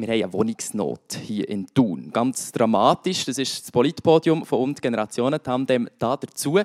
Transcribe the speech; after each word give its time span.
wir 0.00 0.08
haben 0.08 0.22
eine 0.22 0.32
Wohnungsnot 0.32 1.18
hier 1.26 1.48
in 1.48 1.66
Thun. 1.74 2.10
Ganz 2.12 2.52
dramatisch. 2.52 3.26
Das 3.26 3.36
ist 3.36 3.64
das 3.64 3.70
Politpodium 3.70 4.46
von 4.46 4.60
Und 4.60 4.80
Generationen 4.80 5.42
Tandem 5.42 5.88
da 5.98 6.16
dazu. 6.16 6.58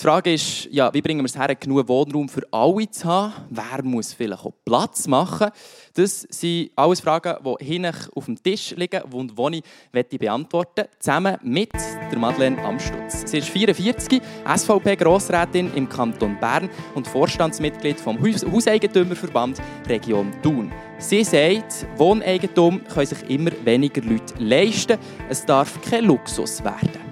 Die 0.00 0.04
Frage 0.04 0.32
ist, 0.32 0.68
ja, 0.70 0.94
wie 0.94 1.02
bringen 1.02 1.22
wir 1.22 1.24
es 1.24 1.36
her, 1.36 1.52
genug 1.56 1.88
Wohnraum 1.88 2.28
für 2.28 2.46
alle 2.52 2.88
zu 2.88 3.04
haben? 3.04 3.32
Wer 3.50 3.82
muss 3.82 4.12
vielleicht 4.12 4.44
auch 4.44 4.52
Platz 4.64 5.08
machen? 5.08 5.48
Das 5.94 6.20
sind 6.30 6.70
alles 6.76 7.00
Fragen, 7.00 7.34
die 7.44 7.64
hinten 7.64 7.96
auf 8.14 8.26
dem 8.26 8.40
Tisch 8.40 8.76
liegen 8.76 9.02
und 9.10 9.36
die 9.36 9.62
ich 9.92 10.18
beantworten 10.20 10.82
möchte, 10.82 10.90
zusammen 11.00 11.36
mit 11.42 11.72
der 11.72 12.16
Madeleine 12.16 12.64
Amstutz. 12.64 13.28
Sie 13.28 13.38
ist 13.38 13.48
44, 13.48 14.22
SVP-Grossrätin 14.56 15.74
im 15.74 15.88
Kanton 15.88 16.38
Bern 16.38 16.70
und 16.94 17.08
Vorstandsmitglied 17.08 17.98
vom 17.98 18.20
Hauseigentümerverband 18.20 19.60
Region 19.88 20.30
Thun. 20.44 20.70
Sie 20.98 21.24
sagt, 21.24 21.88
Wohneigentum 21.96 22.84
können 22.84 23.06
sich 23.06 23.28
immer 23.28 23.50
weniger 23.64 24.02
Leute 24.02 24.32
leisten. 24.38 24.96
Es 25.28 25.44
darf 25.44 25.80
kein 25.82 26.04
Luxus 26.04 26.62
werden. 26.62 27.07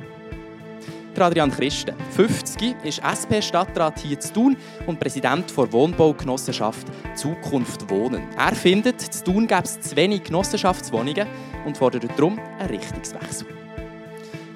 Adrian 1.22 1.50
Christen, 1.50 1.94
50, 2.10 2.76
ist 2.84 2.98
SP-Stadtrat 3.00 3.98
hier 4.00 4.18
zu 4.20 4.32
Thun 4.32 4.56
und 4.86 5.00
Präsident 5.00 5.52
der 5.56 5.72
Wohnbaugenossenschaft 5.72 6.86
Zukunft 7.14 7.88
Wohnen. 7.90 8.28
Er 8.36 8.54
findet, 8.54 9.00
zu 9.00 9.24
Thun 9.24 9.46
gäbe 9.46 9.62
es 9.64 9.80
zu 9.80 9.96
wenig 9.96 10.24
Genossenschaftswohnungen 10.24 11.26
und 11.64 11.76
fordert 11.76 12.04
darum 12.16 12.38
einen 12.58 12.68
Richtungswechsel. 12.68 13.46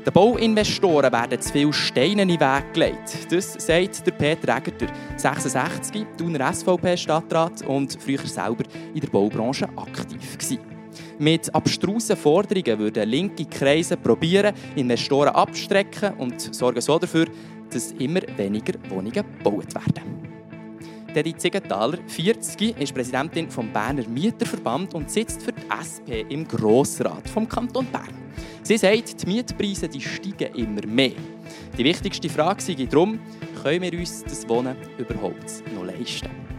Den 0.07 0.13
Bauinvestoren 0.13 1.13
werden 1.13 1.41
zu 1.41 1.53
viele 1.53 1.73
Steine 1.73 2.23
in 2.23 2.29
den 2.29 2.41
Weg 2.41 2.73
gelegt. 2.73 3.31
Das 3.31 3.53
sagt 3.53 4.07
der 4.07 4.13
Peter 4.13 4.57
Egerter, 4.57 4.87
66, 5.17 6.07
Thuner 6.17 6.53
SVP-Stadtrat 6.53 7.63
und 7.67 8.01
früher 8.01 8.27
selber 8.27 8.65
in 8.95 9.01
der 9.01 9.09
Baubranche 9.09 9.69
aktiv 9.77 10.39
gewesen. 10.39 10.80
Mit 11.21 11.55
abstrusen 11.55 12.17
Forderungen 12.17 12.79
würden 12.79 13.07
linke 13.07 13.45
Kreise 13.45 13.99
probieren, 13.99 14.55
Investoren 14.75 15.29
abstrecken 15.35 16.15
und 16.15 16.55
sorgen 16.55 16.81
so 16.81 16.99
dafür, 16.99 17.27
dass 17.71 17.93
immer 17.93 18.21
weniger 18.39 18.73
Wohnungen 18.89 19.13
gebaut 19.13 19.75
werden. 19.75 20.03
Dedi 21.15 21.37
Ziegenthaler, 21.37 21.99
40, 22.07 22.81
ist 22.81 22.95
Präsidentin 22.95 23.49
des 23.49 23.55
Berner 23.55 24.09
Mieterverband 24.09 24.95
und 24.95 25.11
sitzt 25.11 25.43
für 25.43 25.53
die 25.53 25.61
SP 25.69 26.25
im 26.31 26.49
Grossrat 26.49 27.29
vom 27.29 27.47
Kanton 27.47 27.87
Bern. 27.93 28.15
Sie 28.63 28.79
sagt, 28.79 29.23
die 29.23 29.27
Mietpreise 29.27 29.91
die 29.91 30.01
steigen 30.01 30.55
immer 30.55 30.87
mehr. 30.87 31.13
Die 31.77 31.85
wichtigste 31.85 32.31
Frage 32.31 32.63
sei 32.63 32.87
darum, 32.91 33.19
können 33.63 33.83
wir 33.83 33.93
uns 33.93 34.25
das 34.25 34.49
Wohnen 34.49 34.75
überhaupt 34.97 35.65
noch 35.75 35.85
leisten? 35.85 36.50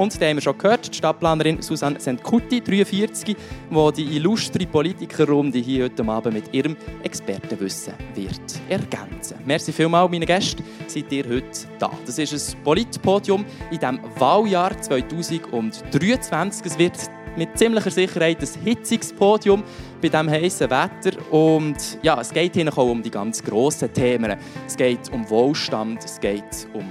Und 0.00 0.18
da 0.18 0.28
haben 0.28 0.38
wir 0.38 0.40
schon 0.40 0.56
gehört, 0.56 0.90
die 0.90 0.96
Stadtplanerin 0.96 1.60
Susanne 1.60 2.00
Sentkutti, 2.00 2.62
43, 2.62 3.36
die 3.36 3.92
die 3.92 4.16
illustre 4.16 4.64
Politikerrunde 4.64 5.58
hier 5.58 5.84
heute 5.84 6.02
Abend 6.08 6.32
mit 6.32 6.54
ihrem 6.54 6.74
Expertenwissen 7.02 7.92
wird 8.14 8.40
ergänzen. 8.70 9.36
Merci 9.44 9.74
vielmals, 9.74 10.10
meine 10.10 10.24
Gäste, 10.24 10.62
seid 10.86 11.12
ihr 11.12 11.28
heute 11.28 11.68
da. 11.78 11.90
Das 12.06 12.18
ist 12.18 12.32
ein 12.32 12.64
Politpodium 12.64 13.44
in 13.70 13.78
diesem 13.78 14.00
Wahljahr 14.18 14.80
2023. 14.80 16.64
Es 16.64 16.78
wird 16.78 16.96
mit 17.36 17.58
ziemlicher 17.58 17.90
Sicherheit 17.90 18.40
ein 18.40 18.64
hitziges 18.64 19.12
Podium 19.12 19.62
bei 20.00 20.08
diesem 20.08 20.30
heißen 20.30 20.70
Wetter. 20.70 21.30
Und 21.30 21.98
ja, 22.02 22.18
es 22.18 22.32
geht 22.32 22.54
hier 22.54 22.72
auch 22.72 22.90
um 22.90 23.02
die 23.02 23.10
ganz 23.10 23.42
grossen 23.42 23.92
Themen. 23.92 24.38
Es 24.66 24.78
geht 24.78 25.12
um 25.12 25.28
Wohlstand, 25.28 26.02
es 26.06 26.18
geht 26.18 26.68
um 26.72 26.86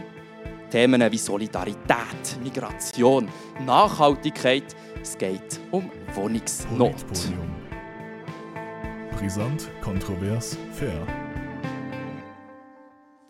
Themen 0.69 1.11
wie 1.11 1.17
Solidarität, 1.17 2.37
Migration, 2.43 3.27
Nachhaltigkeit. 3.65 4.75
Es 5.01 5.17
geht 5.17 5.59
um 5.71 5.89
Wohnungsnot. 6.13 6.93
Brisant, 9.17 9.69
kontrovers, 9.81 10.57
fair. 10.73 11.07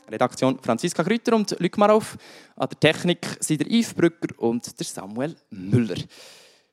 Redaktion 0.10 0.60
Franziska 0.62 1.02
Grüter 1.04 1.36
und 1.36 1.56
Luc 1.60 1.78
Marov. 1.78 2.18
An 2.56 2.68
der 2.70 2.80
Technik 2.80 3.26
sind 3.40 3.62
der 3.62 3.72
Yves 3.72 3.94
Brücker 3.94 4.38
und 4.38 4.78
der 4.78 4.86
Samuel 4.86 5.36
Müller. 5.50 5.96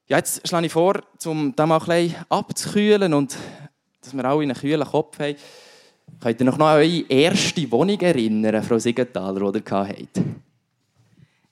Ja, 0.08 0.16
jetzt 0.18 0.46
schlage 0.46 0.66
ich 0.66 0.72
vor, 0.72 1.00
um 1.26 1.54
das 1.54 1.68
mal 1.68 1.78
ein 1.78 1.86
bisschen 1.86 2.24
abzukühlen 2.28 3.14
und 3.14 3.36
dass 4.00 4.16
wir 4.16 4.24
alle 4.24 4.42
einen 4.42 4.56
kühlen 4.56 4.86
Kopf 4.86 5.18
haben. 5.18 5.36
Könnt 6.20 6.40
ihr 6.40 6.46
noch 6.46 6.58
an 6.58 6.62
eure 6.62 7.08
erste 7.08 7.70
Wohnung 7.70 8.00
erinnern, 8.00 8.62
Frau 8.62 8.78
Siegenthaler, 8.78 9.52
die 9.52 9.58
ihr 9.58 9.78
hattet? 9.78 10.45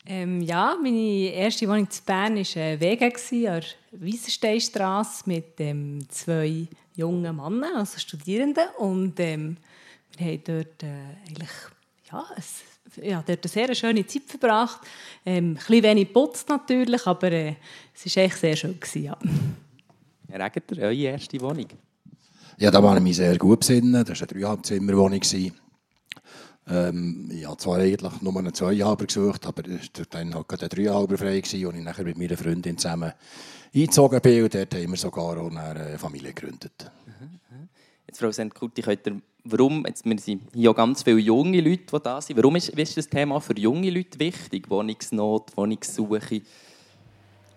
Ähm, 0.06 0.42
ja, 0.42 0.76
meine 0.82 1.32
erste 1.32 1.66
Wohnung 1.66 1.88
in 1.90 2.04
Bern 2.04 2.36
war 2.36 2.62
ein 2.62 2.80
Wege 2.80 3.06
an 3.06 3.12
der 3.42 3.64
Wiesensteinstrasse 3.92 5.22
mit 5.26 5.58
ähm, 5.60 6.06
zwei 6.10 6.66
jungen 6.94 7.36
Männern, 7.36 7.76
also 7.76 7.98
Studierenden. 7.98 8.68
Und 8.78 9.18
ähm, 9.20 9.56
wir 10.18 10.26
haben 10.26 10.42
dort 10.44 10.82
äh, 10.82 11.26
eigentlich 11.26 11.50
ja, 12.12 12.26
ein, 12.36 13.08
ja, 13.08 13.24
dort 13.26 13.44
eine 13.44 13.50
sehr 13.50 13.74
schöne 13.74 14.06
Zeit 14.06 14.24
verbracht. 14.26 14.80
Ähm, 15.24 15.52
ein 15.52 15.54
bisschen 15.54 15.82
wenig 15.82 16.12
putzt 16.12 16.50
natürlich, 16.50 17.06
aber 17.06 17.32
äh, 17.32 17.54
es 17.94 18.14
war 18.14 18.24
echt 18.24 18.36
sehr 18.36 18.56
schön. 18.56 18.78
Gewesen, 18.78 19.04
ja. 19.04 19.18
Herr 20.28 20.46
Egeter, 20.46 20.82
eure 20.82 20.94
erste 20.94 21.40
Wohnung? 21.40 21.68
Ja, 22.58 22.70
da 22.70 22.82
war 22.82 22.96
ich 22.96 23.02
mich 23.02 23.16
sehr 23.16 23.38
gut 23.38 23.60
besinnen. 23.60 24.04
Das 24.04 24.20
war 24.20 24.28
eine 24.28 24.38
Dreieinhalbzimmerwohnung. 24.38 25.20
Ähm, 26.66 27.30
ich 27.30 27.46
habe 27.46 27.58
zwar 27.58 27.78
eigentlich 27.78 28.20
nur 28.22 28.36
einen 28.38 28.54
Zweihalber 28.54 29.04
gesucht, 29.04 29.46
aber 29.46 29.62
dann 29.62 30.34
war 30.34 30.44
gerade 30.44 30.64
ein 30.64 30.68
Dreihalber 30.70 31.18
frei, 31.18 31.42
und 31.66 31.76
ich 31.76 31.84
nachher 31.84 32.04
mit 32.04 32.16
meiner 32.16 32.36
Freundin 32.36 32.78
zusammen 32.78 33.12
eingezogen 33.74 34.20
bin. 34.20 34.44
Und 34.44 34.54
dort 34.54 34.74
haben 34.74 34.90
wir 34.90 34.96
sogar 34.96 35.38
auch 35.38 35.54
eine 35.54 35.98
Familie 35.98 36.32
gegründet. 36.32 36.90
Jetzt, 38.06 38.20
Frau 38.20 38.30
Sentkuti, 38.30 38.80
könnt 38.80 39.06
ihr, 39.06 39.20
warum, 39.44 39.84
jetzt, 39.86 40.04
wir 40.04 40.18
sind 40.18 40.42
hier 40.54 40.72
ganz 40.72 41.02
viele 41.02 41.18
junge 41.18 41.60
Leute, 41.60 41.84
die 41.92 42.02
da 42.02 42.20
sind. 42.20 42.36
Warum 42.36 42.56
ist, 42.56 42.68
ist 42.68 42.96
das 42.96 43.08
Thema 43.08 43.40
für 43.40 43.58
junge 43.58 43.90
Leute 43.90 44.18
wichtig? 44.18 44.70
Wohnungsnot, 44.70 45.56
Wohnungssuche? 45.56 46.42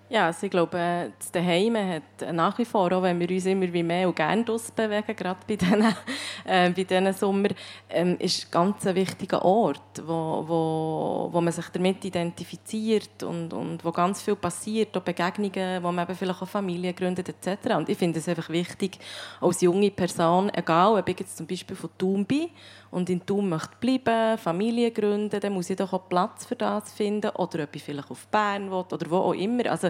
Ja, 0.09 0.27
also 0.27 0.45
ich 0.45 0.51
glaube, 0.51 1.11
das 1.19 1.31
Daheim 1.33 1.75
hat 1.75 2.33
nach 2.33 2.57
wie 2.57 2.63
vor, 2.63 2.89
auch 2.93 3.03
wenn 3.03 3.19
wir 3.19 3.29
uns 3.29 3.45
immer 3.45 3.71
wie 3.73 3.83
mehr 3.83 4.07
und 4.07 4.15
gerne 4.15 4.41
draussen 4.41 4.71
bewegen, 4.73 5.13
gerade 5.13 5.39
bei 5.45 5.57
diesen, 5.57 5.81
äh, 6.45 6.69
bei 6.69 6.83
diesen 6.83 7.11
Sommer, 7.11 7.49
ähm, 7.89 8.15
ist 8.17 8.49
ganz 8.49 8.87
ein 8.87 8.95
wichtiger 8.95 9.43
Ort, 9.43 10.01
wo, 10.05 10.45
wo, 10.47 11.29
wo 11.29 11.41
man 11.41 11.51
sich 11.51 11.67
damit 11.73 12.05
identifiziert 12.05 13.21
und, 13.23 13.51
und 13.51 13.83
wo 13.83 13.91
ganz 13.91 14.21
viel 14.21 14.37
passiert, 14.37 14.95
auch 14.95 15.01
Begegnungen, 15.01 15.83
wo 15.83 15.91
man 15.91 16.05
eben 16.05 16.15
vielleicht 16.15 16.41
auch 16.41 16.47
Familie 16.47 16.93
gründet 16.93 17.27
etc. 17.27 17.75
Und 17.75 17.89
ich 17.89 17.97
finde 17.97 18.19
es 18.19 18.29
einfach 18.29 18.47
wichtig, 18.47 18.99
als 19.41 19.59
junge 19.59 19.91
Person, 19.91 20.49
egal 20.53 20.97
ob 20.97 21.09
ich 21.09 21.19
jetzt 21.19 21.35
zum 21.35 21.47
Beispiel 21.47 21.75
von 21.75 21.89
Thun 21.97 22.25
bin 22.25 22.47
und 22.91 23.09
in 23.09 23.25
Thun 23.25 23.49
möchte 23.49 23.75
bleiben, 23.81 24.37
Familie 24.37 24.91
gründen, 24.91 25.37
dann 25.37 25.51
muss 25.51 25.69
ich 25.69 25.75
doch 25.75 25.91
auch 25.91 26.07
Platz 26.07 26.45
für 26.45 26.55
das 26.55 26.93
finden 26.93 27.31
oder 27.31 27.63
ob 27.63 27.75
ich 27.75 27.83
vielleicht 27.83 28.09
auf 28.09 28.27
Bern 28.27 28.71
will 28.71 28.85
oder 28.89 29.09
wo 29.09 29.17
auch 29.17 29.33
immer. 29.33 29.69
Also 29.69 29.89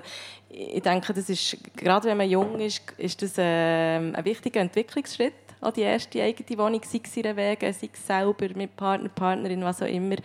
ich 0.49 0.81
denke, 0.81 1.13
das 1.13 1.29
ist, 1.29 1.57
gerade 1.75 2.07
wenn 2.07 2.17
man 2.17 2.29
jung 2.29 2.59
ist, 2.59 2.81
ist 2.97 3.21
das 3.21 3.37
ein, 3.37 4.13
äh, 4.13 4.17
ein 4.17 4.25
wichtiger 4.25 4.61
Entwicklungsschritt 4.61 5.33
an 5.59 5.73
die 5.73 5.81
erste 5.81 6.21
eigene 6.21 6.57
Wohnung, 6.59 6.81
sei 6.83 7.01
es 7.03 7.17
ihre 7.17 7.35
Wege, 7.35 7.73
sei 7.73 7.89
es 7.91 8.05
selber 8.05 8.47
mit 8.55 8.75
Partner, 8.75 9.09
Partnerin, 9.09 9.63
was 9.63 9.81
auch 9.81 9.87
immer. 9.87 10.15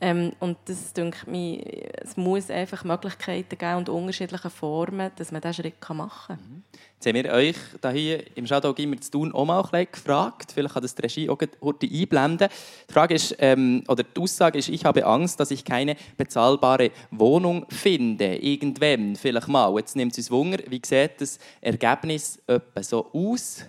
Ähm, 0.00 0.32
und 0.40 0.58
das 0.66 0.92
denke 0.92 1.30
mir, 1.30 1.62
es 2.02 2.16
muss 2.16 2.50
einfach 2.50 2.84
Möglichkeiten 2.84 3.56
geben 3.56 3.76
und 3.76 3.88
unterschiedliche 3.88 4.50
Formen, 4.50 5.10
dass 5.16 5.32
man 5.32 5.40
diesen 5.40 5.54
Schritt 5.54 5.88
machen 5.88 6.36
kann. 6.36 6.36
Mhm. 6.36 6.62
Jetzt 7.04 7.14
haben 7.14 7.22
wir 7.22 7.32
euch 7.34 7.56
hier 7.92 8.24
im 8.34 8.46
Shadow 8.46 8.72
immer 8.78 8.98
zu 8.98 9.10
tun 9.10 9.32
auch 9.32 9.44
mal 9.44 9.62
ein 9.72 9.86
gefragt. 9.92 10.52
Vielleicht 10.54 10.72
kann 10.72 10.82
das 10.82 10.94
die 10.94 11.02
Regie 11.02 11.28
auch 11.28 11.38
heute 11.60 11.86
einblenden. 11.86 12.48
Die 12.88 12.92
Frage 12.92 13.14
ist, 13.14 13.36
ähm, 13.40 13.84
oder 13.88 14.04
die 14.04 14.18
Aussage 14.18 14.58
ist, 14.58 14.70
ich 14.70 14.86
habe 14.86 15.04
Angst, 15.04 15.38
dass 15.38 15.50
ich 15.50 15.66
keine 15.66 15.96
bezahlbare 16.16 16.92
Wohnung 17.10 17.66
finde. 17.68 18.36
Irgendwann, 18.36 19.16
vielleicht 19.16 19.48
mal. 19.48 19.76
Jetzt 19.76 19.96
nimmt 19.96 20.12
es 20.12 20.18
uns 20.18 20.30
Wunder, 20.30 20.58
wie 20.66 20.80
sieht 20.82 21.20
das 21.20 21.38
Ergebnis 21.60 22.40
so 22.80 23.10
aus? 23.12 23.66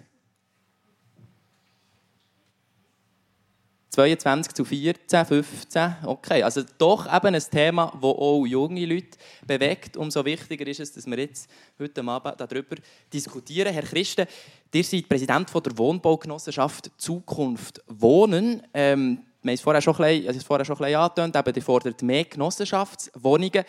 22 3.96 4.54
zu 4.54 4.66
14, 4.66 5.26
15. 5.26 5.96
Okay, 6.04 6.44
also 6.44 6.64
doch 6.78 7.06
eben 7.06 7.34
ein 7.34 7.44
Thema, 7.50 7.94
das 7.94 8.04
auch 8.04 8.46
junge 8.46 8.86
Leute 8.86 9.18
bewegt. 9.48 9.96
Umso 9.96 10.26
wichtiger 10.26 10.68
ist 10.68 10.82
es, 10.82 10.92
dass 10.92 11.06
wir 11.06 11.18
jetzt 11.18 11.50
heute 11.80 12.04
Abend 12.06 12.36
darüber 12.38 12.76
diskutieren. 13.14 13.74
Herr 13.74 13.84
Christen, 13.84 14.28
ihr 14.74 14.84
seid 14.84 15.08
Präsident 15.08 15.50
der 15.54 15.78
Wohnbaugenossenschaft 15.78 16.92
Zukunft 16.98 17.82
Wohnen. 17.88 18.64
Ähm, 18.74 19.20
wir 19.42 19.52
haben 19.52 19.56
es 19.56 19.62
vorher 19.62 19.82
schon 19.82 19.96
ein 19.96 20.24
bisschen, 20.26 20.42
vorher 20.42 20.66
schon 20.66 20.76
ein 20.76 20.80
bisschen 20.80 21.00
angetönt, 21.00 21.36
eben, 21.38 21.56
ihr 21.56 21.64
fordert 21.64 22.02
mehr 22.02 22.26
Genossenschaftswohnungen. 22.26 23.64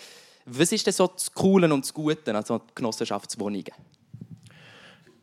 Was 0.46 0.72
ist 0.72 0.86
denn 0.86 0.92
so 0.92 1.06
das 1.06 1.32
Coole 1.32 1.72
und 1.72 1.84
das 1.84 1.94
Gute 1.94 2.34
an 2.34 2.44
so 2.44 2.60
Genossenschaftswohnungen? 2.74 3.72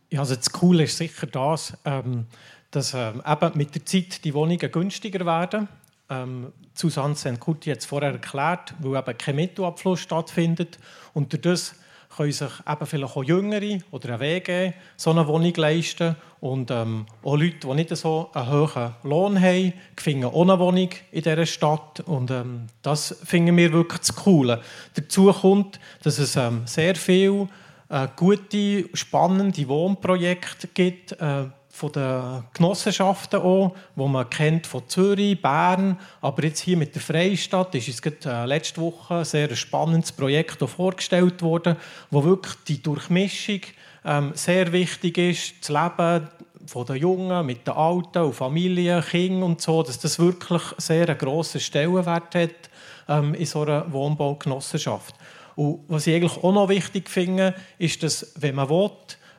Ja, 0.09 0.21
also 0.21 0.35
das 0.35 0.49
Coole 0.49 0.83
ist 0.83 0.95
sicher 0.95 1.27
das, 1.27 1.73
ähm, 1.83 2.27
dass 2.73 2.93
ähm, 2.95 3.21
eben 3.25 3.51
mit 3.57 3.75
der 3.75 3.85
Zeit 3.85 4.25
die 4.25 4.33
Wohnungen 4.33 4.71
günstiger 4.71 5.25
werden. 5.25 5.67
Ähm, 6.09 6.51
Susanne 6.73 7.15
Senkuti 7.15 7.69
hat 7.69 7.79
es 7.79 7.85
vorher 7.85 8.11
erklärt, 8.11 8.73
weil 8.79 8.97
eben 8.99 9.17
kein 9.17 9.35
Mittelabfluss 9.35 9.99
stattfindet. 9.99 10.79
Und 11.13 11.33
dadurch 11.33 11.71
können 12.17 12.31
sich 12.31 12.49
eben 12.67 12.85
vielleicht 12.85 13.15
auch 13.15 13.23
Jüngere 13.23 13.79
oder 13.91 14.13
ein 14.13 14.19
WG 14.19 14.73
so 14.97 15.11
eine 15.11 15.27
Wohnung 15.27 15.53
leisten. 15.55 16.15
Und 16.39 16.71
ähm, 16.71 17.05
auch 17.23 17.37
Leute, 17.37 17.67
die 17.67 17.73
nicht 17.75 17.95
so 17.95 18.31
einen 18.33 18.49
hohen 18.49 18.93
Lohn 19.03 19.39
haben, 19.39 19.73
finden 19.95 20.25
auch 20.25 20.41
eine 20.41 20.59
Wohnung 20.59 20.89
in 21.11 21.21
dieser 21.21 21.45
Stadt. 21.45 21.99
Und 22.01 22.31
ähm, 22.31 22.67
das 22.81 23.15
finden 23.23 23.55
wir 23.55 23.71
wirklich 23.71 23.99
das 23.99 24.15
Coole. 24.15 24.61
Dazu 24.95 25.31
kommt, 25.31 25.79
dass 26.01 26.17
es 26.17 26.35
ähm, 26.35 26.63
sehr 26.65 26.95
viele 26.95 27.49
äh, 27.89 28.07
gute, 28.15 28.89
spannende 28.95 29.67
Wohnprojekte 29.67 30.67
gibt, 30.73 31.11
äh, 31.13 31.45
von 31.73 31.91
den 31.91 32.43
Genossenschaften 32.53 33.41
auch, 33.41 33.73
wo 33.95 34.07
man 34.07 34.29
kennt 34.29 34.67
von 34.67 34.87
Zürich, 34.87 35.41
Bern, 35.41 35.99
aber 36.21 36.43
jetzt 36.43 36.59
hier 36.59 36.77
mit 36.77 36.93
der 36.93 37.01
Freistadt 37.01 37.73
ist 37.73 37.87
es 37.87 37.99
gerade, 37.99 38.17
äh, 38.25 38.45
letzte 38.45 38.79
Woche 38.79 39.15
ein 39.15 39.25
sehr 39.25 39.55
spannendes 39.55 40.11
Projekt 40.11 40.59
vorgestellt 40.69 41.41
worden, 41.41 41.75
wo 42.11 42.23
wirklich 42.23 42.53
die 42.67 42.83
Durchmischung 42.83 43.61
ähm, 44.05 44.33
sehr 44.35 44.71
wichtig 44.71 45.17
ist, 45.17 45.53
das 45.61 45.69
Leben 45.69 46.29
von 46.67 46.85
den 46.85 46.97
Jungen 46.97 47.43
mit 47.43 47.65
den 47.65 47.73
Alten 47.73 48.19
und 48.19 48.35
Familien, 48.35 49.03
Kindern 49.03 49.41
und 49.41 49.61
so, 49.61 49.81
dass 49.81 49.97
das 49.97 50.19
wirklich 50.19 50.61
sehr 50.77 51.09
einen 51.09 51.17
grossen 51.17 51.59
Stellenwert 51.59 52.35
hat 52.35 52.69
ähm, 53.09 53.33
in 53.33 53.47
so 53.47 53.63
einer 53.63 53.91
Wohnbaugenossenschaft. 53.91 55.15
Und 55.55 55.79
was 55.87 56.05
ich 56.05 56.15
eigentlich 56.15 56.37
auch 56.37 56.53
noch 56.53 56.69
wichtig 56.69 57.09
finde, 57.09 57.55
ist, 57.79 58.03
dass 58.03 58.31
wenn 58.35 58.53
man 58.53 58.69
will, 58.69 58.91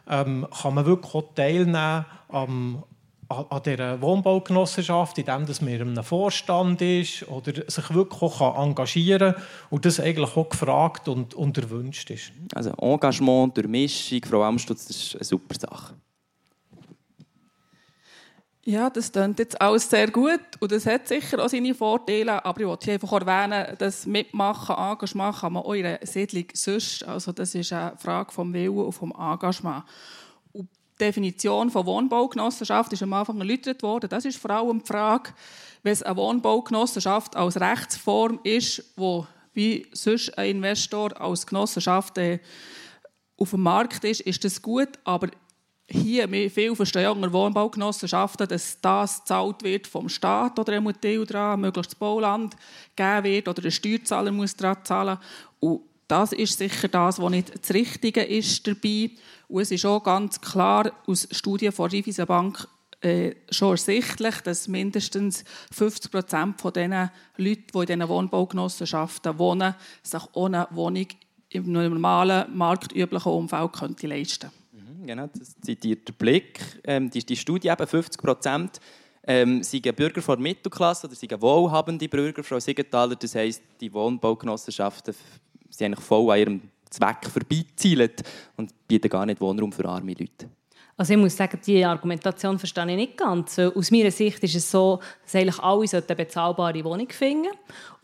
ähm, 0.08 0.46
kann 0.62 0.74
man 0.74 0.86
wirklich 0.86 1.14
auch 1.14 1.34
teilnehmen 1.34 2.04
am, 2.28 2.84
an 3.28 3.62
dieser 3.64 4.00
Wohnbaugenossenschaft, 4.00 5.18
indem 5.18 5.46
man 5.60 5.68
in 5.68 5.80
einem 5.82 6.04
Vorstand 6.04 6.82
ist 6.82 7.26
oder 7.28 7.52
sich 7.68 7.94
wirklich 7.94 8.22
auch 8.22 8.62
engagieren 8.62 9.34
kann 9.34 9.42
und 9.70 9.84
das 9.84 10.00
eigentlich 10.00 10.36
auch 10.36 10.48
gefragt 10.48 11.08
und, 11.08 11.34
und 11.34 11.56
erwünscht 11.58 12.10
ist. 12.10 12.32
Also 12.54 12.70
Engagement, 12.80 13.56
Durchmischung, 13.56 14.20
Frau 14.24 14.42
Amstutz, 14.42 14.86
das 14.86 14.96
ist 14.96 15.14
eine 15.16 15.24
super 15.24 15.54
Sache. 15.58 15.94
Ja, 18.66 18.88
das 18.88 19.12
klingt 19.12 19.38
jetzt 19.38 19.60
alles 19.60 19.90
sehr 19.90 20.10
gut 20.10 20.40
und 20.58 20.72
das 20.72 20.86
hat 20.86 21.06
sicher 21.06 21.44
auch 21.44 21.50
seine 21.50 21.74
Vorteile, 21.74 22.42
aber 22.42 22.60
ich 22.60 22.66
wollte 22.66 22.92
einfach 22.92 23.12
erwähnen, 23.12 23.76
dass 23.76 24.06
Mitmachen, 24.06 24.74
Engagement 24.74 25.36
kann 25.36 25.52
man 25.52 25.66
einer 25.66 25.98
Siedlung 26.02 26.46
sonst. 26.54 27.04
Also 27.04 27.32
das 27.32 27.54
ist 27.54 27.74
eine 27.74 27.94
Frage 27.98 28.32
vom 28.32 28.54
Willen 28.54 28.78
und 28.78 28.92
vom 28.92 29.12
Engagement. 29.12 29.84
Und 30.52 30.70
die 30.72 31.04
Definition 31.04 31.70
von 31.70 31.84
Wohnbaugenossenschaft 31.84 32.90
ist 32.94 33.02
am 33.02 33.12
Anfang 33.12 33.38
erläutert 33.38 33.82
worden. 33.82 34.08
Das 34.08 34.24
ist 34.24 34.38
vor 34.38 34.50
allem 34.50 34.78
die 34.78 34.86
Frage, 34.86 35.34
wenn 35.82 35.92
es 35.92 36.02
eine 36.02 36.16
Wohnbaugenossenschaft 36.16 37.36
als 37.36 37.60
Rechtsform 37.60 38.40
ist, 38.44 38.82
wo 38.96 39.26
wie 39.52 39.86
sonst 39.92 40.38
ein 40.38 40.56
Investor 40.56 41.20
als 41.20 41.46
Genossenschaft 41.46 42.16
äh, 42.16 42.40
auf 43.36 43.50
dem 43.50 43.60
Markt 43.60 44.04
ist, 44.04 44.22
ist 44.22 44.42
das 44.42 44.62
gut, 44.62 44.88
aber 45.04 45.28
hier 45.86 46.28
viel 46.50 46.74
verstehen 46.74 47.10
unter 47.10 47.32
Wohnbaugenossenschaften, 47.32 48.48
dass 48.48 48.80
das 48.80 49.20
gezahlt 49.20 49.62
wird 49.62 49.86
vom 49.86 50.08
Staat 50.08 50.58
oder 50.58 50.72
ein 50.74 51.00
Teil 51.00 51.26
daran, 51.26 51.60
möglichst 51.60 51.92
das 51.92 51.98
Bauland 51.98 52.56
gegeben 52.96 53.24
wird 53.24 53.48
oder 53.48 53.62
der 53.62 53.70
Steuerzahler 53.70 54.32
muss 54.32 54.56
daran 54.56 54.84
zahlen. 54.84 55.18
Und 55.60 55.82
das 56.08 56.32
ist 56.32 56.58
sicher 56.58 56.88
das, 56.88 57.20
was 57.20 57.30
nicht 57.30 57.52
das 57.60 57.74
Richtige 57.74 58.22
ist 58.22 58.66
dabei. 58.66 59.10
Und 59.48 59.62
es 59.62 59.70
ist 59.70 59.84
auch 59.84 60.02
ganz 60.02 60.40
klar 60.40 60.92
aus 61.06 61.28
Studien 61.30 61.72
von 61.72 61.90
Raiffeisen 61.90 62.26
Bank 62.26 62.66
äh, 63.00 63.34
schon 63.50 63.72
ersichtlich, 63.72 64.40
dass 64.40 64.68
mindestens 64.68 65.44
50 65.72 66.10
Prozent 66.10 66.60
von 66.60 66.72
den 66.72 67.10
Leuten, 67.36 67.66
die 67.74 67.78
in 67.78 67.86
diesen 67.86 68.08
Wohnbaugenossenschaften 68.08 69.38
wohnen, 69.38 69.74
sich 70.02 70.22
ohne 70.32 70.66
Wohnung 70.70 71.08
im 71.50 71.72
normalen, 71.72 72.56
marktüblichen 72.56 73.32
Umfeld 73.32 74.02
leisten 74.02 74.48
könnten 74.48 74.63
genau, 75.06 75.28
das 75.38 75.58
zitiert 75.60 76.08
der 76.08 76.12
Blick. 76.14 76.60
Ähm, 76.84 77.10
die, 77.10 77.24
die 77.24 77.36
Studie 77.36 77.68
eben 77.68 77.86
50 77.86 78.20
Prozent 78.20 78.80
ähm, 79.26 79.62
sind 79.62 79.96
Bürger 79.96 80.22
von 80.22 80.36
der 80.36 80.42
Mittelklasse 80.42 81.06
oder 81.06 81.16
sind 81.16 81.40
wohlhabende 81.40 82.08
Bürger, 82.08 82.42
Frau 82.42 82.60
Siegenthaler. 82.60 83.16
Das 83.16 83.34
heisst, 83.34 83.62
die 83.80 83.92
Wohnbaugenossenschaften 83.92 85.14
sind 85.70 85.86
eigentlich 85.86 86.04
voll 86.04 86.30
an 86.30 86.38
ihrem 86.38 86.60
Zweck 86.90 87.26
vorbeizielt 87.28 88.22
und 88.56 88.72
bieten 88.86 89.08
gar 89.08 89.26
nicht 89.26 89.40
Wohnraum 89.40 89.72
für 89.72 89.86
arme 89.86 90.12
Leute. 90.12 90.48
Also 90.96 91.12
ich 91.12 91.18
muss 91.18 91.36
sagen, 91.36 91.58
diese 91.66 91.88
Argumentation 91.88 92.58
verstehe 92.58 92.88
ich 92.88 92.96
nicht 92.96 93.16
ganz. 93.16 93.58
Aus 93.58 93.90
meiner 93.90 94.12
Sicht 94.12 94.42
ist 94.44 94.54
es 94.54 94.70
so, 94.70 95.00
dass 95.24 95.34
eigentlich 95.34 95.58
alle 95.58 95.88
eine 95.90 96.16
bezahlbare 96.16 96.84
Wohnung 96.84 97.08
finden 97.08 97.48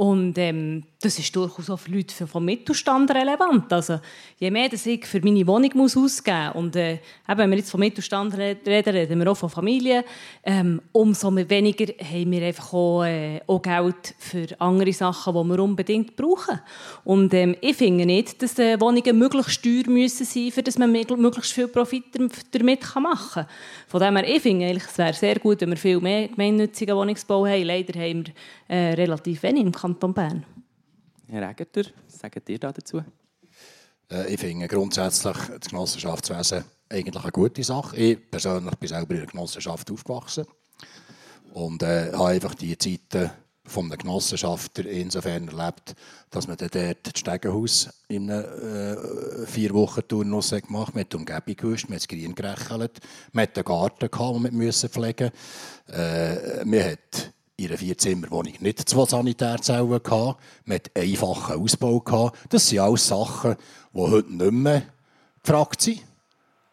und 0.01 0.39
ähm, 0.39 0.85
das 1.03 1.19
ist 1.19 1.37
durchaus 1.37 1.69
auch 1.69 1.79
für 1.79 1.91
Leute 1.91 2.27
vom 2.27 2.43
Mittelstand 2.43 3.11
relevant. 3.11 3.71
Also, 3.71 4.01
je 4.39 4.51
mehr 4.51 4.71
dass 4.71 4.87
ich 4.87 5.05
für 5.05 5.21
meine 5.21 5.47
Wohnung 5.47 5.71
muss 5.75 5.95
ausgeben 5.95 6.47
muss, 6.47 6.55
und 6.55 6.77
äh, 6.77 7.01
wenn 7.27 7.51
wir 7.51 7.59
jetzt 7.59 7.71
vom 7.71 7.81
Mittelstand 7.81 8.35
reden, 8.39 8.95
reden 8.95 9.19
wir 9.19 9.31
auch 9.31 9.37
von 9.37 9.51
Familien, 9.51 10.03
ähm, 10.43 10.81
umso 10.93 11.37
weniger 11.37 11.93
haben 12.03 12.31
wir 12.31 12.47
einfach 12.47 12.73
auch, 12.73 13.05
äh, 13.05 13.43
auch, 13.47 13.61
Geld 13.61 14.15
für 14.19 14.47
andere 14.59 14.95
Sachen, 14.95 15.35
die 15.35 15.49
wir 15.51 15.63
unbedingt 15.63 16.17
brauchen. 16.17 16.61
Und 17.05 17.35
ähm, 17.35 17.55
ich 17.61 17.77
finde 17.77 18.07
nicht, 18.07 18.43
dass 18.43 18.59
äh, 18.59 18.81
Wohnungen 18.81 19.19
möglichst 19.19 19.63
teuer 19.63 19.85
müssen 19.87 20.25
sein 20.25 20.51
für 20.51 20.63
dass 20.63 20.79
man 20.79 20.93
möglichst 20.93 21.53
viel 21.53 21.69
Profit 21.69 22.05
damit 22.15 22.80
machen 23.01 23.45
kann. 23.45 23.47
Von 23.89 24.01
dem 24.01 24.17
her, 24.17 24.29
ich 24.29 24.43
finde 24.43 24.71
es 24.71 24.99
wäre 24.99 25.15
sehr 25.15 25.39
gut, 25.39 25.61
wenn 25.61 25.71
wir 25.71 25.77
viel 25.77 26.01
mehr 26.01 26.29
gemeinnützigen 26.29 26.97
Wohnungsbau 26.97 27.47
haben. 27.47 27.63
Leider 27.63 27.99
haben 27.99 28.27
wir 28.27 28.35
äh, 28.69 28.95
relativ 28.95 29.43
wenig 29.43 29.63
im 29.63 29.73
Kanton 29.73 30.15
Bern. 30.15 30.45
Herr 31.29 31.51
Egerter, 31.51 31.83
sagt 32.09 32.49
ihr 32.49 32.59
dazu? 32.59 33.03
Äh, 34.11 34.35
ich 34.35 34.41
finde 34.41 34.69
grundsätzlich 34.69 35.37
das 35.37 35.69
Genossenschaftswesen 35.69 36.65
eigentlich 36.89 37.23
eine 37.23 37.33
gute 37.33 37.63
Sache. 37.63 37.97
Ich 37.97 38.31
persönlich 38.31 38.75
bin 38.77 38.89
selber 38.89 39.15
in 39.15 39.21
einer 39.21 39.31
Genossenschaft 39.31 39.91
aufgewachsen 39.91 40.47
und 41.53 41.83
äh, 41.83 42.13
habe 42.13 42.27
einfach 42.27 42.55
die 42.55 42.77
Zeiten 42.77 43.31
von 43.67 43.87
einem 43.87 43.99
Genossenschafter 43.99 44.87
insofern 44.87 45.49
erlebt, 45.49 45.95
dass 46.31 46.49
man 46.49 46.57
dort 46.57 46.75
das 46.75 47.13
Stegenhaus 47.15 47.89
in 48.09 48.31
einem 48.31 48.45
äh, 48.45 49.47
vier 49.47 49.73
Wochen 49.75 50.07
Turnus 50.07 50.51
gemacht 50.51 50.89
hat, 50.89 50.95
mit 50.95 51.15
Umgebung 51.15 51.57
gewusst, 51.57 51.89
man 51.89 51.97
hat 51.97 52.03
das 52.03 52.09
Grün 52.09 52.35
gerechelt, 52.35 53.01
man 53.33 53.43
hat 53.43 53.57
einen 53.57 53.65
Garten 53.65 54.11
gehabt, 54.11 54.35
den 54.35 54.43
man 54.59 54.73
pflegen 54.73 55.31
musste. 55.31 55.93
Äh, 55.93 56.65
man 56.65 56.85
hat 56.85 57.33
in 57.57 57.69
einer 57.69 57.79
Vierzimmerwohnung 57.79 58.55
nicht 58.61 58.89
zwei 58.89 59.05
Sanitärzellen 59.05 60.03
gehabt. 60.03 60.41
Man 60.65 60.77
hat 60.77 60.91
einfachen 60.97 61.61
Ausbau 61.61 62.01
gehabt. 62.01 62.39
Das 62.49 62.67
sind 62.67 62.79
alles 62.79 63.07
Sachen, 63.07 63.57
die 63.93 64.01
heute 64.01 64.33
nicht 64.33 64.53
mehr 64.53 64.83
gefragt 65.43 65.83
sind. 65.83 66.01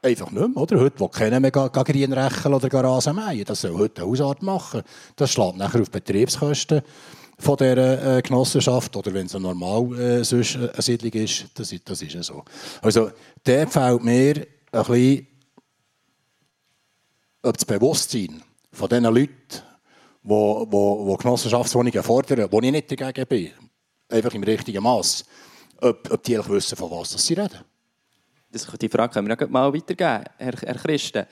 Einfach 0.07 0.31
nicht 0.31 0.55
mehr, 0.55 0.63
oder? 0.63 0.79
Heute 0.79 1.01
will 1.01 1.09
keiner 1.09 1.41
mehr 1.41 1.51
Grün 1.51 2.13
rächeln 2.13 2.53
oder 2.53 2.73
Rasen 2.81 3.13
mähen. 3.13 3.43
Das 3.43 3.59
soll 3.59 3.77
heute 3.77 4.03
eine 4.03 4.09
Hausart 4.09 4.41
machen. 4.41 4.81
Das 5.17 5.33
schlägt 5.33 5.57
nachher 5.57 5.81
auf 5.81 5.91
Betriebskosten 5.91 6.81
von 7.37 7.57
dieser 7.57 8.17
äh, 8.17 8.21
Genossenschaft 8.21 8.95
oder 8.95 9.13
wenn 9.13 9.25
es 9.25 9.35
ein 9.35 9.41
normal 9.41 9.99
äh, 9.99 10.23
sonst 10.23 10.55
eine 10.55 10.81
Siedlung 10.81 11.11
ist, 11.11 11.47
das, 11.55 11.75
das 11.83 12.01
ist 12.01 12.13
ja 12.13 12.23
so. 12.23 12.45
Also, 12.81 13.11
der 13.45 13.67
fällt 13.67 14.01
mir 14.01 14.47
ein 14.71 14.83
bisschen 14.85 15.27
das 17.41 17.65
Bewusstsein 17.65 18.41
von 18.71 18.87
diesen 18.87 19.03
Leuten, 19.03 19.61
wo, 20.23 20.65
wo, 20.69 21.05
wo 21.05 21.17
Genossenschaftswohnungen 21.17 22.01
fordern, 22.01 22.47
wo 22.49 22.61
ich 22.61 22.71
nicht 22.71 22.89
dagegen 22.89 23.27
bin, 23.27 23.51
einfach 24.07 24.33
im 24.33 24.43
richtigen 24.43 24.83
Maß, 24.83 25.25
ob, 25.81 26.09
ob 26.09 26.23
die 26.23 26.37
wissen, 26.47 26.77
von 26.77 26.91
was 26.91 27.11
sie 27.11 27.33
reden. 27.33 27.59
Das, 28.51 28.65
die 28.65 28.89
Frage 28.89 29.13
können 29.13 29.27
wir 29.27 29.35
noch 29.35 29.49
mal 29.49 29.73
weitergeben, 29.73 30.23
Herr, 30.37 30.53
Herr 30.53 30.75
Christen. 30.75 31.25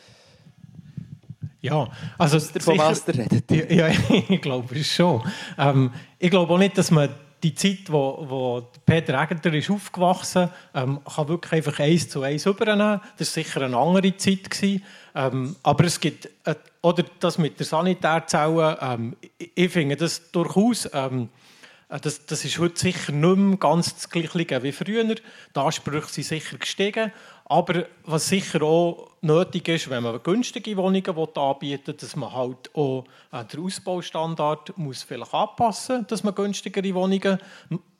Ja, 1.61 1.89
also 2.17 2.39
von 2.39 2.77
was 2.77 3.07
ihr 3.07 3.17
redet. 3.17 3.71
Ja, 3.71 3.87
ich 4.29 4.41
glaube 4.41 4.83
schon. 4.83 5.23
Ähm, 5.57 5.91
ich 6.19 6.29
glaube 6.29 6.53
auch 6.53 6.57
nicht, 6.59 6.77
dass 6.77 6.91
man 6.91 7.09
die 7.41 7.53
Zeit, 7.53 7.91
wo, 7.91 8.25
wo 8.27 8.69
Peter 8.85 9.21
Egger 9.21 9.53
ist 9.53 9.69
aufgewachsen 9.69 10.49
ähm, 10.73 10.99
kann 11.03 11.27
wirklich 11.27 11.53
einfach 11.53 11.79
eins 11.79 12.09
zu 12.09 12.21
eins 12.21 12.45
übernehmen. 12.45 13.01
Das 13.17 13.35
war 13.35 13.43
sicher 13.43 13.61
eine 13.61 13.77
andere 13.77 14.15
Zeit. 14.17 14.49
Gewesen. 14.49 14.83
Ähm, 15.13 15.55
aber 15.63 15.85
es 15.85 15.99
gibt, 15.99 16.29
äh, 16.43 16.55
oder 16.81 17.03
das 17.19 17.37
mit 17.37 17.59
der 17.59 17.65
Sanitärzelle, 17.65 18.77
ähm, 18.81 19.15
ich, 19.37 19.51
ich, 19.55 19.71
finde 19.71 19.95
das 19.95 20.31
durchaus, 20.31 20.89
ähm, 20.93 21.23
äh, 21.23 21.44
das, 21.87 22.25
das 22.25 22.43
ist 22.43 22.57
heute 22.57 22.79
sicher 22.79 23.11
nicht 23.11 23.37
mehr 23.37 23.57
ganz 23.57 23.93
das 23.93 24.09
Gleiche 24.09 24.63
wie 24.63 24.71
früher. 24.71 25.03
Die 25.03 25.21
Ansprüche 25.53 26.07
sind 26.07 26.23
sicher 26.23 26.57
gestiegen. 26.57 27.11
Aber 27.45 27.85
was 28.03 28.27
sicher 28.27 28.63
auch 28.63 29.11
nötig 29.21 29.67
ist, 29.67 29.89
wenn 29.89 30.01
man 30.01 30.21
günstige 30.23 30.75
Wohnungen 30.77 31.05
anbieten 31.05 31.87
will, 31.87 31.93
dass 31.93 32.15
man 32.15 32.33
halt 32.33 32.73
auch 32.73 33.05
äh, 33.31 33.45
den 33.45 33.59
Ausbaustandard 33.59 34.75
muss 34.77 35.03
vielleicht 35.03 35.33
anpassen 35.33 35.99
muss, 35.99 36.07
dass 36.07 36.23
man 36.23 36.33
günstigere 36.33 36.95
Wohnungen 36.95 37.37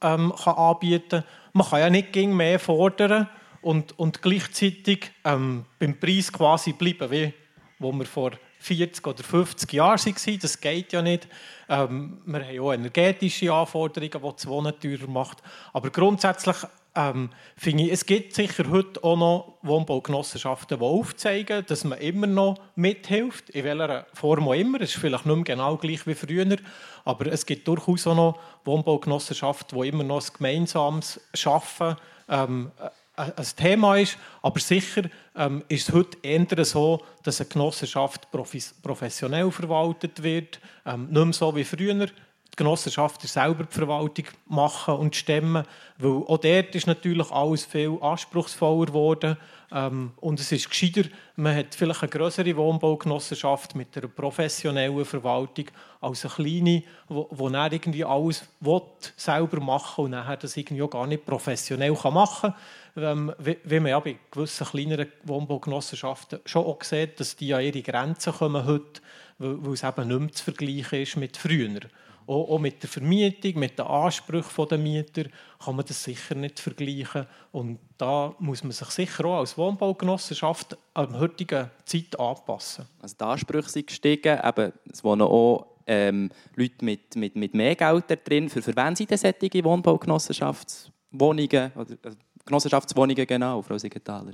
ähm, 0.01 0.33
kann 0.43 0.55
anbieten 0.55 1.21
kann. 1.21 1.23
Man 1.53 1.69
kann 1.69 1.79
ja 1.79 1.89
nicht 1.91 2.15
mehr 2.15 2.59
fordern 2.59 3.29
und, 3.61 3.97
und 3.99 4.23
gleichzeitig 4.23 5.11
ähm, 5.23 5.65
beim 5.77 5.99
Preis 5.99 6.33
quasi 6.33 6.73
bleiben, 6.73 7.11
wie 7.11 7.33
wo 7.79 7.91
wir 7.91 8.05
vor 8.05 8.31
40 8.65 9.05
oder 9.05 9.23
50 9.23 9.73
Jahren 9.73 9.99
waren. 9.99 10.39
Das 10.41 10.59
geht 10.59 10.91
ja 10.91 11.01
nicht. 11.01 11.27
Ähm, 11.69 12.21
wir 12.25 12.45
haben 12.45 12.59
auch 12.59 12.73
energetische 12.73 13.53
Anforderungen, 13.53 14.11
die 14.11 14.35
das 14.35 14.47
Wohnen 14.47 14.73
teurer 14.79 15.07
macht. 15.07 15.43
Aber 15.71 15.89
grundsätzlich 15.91 16.57
ähm, 16.95 17.29
finde 17.57 17.83
ich, 17.83 17.91
es 17.91 18.05
gibt 18.05 18.33
sicher 18.33 18.69
heute 18.69 19.03
auch 19.03 19.17
noch 19.17 19.57
Wohnbaugenossenschaften, 19.61 20.79
die 20.79 20.83
aufzeigen, 20.83 21.65
dass 21.67 21.83
man 21.83 21.99
immer 21.99 22.27
noch 22.27 22.55
mithilft, 22.75 23.49
in 23.49 23.65
welcher 23.65 24.07
Form 24.13 24.47
auch 24.47 24.53
immer. 24.53 24.81
Es 24.81 24.95
ist 24.95 25.01
vielleicht 25.01 25.25
nicht 25.25 25.35
mehr 25.35 25.43
genau 25.43 25.77
gleich 25.77 26.07
wie 26.07 26.15
früher, 26.15 26.57
aber 27.03 27.27
es 27.27 27.45
gibt 27.45 27.67
durchaus 27.67 28.07
auch 28.07 28.15
noch 28.15 28.39
Wohnbaugenossenschaften, 28.63 29.79
die 29.79 29.89
immer 29.89 30.03
noch 30.03 30.23
ein 30.23 30.33
gemeinsames 30.37 31.19
Schaffen 31.33 31.97
ähm, 32.29 32.71
ein 33.15 33.45
Thema 33.55 33.97
ist. 33.97 34.17
Aber 34.41 34.59
sicher 34.59 35.03
ähm, 35.35 35.63
ist 35.67 35.89
es 35.89 35.95
heute 35.95 36.17
eher 36.21 36.65
so, 36.65 37.03
dass 37.23 37.41
eine 37.41 37.49
Genossenschaft 37.49 38.29
professionell 38.31 39.51
verwaltet 39.51 40.21
wird, 40.23 40.59
ähm, 40.85 41.07
nicht 41.07 41.23
mehr 41.23 41.33
so 41.33 41.55
wie 41.55 41.63
früher 41.63 42.07
die 42.55 42.63
Genossenschaften 42.63 43.27
selber 43.27 43.65
die 43.65 43.73
Verwaltung 43.73 44.25
machen 44.47 44.95
und 44.95 45.15
stemmen, 45.15 45.65
weil 45.97 46.23
auch 46.27 46.37
dort 46.37 46.73
ist 46.73 46.87
natürlich 46.87 47.29
alles 47.31 47.65
viel 47.65 47.97
anspruchsvoller 48.01 48.85
geworden 48.85 49.37
ähm, 49.71 50.11
und 50.17 50.39
es 50.39 50.51
ist 50.53 50.69
gescheiter, 50.69 51.09
man 51.35 51.55
hat 51.55 51.75
vielleicht 51.75 52.01
eine 52.01 52.09
größere 52.09 52.55
Wohnbaugenossenschaft 52.55 53.75
mit 53.75 53.97
einer 53.97 54.07
professionellen 54.07 55.03
Verwaltung 55.03 55.65
als 55.99 56.23
eine 56.23 56.33
kleine, 56.33 56.83
wo, 57.09 57.27
wo 57.31 57.49
dann 57.49 57.71
irgendwie 57.71 58.05
alles 58.05 58.45
will, 58.61 58.81
selber 59.17 59.59
machen 59.59 60.05
und 60.05 60.11
nachher 60.11 60.37
das 60.37 60.55
irgendwie 60.55 60.83
auch 60.83 60.89
gar 60.89 61.07
nicht 61.07 61.25
professionell 61.25 61.91
machen 61.91 62.53
kann. 62.95 63.03
Ähm, 63.03 63.33
wie, 63.39 63.57
wie, 63.65 63.79
man 63.81 63.89
ja 63.89 63.99
bei 63.99 64.17
gewissen 64.31 64.65
kleineren 64.65 65.11
Wohnbaugenossenschaften 65.23 66.39
schon 66.45 66.65
auch 66.65 66.81
sieht, 66.81 67.19
dass 67.19 67.35
die 67.35 67.53
an 67.53 67.61
ihre 67.61 67.81
Grenzen 67.81 68.31
kommen 68.31 68.65
heute, 68.65 69.01
weil, 69.39 69.65
weil 69.65 69.73
es 69.73 69.83
eben 69.83 70.07
nicht 70.07 70.19
mehr 70.19 70.31
zu 70.31 70.43
vergleichen 70.45 71.01
ist 71.01 71.17
mit 71.17 71.35
früher. 71.35 71.81
Auch, 72.27 72.49
auch, 72.49 72.59
mit 72.59 72.81
der 72.81 72.89
Vermietung, 72.89 73.59
mit 73.59 73.77
den 73.77 73.85
Ansprüchen 73.85 74.67
der 74.67 74.77
Mieter 74.77 75.23
kann 75.63 75.75
man 75.75 75.85
das 75.85 76.03
sicher 76.03 76.35
nicht 76.35 76.59
vergleichen. 76.59 77.27
Und 77.51 77.79
da 77.97 78.33
muss 78.39 78.63
man 78.63 78.71
sich 78.71 78.89
sicher 78.89 79.25
auch 79.25 79.39
als 79.39 79.57
Wohnbaugenossenschaft 79.57 80.77
an 80.93 81.19
heutigen 81.19 81.69
Zeit 81.85 82.19
anpassen. 82.19 82.85
Also 83.01 83.15
die 83.19 83.23
Ansprüche 83.23 83.69
sind 83.69 83.87
gestiegen, 83.87 84.39
eben, 84.43 84.73
es 84.91 85.03
wohnen 85.03 85.21
auch 85.21 85.67
ähm, 85.87 86.29
Leute 86.55 86.83
mit, 86.83 87.15
mit, 87.15 87.35
mit 87.35 87.53
mehr 87.53 87.75
Geld 87.75 88.05
da 88.07 88.15
drin. 88.15 88.49
Für, 88.49 88.61
für 88.61 88.75
wen 88.75 88.95
sind 88.95 89.11
denn 89.11 89.17
solche 89.17 89.63
Wohnbaugenossenschaftswohnungen, 89.63 91.71
oder 91.75 91.91
äh, 91.91 92.11
Genossenschaftswohnungen 92.45 93.27
genau, 93.27 93.61
Frau 93.61 93.77
Siegenthaler? 93.77 94.33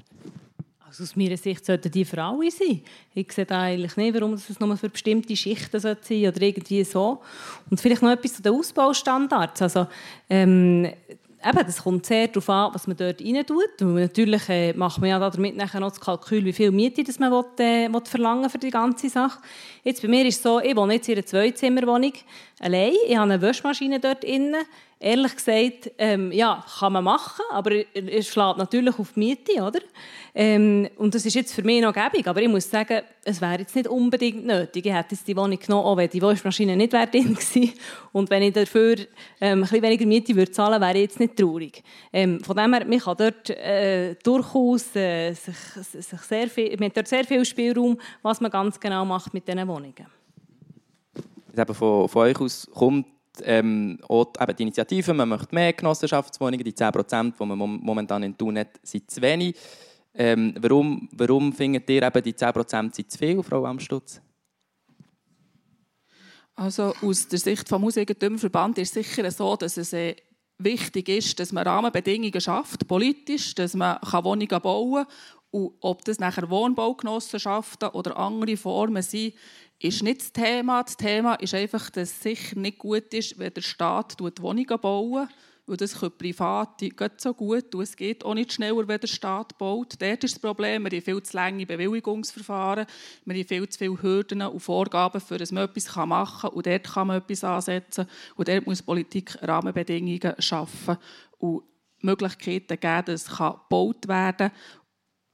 Also 0.91 1.05
aus 1.05 1.15
meiner 1.15 1.37
Sicht 1.37 1.65
sollten 1.65 1.89
die 1.89 2.03
für 2.03 2.21
alle 2.21 2.51
sein. 2.51 2.81
Ich 3.13 3.31
sehe 3.31 3.49
eigentlich 3.49 3.95
nicht, 3.95 4.13
warum 4.13 4.33
es 4.33 4.59
nur 4.59 4.75
für 4.75 4.89
bestimmte 4.89 5.37
Schichten 5.37 5.79
sein 5.79 5.95
sollte 6.03 6.27
oder 6.27 6.41
irgendwie 6.41 6.83
so. 6.83 7.21
Und 7.69 7.79
vielleicht 7.79 8.01
noch 8.01 8.11
etwas 8.11 8.33
zu 8.33 8.41
den 8.41 8.51
Ausbaustandards. 8.51 9.61
Also, 9.61 9.87
ähm, 10.29 10.83
eben, 10.83 11.65
das 11.65 11.81
kommt 11.81 12.05
sehr 12.05 12.27
darauf 12.27 12.49
an, 12.49 12.71
was 12.73 12.87
man 12.87 12.97
dort 12.97 13.21
rein 13.21 13.45
tut. 13.45 13.79
natürlich 13.79 14.49
äh, 14.49 14.73
macht 14.73 14.99
man 14.99 15.11
ja 15.11 15.17
damit 15.17 15.55
nachher 15.55 15.79
noch 15.79 15.91
das 15.91 16.01
Kalkül, 16.01 16.43
wie 16.43 16.51
viel 16.51 16.71
Miete 16.71 17.05
das 17.05 17.19
man 17.19 17.31
will, 17.31 17.45
äh, 17.65 17.87
will 17.87 18.01
verlangen 18.03 18.49
für 18.49 18.57
die 18.57 18.69
ganze 18.69 19.07
Sache. 19.07 19.39
Jetzt 19.85 20.01
bei 20.01 20.09
mir 20.09 20.25
ist 20.25 20.39
es 20.39 20.43
so, 20.43 20.59
ich 20.59 20.75
wohne 20.75 20.95
jetzt 20.95 21.07
in 21.07 21.15
einer 21.15 21.25
Zweizimmerwohnung 21.25 22.11
allein. 22.59 22.91
Ich 23.07 23.15
habe 23.15 23.31
eine 23.31 23.41
Waschmaschine 23.41 24.01
dort 24.01 24.25
innen 24.25 24.65
ehrlich 25.01 25.35
gesagt, 25.35 25.91
ähm, 25.97 26.31
ja, 26.31 26.63
kann 26.79 26.93
man 26.93 27.03
machen, 27.03 27.43
aber 27.51 27.71
es 27.93 28.27
schlägt 28.27 28.57
natürlich 28.57 28.97
auf 28.97 29.13
die 29.13 29.19
Miete, 29.19 29.61
oder? 29.61 29.79
Ähm, 30.33 30.87
und 30.97 31.13
das 31.13 31.25
ist 31.25 31.33
jetzt 31.33 31.53
für 31.53 31.63
mich 31.63 31.81
noch 31.81 31.93
gäbig, 31.93 32.25
aber 32.27 32.41
ich 32.41 32.47
muss 32.47 32.69
sagen, 32.69 33.01
es 33.25 33.41
wäre 33.41 33.59
jetzt 33.59 33.75
nicht 33.75 33.87
unbedingt 33.87 34.45
nötig. 34.45 34.85
Ich 34.85 34.93
hätte 34.93 35.15
jetzt 35.15 35.27
die 35.27 35.35
Wohnung 35.35 35.59
genommen, 35.59 35.85
auch 35.85 35.97
wenn 35.97 36.09
die 36.09 36.21
Waschmaschine 36.21 36.77
nicht 36.77 36.93
drin 36.93 37.09
gewesen. 37.11 37.73
Und 38.13 38.29
wenn 38.29 38.43
ich 38.43 38.53
dafür 38.53 38.95
ähm, 39.41 39.59
ein 39.59 39.61
bisschen 39.61 39.81
weniger 39.81 40.05
Miete 40.05 40.35
würde 40.35 40.51
zahlen, 40.51 40.79
wäre 40.79 40.93
ich 40.93 41.01
jetzt 41.01 41.19
nicht 41.19 41.35
traurig. 41.35 41.83
Ähm, 42.13 42.39
von 42.41 42.55
dem 42.55 42.73
her, 42.73 42.85
man 42.85 42.99
kann 42.99 43.17
dort 43.17 43.49
äh, 43.49 44.15
durchaus 44.23 44.95
äh, 44.95 45.33
sich, 45.33 45.55
sich 45.55 46.21
sehr 46.21 46.47
viel, 46.47 46.77
man 46.79 46.91
dort 46.93 47.07
sehr 47.07 47.25
viel 47.25 47.43
Spielraum, 47.43 47.99
was 48.21 48.39
man 48.39 48.51
ganz 48.51 48.79
genau 48.79 49.03
macht 49.03 49.33
mit 49.33 49.47
diesen 49.47 49.67
Wohnungen. 49.67 50.07
Eben 51.57 51.75
von, 51.75 52.07
von 52.07 52.21
euch 52.21 52.39
aus 52.39 52.67
kommt 52.73 53.05
ähm, 53.43 53.99
auch 54.07 54.33
eben 54.39 54.55
die 54.55 54.63
Initiative, 54.63 55.13
man 55.13 55.29
möchte 55.29 55.55
mehr 55.55 55.73
Genossenschaftswohnungen, 55.73 56.63
die 56.63 56.73
10 56.73 56.91
Prozent, 56.91 57.35
die 57.39 57.45
man 57.45 57.57
momentan 57.57 58.23
in 58.23 58.37
Thun 58.37 58.57
hat, 58.57 58.79
sind 58.83 59.09
zu 59.09 59.21
wenig. 59.21 59.55
Ähm, 60.13 60.53
warum, 60.59 61.07
warum 61.13 61.53
findet 61.53 61.89
ihr 61.89 62.03
eben 62.03 62.23
die 62.23 62.35
10 62.35 62.51
Prozent 62.51 62.95
zu 62.95 63.17
viel, 63.17 63.41
Frau 63.43 63.65
Amstutz? 63.65 64.21
Also 66.55 66.93
aus 67.01 67.27
der 67.27 67.39
Sicht 67.39 67.71
des 67.71 67.79
Hauseigentümerverband 67.79 68.77
ist 68.77 68.95
es 68.95 69.07
sicher 69.07 69.31
so, 69.31 69.55
dass 69.55 69.77
es 69.77 69.93
äh, 69.93 70.15
wichtig 70.57 71.09
ist, 71.09 71.39
dass 71.39 71.51
man 71.51 71.65
Rahmenbedingungen 71.65 72.41
schafft, 72.41 72.87
politisch, 72.87 73.55
dass 73.55 73.73
man 73.73 73.97
Wohnungen 74.01 74.61
bauen 74.61 75.05
kann. 75.05 75.13
Und 75.51 75.73
ob 75.81 76.05
das 76.05 76.19
nachher 76.19 76.49
Wohnbaugenossenschaften 76.49 77.89
oder 77.89 78.15
andere 78.17 78.55
Formen 78.55 79.01
sind, 79.01 79.33
ist 79.81 80.03
nicht 80.03 80.21
das 80.21 80.31
Thema. 80.31 80.83
Das 80.83 80.95
Thema 80.95 81.35
ist 81.35 81.53
einfach, 81.53 81.89
dass 81.89 82.09
es 82.09 82.21
sicher 82.21 82.59
nicht 82.59 82.77
gut 82.77 83.13
ist, 83.13 83.37
wenn 83.39 83.53
der 83.53 83.61
Staat 83.61 84.17
Wohnungen 84.19 84.79
baut. 84.79 85.27
Weil 85.67 85.77
das 85.77 85.99
können 85.99 86.17
Private 86.17 86.89
geht 86.89 87.21
so 87.21 87.33
gut 87.33 87.73
und 87.75 87.83
es 87.83 87.95
geht 87.95 88.25
auch 88.25 88.33
nicht 88.33 88.51
schneller, 88.51 88.87
wenn 88.87 88.99
der 88.99 89.07
Staat 89.07 89.57
baut. 89.57 89.93
Dort 90.01 90.23
ist 90.23 90.35
das 90.35 90.41
Problem, 90.41 90.83
wir 90.83 90.91
haben 90.91 91.01
viel 91.01 91.21
zu 91.21 91.37
lange 91.37 91.65
Bewilligungsverfahren, 91.65 92.87
wir 93.25 93.35
haben 93.35 93.47
viel 93.47 93.69
zu 93.69 93.77
viele 93.77 94.01
Hürden 94.01 94.41
und 94.41 94.59
Vorgaben, 94.59 95.21
für 95.21 95.37
dass 95.37 95.51
man 95.51 95.65
etwas 95.65 95.95
machen 95.95 96.41
kann 96.41 96.51
und 96.51 96.65
dort 96.65 96.83
kann 96.83 97.07
man 97.07 97.17
etwas 97.17 97.43
ansetzen 97.43 98.07
und 98.35 98.47
dort 98.47 98.65
muss 98.65 98.81
Politik 98.81 99.37
Rahmenbedingungen 99.41 100.33
schaffen 100.39 100.97
und 101.37 101.63
Möglichkeiten 102.01 102.79
geben, 102.79 103.05
dass 103.05 103.27
es 103.27 103.29
gebaut 103.29 104.07
werden 104.07 104.49
kann 104.49 104.80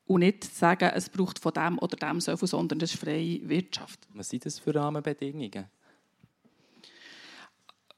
und 0.08 0.22
nicht 0.22 0.44
sagen, 0.44 0.92
es 0.94 1.10
braucht 1.10 1.40
von 1.40 1.54
dem 1.54 1.78
oder 1.80 1.98
dem 1.98 2.20
so 2.22 2.36
viel, 2.36 2.48
sondern 2.48 2.82
es 2.82 2.94
ist 2.94 3.00
freie 3.00 3.48
Wirtschaft. 3.48 4.00
Was 4.14 4.30
sind 4.30 4.46
das 4.46 4.60
für 4.60 4.74
Rahmenbedingungen? 4.74 5.66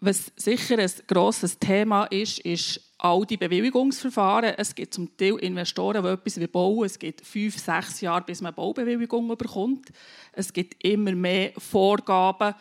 Was 0.02 0.32
sicher 0.38 0.80
ein 0.80 0.92
grosses 1.08 1.60
Thema 1.60 2.06
ist, 2.06 2.40
ist 2.40 2.80
all 2.98 3.26
die 3.26 3.36
Bewilligungsverfahren. 3.36 4.54
Es 4.58 4.74
gibt 4.74 4.94
zum 4.94 5.16
Teil 5.18 5.36
Investoren, 5.40 6.04
die 6.04 6.10
etwas 6.10 6.48
bauen 6.52 6.86
Es 6.86 6.98
gibt 6.98 7.26
fünf, 7.26 7.58
sechs 7.58 8.00
Jahre, 8.00 8.24
bis 8.24 8.42
man 8.42 8.54
Baubewilligung 8.54 9.28
bekommt. 9.38 9.90
Es 10.32 10.54
gibt 10.54 10.82
immer 10.86 11.12
mehr 11.12 11.52
Vorgaben, 11.58 12.56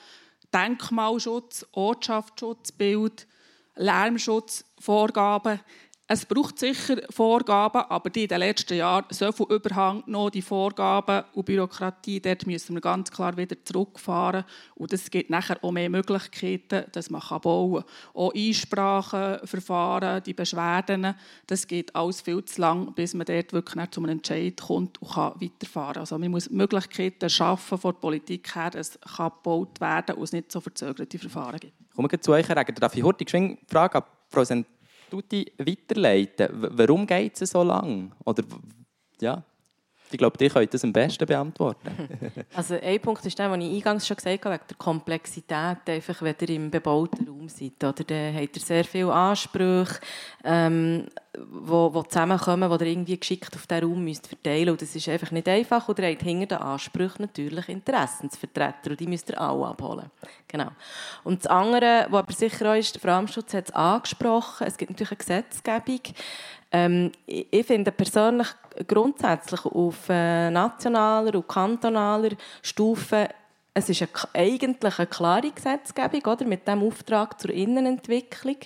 Denkmalschutz, 0.52 1.64
Ortschaftsschutz, 1.72 2.72
Bild, 2.72 3.28
Lärmschutzvorgaben. 3.76 5.60
Es 6.10 6.24
braucht 6.24 6.58
sicher 6.58 7.02
Vorgaben, 7.10 7.82
aber 7.82 8.08
die 8.08 8.22
in 8.22 8.28
den 8.28 8.38
letzten 8.38 8.78
Jahren 8.78 9.04
so 9.10 9.30
viel 9.30 9.44
Überhang 9.50 10.02
noch 10.06 10.30
die 10.30 10.40
Vorgaben 10.40 11.24
und 11.34 11.44
Bürokratie, 11.44 12.18
dort 12.18 12.46
müssen 12.46 12.76
wir 12.76 12.80
ganz 12.80 13.10
klar 13.10 13.36
wieder 13.36 13.62
zurückfahren. 13.62 14.44
Und 14.74 14.90
es 14.94 15.10
gibt 15.10 15.28
nachher 15.28 15.62
auch 15.62 15.70
mehr 15.70 15.90
Möglichkeiten, 15.90 16.86
dass 16.92 17.10
man 17.10 17.20
bauen 17.42 17.82
kann. 17.82 17.90
Auch 18.14 18.32
Einsprachen, 18.34 19.46
Verfahren, 19.46 20.22
die 20.22 20.32
Beschwerden, 20.32 21.14
das 21.46 21.66
geht 21.66 21.94
alles 21.94 22.22
viel 22.22 22.42
zu 22.42 22.58
lang, 22.58 22.94
bis 22.94 23.12
man 23.12 23.26
dort 23.26 23.52
wirklich 23.52 23.90
zu 23.90 24.00
einem 24.00 24.12
Entscheid 24.12 24.58
kommt 24.58 25.02
und 25.02 25.12
kann 25.12 25.34
weiterfahren 25.38 25.92
kann. 25.92 26.00
Also 26.00 26.16
man 26.16 26.30
muss 26.30 26.48
Möglichkeiten 26.48 27.28
schaffen 27.28 27.76
von 27.76 27.92
der 27.92 28.00
Politik 28.00 28.54
her, 28.54 28.70
dass 28.70 28.92
es 28.92 28.98
gebaut 29.14 29.78
werden 29.78 30.06
kann 30.06 30.16
und 30.16 30.24
es 30.24 30.32
nicht 30.32 30.50
so 30.52 30.62
verzögerte 30.62 31.18
Verfahren 31.18 31.60
gibt. 31.60 31.74
Kommen 31.94 32.10
wir 32.10 32.18
zu 32.18 32.32
euch, 32.32 32.48
Herr 32.48 32.64
Darf 32.64 32.96
ich 32.96 33.02
heute 33.02 33.26
die 33.26 33.58
Frage 33.68 33.98
an 33.98 34.04
Frau 34.30 34.44
Tuti 35.10 35.52
weiterleiten. 35.58 36.48
Warum 36.52 37.06
geht 37.06 37.40
es 37.40 37.50
so 37.50 37.62
lang? 37.62 38.12
Oder 38.24 38.44
ja, 39.20 39.42
ich 40.10 40.18
glaube, 40.18 40.38
die 40.38 40.48
könnt 40.48 40.72
das 40.72 40.84
am 40.84 40.92
besten 40.92 41.26
beantworten. 41.26 42.08
also 42.54 42.74
ein 42.74 43.00
Punkt 43.00 43.24
ist 43.26 43.38
der, 43.38 43.48
den 43.50 43.60
ich 43.60 43.76
eingangs 43.76 44.06
schon 44.06 44.16
gesagt 44.16 44.44
habe, 44.44 44.54
wegen 44.54 44.64
der 44.68 44.76
Komplexität, 44.76 45.78
einfach, 45.86 46.22
wenn 46.22 46.34
ihr 46.40 46.50
im 46.50 46.70
bebauten 46.70 47.28
Raum 47.28 47.48
seid. 47.48 47.82
Oder? 47.82 48.04
Dann 48.04 48.34
habt 48.34 48.56
ihr 48.56 48.62
sehr 48.62 48.84
viele 48.84 49.12
Ansprüche, 49.12 50.00
ähm, 50.44 51.06
zusammenkommen, 52.08 52.70
die 52.70 52.84
ihr 52.84 52.90
irgendwie 52.90 53.18
geschickt 53.18 53.54
auf 53.54 53.66
diesen 53.66 53.84
Raum 53.84 54.04
müsst 54.04 54.26
verteilen 54.26 54.70
müsst. 54.70 54.82
Das 54.82 54.96
ist 54.96 55.08
einfach 55.08 55.30
nicht 55.30 55.48
einfach. 55.48 55.88
Und 55.88 55.98
ihr 55.98 56.08
habt 56.08 56.22
hinter 56.22 56.56
den 56.56 56.58
Ansprüchen 56.58 57.22
natürlich 57.22 57.68
Interessensvertreter 57.68 58.90
und 58.90 59.00
die 59.00 59.06
müsst 59.06 59.30
ihr 59.30 59.40
alle 59.40 59.66
abholen. 59.66 60.10
Genau. 60.48 60.70
Und 61.24 61.44
das 61.44 61.46
andere, 61.50 62.06
was 62.10 62.20
aber 62.20 62.32
sicher 62.32 62.70
auch 62.72 62.76
ist, 62.76 62.94
der 62.94 63.02
Framschutz 63.02 63.54
hat 63.54 63.68
es 63.68 63.74
angesprochen, 63.74 64.66
es 64.66 64.76
gibt 64.76 64.90
natürlich 64.90 65.12
eine 65.12 65.18
Gesetzgebung, 65.18 66.00
ähm, 66.70 67.12
ich 67.26 67.66
finde 67.66 67.92
persönlich 67.92 68.48
grundsätzlich 68.86 69.64
auf 69.64 70.08
äh, 70.08 70.50
nationaler 70.50 71.34
und 71.34 71.48
kantonaler 71.48 72.30
Stufe 72.62 73.28
es 73.78 73.88
ist 73.88 74.02
eine, 74.02 74.10
eigentlich 74.34 74.98
eine 74.98 75.06
klare 75.06 75.50
Gesetzgebung 75.50 76.20
oder, 76.32 76.44
mit 76.44 76.66
dem 76.66 76.82
Auftrag 76.82 77.40
zur 77.40 77.50
Innenentwicklung. 77.50 78.56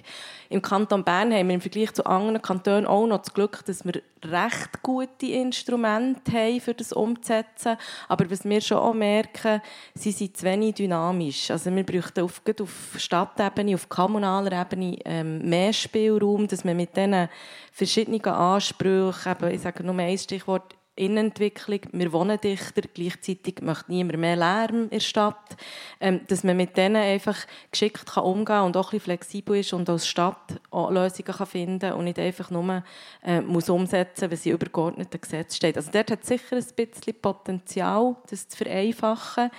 Im 0.49 0.62
Kanton 0.62 1.04
Bern 1.04 1.33
haben 1.33 1.49
wir 1.49 1.54
im 1.54 1.61
Vergleich 1.61 1.92
zu 1.92 2.04
anderen 2.07 2.40
Kantonen 2.40 2.87
auch 2.87 3.07
noch 3.07 3.19
das 3.19 3.33
Glück, 3.33 3.64
dass 3.66 3.85
wir 3.85 4.02
recht 4.25 4.83
gute 4.83 5.26
Instrumente 5.26 6.33
haben, 6.33 6.61
für 6.61 6.75
das 6.75 6.92
umzusetzen. 6.92 7.76
Aber 8.09 8.31
was 8.31 8.45
wir 8.45 8.61
schon 8.61 8.78
auch 8.78 8.95
merken, 8.95 9.61
sie 9.95 10.12
sind 10.12 10.37
zu 10.37 10.45
wenig 10.45 10.76
dynamisch. 10.76 11.50
Also 11.50 11.75
wir 11.75 11.85
bräuchten 11.85 12.25
auf, 12.25 12.40
auf 12.61 12.95
Stadtebene, 12.97 13.75
auf 13.75 13.88
kommunaler 13.88 14.61
Ebene 14.61 14.99
ähm, 15.04 15.49
mehr 15.49 15.73
Spielraum, 15.73 16.49
dass 16.49 16.64
man 16.64 16.76
mit 16.76 16.97
diesen 16.97 17.28
verschiedenen 17.73 18.25
Ansprüchen, 18.25 19.33
eben, 19.33 19.50
ich 19.50 19.61
sage 19.61 19.85
nur 19.85 19.99
ein 19.99 20.19
Stichwort, 20.19 20.75
Innenentwicklung, 20.95 21.81
wir 21.93 22.13
wohnen 22.13 22.39
dichter, 22.39 22.83
gleichzeitig 22.83 23.63
möchte 23.63 23.91
niemand 23.91 24.19
mehr 24.19 24.37
Lärm 24.37 24.85
in 24.85 24.91
der 24.91 25.01
Stadt, 25.01 25.57
ähm, 26.01 26.21
dass 26.29 26.45
man 26.45 26.57
mit 26.57 26.77
denen 26.77 26.97
einfach 26.97 27.39
geschickt 27.71 28.07
kann 28.07 28.25
umgehen 28.25 28.45
kann 28.45 28.67
und 28.67 28.77
auch 28.77 28.89
ein 28.89 28.99
bisschen 28.99 29.05
flexibel 29.05 29.57
ist 29.57 29.73
und 29.73 29.89
als 29.89 30.07
Stadt 30.07 30.61
auch 30.71 30.91
Lösungen 30.91 31.33
kann 31.33 31.47
finden 31.47 31.93
und 31.95 32.05
nicht 32.05 32.19
einfach 32.19 32.51
nur 32.51 32.85
äh, 33.25 33.41
muss 33.41 33.71
umsetzen, 33.71 34.31
wenn 34.31 34.37
sie 34.37 34.51
übergeordneten 34.51 35.21
Gesetz 35.21 35.57
steht. 35.57 35.77
Also 35.77 35.91
dort 35.91 36.11
hat 36.11 36.27
sicher 36.27 36.57
ein 36.57 36.65
bisschen 36.77 37.21
Potenzial, 37.21 38.17
das 38.29 38.49
zu 38.49 38.59
vereinfachen. 38.59 39.51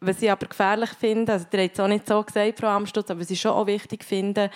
Was 0.00 0.22
ich 0.22 0.30
aber 0.30 0.46
gefährlich 0.46 0.90
finde, 0.90 1.32
also 1.32 1.46
ihr 1.52 1.62
habt 1.62 1.74
es 1.74 1.80
auch 1.80 1.88
nicht 1.88 2.06
so 2.06 2.22
gesagt, 2.22 2.60
Frau 2.60 2.68
Amstutz, 2.68 3.10
aber 3.10 3.20
was 3.20 3.30
ich 3.30 3.40
schon 3.40 3.50
auch 3.50 3.66
wichtig 3.66 4.04
finde, 4.04 4.48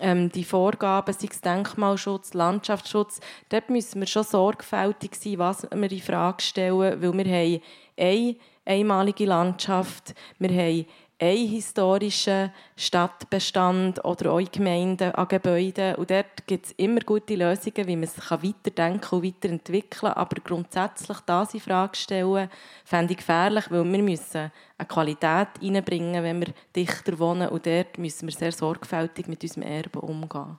ähm, 0.00 0.30
die 0.32 0.44
Vorgaben, 0.44 1.12
sei 1.12 1.28
es 1.30 1.40
Denkmalschutz, 1.42 2.32
Landschaftsschutz, 2.32 3.20
dort 3.50 3.68
müssen 3.68 4.00
wir 4.00 4.06
schon 4.06 4.24
sorgfältig 4.24 5.14
sein, 5.16 5.38
was 5.38 5.66
wir 5.70 5.92
in 5.92 6.00
Frage 6.00 6.42
stellen, 6.42 7.02
weil 7.02 7.12
wir 7.12 7.24
haben 7.24 7.60
eine 7.98 8.36
einmalige 8.64 9.26
Landschaft, 9.26 10.14
wir 10.38 10.50
haben 10.50 10.86
einen 11.18 11.48
historischen 11.48 12.52
Stadtbestand 12.76 14.04
oder 14.04 14.32
auch 14.32 14.52
Gemeinden 14.52 15.12
an 15.12 15.28
Gebäuden. 15.28 15.94
Und 15.94 16.10
dort 16.10 16.46
gibt 16.46 16.66
es 16.66 16.72
immer 16.72 17.00
gute 17.00 17.36
Lösungen, 17.36 17.86
wie 17.86 17.96
man 17.96 18.04
es 18.04 18.30
weiterdenken 18.30 19.14
und 19.14 19.24
weiterentwickeln 19.24 20.12
kann. 20.12 20.12
Aber 20.12 20.40
grundsätzlich 20.42 21.18
das 21.20 21.54
in 21.54 21.60
Frage 21.60 21.96
stellen, 21.96 22.50
fände 22.84 23.12
ich 23.12 23.18
gefährlich, 23.18 23.70
weil 23.70 23.90
wir 23.90 24.02
müssen 24.02 24.52
eine 24.76 24.88
Qualität 24.88 25.48
reinbringen, 25.62 26.22
wenn 26.22 26.40
wir 26.40 26.52
dichter 26.74 27.18
wohnen. 27.18 27.48
Und 27.48 27.66
dort 27.66 27.96
müssen 27.98 28.28
wir 28.28 28.34
sehr 28.34 28.52
sorgfältig 28.52 29.26
mit 29.26 29.42
unserem 29.42 29.62
Erbe 29.62 30.00
umgehen. 30.00 30.58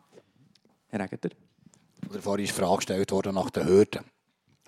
Herr 0.89 0.99
Regeter? 1.01 1.29
Oder 2.09 2.21
vorhin 2.21 2.45
ist 2.45 2.57
die 2.57 2.61
Frage 2.61 2.77
gestellt 2.77 3.11
worden 3.11 3.35
nach 3.35 3.49
den 3.49 3.67
Hürden. 3.67 4.05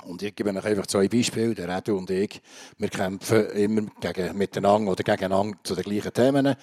Und 0.06 0.22
ich 0.22 0.36
gebe 0.36 0.50
euch 0.50 0.66
einfach 0.66 0.88
zwei 0.88 1.08
Beispiele. 1.08 1.56
Der 1.56 1.76
Redu 1.76 1.98
und 1.98 2.10
ich, 2.10 2.42
wir 2.78 2.90
kämpfen 2.90 3.50
immer 3.52 3.82
gegen, 4.00 4.38
miteinander 4.38 4.92
oder 4.92 5.04
gegeneinander 5.04 5.58
zu 5.64 5.76
den 5.76 5.84
gleichen 5.84 6.14
Themen. 6.14 6.56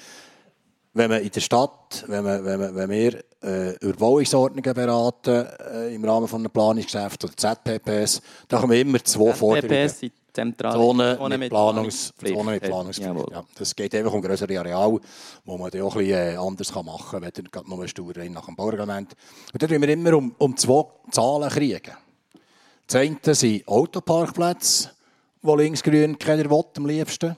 Wenn 0.95 1.11
man 1.11 1.23
in 1.23 1.31
der 1.31 1.41
Stadt, 1.41 2.05
wenn, 2.07 2.25
man, 2.25 2.45
wenn, 2.45 2.59
man, 2.59 2.75
wenn 2.75 2.91
wir 2.91 3.23
äh, 3.43 3.77
über 3.81 3.93
Bauungsordnungen 3.95 4.73
beraten, 4.73 5.47
äh, 5.71 5.95
im 5.95 6.05
Rahmen 6.05 6.27
von 6.27 6.41
einem 6.41 6.51
Planungsgeschäft 6.51 7.23
oder 7.25 7.37
ZPPs, 7.37 8.23
da 8.49 8.63
haben 8.63 8.71
wir 8.71 8.81
immer 8.81 9.05
zwei 9.05 9.35
Forderungen. 9.35 9.89
ZPPs 9.89 10.27
zentrale 10.37 10.75
Zone, 10.75 11.17
Zone 11.17 11.39
mit, 11.39 11.51
Planungs, 11.51 12.13
Zone 12.23 12.51
mit 12.53 12.63
Planungspflicht. 12.63 13.31
Ja. 13.31 13.45
Das 13.59 13.75
geht 13.75 13.95
einfach 13.95 14.13
um 14.13 14.23
größere 14.23 14.59
Areal, 14.59 15.01
wo 15.45 15.59
man 15.59 15.71
dann 15.71 15.83
auch 15.83 15.97
ein 15.97 16.07
bisschen 16.07 16.35
äh, 16.35 16.37
anders 16.37 16.75
machen 16.75 17.07
kann, 17.11 17.23
wenn 17.23 17.65
man 17.67 17.79
nur 17.79 17.89
stur 17.89 18.13
nach 18.31 18.47
dem 18.47 18.57
Baureglement. 18.57 19.17
Und 19.53 19.63
da 19.63 19.67
kriegen 19.67 19.83
wir 19.83 19.89
immer 19.89 20.15
um, 20.15 20.35
um 20.39 20.57
zwei 20.57 20.85
Zahlen 21.11 21.49
kriegen. 21.49 22.06
Das 22.89 23.01
eine 23.01 23.35
sind 23.35 23.67
Autoparkplätze, 23.67 24.93
die 25.43 25.51
linksgrün 25.51 26.17
keiner 26.21 26.49
will, 26.49 26.63
am 26.77 26.87
liebsten. 26.87 27.37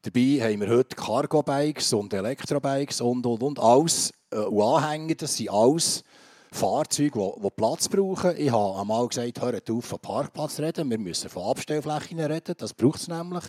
Dabei 0.00 0.40
haben 0.40 0.60
wir 0.62 0.70
heute 0.70 0.96
Cargo-Bikes 0.96 1.92
und 1.92 2.14
Elektrobikes 2.14 3.02
und, 3.02 3.26
und, 3.26 3.42
und. 3.42 3.58
Alles 3.58 4.10
äh, 4.30 4.36
und 4.36 4.62
Anhänger, 4.62 5.16
das 5.16 5.36
sind 5.36 5.50
alles 5.50 6.02
Fahrzeuge, 6.50 7.34
die, 7.44 7.50
Platz 7.50 7.90
brauchen. 7.90 8.34
Ich 8.38 8.50
habe 8.50 8.80
einmal 8.80 9.06
gesagt, 9.06 9.42
hört 9.42 9.70
auf, 9.70 9.84
von 9.84 9.98
Parkplatz 9.98 10.58
reden. 10.58 10.88
Wir 10.88 10.98
müssen 10.98 11.28
von 11.28 11.42
Abstellflächen 11.42 12.18
reden. 12.18 12.54
Das 12.56 12.72
braucht 12.72 13.00
es 13.00 13.08
nämlich. 13.08 13.44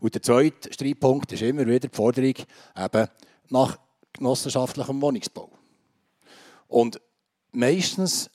Und 0.00 0.14
der 0.14 0.20
zweite 0.20 0.70
Streitpunkt 0.70 1.32
ist 1.32 1.40
immer 1.40 1.66
wieder 1.66 1.88
die 1.88 1.96
Forderung 1.96 2.34
eben 2.76 3.08
nach 3.48 3.78
genossenschaftlichem 4.12 5.00
Wohnungsbau. 5.00 5.48
Und 6.68 7.00
meistens 7.52 8.28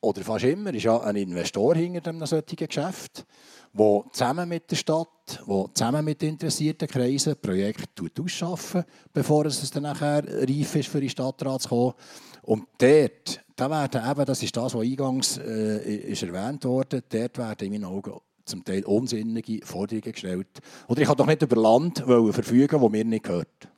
oder 0.00 0.22
fast 0.22 0.44
immer 0.44 0.72
ist 0.72 0.84
ja 0.84 0.98
ein 1.00 1.16
Investor 1.16 1.74
hinter 1.74 2.10
einem 2.10 2.24
solchen 2.26 2.56
Geschäft, 2.56 3.26
der 3.72 4.04
zusammen 4.12 4.48
mit 4.48 4.70
der 4.70 4.76
Stadt, 4.76 5.42
der 5.46 5.66
zusammen 5.74 6.04
mit 6.04 6.22
interessierten 6.22 6.88
Kreisen 6.88 7.36
Projekte 7.40 8.04
ausschaffen, 8.18 8.84
bevor 9.12 9.46
es 9.46 9.70
dann 9.70 9.82
nachher 9.82 10.24
reif 10.26 10.74
ist, 10.74 10.88
für 10.88 11.00
die 11.00 11.10
Stadtrat 11.10 11.62
zu 11.62 11.68
kommen. 11.68 11.94
Und 12.42 12.66
dort, 12.78 13.44
da 13.54 13.70
werden 13.70 14.10
eben, 14.10 14.24
das 14.24 14.42
ist 14.42 14.56
das, 14.56 14.74
was 14.74 14.82
eingangs 14.82 15.38
äh, 15.38 15.94
ist 15.96 16.22
erwähnt 16.22 16.64
wurde, 16.64 17.02
dort 17.06 17.38
werden 17.38 17.66
in 17.66 17.72
meinen 17.72 17.84
Augen 17.84 18.14
zum 18.46 18.64
Teil 18.64 18.84
unsinnige 18.84 19.64
Forderungen 19.64 20.12
gestellt. 20.12 20.48
Oder 20.88 21.02
ich 21.02 21.06
kann 21.06 21.16
doch 21.16 21.26
nicht 21.26 21.42
über 21.42 21.56
Land 21.56 21.98
verfügen, 21.98 22.80
das 22.80 22.90
mir 22.90 23.04
nicht 23.04 23.24
gehört. 23.24 23.68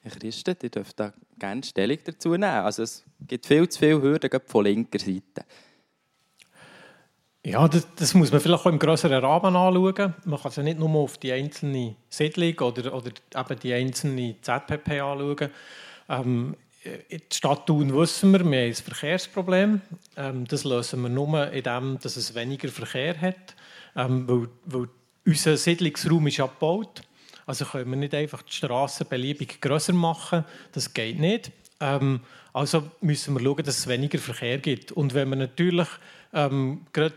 Herr 0.00 0.10
Christen, 0.10 0.56
ihr 0.62 0.70
dürft 0.70 1.00
da 1.00 1.12
gerne 1.38 1.62
Stellung 1.62 1.98
dazu 2.04 2.30
nehmen. 2.30 2.44
Also 2.44 2.82
es 2.82 3.04
gibt 3.20 3.46
viel 3.46 3.68
zu 3.68 3.78
viele 3.78 4.02
Hürden 4.02 4.30
von 4.46 4.64
linker 4.64 4.98
Seite. 4.98 5.44
Ja, 7.44 7.68
das, 7.68 7.86
das, 7.94 8.12
muss 8.14 8.32
man 8.32 8.40
vielleicht 8.40 8.64
auch 8.64 8.66
im 8.66 8.78
größeren 8.78 9.24
Rahmen 9.24 9.54
anschauen. 9.54 10.14
Man 10.24 10.40
kann 10.40 10.50
es 10.50 10.56
ja 10.56 10.64
nicht 10.64 10.80
nur 10.80 10.90
auf 10.96 11.16
die 11.18 11.30
einzelne 11.30 11.94
Siedlung 12.08 12.58
oder, 12.58 12.92
oder 12.92 13.12
eben 13.36 13.60
die 13.60 13.72
einzelne 13.72 14.34
ZPP 14.40 15.00
anschauen. 15.00 15.50
Ähm, 16.08 16.56
in 17.08 17.18
der 17.18 17.36
Stadt 17.36 17.66
Thun 17.66 17.94
wissen 17.94 18.32
wir, 18.32 18.40
wir 18.40 18.46
haben 18.46 18.68
ein 18.68 18.74
Verkehrsproblem. 18.74 19.80
Ähm, 20.16 20.44
das 20.48 20.64
lösen 20.64 21.02
wir 21.02 21.08
nur, 21.08 21.50
indem 21.52 21.98
dass 22.00 22.16
es 22.16 22.34
weniger 22.34 22.68
Verkehr 22.68 23.20
hat. 23.20 23.54
Ähm, 23.94 24.28
weil, 24.28 24.48
weil 24.64 24.88
unser 25.24 25.56
Siedlungsraum 25.56 26.26
ist 26.26 26.40
abgebaut. 26.40 27.02
Also 27.46 27.64
können 27.64 27.90
wir 27.90 27.96
nicht 27.96 28.14
einfach 28.14 28.42
die 28.42 28.52
Straßen 28.52 29.08
beliebig 29.08 29.60
größer 29.60 29.92
machen. 29.92 30.44
Das 30.72 30.92
geht 30.92 31.18
nicht. 31.18 31.52
Ähm, 31.80 32.20
also 32.52 32.90
müssen 33.00 33.34
wir 33.34 33.42
schauen, 33.42 33.64
dass 33.64 33.78
es 33.78 33.86
weniger 33.86 34.18
Verkehr 34.18 34.58
gibt. 34.58 34.92
Und 34.92 35.14
wenn 35.14 35.28
wir 35.28 35.36
natürlich 35.36 35.88
ähm, 36.32 36.86
gerade 36.92 37.16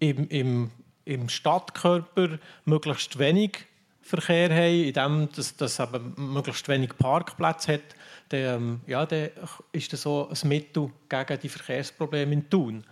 im, 0.00 0.28
im, 0.28 0.70
im 1.04 1.28
Stadtkörper 1.28 2.38
möglichst 2.64 3.18
wenig 3.18 3.66
Verkehr 4.02 4.54
haben, 4.54 4.82
indem 4.82 5.28
dass, 5.34 5.56
dass 5.56 5.80
eben 5.80 6.14
möglichst 6.16 6.68
wenig 6.68 6.96
Parkplätze 6.98 7.74
hat, 7.74 7.80
dann, 8.28 8.40
ähm, 8.40 8.80
ja, 8.86 9.06
dann 9.06 9.30
ist 9.72 9.92
das 9.92 10.02
so 10.02 10.28
ein 10.28 10.48
Mittel 10.48 10.90
gegen 11.08 11.40
die 11.40 11.48
Verkehrsprobleme 11.48 12.32
in 12.32 12.50
Thun. 12.50 12.84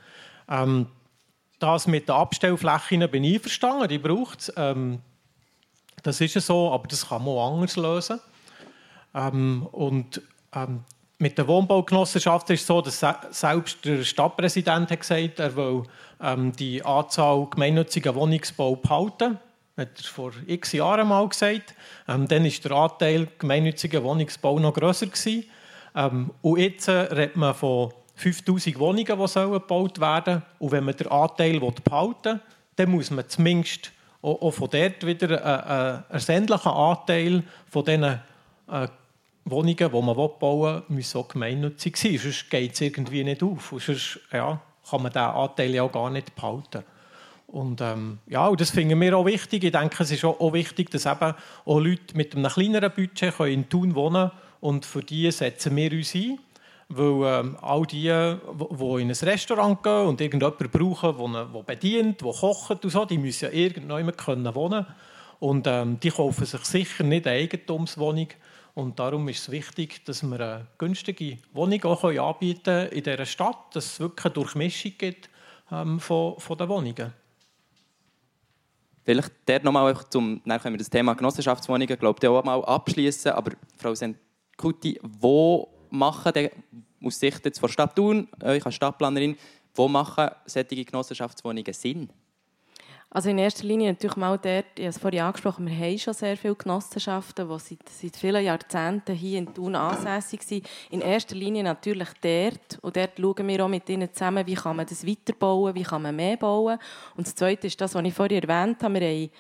Ähm, 0.49 0.87
das 1.59 1.87
mit 1.87 2.09
den 2.09 2.15
Abstellflächen 2.15 3.09
bin 3.11 3.25
ich 3.25 3.35
einverstanden, 3.35 3.89
die 3.89 3.99
braucht 3.99 4.41
es. 4.41 4.53
Ähm, 4.57 5.01
das 6.03 6.21
ist 6.21 6.35
so, 6.35 6.71
aber 6.73 6.89
das 6.89 7.09
kann 7.09 7.25
man 7.25 7.35
auch 7.35 7.53
anders 7.53 7.77
lösen. 7.77 8.21
Ähm, 9.15 9.67
und 9.73 10.21
ähm, 10.55 10.81
mit 11.19 11.39
der 11.39 11.47
Wohnbaugenossenschaft 11.47 12.51
ist 12.51 12.63
es 12.63 12.67
so, 12.67 12.81
dass 12.81 13.05
selbst 13.31 13.85
der 13.85 14.03
Stadtpräsident 14.03 14.91
hat 14.91 15.01
gesagt, 15.01 15.39
er 15.39 15.55
will 15.55 15.85
ähm, 16.21 16.53
die 16.53 16.85
Anzahl 16.85 17.47
gemeinnütziger 17.49 18.15
Wohnungsbau 18.15 18.77
behalten. 18.77 19.39
Hat 19.77 19.89
er 19.97 20.05
vor 20.05 20.33
x 20.47 20.73
Jahren 20.73 21.09
mal 21.09 21.29
gesagt. 21.29 21.75
Ähm, 22.09 22.27
dann 22.27 22.45
war 22.45 22.51
der 22.51 22.73
Anteil 22.73 23.29
gemeinnütziger 23.39 24.03
Wohnungsbau 24.03 24.59
noch 24.59 24.75
grösser. 24.75 25.07
Gewesen. 25.07 25.45
Ähm, 25.95 26.31
und 26.43 26.59
jetzt 26.59 26.89
äh, 26.89 26.93
redet 26.93 27.37
man 27.37 27.55
von 27.55 27.93
5000 28.17 28.79
Wohnungen, 28.79 29.19
die 29.19 29.27
sollen 29.29 29.53
gebaut 29.53 30.01
werden 30.01 30.43
Und 30.59 30.73
wenn 30.73 30.85
man 30.85 30.97
den 30.97 31.09
Anteil 31.09 31.61
behalten 31.61 32.25
will, 32.25 32.41
dann 32.77 32.91
muss 32.91 33.11
man 33.11 33.29
zumindest 33.29 33.93
auch, 34.23 34.51
von 34.53 34.71
dort 34.71 35.05
wieder 35.05 35.45
ein, 35.45 35.61
ein 35.65 36.05
ersändlicher 36.11 36.75
Anteil 36.75 37.43
von 37.69 37.85
diesen 37.85 38.05
äh, 38.05 38.89
Wohnungen, 39.45 39.77
die 39.77 39.89
man 39.89 40.15
bauen 40.15 40.83
will, 40.89 40.97
muss 40.97 41.17
auch 41.17 41.29
gemeinnützig 41.29 41.97
sein. 41.97 42.19
Sonst 42.19 42.49
geht 42.49 42.75
es 42.75 42.81
irgendwie 42.81 43.25
nicht 43.25 43.43
auf. 43.43 43.75
Sonst 43.79 44.21
ja, 44.33 44.61
kann 44.89 45.03
man 45.03 45.13
diesen 45.13 45.27
Anteil 45.27 45.75
ja 45.75 45.83
auch 45.83 45.93
gar 45.93 46.11
nicht 46.11 46.35
behalten. 46.35 46.85
Und, 47.49 47.81
ähm, 47.83 48.19
ja, 48.29 48.47
und 48.47 48.61
das 48.61 48.71
finden 48.71 48.99
wir 48.99 49.17
auch 49.17 49.27
wichtig. 49.27 49.65
Ich 49.65 49.73
denke, 49.73 50.03
es 50.03 50.11
ist 50.11 50.25
auch 50.25 50.53
wichtig, 50.53 50.91
dass 50.91 51.05
eben 51.05 51.35
auch 51.67 51.81
Leute 51.81 52.17
mit 52.17 52.35
einem 52.35 52.51
kleineren 52.51 52.91
Budget 52.91 53.39
in 53.41 53.69
Thun 53.69 53.95
wohnen 53.95 54.31
können. 54.31 54.43
Und 54.61 54.87
für 54.87 55.03
die 55.03 55.31
setzen 55.31 55.77
wir 55.77 55.93
uns 55.93 56.15
ein. 56.15 56.39
Weil 56.95 57.41
ähm, 57.41 57.57
all 57.63 57.87
die, 57.87 58.03
die 58.03 59.03
in 59.03 59.09
ein 59.09 59.11
Restaurant 59.11 59.83
gehen 59.83 60.07
und 60.07 60.21
irgendjemanden 60.21 60.71
brauchen, 60.71 61.33
der 61.33 61.63
bedient, 61.63 62.21
der 62.21 62.33
kocht 62.33 62.85
und 62.85 62.91
so, 62.91 63.05
die 63.05 63.19
müssen 63.19 63.47
ja 63.47 63.51
irgendjemand 63.51 64.19
können 64.19 64.55
wohnen 64.55 64.87
Und 65.41 65.67
ähm, 65.67 65.99
die 66.01 66.11
kaufen 66.11 66.45
sich 66.45 66.65
sicher 66.65 67.05
nicht 67.05 67.27
eine 67.27 67.37
Eigentumswohnung. 67.37 68.29
Und 68.75 68.99
darum 68.99 69.29
ist 69.29 69.41
es 69.41 69.51
wichtig, 69.51 70.05
dass 70.05 70.23
wir 70.23 70.41
eine 70.41 70.67
günstige 70.79 71.39
Wohnung 71.53 71.83
auch 71.85 72.05
anbieten 72.05 72.63
können 72.63 72.89
in 72.91 73.03
dieser 73.03 73.27
Stadt, 73.27 73.75
dass 73.75 73.87
es 73.87 74.01
wirklich 74.01 74.27
eine 74.27 74.35
Durchmischung 74.35 74.93
gibt 74.99 75.31
ähm, 75.71 75.99
von, 75.99 76.39
von 76.39 76.59
den 76.59 76.69
Wohnungen. 76.69 77.13
Vielleicht 79.05 79.33
dort 79.47 79.65
nochmal, 79.65 79.97
zum, 80.11 80.41
dann 80.45 80.61
können 80.61 80.75
wir 80.75 80.79
das 80.79 80.91
Thema 80.91 81.15
Genossenschaftswohnungen 81.15 81.99
glaube 81.99 82.19
ich, 82.23 82.29
auch 82.29 82.45
mal 82.45 82.65
abschließen. 82.65 83.33
Aber 83.33 83.53
Frau 83.77 83.95
Senkuti, 83.95 85.01
wo 85.03 85.72
machen 85.93 86.33
aus 87.05 87.21
Sicht 87.21 87.45
jetzt 87.45 87.59
von 87.59 87.69
Stadt 87.69 87.95
Thun, 87.95 88.29
euch 88.43 88.65
als 88.65 88.75
Stadtplanerin, 88.75 89.37
wo 89.75 89.89
machen 89.89 90.31
solche 90.47 90.85
Genossenschaftswohnungen 90.85 91.73
Sinn? 91.73 92.11
Also 93.15 93.29
in 93.29 93.37
erster 93.37 93.65
Linie 93.65 93.93
natürlich 93.93 94.17
mal 94.17 94.39
dort, 94.39 94.65
ich 94.77 94.85
habe 94.85 94.89
es 94.89 94.99
vorhin 94.99 95.21
angesprochen, 95.21 95.67
wir 95.67 95.77
haben 95.77 95.99
schon 95.99 96.15
sehr 96.15 96.35
viele 96.35 96.55
Genossenschaften, 96.55 97.47
die 97.47 97.59
seit, 97.59 97.87
seit 97.87 98.17
vielen 98.17 98.43
Jahrzehnten 98.43 99.15
hier 99.15 99.39
in 99.39 99.53
Thun 99.53 99.75
ansässig 99.75 100.43
sind. 100.43 100.67
In 100.91 101.03
erster 101.03 101.37
Linie 101.37 101.63
natürlich 101.63 102.09
dort. 102.23 102.79
Und 102.81 102.97
dort 102.97 103.19
schauen 103.19 103.49
wir 103.49 103.65
auch 103.65 103.69
mit 103.69 103.87
ihnen 103.91 104.11
zusammen, 104.15 104.47
wie 104.47 104.55
kann 104.55 104.77
man 104.77 104.87
das 104.87 105.07
weiterbauen, 105.07 105.75
wie 105.75 105.83
kann 105.83 106.01
man 106.01 106.17
mehr 106.17 106.39
bauen. 106.39 106.79
Und 107.15 107.27
das 107.27 107.35
Zweite 107.35 107.67
ist 107.67 107.79
das, 107.83 107.95
was 107.95 108.03
ich 108.03 108.15
vorhin 108.15 108.43
erwähnt 108.43 108.83
habe. 108.83 108.95
Wir 108.95 109.07
haben 109.07 109.31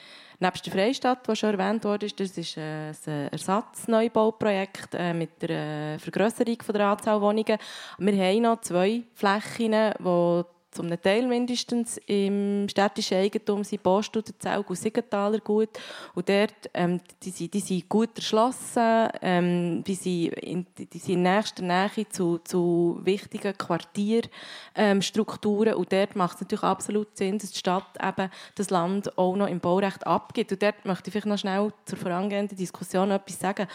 Nebst 0.42 0.66
der 0.66 0.72
Freistadt, 0.72 1.28
die 1.28 1.36
schon 1.36 1.56
erwähnt 1.56 1.84
wurde, 1.84 2.08
das 2.08 2.36
ist 2.36 2.56
äh, 2.56 2.90
ein 3.06 3.28
Ersatzneubauprojekt 3.30 4.92
äh, 4.92 5.14
mit 5.14 5.40
der 5.40 5.50
äh, 5.94 5.98
Vergrößerung 6.00 6.58
der 6.74 6.86
Anzahl 6.86 7.20
Wohnungen. 7.20 7.58
Wir 7.98 8.24
haben 8.24 8.42
noch 8.42 8.60
zwei 8.60 9.04
Flächen, 9.14 9.70
die 9.70 10.42
zum 10.72 10.88
Teil 11.00 11.26
mindestens 11.26 11.98
im 12.06 12.68
städtischen 12.68 13.18
Eigentum 13.18 13.62
sind 13.62 13.82
Post 13.82 14.16
und 14.16 14.42
Zelg 14.42 14.70
und 14.70 14.76
Siegenthaler 14.76 15.38
gut. 15.38 15.68
Und 16.14 16.28
dort, 16.28 16.70
ähm, 16.72 17.00
die, 17.22 17.30
sind, 17.30 17.52
die 17.52 17.60
sind 17.60 17.86
gut 17.88 18.16
erschlossen, 18.16 19.08
ähm, 19.20 19.84
die, 19.84 19.94
sind 19.94 20.32
in, 20.34 20.66
die 20.76 20.98
sind 20.98 21.14
in 21.14 21.22
nächster 21.22 21.62
Nähe 21.62 22.08
zu, 22.08 22.38
zu 22.38 22.98
wichtigen 23.02 23.56
Quartierstrukturen. 23.56 25.74
Ähm, 25.74 25.78
und 25.78 25.92
dort 25.92 26.16
macht 26.16 26.36
es 26.36 26.40
natürlich 26.40 26.64
absolut 26.64 27.18
Sinn, 27.18 27.38
dass 27.38 27.52
die 27.52 27.58
Stadt 27.58 27.98
eben 28.02 28.30
das 28.54 28.70
Land 28.70 29.18
auch 29.18 29.36
noch 29.36 29.48
im 29.48 29.60
Baurecht 29.60 30.06
abgibt. 30.06 30.52
Und 30.52 30.62
dort 30.62 30.86
möchte 30.86 31.08
ich 31.08 31.12
vielleicht 31.12 31.26
noch 31.26 31.38
schnell 31.38 31.70
zur 31.84 31.98
vorangehenden 31.98 32.56
Diskussion 32.56 33.10
etwas 33.10 33.38
sagen. 33.38 33.68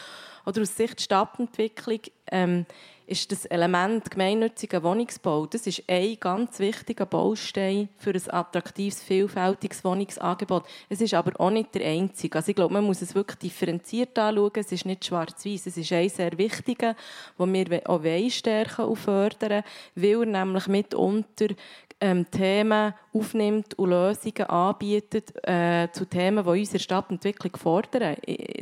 Oder 0.47 0.63
aus 0.63 0.75
Sicht 0.75 0.97
der 0.97 1.03
Stadtentwicklung 1.03 1.99
ähm, 2.31 2.65
ist 3.07 3.31
das 3.31 3.45
Element 3.45 4.11
gemeinnütziger 4.11 4.83
Wohnungsbau, 4.83 5.45
das 5.45 5.65
ist 5.65 5.83
ein 5.87 6.17
ganz 6.19 6.59
wichtiger 6.59 7.05
Baustein 7.05 7.87
für 7.97 8.11
ein 8.11 8.21
attraktives, 8.29 9.01
vielfältiges 9.01 9.83
Wohnungsangebot. 9.85 10.65
Es 10.89 10.99
ist 10.99 11.13
aber 11.13 11.39
auch 11.39 11.49
nicht 11.49 11.73
der 11.73 11.87
einzige. 11.87 12.37
Also 12.37 12.49
ich 12.49 12.55
glaube, 12.55 12.73
man 12.73 12.83
muss 12.83 13.01
es 13.01 13.15
wirklich 13.15 13.39
differenziert 13.39 14.19
anschauen. 14.19 14.51
Es 14.55 14.73
ist 14.73 14.85
nicht 14.85 15.05
schwarz-weiß. 15.05 15.67
Es 15.67 15.77
ist 15.77 15.93
ein 15.93 16.09
sehr 16.09 16.37
wichtiger, 16.37 16.95
den 17.39 17.69
wir 17.69 17.89
auch 17.89 18.01
stärken 18.29 18.85
und 18.85 18.97
fördern, 18.97 19.63
weil 19.95 20.19
er 20.19 20.25
nämlich 20.25 20.67
mitunter 20.67 21.47
ähm, 22.01 22.29
Themen 22.29 22.93
aufnimmt 23.17 23.77
und 23.77 23.89
Lösungen 23.89 24.49
anbietet 24.49 25.33
äh, 25.43 25.87
zu 25.91 26.05
Themen, 26.05 26.43
die 26.43 26.49
unsere 26.49 26.79
Stadtentwicklung 26.79 27.55
fordern. 27.55 28.15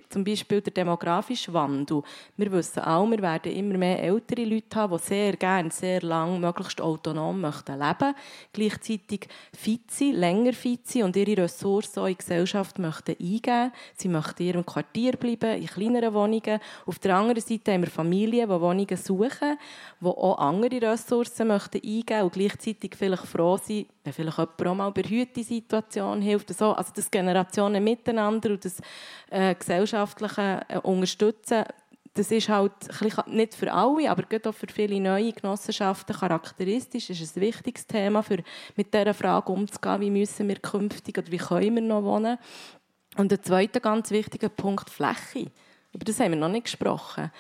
Zum 0.10 0.24
Beispiel 0.24 0.62
der 0.62 0.74
demografische 0.74 1.54
Wandel. 1.54 2.02
Wir 2.38 2.52
wissen 2.52 2.84
auch, 2.84 3.10
wir 3.10 3.22
werden 3.22 3.52
immer 3.52 3.78
mehr 3.78 4.02
ältere 4.02 4.46
Leute 4.46 4.80
haben, 4.80 4.98
die 4.98 5.04
sehr 5.04 5.36
gerne, 5.36 5.72
sehr 5.72 6.02
lang, 6.02 6.40
möglichst 6.40 6.82
autonom 6.82 7.42
möchten 7.42 7.80
leben 7.80 8.16
gleichzeitig 8.54 9.28
fit 9.54 9.92
sind, 9.92 10.16
länger 10.16 10.54
fit 10.54 10.88
sind 10.88 11.04
und 11.04 11.16
ihre 11.16 11.44
Ressourcen 11.44 12.00
in 12.02 12.08
die 12.08 12.18
Gesellschaft 12.18 12.80
möchten 12.80 13.16
eingeben. 13.20 13.72
Sie 13.96 14.08
möchten 14.08 14.44
in 14.44 14.50
ihrem 14.50 14.66
Quartier 14.66 15.14
bleiben, 15.14 15.62
in 15.62 15.68
kleineren 15.68 16.14
Wohnungen. 16.14 16.60
Auf 16.86 17.00
der 17.00 17.16
anderen 17.16 17.42
Seite 17.42 17.74
haben 17.74 17.82
wir 17.82 17.90
Familien, 17.90 18.50
die 18.50 18.62
Wohnungen 18.62 18.98
suchen, 18.98 19.58
die 20.00 20.06
auch 20.06 20.38
andere 20.38 20.82
Ressourcen 20.82 21.48
möchten 21.48 21.82
eingeben 21.84 22.22
und 22.24 22.34
gleichzeitig 22.34 22.96
vielleicht 22.98 23.26
froh 23.26 23.58
sind, 23.58 23.88
wenn 24.06 24.14
vielleicht 24.14 24.38
jemand 24.38 24.68
auch 24.68 24.76
mal 24.76 24.90
bei 24.92 25.02
der 25.02 25.44
Situation 25.44 26.22
hilft. 26.22 26.54
So, 26.54 26.74
also 26.74 26.92
das 26.96 27.10
Generationen 27.10 27.84
miteinander 27.84 28.52
und 28.52 28.64
das 28.64 28.80
äh, 29.30 29.56
gesellschaftliche 29.56 30.62
äh, 30.68 30.78
Unterstützen, 30.80 31.66
das 32.14 32.32
ist 32.32 32.48
halt 32.48 32.72
nicht 33.28 33.56
für 33.56 33.74
alle, 33.74 34.10
aber 34.10 34.24
auch 34.46 34.54
für 34.54 34.68
viele 34.72 35.02
neue 35.02 35.34
Genossenschaften 35.34 36.16
charakteristisch. 36.16 37.08
Das 37.08 37.20
ist 37.20 37.36
ein 37.36 37.42
wichtiges 37.42 37.86
Thema, 37.88 38.24
für 38.24 38.38
mit 38.78 38.94
dieser 38.94 39.14
Frage 39.14 39.52
umzugehen, 39.52 40.00
wie 40.00 40.12
müssen 40.12 40.48
wir 40.48 40.56
künftig 40.56 41.18
oder 41.18 41.30
wie 41.30 41.38
können 41.38 41.76
wir 41.76 41.82
noch 41.82 42.04
wohnen. 42.04 42.38
Und 43.18 43.32
der 43.32 43.42
zweite 43.42 43.82
ganz 43.82 44.12
wichtige 44.12 44.50
Punkt, 44.50 44.90
Fläche. 44.90 45.52
Über 45.92 46.06
das 46.06 46.20
haben 46.20 46.32
wir 46.32 46.40
noch 46.40 46.48
nicht 46.48 46.66
gesprochen. 46.66 47.32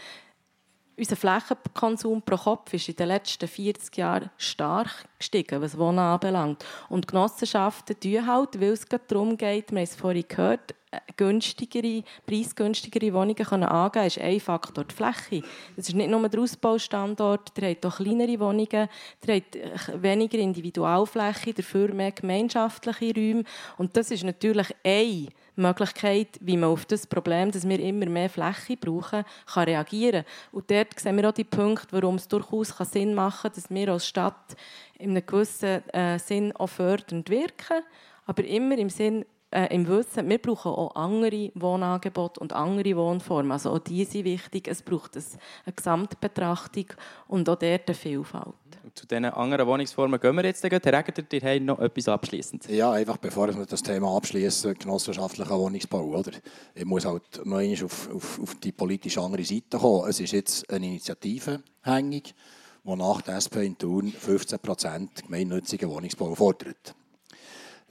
Unser 0.97 1.17
Flächenkonsum 1.17 2.21
pro 2.21 2.37
Kopf 2.37 2.73
ist 2.73 2.87
in 2.87 2.95
den 2.95 3.09
letzten 3.09 3.49
40 3.49 3.97
Jahren 3.97 4.29
stark 4.37 5.05
gestiegen, 5.19 5.61
was 5.61 5.77
Wohnen 5.77 5.99
anbelangt. 5.99 6.63
Und 6.87 7.07
Genossenschaften 7.07 7.99
tun 7.99 8.25
halt, 8.25 8.61
weil 8.61 8.71
es 8.71 8.85
darum 9.07 9.35
geht, 9.35 9.71
wir 9.71 9.77
haben 9.77 9.83
es 9.83 9.95
vorhin 9.95 10.23
gehört, 10.25 10.73
günstigere, 11.17 12.03
preisgünstigere 12.25 13.13
Wohnungen 13.13 13.35
können 13.35 13.63
angeben 13.63 14.07
ist 14.07 14.19
ein 14.19 14.39
Faktor 14.39 14.85
die 14.85 14.95
Fläche. 14.95 15.45
Es 15.75 15.89
ist 15.89 15.95
nicht 15.95 16.09
nur 16.09 16.29
der 16.29 16.39
Ausbaustandort, 16.39 17.51
ihr 17.57 17.69
habt 17.69 17.85
auch 17.85 17.97
kleinere 17.97 18.39
Wohnungen, 18.39 18.87
ihr 19.27 19.35
habt 19.35 19.55
äh, 19.55 20.01
weniger 20.01 20.37
Individualfläche, 20.37 21.53
dafür 21.53 21.93
mehr 21.93 22.11
gemeinschaftliche 22.11 23.13
Räume. 23.13 23.43
Und 23.77 23.97
das 23.97 24.11
ist 24.11 24.23
natürlich 24.23 24.73
eine 24.83 25.27
Möglichkeit, 25.61 26.39
wie 26.41 26.57
man 26.57 26.69
auf 26.69 26.85
das 26.85 27.07
Problem, 27.07 27.51
dass 27.51 27.67
wir 27.67 27.79
immer 27.79 28.05
mehr 28.07 28.29
Fläche 28.29 28.77
brauchen, 28.77 29.23
kann 29.45 29.63
reagieren 29.63 30.25
Und 30.51 30.69
dort 30.69 30.99
sehen 30.99 31.17
wir 31.17 31.29
auch 31.29 31.33
die 31.33 31.43
Punkte, 31.43 31.87
warum 31.91 32.15
es 32.15 32.27
durchaus 32.27 32.73
Sinn 32.91 33.13
machen 33.13 33.49
kann, 33.49 33.55
dass 33.55 33.69
wir 33.69 33.89
als 33.89 34.07
Stadt 34.07 34.55
in 34.97 35.11
einem 35.11 35.25
gewissen 35.25 35.87
äh, 35.89 36.19
Sinn 36.19 36.55
auch 36.55 36.67
fördernd 36.67 37.29
wirken, 37.29 37.83
aber 38.25 38.43
immer 38.43 38.77
im 38.77 38.89
Sinn, 38.89 39.25
äh, 39.51 39.73
im 39.73 39.87
Wissen, 39.87 40.27
wir 40.27 40.37
brauchen 40.37 40.71
auch 40.71 40.95
andere 40.95 41.51
Wohnangebote 41.55 42.39
und 42.39 42.53
andere 42.53 42.95
Wohnformen. 42.95 43.51
Also 43.51 43.71
auch 43.71 43.79
die 43.79 44.03
sind 44.03 44.25
wichtig. 44.25 44.67
Es 44.67 44.81
braucht 44.81 45.15
eine 45.15 45.73
Gesamtbetrachtung 45.73 46.87
und 47.27 47.47
auch 47.47 47.55
dort 47.55 47.87
eine 47.87 47.95
Vielfalt. 47.95 48.53
Zu 48.93 49.07
diesen 49.07 49.25
anderen 49.25 49.67
Wohnungsformen 49.67 50.19
gehen 50.19 50.35
wir 50.35 50.45
jetzt. 50.45 50.63
Herr 50.63 50.71
Regeter, 50.71 51.23
ihr 51.31 51.41
habt 51.41 51.63
noch 51.63 51.79
etwas 51.79 52.07
abschließend. 52.07 52.69
Ja, 52.69 52.91
einfach 52.91 53.17
bevor 53.17 53.47
wir 53.47 53.65
das 53.65 53.81
Thema 53.81 54.15
abschließen, 54.15 54.75
genossenschaftlicher 54.75 55.57
Wohnungsbau. 55.57 56.03
Oder? 56.03 56.31
Ich 56.75 56.85
muss 56.85 57.05
halt 57.05 57.45
noch 57.45 57.57
einmal 57.57 57.83
auf, 57.83 58.13
auf, 58.13 58.39
auf 58.39 58.55
die 58.55 58.71
politisch 58.71 59.17
andere 59.17 59.43
Seite 59.43 59.79
kommen. 59.79 60.09
Es 60.09 60.19
ist 60.19 60.33
jetzt 60.33 60.69
eine 60.69 60.85
Initiative 60.85 61.63
hängig, 61.81 62.35
wonach 62.83 63.21
die 63.21 63.31
SP 63.31 63.65
in 63.65 63.77
Thun 63.77 64.13
15% 64.13 65.23
gemeinnützigen 65.23 65.89
Wohnungsbau 65.89 66.35
fordert. 66.35 66.93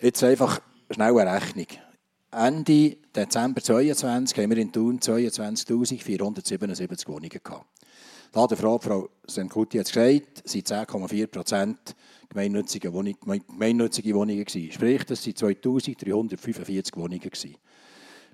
Jetzt 0.01 0.23
einfach 0.23 0.61
schnell 0.91 1.19
eine 1.19 1.33
Rechnung. 1.33 1.67
Ende 2.31 2.97
Dezember 3.15 3.63
2022 3.63 4.39
haben 4.39 4.51
wir 4.51 4.59
in 4.59 4.73
Thun 4.73 4.99
22.477 4.99 7.09
Wohnungen 7.09 7.41
gehabt. 7.43 7.67
Da 8.35 8.49
der 8.49 8.57
Frau, 8.57 9.09
Senkuti 9.29 9.79
hat 9.79 9.87
es 9.87 9.93
gesagt, 9.93 10.43
sind 10.49 10.67
10,4 10.67 11.29
Prozent 11.29 11.95
gemeinnützige, 12.29 12.91
gemeinnützige 12.91 14.13
Wohnungen 14.13 14.45
gewesen. 14.45 14.73
Sprich, 14.73 15.05
das 15.05 15.25
waren 15.25 15.37
2345 15.37 16.97
Wohnungen 16.97 17.21
gewesen. 17.21 17.55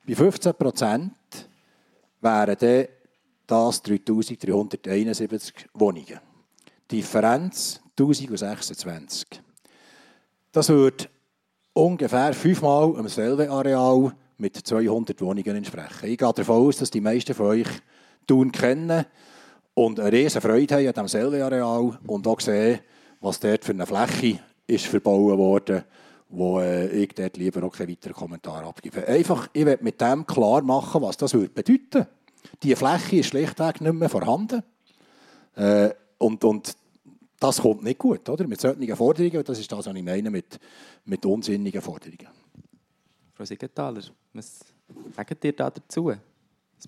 Bei 0.07 0.15
15 0.15 0.55
Prozent 0.55 1.13
wären 2.23 2.57
dann 2.59 2.87
das 3.47 3.83
3371 3.83 5.55
Wohnungen. 5.75 6.19
Differenz 6.91 7.83
1026. 7.91 9.27
Das 10.51 10.71
würde 10.71 11.11
ungefähr 11.75 12.33
fünfmal 12.33 12.97
am 12.97 13.07
selben 13.09 13.51
Areal 13.51 14.17
mit 14.39 14.57
200 14.57 15.21
Wohnungen 15.21 15.57
entsprechen. 15.57 16.09
Ich 16.09 16.17
gehe 16.17 16.33
davon 16.33 16.69
aus, 16.69 16.79
dass 16.79 16.91
die 16.91 17.03
meisten 17.03 17.35
von 17.35 17.49
euch 17.49 17.69
Thun 18.27 18.51
kennen 18.51 19.05
und 19.75 20.01
eine 20.01 20.13
riesige 20.13 20.41
Freude 20.41 20.75
haben 20.75 20.87
an 20.87 20.93
diesem 20.93 21.09
selben 21.09 21.43
Areal 21.43 21.99
und 22.07 22.27
auch 22.27 22.41
sehen, 22.41 22.81
was 23.21 23.41
dort 23.41 23.65
für 23.65 23.73
eine 23.73 23.87
Fläche 23.87 24.41
ist 24.67 24.87
verbaut 24.87 25.37
worden, 25.39 25.85
wo 26.29 26.61
äh, 26.61 26.89
ich 26.89 27.15
dort 27.15 27.37
lieber 27.37 27.63
auch 27.65 27.77
keinen 27.77 27.91
weiteren 27.91 28.15
Kommentar 28.15 28.65
abgebe. 28.65 29.07
Einfach, 29.07 29.49
ich 29.53 29.67
will 29.67 29.79
mit 29.81 30.01
dem 30.01 30.27
klar 30.27 30.63
machen, 30.63 31.03
was 31.03 31.17
das 31.17 31.35
würde 31.35 31.49
bedeuten. 31.49 32.07
Die 32.63 32.75
Fläche 32.75 33.17
ist 33.17 33.27
schlichtweg 33.27 33.81
nicht 33.81 33.93
mehr 33.93 34.09
vorhanden. 34.09 34.63
Äh, 35.57 35.91
und, 36.19 36.45
und 36.45 36.77
das 37.39 37.61
kommt 37.61 37.83
nicht 37.83 37.99
gut, 37.99 38.29
oder? 38.29 38.47
Mit 38.47 38.61
solchen 38.61 38.97
Forderungen, 38.97 39.43
das 39.45 39.59
ist 39.59 39.71
das, 39.71 39.87
was 39.87 39.95
ich 39.95 40.03
meine 40.03 40.31
mit, 40.31 40.59
mit 41.05 41.25
unsinnigen 41.25 41.81
Forderungen. 41.81 42.29
Frau 43.35 43.45
Siegenthaler, 43.45 44.03
was 44.35 44.61
sagt 45.17 45.45
ihr 45.45 45.57
da 45.57 45.71
dazu? 45.71 46.13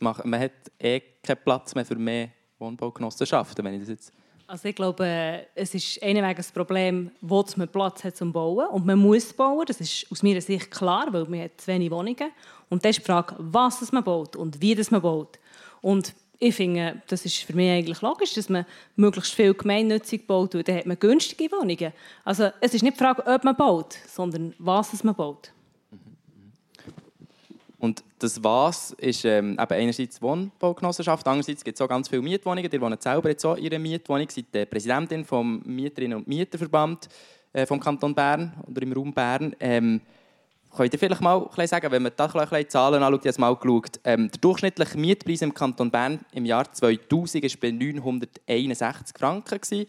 Man 0.00 0.40
hat 0.40 0.52
eh 0.78 1.00
keinen 1.22 1.42
Platz 1.42 1.74
mehr 1.74 1.84
für 1.84 1.96
mehr 1.96 2.30
Wohnbaugenossenschaften, 2.62 3.64
wenn 3.64 3.74
ich 3.74 3.80
das 3.80 3.88
jetzt... 3.88 4.12
Also 4.46 4.68
ich 4.68 4.74
glaube, 4.74 5.46
es 5.54 5.74
ist 5.74 6.02
einweg 6.02 6.38
ein 6.38 6.44
Problem, 6.52 7.10
wo 7.20 7.44
man 7.56 7.68
Platz 7.68 8.04
hat 8.04 8.16
zum 8.16 8.32
Bauen. 8.32 8.66
Und 8.68 8.84
man 8.84 8.98
muss 8.98 9.32
bauen, 9.32 9.64
das 9.66 9.80
ist 9.80 10.06
aus 10.10 10.22
meiner 10.22 10.40
Sicht 10.40 10.70
klar, 10.70 11.06
weil 11.10 11.24
man 11.24 11.40
hat 11.40 11.60
zu 11.60 11.68
wenig 11.68 11.90
Wohnungen. 11.90 12.30
Und 12.68 12.84
dann 12.84 12.90
ist 12.90 12.98
die 12.98 13.04
Frage, 13.04 13.34
was 13.38 13.90
man 13.92 14.04
baut 14.04 14.36
und 14.36 14.60
wie 14.60 14.76
man 14.90 15.00
baut. 15.00 15.38
Und 15.80 16.14
ich 16.38 16.54
finde, 16.56 17.00
das 17.06 17.24
ist 17.24 17.38
für 17.38 17.54
mich 17.54 17.70
eigentlich 17.70 18.02
logisch, 18.02 18.34
dass 18.34 18.48
man 18.48 18.66
möglichst 18.96 19.32
viel 19.32 19.54
gemeinnützig 19.54 20.26
baut, 20.26 20.54
weil 20.54 20.64
dann 20.64 20.76
hat 20.76 20.86
man 20.86 20.98
günstige 20.98 21.50
Wohnungen. 21.52 21.92
Also 22.24 22.50
es 22.60 22.74
ist 22.74 22.82
nicht 22.82 22.98
die 22.98 23.04
Frage, 23.04 23.24
ob 23.26 23.44
man 23.44 23.56
baut, 23.56 23.96
sondern 24.08 24.52
was 24.58 25.04
man 25.04 25.14
baut. 25.14 25.52
Das 28.22 28.42
«Was» 28.44 28.92
ist 28.98 29.24
ähm, 29.24 29.58
eben 29.60 29.72
einerseits 29.72 30.22
Wohnbaugenossenschaft, 30.22 31.26
andererseits 31.26 31.64
gibt 31.64 31.76
es 31.76 31.82
auch 31.82 31.88
ganz 31.88 32.08
viele 32.08 32.22
Mietwohnungen. 32.22 32.70
Die 32.70 32.80
wohnen 32.80 33.00
selber 33.00 33.30
jetzt 33.30 33.44
auch 33.44 33.56
in 33.56 33.64
ihrer 33.64 33.80
Mietwohnung, 33.80 34.30
sind 34.30 34.46
die 34.54 34.64
Präsidentin 34.64 35.24
vom 35.24 35.60
Mieterinnen- 35.64 36.18
und 36.18 36.28
Mieterverband 36.28 37.08
äh, 37.52 37.66
vom 37.66 37.80
Kanton 37.80 38.14
Bern 38.14 38.52
oder 38.68 38.80
im 38.82 38.92
Raum 38.92 39.12
Bern. 39.12 39.56
Ähm, 39.58 40.00
Könnt 40.74 40.92
ihr 40.92 40.98
vielleicht 40.98 41.20
mal 41.20 41.50
sagen, 41.66 41.90
wenn 41.90 42.02
man 42.02 42.12
da 42.16 42.28
bisschen 42.28 42.68
Zahlen 42.70 43.02
anschaut, 43.02 43.26
habe 43.26 43.40
mal 43.40 43.56
geschaut, 43.56 44.00
ähm, 44.04 44.30
der 44.30 44.40
durchschnittliche 44.40 44.96
Mietpreis 44.96 45.42
im 45.42 45.52
Kanton 45.52 45.90
Bern 45.90 46.20
im 46.32 46.46
Jahr 46.46 46.72
2000 46.72 47.42
war 47.42 47.50
bei 47.60 47.70
961 47.72 49.18
Franken. 49.18 49.60
Gewesen. 49.60 49.86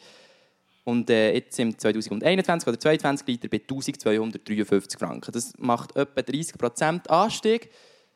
Und 0.83 1.09
äh, 1.09 1.35
jetzt 1.35 1.57
im 1.59 1.77
2021 1.77 2.67
oder 2.67 2.79
2022 2.79 3.27
liegt 3.27 3.43
er 3.45 3.49
bei 3.49 3.59
1253 3.59 4.99
Franken. 4.99 5.31
Das 5.31 5.53
macht 5.57 5.95
etwa 5.95 6.19
30% 6.19 7.07
Anstieg. 7.07 7.69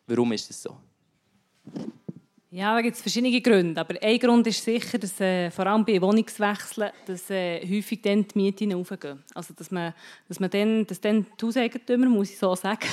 Warum 0.08 0.32
ist 0.32 0.50
das 0.50 0.63
so? 0.63 0.78
Ja, 2.50 2.74
da 2.74 2.82
gibt 2.82 2.96
es 2.96 3.02
verschiedene 3.02 3.41
Gründe. 3.41 3.80
Aber 3.82 4.02
ein 4.02 4.17
Grund 4.17 4.48
ist 4.48 4.63
sicher, 4.63 4.98
dass 4.98 5.20
äh, 5.20 5.52
vor 5.52 5.67
allem 5.67 5.84
bei 5.84 6.02
Wohnungswechseln 6.02 6.91
dass, 7.06 7.30
äh, 7.30 7.60
häufig 7.62 8.02
dann 8.02 8.26
die 8.26 8.39
Mieten 8.39 8.74
aufgehen. 8.74 9.22
Also, 9.36 9.54
dass, 9.54 9.70
man, 9.70 9.93
dass, 10.30 10.39
man 10.39 10.50
dann, 10.50 10.88
dass 10.88 11.02
dann 11.02 11.26
die 11.39 11.46
Hauseigentümer, 11.46 12.08
muss 12.08 12.32
ich 12.32 12.39
so 12.39 12.56
sagen, 12.56 12.88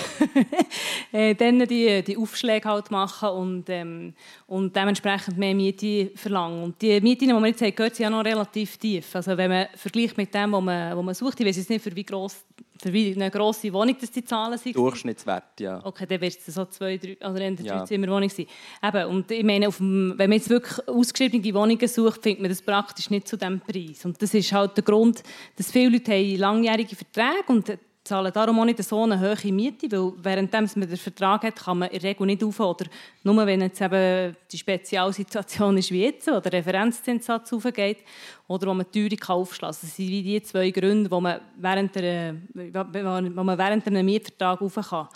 äh, 1.12 1.36
dann 1.36 1.60
die, 1.68 2.02
die 2.02 2.16
Aufschläge 2.16 2.68
halt 2.68 2.90
machen 2.90 3.28
und, 3.28 3.70
ähm, 3.70 4.14
und 4.48 4.74
dementsprechend 4.74 5.38
mehr 5.38 5.54
Miete 5.54 6.10
verlangen. 6.16 6.64
Und 6.64 6.82
die 6.82 7.00
Mieten, 7.00 7.28
die 7.28 7.32
wir 7.32 7.46
jetzt 7.46 7.62
haben, 7.62 7.76
gehört, 7.76 7.94
sind 7.94 8.04
ja 8.04 8.10
noch 8.10 8.24
relativ 8.24 8.76
tief. 8.76 9.14
Also, 9.14 9.36
wenn 9.36 9.50
man 9.50 9.68
vergleicht 9.76 10.16
mit 10.16 10.34
dem, 10.34 10.50
was 10.50 10.62
man, 10.62 11.04
man 11.04 11.14
sucht, 11.14 11.38
ich 11.38 11.46
weiß 11.46 11.56
jetzt 11.58 11.70
nicht, 11.70 11.82
für 11.82 11.94
wie 11.94 12.04
gross 12.04 12.44
für 12.84 12.92
wie 12.92 13.14
eine 13.14 13.30
grosse 13.30 13.72
Wohnung 13.72 13.96
dass 14.00 14.10
die 14.10 14.24
Zahlen 14.24 14.58
sind. 14.58 14.76
Durchschnittswert, 14.76 15.60
ja. 15.60 15.80
Okay, 15.84 16.06
dann 16.06 16.20
wird 16.20 16.36
es 16.36 16.54
so 16.54 16.64
zwei, 16.66 16.96
drei, 16.98 17.16
oder 17.18 17.40
eine 17.40 17.56
ja. 17.56 17.78
Dreizimmerwohnung 17.78 18.28
sein. 18.28 18.46
Eben, 18.82 19.08
und 19.08 19.30
ich 19.30 19.44
meine, 19.44 19.68
dem, 19.68 20.14
wenn 20.16 20.30
man 20.30 20.38
jetzt 20.38 20.50
wirklich 20.50 20.86
ausgeschriebene 20.88 21.54
Wohnungen 21.54 21.88
sucht, 21.88 22.22
findet 22.22 22.42
man 22.42 22.50
das 22.50 22.62
praktisch 22.62 23.10
nicht 23.10 23.26
zu 23.26 23.36
diesem 23.36 23.60
Preis. 23.60 24.04
Und 24.04 24.20
das 24.20 24.34
ist 24.34 24.52
halt 24.52 24.76
der 24.76 24.84
Grund, 24.84 25.22
dass 25.56 25.70
viele 25.70 25.90
Leute 25.90 26.12
haben 26.12 26.36
langjährige 26.36 26.96
Verträge 26.96 27.44
und 27.48 27.78
zahlen 28.04 28.32
darum 28.32 28.60
auch 28.60 28.64
nicht 28.66 28.82
so 28.84 29.02
eine 29.02 29.18
hohe 29.18 29.52
Miete, 29.52 29.90
weil 29.90 30.12
während 30.22 30.52
man 30.52 30.68
den 30.88 30.96
Vertrag 30.96 31.42
hat, 31.44 31.56
kann 31.56 31.78
man 31.78 31.88
in 31.88 31.98
der 31.98 32.10
Regel 32.10 32.26
nicht 32.26 32.44
auf 32.44 32.60
oder 32.60 32.84
nur 33.22 33.46
wenn 33.46 33.62
jetzt 33.62 33.80
eben 33.80 34.36
die 34.52 34.58
Spezialsituation 34.58 35.78
ist 35.78 35.90
wie 35.90 36.04
jetzt, 36.04 36.26
wo 36.26 36.38
der 36.38 36.52
Referenzzinssatz 36.52 37.52
aufgeht 37.52 37.98
oder 38.46 38.66
wo 38.66 38.74
man 38.74 38.86
die 38.92 39.08
Teuerung. 39.08 39.48
Das 39.60 39.80
sind 39.80 40.08
wie 40.08 40.22
die 40.22 40.42
zwei 40.42 40.70
Gründe, 40.70 41.10
wo 41.10 41.18
man 41.20 41.40
während, 41.56 41.94
der, 41.94 42.36
wo 42.54 43.42
man 43.42 43.58
während 43.58 43.86
einem 43.86 44.04
Mietvertrag 44.04 44.60
rauf 44.60 44.74
kann. 44.74 45.08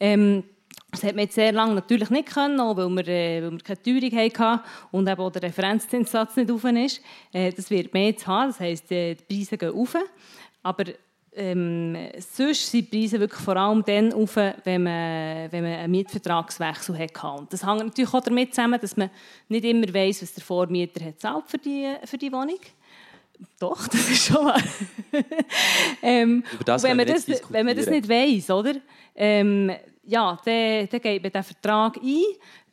Ähm, 0.00 0.42
das 0.90 1.04
hat 1.04 1.14
man 1.14 1.24
jetzt 1.24 1.34
sehr 1.34 1.52
lange 1.52 1.74
natürlich 1.74 2.10
nicht 2.10 2.32
können, 2.32 2.58
weil 2.58 2.88
wir, 2.88 3.08
äh, 3.08 3.42
weil 3.42 3.50
wir 3.52 3.58
keine 3.58 3.82
Teuerung 3.82 4.38
hatten 4.38 4.64
und 4.92 5.08
eben 5.08 5.20
auch 5.20 5.30
der 5.30 5.42
Referenzzinssatz 5.42 6.36
nicht 6.36 6.50
auf 6.50 6.64
ist. 6.64 7.00
Äh, 7.32 7.52
das 7.52 7.70
wird 7.70 7.92
mehr 7.94 8.06
jetzt 8.06 8.26
haben, 8.26 8.48
das 8.50 8.60
heisst, 8.60 8.90
äh, 8.90 9.14
die 9.14 9.24
Preise 9.24 9.56
gehen 9.56 9.72
auf. 9.72 9.96
Aber 10.62 10.84
ähm, 11.36 11.96
sonst 12.18 12.70
sind 12.70 12.92
die 12.92 12.98
Preise 12.98 13.18
wirklich 13.18 13.40
vor 13.40 13.56
allem 13.56 13.84
dann 13.84 14.12
auf, 14.12 14.36
wenn 14.36 14.82
man, 14.82 15.50
wenn 15.50 15.64
man 15.64 15.72
einen 15.72 15.90
Mietvertragswechsel 15.90 16.98
hat. 16.98 17.24
Und 17.24 17.52
das 17.52 17.66
hängt 17.66 17.84
natürlich 17.84 18.14
auch 18.14 18.20
damit 18.20 18.54
zusammen, 18.54 18.80
dass 18.80 18.96
man 18.96 19.10
nicht 19.48 19.64
immer 19.64 19.92
weiß, 19.92 20.22
was 20.22 20.34
der 20.34 20.44
Vormieter 20.44 21.04
hat 21.04 21.20
zahlt 21.20 21.44
für 21.46 21.58
die, 21.58 21.92
für 22.04 22.18
die 22.18 22.32
Wohnung. 22.32 22.60
Doch, 23.58 23.88
das 23.88 24.10
ist 24.10 24.26
schon 24.26 24.44
wahr. 24.44 24.62
ähm, 26.02 26.44
wenn, 26.64 26.96
man 26.96 27.06
das, 27.06 27.26
wenn 27.48 27.66
man 27.66 27.76
das 27.76 27.86
nicht 27.86 28.08
weiß, 28.08 28.50
oder? 28.50 28.74
Ähm, 29.14 29.72
ja, 30.06 30.38
dann, 30.44 30.88
dann 30.88 31.00
geht 31.00 31.22
man 31.22 31.32
den 31.32 31.42
Vertrag 31.42 31.96
ein 31.96 32.22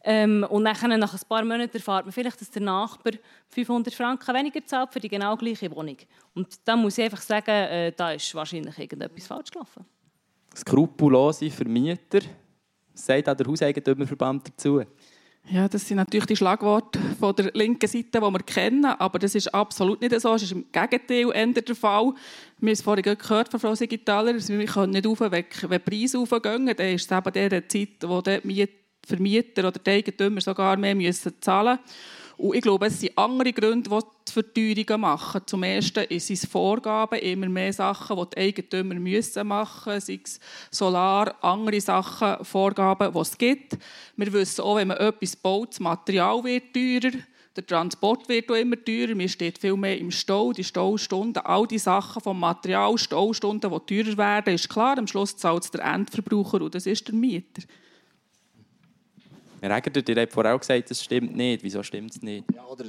ähm, 0.03 0.45
und 0.49 0.65
dann, 0.65 0.99
nach 0.99 1.13
ein 1.13 1.19
paar 1.27 1.43
Monaten 1.43 1.77
erfahrt 1.77 2.05
man 2.05 2.11
vielleicht, 2.11 2.41
dass 2.41 2.49
der 2.49 2.61
Nachbar 2.61 3.13
500 3.49 3.93
Franken 3.93 4.35
weniger 4.35 4.65
zahlt 4.65 4.91
für 4.91 4.99
die 4.99 5.09
genau 5.09 5.35
gleiche 5.37 5.69
Wohnung. 5.71 5.97
Und 6.33 6.47
da 6.65 6.75
muss 6.75 6.97
ich 6.97 7.03
einfach 7.03 7.21
sagen, 7.21 7.51
äh, 7.51 7.91
da 7.95 8.11
ist 8.13 8.33
wahrscheinlich 8.33 8.77
irgendetwas 8.77 9.27
falsch 9.27 9.51
gelaufen. 9.51 9.85
Skrupellose 10.55 11.49
Vermieter, 11.51 12.21
sagt 12.93 13.29
auch 13.29 13.35
der 13.35 13.45
Hauseigentümerverband 13.45 14.49
dazu. 14.49 14.81
Ja, 15.49 15.67
das 15.67 15.87
sind 15.87 15.97
natürlich 15.97 16.27
die 16.27 16.35
Schlagworte 16.35 16.99
von 17.19 17.35
der 17.35 17.51
linken 17.53 17.87
Seite, 17.87 18.19
die 18.19 18.21
wir 18.21 18.43
kennen, 18.43 18.85
aber 18.85 19.17
das 19.17 19.33
ist 19.33 19.53
absolut 19.53 19.99
nicht 19.99 20.19
so. 20.19 20.33
Es 20.35 20.43
ist 20.43 20.51
im 20.51 20.65
Gegenteil 20.71 21.31
ändert 21.31 21.67
der 21.67 21.75
Fall. 21.75 22.13
Wir 22.59 22.67
haben 22.67 22.73
es 22.73 22.81
vorhin 22.81 23.03
gehört 23.03 23.49
von 23.49 23.59
Frau 23.59 23.73
Sigitaler, 23.73 24.35
wir 24.35 24.65
können 24.65 24.93
nicht 24.93 25.07
aufweg, 25.07 25.65
wenn 25.67 25.81
die 25.83 25.89
Preise 25.89 26.19
aufgehen, 26.19 26.67
dann 26.67 26.87
ist 26.87 27.11
es 27.11 27.17
eben 27.17 27.49
der 27.49 27.67
Zeit, 27.67 27.89
wo 28.03 28.21
der 28.21 28.41
Vermieter 29.07 29.67
oder 29.67 29.79
die 29.79 29.89
Eigentümer 29.89 30.41
sogar 30.41 30.77
mehr 30.77 30.95
müssen 30.95 31.33
zahlen. 31.41 31.79
Und 32.41 32.55
ich 32.55 32.61
glaube, 32.61 32.87
es 32.87 32.99
sind 32.99 33.15
andere 33.17 33.53
Gründe, 33.53 33.87
die 33.87 33.99
die 34.27 34.31
Verteuerungen 34.31 35.01
machen. 35.01 35.41
Zum 35.45 35.61
Ersten 35.61 36.05
sind 36.09 36.31
es 36.31 36.45
Vorgaben, 36.45 37.19
immer 37.19 37.47
mehr 37.47 37.71
Sachen, 37.71 38.17
die 38.17 38.29
die 38.33 38.37
Eigentümer 38.41 38.95
müssen 38.95 39.47
machen 39.47 39.93
müssen, 39.93 40.05
sei 40.07 40.19
es 40.23 40.39
Solar, 40.71 41.35
andere 41.43 41.79
Sachen, 41.79 42.43
Vorgaben, 42.43 43.13
die 43.13 43.19
es 43.19 43.37
gibt. 43.37 43.77
Wir 44.15 44.33
wissen 44.33 44.61
auch, 44.61 44.77
wenn 44.77 44.87
man 44.87 44.97
etwas 44.97 45.35
baut, 45.35 45.69
das 45.69 45.79
Material 45.79 46.43
wird 46.43 46.73
teurer. 46.73 47.15
Der 47.55 47.67
Transport 47.67 48.27
wird 48.29 48.49
auch 48.49 48.55
immer 48.55 48.81
teurer, 48.83 49.13
man 49.13 49.27
steht 49.27 49.59
viel 49.59 49.75
mehr 49.75 49.99
im 49.99 50.09
Stau, 50.09 50.53
die 50.53 50.63
Staustunden, 50.63 51.45
all 51.45 51.67
die 51.67 51.77
Sachen 51.77 52.21
vom 52.21 52.39
Material, 52.39 52.97
Staustunden, 52.97 53.69
die 53.69 54.03
teurer 54.03 54.17
werden, 54.17 54.55
ist 54.55 54.69
klar, 54.69 54.97
am 54.97 55.05
Schluss 55.05 55.35
zahlt 55.35 55.65
es 55.65 55.71
der 55.71 55.83
Endverbraucher 55.83 56.61
und 56.61 56.73
das 56.73 56.85
ist 56.85 57.07
der 57.07 57.13
Mieter. 57.13 57.61
Egger, 59.69 60.01
ihr 60.07 60.21
habt 60.21 60.33
vorher 60.33 60.55
auch 60.55 60.59
gesagt, 60.59 60.89
das 60.89 61.03
stimmt 61.03 61.35
nicht. 61.35 61.63
Wieso 61.63 61.83
stimmt 61.83 62.11
es 62.11 62.21
nicht? 62.21 62.45
Ja, 62.55 62.65
oder 62.65 62.85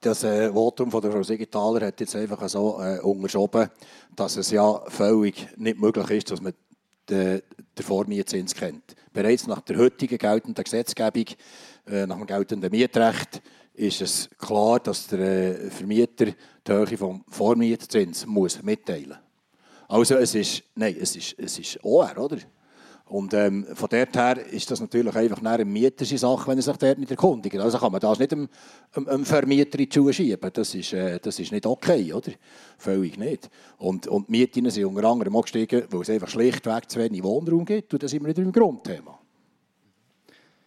das 0.00 0.24
äh, 0.24 0.50
Votum 0.50 0.90
von 0.90 1.02
der 1.02 1.12
Frau 1.12 1.22
Sigitaler 1.22 1.86
hat 1.86 2.00
jetzt 2.00 2.16
einfach 2.16 2.48
so 2.48 2.80
äh, 2.80 3.00
unterschoben, 3.00 3.68
dass 4.16 4.36
es 4.36 4.50
ja 4.50 4.80
völlig 4.88 5.46
nicht 5.58 5.78
möglich 5.78 6.10
ist, 6.10 6.30
dass 6.30 6.40
man 6.40 6.54
den, 7.08 7.42
den 7.76 7.84
Vormietzins 7.84 8.54
kennt. 8.54 8.96
Bereits 9.12 9.46
nach 9.46 9.60
der 9.60 9.76
heutigen 9.76 10.16
geltenden 10.16 10.64
Gesetzgebung, 10.64 11.26
äh, 11.86 12.06
nach 12.06 12.16
dem 12.16 12.26
geltenden 12.26 12.70
Mietrecht, 12.70 13.42
ist 13.74 14.00
es 14.00 14.30
klar, 14.38 14.80
dass 14.80 15.06
der 15.08 15.20
äh, 15.60 15.70
Vermieter 15.70 16.26
die 16.66 16.72
Höhe 16.72 16.86
des 16.86 17.00
Vormietzins 17.28 18.26
muss 18.26 18.62
mitteilen 18.62 19.08
muss. 19.08 19.18
Also 19.88 20.14
es 20.14 20.34
ist, 20.34 20.62
nein, 20.76 20.96
es 21.00 21.16
ist, 21.16 21.34
es 21.36 21.58
ist 21.58 21.84
OR, 21.84 22.16
oder? 22.16 22.38
Und 23.10 23.34
ähm, 23.34 23.66
von 23.74 23.88
dort 23.90 24.16
her 24.16 24.46
ist 24.52 24.70
das 24.70 24.80
natürlich 24.80 25.14
einfach 25.16 25.42
eine 25.42 25.64
mieterische 25.64 26.16
Sache, 26.16 26.46
wenn 26.46 26.58
er 26.58 26.62
sich 26.62 26.76
dort 26.76 26.96
nicht 26.96 27.10
erkundigt. 27.10 27.58
Also 27.58 27.76
kann 27.78 27.90
man 27.90 28.00
das 28.00 28.20
nicht 28.20 28.32
einem, 28.32 28.48
Vermieter 29.24 29.80
in 29.80 29.88
die 29.88 29.92
Schuhe 29.92 30.12
schieben. 30.12 30.50
Das 30.52 30.72
ist, 30.76 30.92
äh, 30.92 31.18
das 31.18 31.40
ist 31.40 31.50
nicht 31.50 31.66
okay, 31.66 32.12
oder? 32.12 32.30
Völlig 32.78 33.18
nicht. 33.18 33.50
Und, 33.78 34.06
und 34.06 34.28
die 34.28 34.30
Mieten 34.30 34.70
sind 34.70 34.84
unter 34.84 35.08
anderem 35.08 35.34
auch 35.34 35.42
gestiegen, 35.42 35.82
weil 35.90 36.02
es 36.02 36.10
einfach 36.10 36.28
schlichtweg 36.28 36.88
zu 36.88 37.00
wenig 37.00 37.24
Wohnraum 37.24 37.64
gibt. 37.64 37.92
Und 37.92 38.00
das 38.00 38.12
sind 38.12 38.22
wir 38.22 38.28
wieder 38.28 38.42
im 38.42 38.52
Grundthema. 38.52 39.18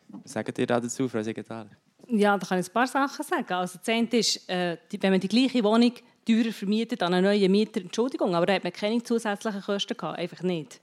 Was 0.10 0.34
sagt 0.34 0.60
ihr 0.60 0.68
dazu, 0.68 1.08
Frau 1.08 1.24
Sekretärin? 1.24 1.70
Ja, 2.08 2.38
da 2.38 2.46
kann 2.46 2.60
ich 2.60 2.68
ein 2.68 2.74
paar 2.74 2.88
Sachen 2.88 3.24
sagen. 3.24 3.54
Also, 3.54 3.80
das 3.80 3.88
eine 3.88 4.10
ist, 4.10 4.50
äh, 4.50 4.76
wenn 5.00 5.12
man 5.12 5.22
die 5.22 5.30
gleiche 5.30 5.64
Wohnung 5.64 5.94
teurer 6.28 6.52
vermietet 6.52 7.02
an 7.04 7.14
einen 7.14 7.24
neuen 7.24 7.50
Mieter, 7.50 7.80
Entschuldigung, 7.80 8.36
aber 8.36 8.48
da 8.48 8.54
hat 8.54 8.66
man 8.66 8.74
keine 8.74 9.02
zusätzlichen 9.02 9.62
Kosten 9.62 9.96
gehabt, 9.96 10.20
einfach 10.20 10.42
nicht. 10.44 10.82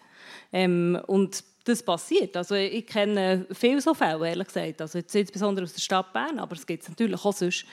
Ähm, 0.52 0.98
und 1.06 1.44
das 1.64 1.82
passiert. 1.82 2.36
Also 2.36 2.54
ich 2.54 2.86
kenne 2.86 3.46
viele 3.52 3.80
so 3.80 3.94
Fälle, 3.94 4.28
ehrlich 4.28 4.46
gesagt. 4.46 4.80
Also 4.80 4.98
jetzt 4.98 5.14
insbesondere 5.14 5.64
aus 5.64 5.74
der 5.74 5.80
Stadt 5.80 6.12
Bern, 6.12 6.38
aber 6.38 6.56
es 6.56 6.66
gibt 6.66 6.82
es 6.82 6.88
natürlich 6.88 7.24
auch 7.24 7.32
sonst. 7.32 7.64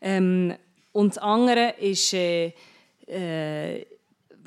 Ähm, 0.00 0.54
und 0.92 1.16
das 1.16 1.18
andere 1.18 1.74
ist, 1.80 2.14
äh, 2.14 2.52
äh, 3.06 3.84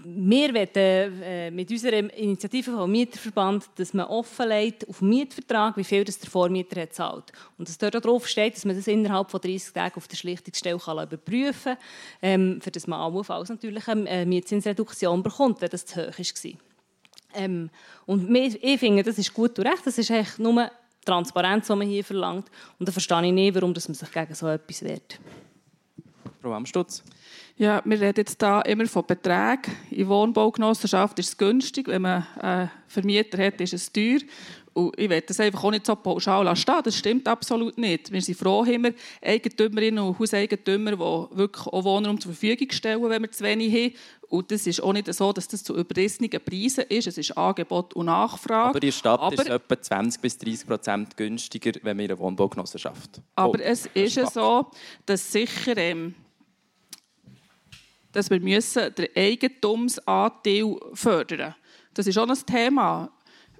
wir 0.03 0.53
wollen 0.53 1.21
äh, 1.23 1.51
mit 1.51 1.69
unserer 1.71 2.13
Initiative 2.17 2.71
vom 2.71 2.89
Mieterverband, 2.91 3.65
dass 3.75 3.93
man 3.93 4.05
offenlegt 4.05 4.88
auf 4.88 5.01
Mietvertrag, 5.01 5.75
wie 5.75 5.83
viel 5.83 6.03
das 6.03 6.19
der 6.19 6.29
Vormieter 6.29 6.81
hat 6.81 6.93
zahlt. 6.93 7.31
Und 7.57 7.67
dass 7.67 7.77
dort 7.77 7.95
darauf 7.95 8.27
steht, 8.27 8.55
dass 8.55 8.63
man 8.63 8.75
das 8.75 8.88
innerhalb 8.88 9.29
von 9.31 9.41
30 9.41 9.73
Tagen 9.73 9.95
auf 9.95 10.07
der 10.07 10.15
Schlichtungsstelle 10.15 10.77
kann 10.77 11.03
überprüfen 11.03 11.73
kann, 11.73 11.77
ähm, 12.21 12.62
für 12.62 12.71
das 12.71 12.88
man 12.88 12.99
allenfalls 12.99 13.49
natürlich 13.49 13.88
eine 13.88 14.10
äh, 14.10 14.25
Mietzinsreduktion 14.25 15.23
bekommt, 15.23 15.62
wenn 15.62 15.69
das 15.69 15.86
zu 15.86 16.07
hoch 16.07 16.17
war. 16.17 16.66
Ähm, 17.33 17.69
und 18.05 18.33
ich 18.35 18.79
finde, 18.79 19.03
das 19.03 19.17
ist 19.17 19.33
gut 19.33 19.57
und 19.59 19.67
recht. 19.67 19.85
Das 19.85 19.97
ist 19.97 20.11
eigentlich 20.11 20.37
nur 20.37 20.69
Transparenz, 21.05 21.67
die 21.67 21.75
man 21.75 21.87
hier 21.87 22.03
verlangt. 22.03 22.49
Und 22.79 22.87
da 22.87 22.91
verstehe 22.91 23.25
ich 23.25 23.31
nicht, 23.31 23.55
warum 23.55 23.71
man 23.71 23.95
sich 23.95 24.11
gegen 24.11 24.35
so 24.35 24.47
etwas 24.47 24.83
wehrt. 24.83 25.19
Frau 26.41 26.53
Amstutz? 26.53 27.03
Ja, 27.57 27.81
wir 27.83 27.99
reden 27.99 28.19
jetzt 28.19 28.41
da 28.41 28.61
immer 28.61 28.85
von 28.85 29.05
Beträgen. 29.05 29.73
In 29.89 30.07
Wohnbaugenossenschaft 30.07 31.17
ist 31.19 31.29
es 31.29 31.37
günstig. 31.37 31.87
Wenn 31.87 32.03
man 32.03 32.25
einen 32.39 32.71
Vermieter 32.87 33.43
hat, 33.43 33.59
ist 33.61 33.73
es 33.73 33.91
teuer. 33.91 34.19
Und 34.77 34.93
ich 34.99 35.09
will 35.09 35.21
das 35.21 35.39
einfach 35.39 35.63
auch 35.63 35.71
nicht 35.71 35.87
so 35.87 35.95
pauschal 35.95 36.55
stehen. 36.55 36.81
Das 36.83 36.95
stimmt 36.95 37.27
absolut 37.27 37.79
nicht. 37.79 38.11
Wir 38.11 38.21
sind 38.21 38.37
froh, 38.37 38.63
haben 38.63 38.83
wir 38.83 38.93
Eigentümerinnen 39.23 40.03
und 40.03 40.19
Hauseigentümer, 40.19 40.91
die 40.91 41.35
wirklich 41.37 41.65
auch 41.65 41.83
Wohnraum 41.83 42.21
zur 42.21 42.31
Verfügung 42.31 42.69
stellen, 42.69 43.01
wenn 43.09 43.23
wir 43.23 43.31
zu 43.31 43.43
wenig 43.43 43.73
haben. 43.73 43.93
Und 44.29 44.51
das 44.51 44.67
ist 44.67 44.83
auch 44.83 44.93
nicht 44.93 45.11
so, 45.11 45.33
dass 45.33 45.47
das 45.47 45.63
zu 45.63 45.75
überrissenen 45.75 46.29
Preisen 46.29 46.83
ist. 46.89 47.07
Es 47.07 47.17
ist 47.17 47.35
Angebot 47.35 47.95
und 47.95 48.05
Nachfrage. 48.05 48.69
Aber 48.69 48.75
in 48.75 48.81
der 48.81 48.91
Stadt 48.91 49.19
Aber- 49.19 49.33
ist 49.33 49.39
es 49.41 49.47
etwa 49.47 49.81
20 49.81 50.21
bis 50.21 50.37
30 50.37 50.67
Prozent 50.67 51.17
günstiger, 51.17 51.71
wenn 51.81 51.97
wir 51.97 52.05
in 52.05 52.11
einer 52.11 52.19
Wohnbaugenossenschaft 52.19 53.19
Aber 53.33 53.59
es 53.59 53.87
ist 53.95 54.15
ja 54.15 54.23
Fakt. 54.25 54.33
so, 54.35 54.67
dass 55.07 55.31
sicher, 55.31 55.75
ähm, 55.77 56.13
dass 58.11 58.29
wir 58.29 58.39
müssen 58.39 58.93
den 58.93 59.07
Eigentumsanteil 59.15 60.75
fördern. 60.93 61.55
Das 61.95 62.05
ist 62.05 62.15
auch 62.19 62.29
ein 62.29 62.45
Thema. 62.45 63.11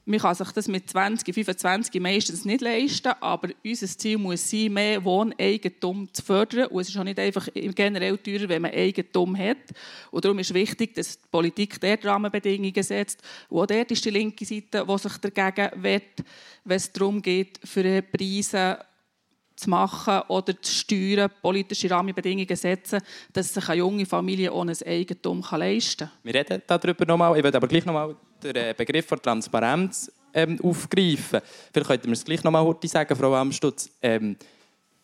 Man 0.10 0.22
kann 0.22 0.36
sich 0.36 0.50
das 0.52 0.70
mit 0.70 0.90
20, 0.90 1.34
25 1.34 2.02
meistens 2.02 2.46
nicht 2.46 2.62
leisten, 2.62 3.12
aber 3.20 3.50
unser 3.62 3.88
Ziel 3.88 4.18
muss 4.18 4.50
sein, 4.50 4.72
mehr 4.72 5.04
Wohneigentum 5.04 6.08
zu 6.14 6.24
fördern. 6.24 6.68
Und 6.68 6.80
es 6.80 6.88
ist 6.88 6.98
auch 6.98 7.04
nicht 7.04 7.20
einfach 7.20 7.50
generell 7.54 8.18
teurer, 8.18 8.48
wenn 8.48 8.62
man 8.62 8.72
Eigentum 8.72 9.38
hat. 9.38 9.58
Und 10.10 10.24
darum 10.24 10.40
ist 10.40 10.54
wichtig, 10.54 10.96
dass 10.96 11.20
die 11.20 11.28
Politik 11.30 11.82
dort 11.82 12.06
Rahmenbedingungen 12.06 12.84
setzt. 12.84 13.22
Und 13.50 13.60
auch 13.60 13.66
dort 13.66 13.92
ist 13.92 14.06
die 14.06 14.12
linke 14.12 14.46
Seite, 14.46 14.86
die 14.88 14.98
sich 14.98 15.18
dagegen 15.18 15.84
wehrt, 15.84 16.24
wenn 16.64 16.78
es 16.78 16.94
darum 16.94 17.22
geht, 17.22 17.60
für 17.66 18.02
Preise 18.02 18.80
zu 19.58 19.70
machen 19.70 20.22
oder 20.30 20.62
zu 20.62 20.72
steuern, 20.72 21.30
politische 21.42 21.92
Rahmenbedingungen 21.92 22.56
setzen, 22.56 23.02
dass 23.34 23.54
sich 23.54 23.68
eine 23.68 23.80
junge 23.80 24.06
Familie 24.06 24.54
ohne 24.54 24.72
ein 24.72 24.88
Eigentum 24.88 25.44
leisten 25.52 26.08
kann. 26.08 26.12
Wir 26.24 26.36
reden 26.36 26.62
darüber 26.66 27.06
nochmal. 27.06 27.38
Ich 27.38 27.44
würde 27.44 27.58
aber 27.58 27.68
gleich 27.68 27.86
nochmal 27.86 28.16
den 28.44 28.56
äh, 28.56 28.74
Begriff 28.78 29.06
von 29.06 29.22
Transparenz 29.22 30.12
ähm, 30.34 30.60
aufgreifen. 30.62 31.42
Vielleicht 31.74 31.88
könnten 31.88 32.08
wir 32.08 32.14
es 32.14 32.26
gleich 32.26 32.44
nochmal 32.44 32.64
kurz 32.64 32.92
sagen, 32.92 33.16
Frau 33.16 33.34
Amstutz. 33.36 33.90
Ähm, 34.02 34.38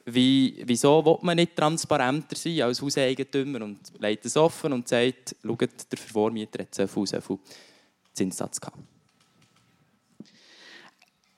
wie, 0.06 0.62
wieso 0.66 1.06
will 1.06 1.18
man 1.22 1.38
nicht 1.38 1.56
transparenter 1.56 2.36
sein 2.36 2.62
als 2.62 2.82
Hauseigentümer 2.82 3.62
und 3.62 3.80
legt 4.00 4.26
es 4.26 4.36
offen 4.36 4.74
und 4.74 4.88
sagt, 4.88 5.36
schaut, 5.42 5.62
der 5.62 5.98
Vormieter 5.98 6.64
hat 6.64 6.76
so 6.76 6.88
viel, 6.88 7.08
so 7.08 7.22
viel 7.22 7.40
Zinssatz 8.12 8.60
gehabt. 8.60 8.78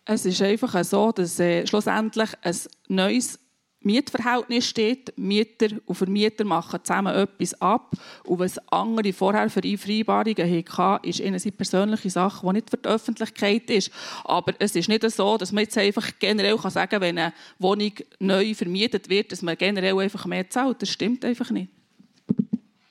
Es 0.03 0.25
ist 0.25 0.41
einfach 0.41 0.83
so, 0.83 1.11
dass 1.11 1.39
äh, 1.39 1.65
schlussendlich 1.65 2.29
ein 2.41 2.55
neues 2.87 3.39
Mietverhältnis 3.85 4.67
steht. 4.67 5.17
Mieter 5.17 5.67
und 5.85 5.95
Vermieter 5.95 6.43
machen 6.43 6.79
zusammen 6.83 7.15
etwas 7.15 7.59
ab. 7.61 7.95
Und 8.23 8.39
was 8.39 8.57
andere 8.69 9.13
vorher 9.13 9.49
für 9.49 9.61
Vereinbarungen 9.61 10.65
hatten, 10.77 11.07
ist 11.07 11.19
ihnen 11.19 11.39
seine 11.39 11.51
persönliche 11.51 12.09
Sache, 12.09 12.45
die 12.45 12.53
nicht 12.53 12.69
für 12.69 12.77
die 12.77 12.89
Öffentlichkeit 12.89 13.69
ist. 13.69 13.91
Aber 14.23 14.53
es 14.59 14.75
ist 14.75 14.89
nicht 14.89 15.09
so, 15.09 15.37
dass 15.37 15.51
man 15.51 15.63
jetzt 15.63 15.77
einfach 15.77 16.09
generell 16.19 16.57
kann 16.57 16.71
sagen 16.71 16.89
kann, 16.89 17.01
wenn 17.01 17.17
eine 17.17 17.33
Wohnung 17.59 17.91
neu 18.19 18.53
vermietet 18.53 19.09
wird, 19.09 19.31
dass 19.31 19.41
man 19.41 19.57
generell 19.57 19.97
einfach 19.99 20.25
mehr 20.25 20.49
zahlt. 20.49 20.81
Das 20.81 20.89
stimmt 20.89 21.23
einfach 21.23 21.51
nicht. 21.51 21.69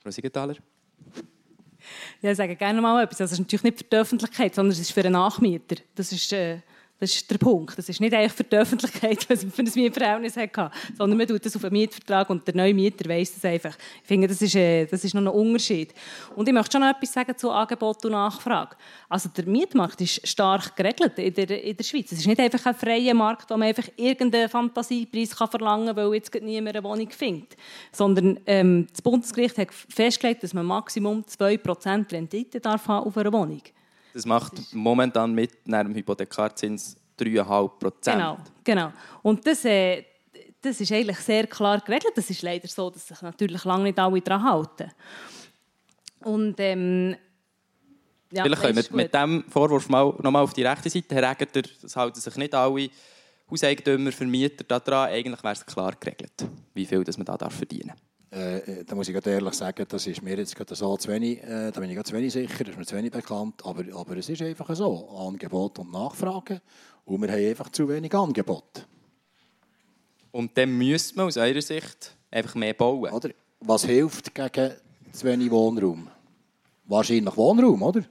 Frau 0.01 0.11
Siegenthaler? 0.11 0.55
Ja, 2.21 2.31
ich 2.31 2.37
sage 2.37 2.55
gerne 2.55 2.81
mal 2.81 3.03
etwas. 3.03 3.17
Das 3.17 3.31
ist 3.31 3.39
natürlich 3.39 3.63
nicht 3.63 3.77
für 3.79 3.83
die 3.83 3.95
Öffentlichkeit, 3.95 4.55
sondern 4.55 4.71
es 4.71 4.79
ist 4.79 4.91
für 4.91 5.01
einen 5.01 5.13
Nachmieter. 5.13 5.75
Das 5.95 6.11
ist, 6.11 6.31
äh, 6.31 6.59
das 6.97 7.13
ist 7.13 7.29
der 7.29 7.37
Punkt. 7.37 7.77
Das 7.77 7.89
ist 7.89 7.99
nicht 7.99 8.13
eigentlich 8.13 8.31
für 8.31 8.45
die 8.45 8.55
Öffentlichkeit, 8.55 9.25
was 9.29 9.43
man 9.43 9.51
für 9.51 9.61
ein 9.63 9.71
Mietverhältnis 9.75 10.37
hatte, 10.37 10.71
sondern 10.97 11.17
man 11.17 11.27
tut 11.27 11.45
das 11.45 11.55
auf 11.55 11.63
einen 11.65 11.73
Mietvertrag 11.73 12.29
und 12.29 12.47
der 12.47 12.55
neue 12.55 12.73
Mieter 12.73 13.09
weiss 13.09 13.33
das 13.33 13.43
einfach. 13.43 13.75
Ich 14.01 14.07
finde, 14.07 14.27
das 14.27 14.41
ist, 14.41 14.55
äh, 14.55 14.85
das 14.85 15.03
ist 15.03 15.13
noch 15.13 15.21
ein 15.21 15.27
Unterschied. 15.27 15.93
Und 16.35 16.47
ich 16.47 16.53
möchte 16.53 16.71
schon 16.71 16.81
noch 16.81 16.95
etwas 16.95 17.11
sagen 17.11 17.37
zu 17.37 17.51
Angebot 17.51 18.05
und 18.05 18.13
Nachfrage. 18.13 18.77
Also 19.09 19.29
der 19.29 19.45
Mietmarkt 19.45 19.99
ist 19.99 20.25
stark 20.25 20.75
geregelt 20.75 21.19
in 21.19 21.33
der, 21.33 21.63
in 21.63 21.75
der 21.75 21.83
Schweiz. 21.83 22.11
Es 22.13 22.19
ist 22.19 22.27
nicht 22.27 22.39
einfach 22.39 22.65
ein 22.65 22.75
freier 22.75 23.13
Markt, 23.13 23.49
wo 23.49 23.57
man 23.57 23.67
einfach 23.67 23.89
irgendeinen 23.97 24.47
Fantasiepreis 24.47 25.35
kann 25.35 25.49
verlangen 25.49 25.87
kann, 25.87 25.97
weil 25.97 26.13
jetzt 26.13 26.33
niemand 26.33 26.77
eine 26.77 26.83
Wohnung 26.85 27.09
findet. 27.09 27.57
Sondern 27.91 28.39
ähm, 28.45 28.87
das 28.89 29.01
Bundesgericht 29.01 29.57
hat 29.57 29.73
festgelegt, 29.73 30.43
dass 30.43 30.53
man 30.53 30.65
Maximum 30.65 31.23
2% 31.23 32.11
Rendite 32.11 32.61
darf 32.61 32.87
haben 32.87 33.05
auf 33.05 33.17
einer 33.17 33.33
Wohnung 33.33 33.61
Das 34.15 34.25
macht 34.25 34.73
momentan 34.73 35.33
mit 35.33 35.51
einem 35.67 35.93
Hypothekarzins 35.93 36.95
3,5 37.19 37.67
Prozent. 37.77 38.15
Genau, 38.15 38.37
genau. 38.63 38.93
Und 39.21 39.45
das, 39.45 39.65
äh, 39.65 40.05
das 40.61 40.79
ist 40.79 40.89
eigentlich 40.93 41.17
sehr 41.17 41.47
klar 41.47 41.81
geregelt. 41.81 42.13
Das 42.15 42.29
ist 42.29 42.41
leider 42.41 42.65
so, 42.69 42.89
dass 42.89 43.07
sich 43.07 43.21
natürlich 43.21 43.65
lange 43.65 43.83
nicht 43.83 43.99
alle 43.99 44.21
daran 44.21 44.43
halten. 44.45 44.89
Und 46.21 46.55
ähm, 46.61 47.17
ja, 48.31 48.43
Vielleicht 48.43 48.61
können 48.61 48.75
wir 48.77 48.95
mit 48.95 49.13
diesem 49.13 49.43
Vorwurf 49.49 49.89
mal, 49.89 50.13
noch 50.21 50.31
mal 50.31 50.43
auf 50.43 50.53
die 50.53 50.63
rechte 50.63 50.89
Seite, 50.89 51.13
Herr 51.13 51.31
Egger, 51.31 51.47
das 51.81 51.97
halten 51.97 52.21
sich 52.21 52.35
nicht 52.37 52.55
alle 52.55 52.89
Hauseigentümer, 53.51 54.13
Vermieter 54.13 54.63
daran. 54.63 55.09
Eigentlich 55.09 55.43
wäre 55.43 55.55
es 55.55 55.65
klar 55.65 55.93
geregelt, 55.99 56.45
wie 56.73 56.85
viel 56.85 57.03
das 57.03 57.17
man 57.17 57.25
da 57.25 57.35
darf 57.35 57.53
verdienen 57.53 57.91
Äh, 58.35 58.83
da 58.83 58.95
muss 58.95 59.07
ich 59.07 59.25
ehrlich 59.25 59.53
sagen, 59.53 59.85
das 59.87 60.07
ist 60.07 60.21
mir 60.21 60.37
jetzt 60.37 60.57
gerade 60.57 60.75
so 60.75 60.97
zu 60.97 61.07
wenig, 61.07 61.41
äh, 61.41 61.71
da 61.71 61.79
bin 61.79 61.89
ich 61.89 61.95
gerade 61.95 62.09
zu 62.09 62.13
wenig 62.13 62.33
sicher, 62.33 62.65
das 62.65 62.69
ist 62.73 62.77
mir 62.77 62.85
zu 62.85 62.97
wenig 62.97 63.11
bekannt, 63.11 63.61
aber, 63.63 63.83
aber 63.95 64.17
es 64.17 64.27
ist 64.27 64.41
einfach 64.41 64.75
so, 64.75 65.07
Angebot 65.09 65.79
und 65.79 65.93
Nachfrage 65.93 66.61
und 67.05 67.21
wir 67.21 67.31
haben 67.31 67.47
einfach 67.47 67.69
zu 67.69 67.87
wenig 67.87 68.13
Angebot. 68.13 68.85
Und 70.31 70.57
dann 70.57 70.77
müsste 70.77 71.15
man 71.15 71.27
aus 71.27 71.37
eurer 71.37 71.61
Sicht 71.61 72.13
einfach 72.29 72.55
mehr 72.55 72.73
bauen. 72.73 73.09
Oder? 73.13 73.29
Was 73.61 73.85
hilft 73.85 74.35
gegen 74.35 74.73
zu 75.13 75.25
wenig 75.25 75.49
Wohnraum? 75.49 76.09
Wahrscheinlich 76.87 77.37
Wohnraum, 77.37 77.83
oder? 77.83 78.01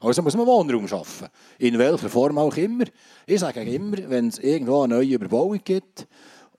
Also 0.00 0.20
muss 0.20 0.36
man 0.36 0.48
Wohnraum 0.48 0.88
schaffen. 0.88 1.28
In 1.60 1.78
welcher 1.78 2.08
Form 2.08 2.38
auch 2.38 2.56
immer. 2.56 2.86
Ich 3.24 3.38
sage 3.38 3.62
immer, 3.62 3.98
wenn 4.08 4.28
es 4.28 4.40
irgendwo 4.40 4.82
eine 4.82 4.96
neue 4.96 5.14
Überbauung 5.14 5.60
gibt, 5.62 6.08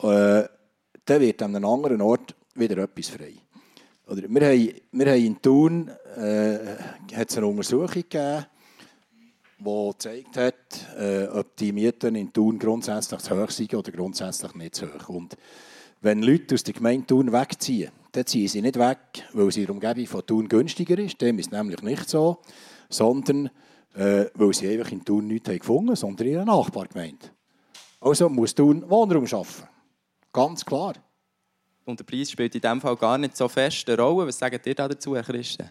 äh, 0.01 0.43
dann 1.03 1.21
wird 1.21 1.41
an 1.41 1.57
einem 1.57 1.65
anderen 1.65 2.01
Ort 2.01 2.35
wieder 2.55 2.77
etwas 2.83 3.09
frei. 3.09 3.33
Oder 4.07 4.23
wir, 4.27 4.41
haben, 4.41 4.73
wir 4.91 5.05
haben 5.05 5.25
in 5.25 5.41
Thun 5.41 5.91
äh, 6.17 6.59
eine 7.13 7.47
Untersuchung 7.47 7.89
gegeben, 7.89 8.45
die 9.59 9.89
gezeigt 9.91 10.37
hat, 10.37 10.99
äh, 10.99 11.27
ob 11.27 11.55
die 11.55 11.71
Mieten 11.71 12.15
in 12.15 12.33
Thun 12.33 12.59
grundsätzlich 12.59 13.21
zu 13.21 13.41
hoch 13.41 13.49
sind 13.49 13.73
oder 13.73 13.91
grundsätzlich 13.91 14.53
nicht 14.55 14.75
zu 14.75 14.87
hoch. 14.87 15.09
Und 15.09 15.37
wenn 16.01 16.23
Leute 16.23 16.55
aus 16.55 16.63
der 16.63 16.73
Gemeinde 16.73 17.07
Thun 17.07 17.31
wegziehen, 17.31 17.91
dann 18.11 18.25
ziehen 18.25 18.47
sie 18.47 18.61
nicht 18.61 18.77
weg, 18.77 19.23
weil 19.33 19.51
sie 19.51 19.61
in 19.61 19.67
der 19.67 19.75
Umgebung 19.75 20.07
von 20.07 20.25
Thun 20.25 20.49
günstiger 20.49 20.97
ist. 20.97 21.21
Dem 21.21 21.39
ist 21.39 21.51
nämlich 21.51 21.81
nicht 21.81 22.09
so. 22.09 22.39
Sondern 22.89 23.49
äh, 23.93 24.25
weil 24.33 24.53
sie 24.53 24.69
einfach 24.69 24.91
in 24.91 25.05
Thun 25.05 25.27
nichts 25.27 25.49
haben 25.49 25.59
gefunden 25.59 25.95
sondern 25.95 26.27
in 26.27 26.35
einer 26.37 26.45
Nachbargemeinde. 26.45 27.27
Also 27.99 28.29
muss 28.29 28.55
Thun 28.55 28.89
Wohnraum 28.89 29.27
schaffen. 29.27 29.67
Ganz 30.33 30.65
klar. 30.65 30.95
Und 31.85 31.99
der 31.99 32.03
Preis 32.03 32.31
spielt 32.31 32.53
in 32.55 32.61
diesem 32.61 32.81
Fall 32.81 32.95
gar 32.95 33.17
nicht 33.17 33.35
so 33.35 33.47
fest 33.47 33.89
eine 33.89 34.01
Rolle. 34.01 34.27
Was 34.27 34.37
sagt 34.37 34.65
ihr 34.65 34.75
da 34.75 34.87
dazu, 34.87 35.15
Herr 35.15 35.23
Christen? 35.23 35.69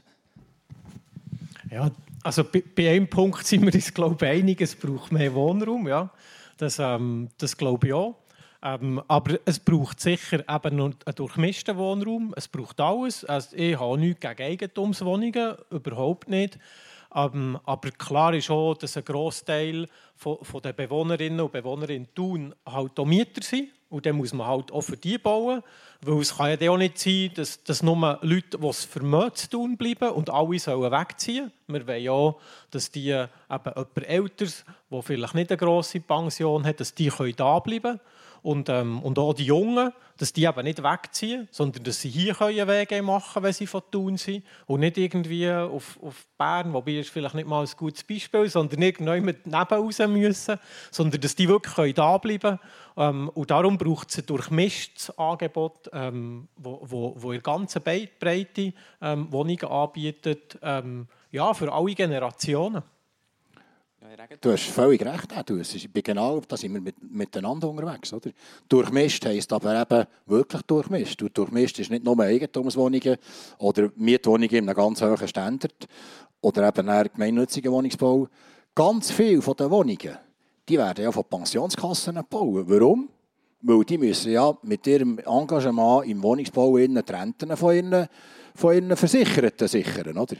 Ja, 1.71 1.91
also 2.23 2.45
bei, 2.45 2.63
bei 2.75 2.91
einem 2.91 3.09
Punkt 3.09 3.47
sind 3.47 3.65
wir 3.65 3.73
uns, 3.73 3.95
glaube 3.95 4.27
ich, 4.27 4.33
einig, 4.33 4.61
es 4.61 4.75
braucht 4.75 5.13
mehr 5.13 5.33
Wohnraum. 5.35 5.87
Ja. 5.87 6.11
Das, 6.59 6.79
ähm, 6.79 7.29
das 7.39 7.57
glaube 7.57 7.87
ich 7.87 7.93
auch. 7.93 8.17
Ähm, 8.63 9.01
aber 9.09 9.39
es 9.47 9.59
braucht 9.59 10.01
sicher 10.01 10.41
eben 10.41 10.81
einen 10.81 10.95
durchmischten 11.15 11.77
Wohnraum. 11.77 12.35
Es 12.37 12.49
braucht 12.49 12.81
alles. 12.81 13.25
Also 13.25 13.57
ich 13.57 13.79
habe 13.79 13.99
nichts 13.99 14.21
gegen 14.21 14.43
Eigentumswohnungen, 14.43 15.55
überhaupt 15.71 16.29
nicht. 16.29 16.59
Ähm, 17.15 17.59
aber 17.65 17.91
klar 17.93 18.35
ist 18.35 18.51
auch, 18.51 18.75
dass 18.75 18.97
ein 18.97 19.05
Großteil 19.05 19.89
von, 20.15 20.39
von 20.43 20.61
den 20.61 20.77
Bewohnerinnen 20.77 21.41
und 21.41 21.53
Bewohner 21.53 21.89
in 21.89 22.13
Thun 22.15 22.55
halt 22.67 22.99
auch 22.99 23.07
Mieter 23.07 23.43
sind. 23.43 23.71
Und 23.91 24.07
dann 24.07 24.17
muss 24.17 24.33
man 24.33 24.47
halt 24.47 24.73
auch 24.73 24.83
für 24.83 24.97
die 24.97 25.19
bauen. 25.19 25.63
Weil 26.03 26.21
es 26.21 26.37
kann 26.37 26.57
ja 26.59 26.71
auch 26.71 26.79
nicht 26.79 26.99
sein, 26.99 27.31
dass, 27.35 27.63
dass 27.63 27.83
nur 27.83 28.19
Leute, 28.23 28.57
die 28.57 28.67
es 28.67 28.85
vermögen, 28.85 29.35
zu 29.35 29.51
tun 29.51 29.77
bleiben 29.77 30.11
und 30.11 30.31
alle 30.31 30.59
sollen 30.59 30.91
wegziehen. 30.91 31.53
Wir 31.67 31.87
wollen 31.87 32.03
ja 32.03 32.35
dass 32.71 32.91
die 32.91 33.11
eben 33.11 33.29
jemand 33.49 34.09
Älteres, 34.09 34.65
der 34.91 35.03
vielleicht 35.03 35.35
nicht 35.35 35.51
eine 35.51 35.59
grosse 35.59 36.01
Pension 36.01 36.65
hat, 36.65 36.81
dass 36.81 36.95
die 36.95 37.11
da 37.37 37.59
bleiben 37.59 37.83
können. 37.83 38.01
Und, 38.43 38.69
ähm, 38.69 39.03
und 39.03 39.19
auch 39.19 39.35
die 39.35 39.45
Jungen, 39.45 39.93
dass 40.17 40.33
die 40.33 40.45
eben 40.45 40.63
nicht 40.65 40.83
wegziehen, 40.83 41.49
sondern 41.51 41.83
dass 41.85 42.01
sie 42.01 42.11
hier 42.11 42.35
können 42.35 42.69
Wege 42.69 43.03
machen 43.03 43.33
können, 43.35 43.45
wenn 43.45 43.53
sie 43.53 43.67
von 43.67 43.83
Thun 43.91 44.17
sind. 44.17 44.45
Und 44.67 44.81
nicht 44.81 44.99
irgendwie 44.99 45.51
auf, 45.51 45.99
auf 46.03 46.27
Bern, 46.37 46.73
wobei 46.73 46.99
ist 46.99 47.11
vielleicht 47.11 47.35
nicht 47.35 47.49
mal 47.49 47.65
ein 47.65 47.71
gutes 47.77 48.05
Beispiel, 48.05 48.49
sondern 48.49 48.83
irgendwann 48.83 49.25
mit 49.25 49.47
neben 49.47 49.57
raus 49.57 49.99
müssen, 49.99 50.59
sondern 50.91 51.21
dass 51.21 51.35
die 51.35 51.49
wirklich 51.49 51.75
können 51.75 51.95
da 51.95 52.19
bleiben 52.19 52.41
können. 52.41 52.59
Ähm, 52.97 53.29
und 53.31 53.51
darum 53.51 53.79
braucht 53.79 54.11
es 54.11 54.19
ein 54.19 54.27
durchmischtes 54.27 55.17
Angebot, 55.19 55.89
ähm, 55.93 56.49
wo, 56.57 56.81
wo, 56.83 57.15
wo 57.17 57.33
in 57.33 57.41
der 57.43 58.09
Breite 58.19 58.73
ähm, 59.01 59.33
Wohnungen 59.33 59.65
anbietet, 59.65 60.59
ähm, 60.63 61.09
ja, 61.31 61.55
für 61.55 61.73
alle 61.73 61.95
Generationen. 61.95 62.83
Du 64.41 64.53
hast 64.53 64.65
völlig 64.65 65.05
recht. 65.05 65.31
Du, 65.47 65.59
ich 65.59 65.93
bin 65.93 66.03
genau, 66.03 66.41
da 66.41 66.57
sind 66.57 66.73
wir 66.73 66.81
mit, 66.81 66.97
miteinander 67.03 67.69
unterwegs. 67.69 68.13
Oder? 68.13 68.31
Durchmischt 68.69 69.27
heisst 69.27 69.53
aber 69.53 69.81
eben 69.81 70.07
wirklich 70.27 70.63
durchmischt. 70.63 71.23
durchmischt 71.35 71.79
ist 71.79 71.91
nicht 71.91 72.05
nur 72.05 72.19
Eigentumswohnungen 72.19 73.17
oder 73.59 73.91
Mietwohnungen 73.97 74.51
in 74.51 74.69
einem 74.69 74.77
ganz 74.77 75.03
hohen 75.03 75.29
Standard 75.29 75.87
oder 76.41 76.69
eben 76.69 77.11
gemeinnütziger 77.13 77.71
Wohnungsbau. 77.71 78.29
Ganz 78.75 79.11
viele 79.11 79.43
von 79.43 79.57
den 79.57 79.71
Wohnungen 79.71 80.19
die 80.71 80.79
werden 80.79 81.05
ja 81.05 81.13
von 81.13 81.25
Pensionskassen 81.25 82.15
gebaut. 82.15 82.65
Warum? 82.69 83.09
Weil 83.63 83.85
die 83.85 83.99
müssen 83.99 84.33
ja 84.33 84.57
mit 84.63 84.87
ihrem 84.87 85.19
Engagement 85.19 86.07
im 86.07 86.23
Wohnungsbau 86.23 86.79
die 86.79 87.13
Renten 87.13 87.57
von 87.57 87.75
ihren, 87.75 88.07
von 88.55 88.75
ihren 88.75 88.97
Versicherten 88.97 89.69
sichern, 89.69 90.17
oder? 90.17 90.37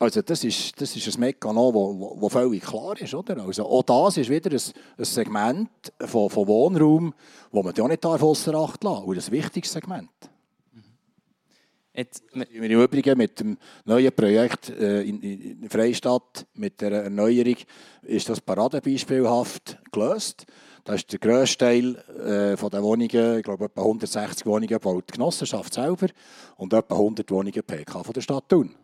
Also 0.00 0.22
das 0.22 0.44
ist, 0.44 0.80
das 0.80 0.94
ist 0.94 1.16
ein 1.16 1.20
Mechanismus, 1.20 2.20
das 2.20 2.32
völlig 2.32 2.62
klar 2.62 3.00
ist. 3.00 3.14
Oder? 3.14 3.44
Also 3.44 3.66
auch 3.66 3.82
das 3.82 4.16
ist 4.16 4.30
wieder 4.30 4.50
ein, 4.52 4.62
ein 4.96 5.04
Segment 5.04 5.70
von, 5.98 6.30
von 6.30 6.46
Wohnraum, 6.46 7.14
das 7.52 7.64
man 7.64 7.74
ja 7.74 7.88
nicht 7.88 8.06
außer 8.06 8.54
Acht 8.54 8.84
lassen 8.84 8.94
darf. 8.94 9.04
Und 9.04 9.18
ein 9.18 9.32
wichtiges 9.32 9.72
Segment. 9.72 10.10
Jetzt, 11.92 12.22
wir 12.32 12.70
im 12.70 12.80
Übrigen 12.80 13.18
mit 13.18 13.40
dem 13.40 13.58
neuen 13.84 14.12
Projekt 14.12 14.68
äh, 14.68 15.02
in, 15.02 15.20
in 15.20 15.68
Freistadt, 15.68 16.46
mit 16.54 16.80
der 16.80 16.92
Erneuerung, 16.92 17.56
ist 18.02 18.28
das 18.28 18.40
paradebeispielhaft 18.40 19.78
gelöst. 19.90 20.46
Da 20.84 20.94
ist 20.94 21.10
der 21.10 21.18
grösste 21.18 21.58
Teil 21.58 21.96
äh, 22.24 22.56
von 22.56 22.70
den 22.70 22.84
Wohnungen, 22.84 23.38
ich 23.38 23.42
glaube 23.42 23.64
etwa 23.64 23.80
160 23.82 24.46
Wohnungen, 24.46 24.78
baut 24.78 25.08
die 25.10 25.14
Genossenschaft 25.14 25.74
selber 25.74 26.06
und 26.56 26.72
etwa 26.72 26.94
100 26.94 27.28
Wohnungen 27.32 27.64
PK 27.64 28.04
von 28.04 28.12
der 28.12 28.20
Stadt 28.20 28.48
Thun. 28.48 28.76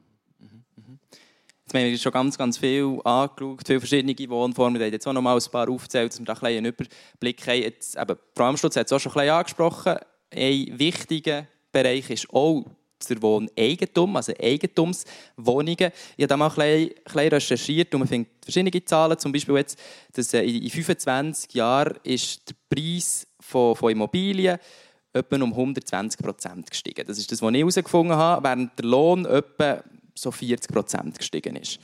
Jetzt 1.67 1.75
haben 1.75 1.91
wir 1.91 1.99
schon 1.99 2.13
ganz, 2.13 2.37
ganz 2.37 2.59
viel 2.59 3.01
angeschaut, 3.05 3.63
viele 3.67 3.81
verschiedene 3.81 4.15
Wohnformen. 4.29 4.79
Wir 4.79 4.87
haben 4.87 4.93
jetzt 4.93 5.07
auch 5.07 5.15
noch 5.15 5.23
mal 5.23 5.35
ein 5.35 5.51
paar 5.51 5.67
aufgezählt, 5.71 6.13
dass 6.13 6.21
wir 6.21 6.29
ein 6.29 6.57
einen 6.59 6.67
Überblick 6.67 7.47
haben. 7.47 8.19
Frau 8.37 8.45
Amstutz 8.45 8.77
hat 8.77 8.87
es 8.87 8.93
auch 8.93 9.01
schon 9.01 9.13
ein 9.13 9.15
bisschen 9.15 9.31
angesprochen. 9.31 9.97
Ein 10.31 10.79
wichtiger 10.79 11.47
Bereich 11.73 12.11
ist 12.11 12.29
auch 12.31 12.67
der 13.09 13.23
Wohneigentum, 13.23 14.15
also 14.17 14.35
Eigentumswohnungen. 14.39 15.91
Ich 16.17 16.23
habe 16.23 16.27
da 16.27 16.37
mal 16.37 16.51
ein 16.51 16.91
bisschen, 17.03 17.29
recherchiert 17.29 17.95
und 17.95 18.01
man 18.01 18.09
findet 18.09 18.33
verschiedene 18.43 18.85
Zahlen. 18.85 19.19
Zum 19.19 19.33
Beispiel 19.33 19.57
jetzt, 19.57 19.79
dass 20.13 20.35
äh, 20.35 20.43
in 20.43 20.69
25 20.69 21.55
Jahren 21.55 21.97
ist 22.03 22.43
der 22.47 22.55
Preis 22.69 23.27
von, 23.41 23.75
von 23.75 23.91
Immobilien 23.91 24.59
etwa 25.15 25.37
um 25.37 25.53
120 25.53 26.21
Prozent 26.21 26.71
gestiegen. 26.71 27.07
Das 27.07 27.19
ist 27.19 27.31
das, 27.31 27.41
was 27.41 27.53
ich 27.53 27.59
herausgefunden 27.59 28.17
habe, 28.17 28.47
während 28.47 28.79
der 28.79 28.87
Lohn 28.87 29.25
etwa 29.25 29.83
so 30.15 30.31
40 30.31 30.71
Prozent 30.73 31.19
gestiegen 31.19 31.57
ist. 31.57 31.79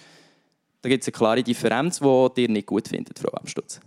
Da 0.83 0.89
gibt 0.89 1.03
es 1.03 1.09
eine 1.09 1.13
klare 1.13 1.43
Differenz, 1.43 1.99
die 1.99 2.43
ihr 2.43 2.49
nicht 2.49 2.67
gut 2.67 2.89
findet, 2.89 3.19
Frau 3.19 3.33
Amstutz. 3.37 3.81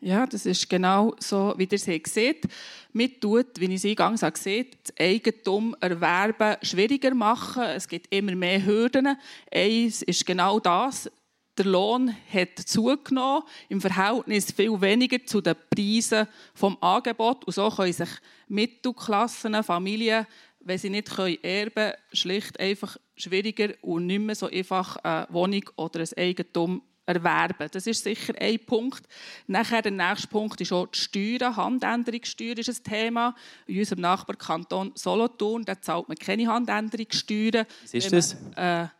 Ja, 0.00 0.26
das 0.26 0.46
ist 0.46 0.68
genau 0.68 1.14
so, 1.18 1.54
wie 1.56 1.64
ihr 1.64 1.72
es 1.72 1.84
seht. 1.84 2.44
Mit 2.92 3.20
tut, 3.20 3.58
wie 3.58 3.64
ich 3.64 3.82
es 3.82 3.84
eingangs 3.84 4.20
gesehen 4.20 4.66
das 4.82 4.94
Eigentum 4.98 5.74
erwerben 5.80 6.56
schwieriger 6.62 7.14
machen. 7.14 7.62
Es 7.62 7.88
gibt 7.88 8.14
immer 8.14 8.34
mehr 8.34 8.64
Hürden. 8.64 9.16
Eins 9.52 10.02
ist 10.02 10.26
genau 10.26 10.60
das. 10.60 11.10
Der 11.58 11.64
Lohn 11.64 12.14
hat 12.30 12.58
zugenommen, 12.66 13.42
im 13.70 13.80
Verhältnis 13.80 14.52
viel 14.52 14.78
weniger 14.78 15.24
zu 15.24 15.40
den 15.40 15.56
Preisen 15.74 16.28
vom 16.54 16.76
Angebot. 16.82 17.46
Und 17.46 17.54
so 17.54 17.70
können 17.70 17.94
sich 17.94 18.10
Mittelklassen, 18.48 19.62
Familien, 19.64 20.26
wenn 20.66 20.78
sie 20.78 20.90
nicht 20.90 21.16
erben 21.16 21.72
können, 21.74 21.92
schlicht 22.12 22.58
einfach 22.58 22.96
schwieriger 23.14 23.72
und 23.82 24.06
nicht 24.06 24.20
mehr 24.20 24.34
so 24.34 24.46
einfach 24.46 24.96
eine 24.96 25.26
Wohnung 25.30 25.62
oder 25.76 26.00
ein 26.00 26.08
Eigentum 26.16 26.82
erwerben. 27.06 27.68
Das 27.70 27.86
ist 27.86 28.02
sicher 28.02 28.34
ein 28.36 28.58
Punkt. 28.66 29.06
Nachher 29.46 29.80
der 29.80 29.92
nächste 29.92 30.26
Punkt 30.26 30.60
ist 30.60 30.72
auch 30.72 30.88
die 30.88 30.98
Steuern. 30.98 31.56
Handänderungssteuer 31.56 32.58
ist 32.58 32.68
ein 32.68 32.82
Thema. 32.82 33.36
In 33.66 33.78
unserem 33.78 34.00
Nachbarkanton 34.00 34.90
Solothurn 34.96 35.64
da 35.64 35.80
zahlt 35.80 36.08
man 36.08 36.16
keine 36.16 36.48
Handänderungssteuern. 36.48 37.64
Was 37.82 37.94
ist 37.94 38.12
das? 38.12 38.34
Wenn 38.34 38.42
man 38.42 38.54
eine 38.56 38.92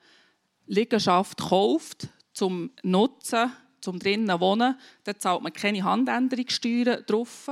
Liegenschaft 0.66 1.38
kauft 1.38 2.06
zum 2.32 2.70
Nutzen, 2.84 3.50
zum 3.80 3.98
drinnen 3.98 4.38
wohnen, 4.38 4.78
dann 5.02 5.18
zahlt 5.18 5.42
man 5.42 5.52
keine 5.52 5.82
Handänderungssteuern 5.82 7.02
drauf. 7.06 7.50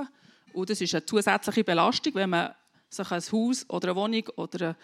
Und 0.53 0.71
das 0.71 0.81
ist 0.81 0.95
eine 0.95 1.05
zusätzliche 1.05 1.65
Belastung, 1.65 2.15
wenn 2.15 2.31
man 2.31 2.55
sich 2.95 3.11
ein 3.11 3.21
Haus 3.21 3.69
oder 3.69 3.89
eine 3.89 3.97
Wohnung 3.97 4.29
oder 4.37 4.77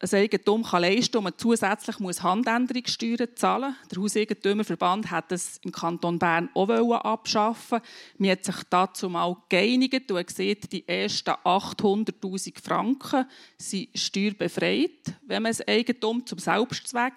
ein 0.00 0.18
Eigentum 0.18 0.62
kann 0.62 0.82
leisten 0.82 1.12
kann 1.12 1.18
und 1.18 1.24
man 1.24 1.32
zusätzlich 1.36 1.98
muss 1.98 2.22
Handänderungssteuern 2.22 3.28
zahlen. 3.36 3.76
Der 3.90 4.02
Hauseigentümerverband 4.02 5.10
hat 5.10 5.30
das 5.30 5.58
im 5.62 5.72
Kanton 5.72 6.18
Bern 6.18 6.50
auch 6.54 6.90
abschaffen 6.92 7.80
Man 8.18 8.30
hat 8.30 8.44
sich 8.44 8.56
dazu 8.68 9.08
mal 9.08 9.36
geeinigt 9.48 10.10
und 10.10 10.30
sieht, 10.30 10.72
die 10.72 10.86
ersten 10.86 11.30
800'000 11.30 12.62
Franken 12.62 13.26
sind 13.56 13.88
steuerbefreit, 13.98 15.14
wenn 15.26 15.42
man 15.42 15.52
ein 15.52 15.68
Eigentum 15.68 16.26
zum 16.26 16.38
Selbstzweck 16.38 17.14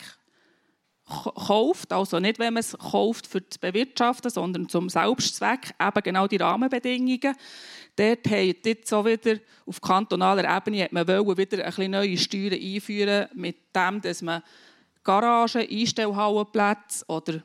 kauft, 1.07 1.93
also 1.93 2.19
nicht, 2.19 2.37
wenn 2.39 2.53
man 2.53 2.61
es 2.61 2.77
kauft 2.77 3.27
für 3.27 3.41
das 3.41 3.57
Bewirtschaften, 3.57 4.29
sondern 4.29 4.67
zum 4.67 4.89
Selbstzweck, 4.89 5.73
eben 5.79 6.03
genau 6.03 6.27
die 6.27 6.37
Rahmenbedingungen. 6.37 7.35
Dort 7.95 8.27
haben 8.29 8.55
jetzt 8.63 8.89
so 8.89 9.05
wieder 9.05 9.39
auf 9.65 9.81
kantonaler 9.81 10.55
Ebene 10.55 10.83
hat 10.83 10.91
man 10.91 11.07
wollen, 11.07 11.37
wieder 11.37 11.59
ein 11.59 11.65
bisschen 11.65 11.91
neue 11.91 12.17
Steuern 12.17 12.53
einführen, 12.53 13.27
mit 13.33 13.57
dem, 13.75 14.01
dass 14.01 14.21
man 14.21 14.43
Garagen, 15.03 15.67
Einstellhallenplätze 15.69 17.05
oder 17.07 17.41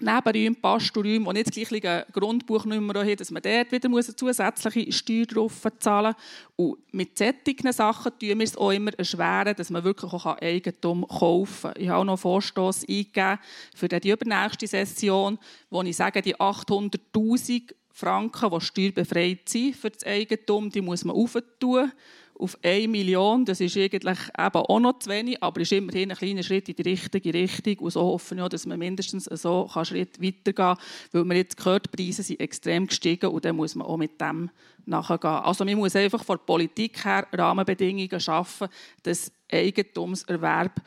Nebenräume, 0.00 0.56
Pastorräume, 0.56 1.26
die 1.26 1.32
nicht 1.38 1.56
das 1.56 1.68
gleiche 1.68 2.04
Grundbuchnummer 2.12 2.94
haben, 2.94 3.16
dass 3.16 3.30
man 3.30 3.42
dort 3.42 3.70
wieder 3.70 3.88
eine 3.88 4.02
zusätzliche 4.02 4.90
Steuer 4.90 5.24
drauf 5.26 5.62
zahlen 5.78 6.14
muss. 6.56 6.70
Und 6.70 6.94
mit 6.94 7.16
solchen 7.16 7.72
Sachen 7.72 8.10
tun 8.18 8.38
wir 8.38 8.42
es 8.42 8.56
auch 8.56 8.72
immer 8.72 8.92
erschweren, 8.98 9.54
dass 9.54 9.70
man 9.70 9.84
wirklich 9.84 10.12
auch 10.12 10.36
Eigentum 10.38 11.06
kaufen 11.06 11.72
kann. 11.72 11.80
Ich 11.80 11.88
habe 11.88 12.00
auch 12.00 12.04
noch 12.04 12.14
einen 12.14 12.18
Vorstoss 12.18 12.82
eingegeben 12.82 13.38
für 13.76 13.88
die 13.88 14.10
übernächste 14.10 14.66
Session, 14.66 15.38
wo 15.70 15.80
ich 15.82 15.96
sage, 15.96 16.22
die 16.22 16.34
800'000 16.34 17.72
Franken, 17.92 18.50
die 18.50 18.60
steuerbefreit 18.60 19.48
sind 19.48 19.76
für 19.76 19.90
das 19.90 20.04
Eigentum, 20.04 20.70
die 20.70 20.80
muss 20.80 21.04
man 21.04 21.14
aufentun 21.14 21.92
auf 22.38 22.58
1 22.62 22.88
Million. 22.88 23.44
Das 23.44 23.60
ist 23.60 23.76
eigentlich 23.76 24.18
eben 24.38 24.56
auch 24.56 24.80
noch 24.80 24.98
zu 24.98 25.10
wenig, 25.10 25.42
aber 25.42 25.60
ist 25.60 25.72
immerhin 25.72 26.10
ein 26.10 26.16
kleiner 26.16 26.42
Schritt 26.42 26.68
in 26.68 26.76
die 26.76 26.82
richtige 26.82 27.32
Richtung. 27.32 27.78
Und 27.78 27.90
so 27.92 28.00
hoffen 28.00 28.38
wir, 28.38 28.48
dass 28.48 28.66
man 28.66 28.78
mindestens 28.78 29.24
so 29.24 29.70
einen 29.72 29.84
Schritt 29.84 30.20
weitergehen 30.20 30.54
kann, 30.54 30.78
weil 31.12 31.24
man 31.24 31.36
jetzt 31.36 31.56
gehört, 31.56 31.86
die 31.86 31.96
Preise 31.96 32.22
sind 32.22 32.40
extrem 32.40 32.86
gestiegen 32.86 33.30
und 33.30 33.44
dann 33.44 33.56
muss 33.56 33.74
man 33.74 33.86
auch 33.86 33.96
mit 33.96 34.20
dem 34.20 34.50
nachgehen. 34.86 35.30
Also 35.30 35.64
man 35.64 35.76
muss 35.76 35.96
einfach 35.96 36.24
von 36.24 36.36
der 36.36 36.44
Politik 36.44 37.04
her 37.04 37.26
Rahmenbedingungen 37.32 38.20
schaffen, 38.20 38.68
dass 39.02 39.32
Eigentumserwerb 39.50 40.82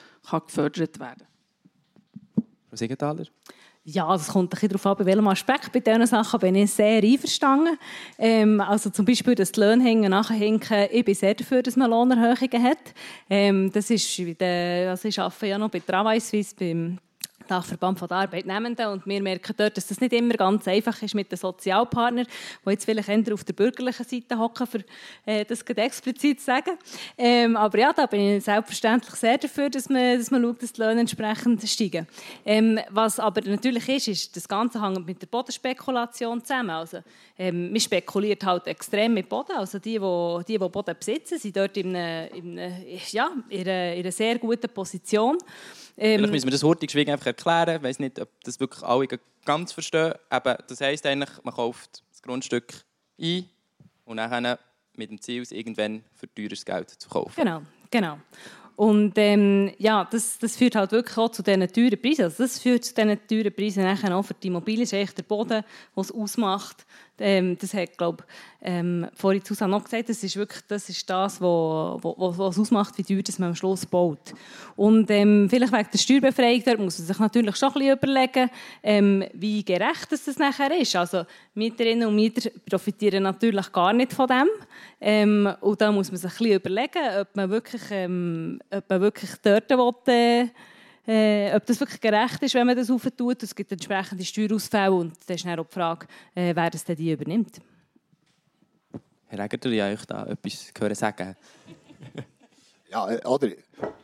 gefördert 0.45 0.99
werden 0.99 1.25
kann. 2.35 2.45
Frau 2.69 2.75
Siegenthaler? 2.75 3.25
Ja, 3.89 4.13
es 4.13 4.27
kommt 4.27 4.47
ein 4.47 4.49
bisschen 4.49 4.67
darauf 4.67 4.85
an, 4.85 4.97
bei 4.97 5.05
welchem 5.05 5.27
Aspekt. 5.29 5.71
Bei 5.71 5.79
diesen 5.79 6.05
Sachen 6.07 6.41
bin 6.41 6.55
ich 6.55 6.71
sehr 6.71 7.01
einverstanden. 7.01 7.77
Ähm, 8.17 8.59
also 8.59 8.89
zum 8.89 9.05
Beispiel, 9.05 9.33
dass 9.33 9.53
die 9.53 9.61
Löhne 9.61 9.81
hängen, 9.81 10.11
nachhinken. 10.11 10.89
Ich 10.91 11.05
bin 11.05 11.15
sehr 11.15 11.33
dafür, 11.33 11.63
dass 11.63 11.77
man 11.77 11.89
Lohnerhöhungen 11.89 12.63
hat. 12.63 12.79
Ähm, 13.29 13.71
das 13.71 13.89
ist, 13.89 14.19
also 14.41 15.07
ich 15.07 15.17
arbeite 15.17 15.47
ja 15.47 15.57
noch 15.57 15.69
bei 15.69 15.79
Travail 15.79 16.19
Suisse, 16.19 16.53
beim 16.59 16.97
Dachverband 17.47 18.01
der 18.01 18.11
Arbeitnehmenden. 18.11 18.87
Und 18.87 19.05
wir 19.05 19.21
merken 19.21 19.53
dort, 19.57 19.77
dass 19.77 19.87
das 19.87 20.01
nicht 20.01 20.13
immer 20.13 20.33
ganz 20.35 20.67
einfach 20.67 21.01
ist 21.01 21.15
mit 21.15 21.31
den 21.31 21.37
Sozialpartnern, 21.37 22.27
die 22.65 22.69
jetzt 22.69 22.85
vielleicht 22.85 23.09
eher 23.09 23.33
auf 23.33 23.43
der 23.43 23.53
bürgerlichen 23.53 24.05
Seite 24.05 24.37
hocken, 24.37 24.67
für 24.67 24.83
äh, 25.25 25.45
das 25.45 25.61
explizit 25.61 26.39
zu 26.39 26.45
sagen. 26.45 26.77
Ähm, 27.17 27.55
aber 27.55 27.77
ja, 27.77 27.93
da 27.93 28.05
bin 28.05 28.37
ich 28.37 28.43
selbstverständlich 28.43 29.15
sehr 29.15 29.37
dafür, 29.37 29.69
dass 29.69 29.89
man, 29.89 30.17
dass 30.17 30.31
man 30.31 30.41
schaut, 30.41 30.63
dass 30.63 30.73
die 30.73 30.81
Löhne 30.81 31.01
entsprechend 31.01 31.67
steigen. 31.67 32.07
Ähm, 32.45 32.79
was 32.89 33.19
aber 33.19 33.41
natürlich 33.41 33.87
ist, 33.89 34.07
ist, 34.07 34.35
das 34.35 34.47
Ganze 34.47 34.81
hängt 34.81 35.05
mit 35.05 35.21
der 35.21 35.27
Bodenspekulation 35.27 36.41
zusammen. 36.41 36.71
Also, 36.71 36.99
ähm, 37.37 37.71
man 37.71 37.79
spekuliert 37.79 38.43
halt 38.43 38.67
extrem 38.67 39.13
mit 39.13 39.29
Boden. 39.29 39.53
Also 39.55 39.79
die, 39.79 39.99
die, 39.99 40.43
die, 40.47 40.57
die 40.57 40.69
Boden 40.69 40.95
besitzen, 40.97 41.37
sind 41.37 41.55
dort 41.55 41.77
in 41.77 41.95
einer, 41.95 42.31
in 42.31 42.57
einer, 42.57 42.75
ja, 43.11 43.29
in 43.49 43.61
einer, 43.61 43.93
in 43.93 43.99
einer 43.99 44.11
sehr 44.11 44.39
guten 44.39 44.69
Position. 44.69 45.37
Ähm, 45.97 46.19
Vielleicht 46.19 46.33
müssen 46.33 46.47
wir 46.47 46.51
das 46.51 46.63
hurtig 46.63 46.91
schwierig 46.91 47.09
einfach 47.09 47.27
erklären. 47.27 47.77
Ich 47.77 47.83
weiß 47.83 47.99
nicht, 47.99 48.19
ob 48.19 48.29
das 48.43 48.59
wirklich 48.59 48.83
alle 48.83 49.07
ganz 49.45 49.71
verstehen. 49.71 50.13
Aber 50.29 50.55
das 50.67 50.79
heisst 50.81 51.05
eigentlich, 51.05 51.29
man 51.43 51.53
kauft 51.53 52.03
das 52.11 52.21
Grundstück 52.21 52.73
ein 53.19 53.45
und 54.05 54.17
dann 54.17 54.57
mit 54.95 55.09
dem 55.09 55.21
Ziel, 55.21 55.41
es 55.41 55.51
irgendwann 55.51 56.03
für 56.15 56.33
teures 56.33 56.65
Geld 56.65 56.89
zu 56.89 57.09
kaufen. 57.09 57.33
Genau, 57.35 57.61
genau. 57.89 58.17
Und 58.75 59.13
ähm, 59.15 59.73
ja, 59.79 60.07
das, 60.09 60.37
das 60.37 60.55
führt 60.55 60.75
halt 60.75 60.91
wirklich 60.91 61.17
auch 61.17 61.29
zu 61.29 61.41
diesen 61.41 61.67
teuren 61.67 61.99
Preisen. 61.99 62.25
Also 62.25 62.43
das 62.43 62.59
führt 62.59 62.85
zu 62.85 62.93
diesen 62.93 63.27
teuren 63.27 63.51
Preisen 63.51 63.83
nachher 63.83 64.15
auch 64.15 64.21
für 64.21 64.35
die 64.35 64.47
Immobilien. 64.47 64.83
ist 64.83 64.93
eigentlich 64.93 65.15
der 65.15 65.23
Boden, 65.23 65.49
der 65.49 65.65
es 65.95 66.11
ausmacht, 66.11 66.85
Ähm, 67.19 67.57
das 67.57 67.73
hat, 67.73 67.97
glaube 67.97 68.23
ähm, 68.61 69.07
vorhin 69.13 69.43
Susanne 69.43 69.71
noch 69.71 69.83
gesagt, 69.83 70.09
das 70.09 70.23
ist 70.23 70.35
wirklich 70.35 70.61
das, 70.67 70.89
ist 70.89 71.09
das 71.09 71.41
was 71.41 71.41
wo, 71.41 72.33
was 72.37 72.59
ausmacht, 72.59 72.97
wie 72.97 73.03
teuer 73.03 73.23
das 73.23 73.39
man 73.39 73.49
am 73.49 73.55
Schluss 73.55 73.85
baut. 73.85 74.33
Und 74.75 75.09
ähm, 75.11 75.47
vielleicht 75.49 75.73
wegen 75.73 75.89
der 75.91 75.97
Steuerbefreiung, 75.97 76.63
dort 76.65 76.79
muss 76.79 76.99
man 76.99 77.07
sich 77.07 77.19
natürlich 77.19 77.55
schon 77.55 77.69
ein 77.69 77.73
bisschen 77.73 77.97
überlegen, 77.97 78.49
ähm, 78.83 79.23
wie 79.33 79.63
gerecht 79.63 80.11
das, 80.11 80.25
das 80.25 80.37
nachher 80.37 80.75
ist. 80.77 80.95
Also 80.95 81.23
Mieterinnen 81.53 82.07
und 82.07 82.15
Mieter 82.15 82.49
profitieren 82.69 83.23
natürlich 83.23 83.71
gar 83.71 83.93
nicht 83.93 84.13
von 84.13 84.27
dem. 84.27 84.47
Ähm, 84.99 85.49
und 85.61 85.79
da 85.79 85.91
muss 85.91 86.11
man 86.11 86.17
sich 86.17 86.31
ein 86.31 86.37
bisschen 86.37 86.55
überlegen, 86.55 87.19
ob 87.21 87.35
man 87.35 87.49
wirklich, 87.49 87.81
ähm, 87.91 88.59
ob 88.69 88.89
man 88.89 89.01
wirklich 89.01 89.31
dort 89.43 89.69
will, 89.69 90.13
äh, 90.13 90.47
äh, 91.07 91.55
ob 91.55 91.65
das 91.65 91.79
wirklich 91.79 92.01
gerecht 92.01 92.43
ist, 92.43 92.53
wenn 92.53 92.67
man 92.67 92.75
das 92.75 92.91
auftut. 92.91 93.41
Es 93.41 93.55
gibt 93.55 93.71
entsprechende 93.71 94.25
Steuerausfälle 94.25 94.91
und 94.91 95.13
dann 95.25 95.35
ist 95.35 95.45
dann 95.45 95.59
auch 95.59 95.65
die 95.65 95.73
Frage, 95.73 96.07
äh, 96.35 96.53
wer 96.53 96.69
das 96.69 96.83
denn 96.83 96.97
die 96.97 97.11
übernimmt. 97.11 97.61
Herr 99.27 99.39
Egger, 99.39 99.71
ich 99.71 99.81
euch 99.81 100.05
da 100.05 100.25
etwas 100.25 100.71
hören 100.77 100.95
sagen. 100.95 101.35
ja, 102.91 103.09
äh, 103.09 103.25
oder 103.25 103.49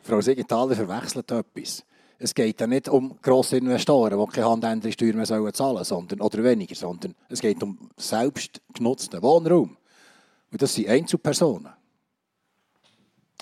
Frau 0.02 0.20
Siegenthaler 0.20 0.74
verwechselt 0.74 1.30
etwas. 1.30 1.84
Es 2.18 2.34
geht 2.34 2.60
ja 2.60 2.66
nicht 2.66 2.88
um 2.88 3.20
grosse 3.20 3.58
Investoren, 3.58 4.18
die 4.18 4.32
keine 4.32 4.48
Handändersteuer 4.48 5.12
mehr 5.14 5.26
zahlen 5.26 5.52
sollen, 5.52 5.84
sondern, 5.84 6.20
oder 6.20 6.42
weniger, 6.42 6.74
sondern 6.74 7.14
es 7.28 7.40
geht 7.40 7.62
um 7.62 7.90
selbst 7.96 8.62
genutzten 8.72 9.20
Wohnraum. 9.20 9.76
Und 10.50 10.62
das 10.62 10.74
sind 10.74 10.88
Einzelpersonen. 10.88 11.72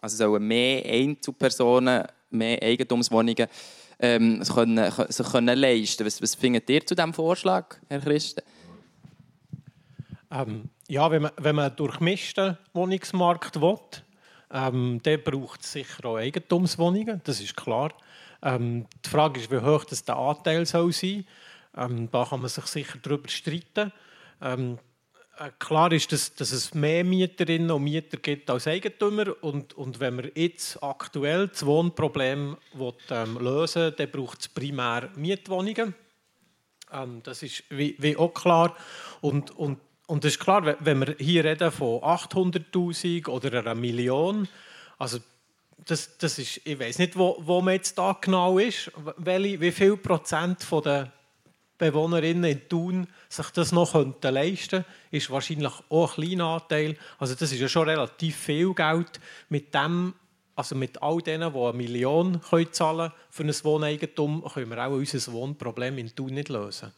Also 0.01 0.17
sollen 0.17 0.47
mehr 0.47 0.85
Einzelpersonen 0.85 2.05
mehr 2.33 2.63
Eigentumswohnungen 2.63 3.47
ähm, 3.99 4.43
können, 4.55 4.91
sich 5.09 5.27
können 5.27 5.59
leisten 5.59 6.07
was, 6.07 6.21
was 6.21 6.35
findet 6.35 6.69
ihr 6.71 6.85
zu 6.85 6.95
diesem 6.95 7.15
Vorschlag, 7.15 7.77
Herr 7.89 8.01
Christen? 8.01 8.43
Ähm, 10.31 10.71
ja, 10.89 11.11
wenn 11.11 11.23
man, 11.23 11.33
wenn 11.37 11.57
man 11.57 11.77
durchmischten 11.77 12.59
Wohnungsmarkt 12.73 13.61
will, 13.61 13.79
ähm, 14.51 15.01
dann 15.03 15.23
braucht 15.23 15.63
es 15.63 15.73
sicher 15.73 16.05
auch 16.05 16.17
Eigentumswohnungen, 16.17 17.21
das 17.25 17.41
ist 17.41 17.57
klar. 17.57 17.93
Ähm, 18.43 18.87
die 19.05 19.09
Frage 19.09 19.41
ist, 19.41 19.51
wie 19.51 19.61
hoch 19.61 19.85
das 19.85 20.05
der 20.05 20.17
Anteil 20.17 20.67
soll 20.67 20.93
sein 20.93 21.25
soll. 21.75 21.85
Ähm, 21.85 22.11
da 22.11 22.25
kann 22.25 22.41
man 22.41 22.49
sich 22.49 22.67
sicher 22.67 22.99
darüber 23.01 23.29
streiten. 23.29 23.93
Ähm, 24.41 24.75
äh, 24.75 24.92
klar 25.59 25.93
ist, 25.93 26.13
dass, 26.13 26.35
dass, 26.35 26.53
es 26.53 26.75
mehr 26.75 27.05
Mieterinnen 27.05 27.71
und 27.71 27.85
Mieter 27.85 28.19
gibt 28.19 28.51
als 28.51 28.67
Eigentümer. 28.67 29.35
Und, 29.43 29.75
und 29.75 30.01
wenn 30.01 30.17
man 30.17 30.31
jetzt 30.35 30.83
aktuell 30.83 31.49
das 31.49 31.65
Wohnproblem 31.65 32.57
will, 32.75 32.93
ähm, 33.11 33.39
lösen 33.39 33.83
will, 33.83 33.91
dann 33.93 34.11
braucht 34.11 34.41
es 34.41 34.49
primär 34.49 35.11
Mietwohnungen. 35.17 35.95
Ähm, 36.93 37.21
das 37.23 37.43
ist 37.43 37.65
wie, 37.71 37.97
wie, 37.99 38.17
auch 38.17 38.35
klar. 38.35 38.77
Und, 39.21 39.51
und, 39.53 39.79
und 40.07 40.25
ist 40.25 40.39
klar, 40.39 40.77
wenn 40.81 40.99
wir 40.99 41.17
hier 41.19 41.45
reden 41.45 41.71
von 41.71 42.01
800'000 42.01 43.29
oder 43.29 43.61
einer 43.61 43.75
Million, 43.75 44.49
also 44.99 45.19
das, 45.85 46.17
das 46.19 46.39
ist, 46.39 46.61
ich 46.65 46.79
weiß 46.79 46.99
nicht, 46.99 47.17
wo, 47.17 47.37
wo 47.41 47.61
man 47.61 47.75
jetzt 47.75 47.99
da 47.99 48.17
genau 48.21 48.59
ist, 48.59 48.93
welche, 49.17 49.61
wie 49.61 49.73
viel 49.73 49.97
Prozent 49.97 50.63
von 50.63 50.83
der 50.83 51.13
Bewohnerinnen 51.83 52.45
in 52.45 52.69
Thun 52.69 53.09
sich 53.29 53.51
das 53.51 53.73
noch 53.73 53.95
leisten 53.95 54.23
könnten, 54.23 54.85
ist 55.11 55.31
wahrscheinlich 55.31 55.73
auch 55.89 56.17
ein 56.17 56.29
kleiner 56.29 56.47
Anteil. 56.47 56.97
Also 57.19 57.35
das 57.35 57.51
ist 57.51 57.59
ja 57.59 57.69
schon 57.69 57.89
relativ 57.89 58.37
viel 58.37 58.73
Geld. 58.73 59.19
Mit 59.49 59.75
dem, 59.75 60.15
also 60.55 60.77
mit 60.77 61.03
all 61.03 61.19
denen, 61.19 61.53
die 61.53 61.59
eine 61.59 61.73
Million 61.73 62.41
können 62.41 62.73
zahlen 62.73 63.11
für 63.31 63.43
ein 63.43 63.65
Wohneigentum, 63.65 64.45
können 64.45 64.71
wir 64.71 64.87
auch 64.87 64.93
unser 64.93 65.33
Wohnproblem 65.33 65.99
in 65.99 66.15
Thun 66.15 66.35
nicht 66.35 66.51
lösen. 66.51 66.93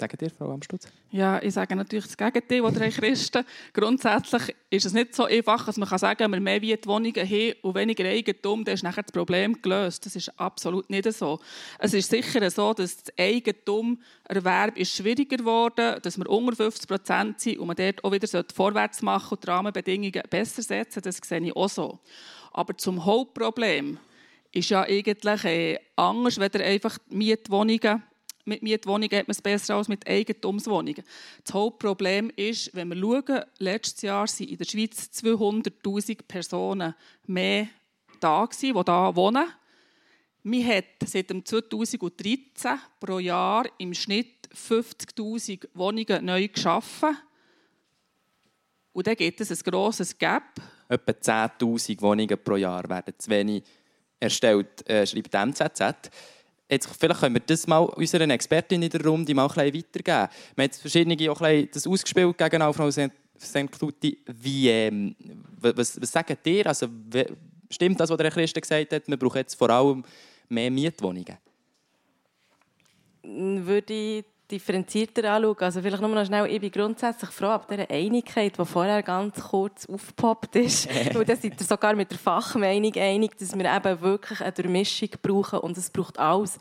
Sagt 0.00 0.22
ihr, 0.22 0.30
Frau 0.30 0.50
Amstutz? 0.50 0.88
Ja, 1.10 1.42
ich 1.42 1.52
sage 1.52 1.76
natürlich 1.76 2.06
das 2.06 2.16
Gegenteil, 2.16 2.62
was 2.62 2.72
der 2.72 2.90
Christen. 2.90 3.44
Grundsätzlich 3.74 4.56
ist 4.70 4.86
es 4.86 4.94
nicht 4.94 5.14
so 5.14 5.24
einfach, 5.24 5.66
dass 5.66 5.76
man 5.76 5.86
sagen 5.90 6.16
kann, 6.16 6.32
wir 6.32 6.40
mehr 6.40 6.58
Mietwohnungen 6.58 7.14
haben 7.14 7.52
und 7.60 7.74
weniger 7.74 8.06
Eigentum, 8.06 8.64
dann 8.64 8.76
ist 8.76 8.82
nachher 8.82 9.02
das 9.02 9.12
Problem 9.12 9.60
gelöst. 9.60 10.06
Das 10.06 10.16
ist 10.16 10.30
absolut 10.40 10.88
nicht 10.88 11.12
so. 11.12 11.38
Es 11.78 11.92
ist 11.92 12.08
sicher 12.08 12.50
so, 12.50 12.72
dass 12.72 13.02
das 13.02 13.18
Eigentumerwerb 13.18 14.78
ist 14.78 14.96
schwieriger 14.96 15.36
geworden 15.36 16.00
dass 16.02 16.16
wir 16.16 16.30
unter 16.30 16.56
50 16.56 16.88
Prozent 16.88 17.40
sind 17.40 17.58
und 17.58 17.66
man 17.66 17.76
dort 17.76 18.02
auch 18.02 18.10
wieder 18.10 18.44
vorwärts 18.54 19.02
machen 19.02 19.34
und 19.34 19.44
die 19.44 19.50
Rahmenbedingungen 19.50 20.22
besser 20.30 20.62
setzen. 20.62 21.02
Das 21.02 21.18
sehe 21.22 21.40
ich 21.40 21.54
auch 21.54 21.68
so. 21.68 21.98
Aber 22.52 22.74
zum 22.74 23.04
Hauptproblem 23.04 23.98
ist 24.50 24.70
ja 24.70 24.80
eigentlich 24.80 25.44
äh, 25.44 25.78
anders, 25.94 26.38
wenn 26.38 26.62
einfach 26.62 26.96
Mietwohnungen 27.10 28.02
mit 28.50 28.62
Mietwohnungen 28.62 29.18
hat 29.18 29.28
man 29.28 29.32
es 29.32 29.40
besser 29.40 29.76
als 29.76 29.88
mit 29.88 30.06
Eigentumswohnungen. 30.06 31.02
Das 31.44 31.54
Hauptproblem 31.54 32.30
ist, 32.36 32.74
wenn 32.74 32.88
wir 32.88 32.96
schauen, 32.96 33.44
letztes 33.58 34.02
Jahr 34.02 34.26
sind 34.26 34.50
in 34.50 34.58
der 34.58 34.64
Schweiz 34.66 35.08
200'000 35.14 36.18
Personen 36.26 36.94
mehr 37.26 37.68
da 38.20 38.44
gewesen, 38.44 38.74
die 38.74 38.92
hier 38.92 39.16
wohnen. 39.16 39.46
Man 40.42 40.66
hat 40.66 40.84
seit 41.06 41.28
2013 41.28 42.78
pro 42.98 43.18
Jahr 43.18 43.66
im 43.78 43.94
Schnitt 43.94 44.48
50'000 44.54 45.68
Wohnungen 45.74 46.24
neu 46.24 46.48
geschaffen. 46.48 47.16
Und 48.92 49.06
dann 49.06 49.16
gibt 49.16 49.40
es 49.40 49.50
ein 49.50 49.70
grosses 49.70 50.18
Gap. 50.18 50.60
Etwa 50.88 51.12
10'000 51.12 52.00
Wohnungen 52.00 52.42
pro 52.42 52.56
Jahr 52.56 52.88
werden 52.88 53.14
zu 53.16 53.30
wenig 53.30 53.62
erstellt, 54.18 54.88
äh, 54.88 55.06
schreibt 55.06 55.34
MZZ. 55.34 56.10
Jetzt, 56.70 56.88
vielleicht 56.98 57.20
können 57.20 57.34
wir 57.34 57.42
das 57.44 57.66
mal 57.66 57.78
unseren 57.80 58.30
Expertin 58.30 58.82
in 58.82 58.90
der 58.90 59.04
Runde 59.04 59.34
mal 59.34 59.48
ein 59.48 59.74
weitergeben. 59.74 60.28
Wir 60.54 60.64
haben 60.64 60.72
verschiedene 60.72 61.30
auch 61.30 61.40
das 61.40 61.86
ausgespielt 61.86 62.38
gegen 62.38 62.62
Frau 62.72 62.90
St. 62.90 63.72
Kluti. 63.72 64.18
Wie, 64.26 64.68
ähm, 64.68 65.16
was, 65.60 66.00
was 66.00 66.12
sagt 66.12 66.46
ihr? 66.46 66.66
Also, 66.66 66.86
stimmt 67.70 67.98
das, 67.98 68.10
was 68.10 68.16
der 68.18 68.30
Christen 68.30 68.60
gesagt 68.60 68.92
hat, 68.92 69.08
man 69.08 69.18
braucht 69.18 69.36
jetzt 69.36 69.54
vor 69.54 69.70
allem 69.70 70.04
mehr 70.48 70.70
Mietwohnungen? 70.70 71.38
Würde 73.22 73.92
ich 73.92 74.24
differenzierter 74.50 75.32
anschauen. 75.32 75.56
Also 75.60 75.80
vielleicht 75.80 76.02
nur 76.02 76.10
noch 76.10 76.24
schnell, 76.24 76.46
ich 76.46 76.60
bin 76.60 76.70
grundsätzlich 76.70 77.30
froh 77.30 77.46
ab 77.46 77.68
dieser 77.68 77.90
Einigkeit, 77.90 78.58
die 78.58 78.64
vorher 78.64 79.02
ganz 79.02 79.40
kurz 79.40 79.86
aufgepoppt 79.86 80.56
ist. 80.56 80.88
Weil 81.14 81.24
da 81.24 81.36
seid 81.36 81.60
ihr 81.60 81.66
sogar 81.66 81.94
mit 81.94 82.10
der 82.10 82.18
Fachmeinung 82.18 82.94
einig, 82.96 83.38
dass 83.38 83.56
wir 83.56 83.64
eben 83.64 84.00
wirklich 84.00 84.40
eine 84.40 84.52
Durchmischung 84.52 85.10
brauchen 85.22 85.60
und 85.60 85.78
es 85.78 85.90
braucht 85.90 86.18
alles. 86.18 86.58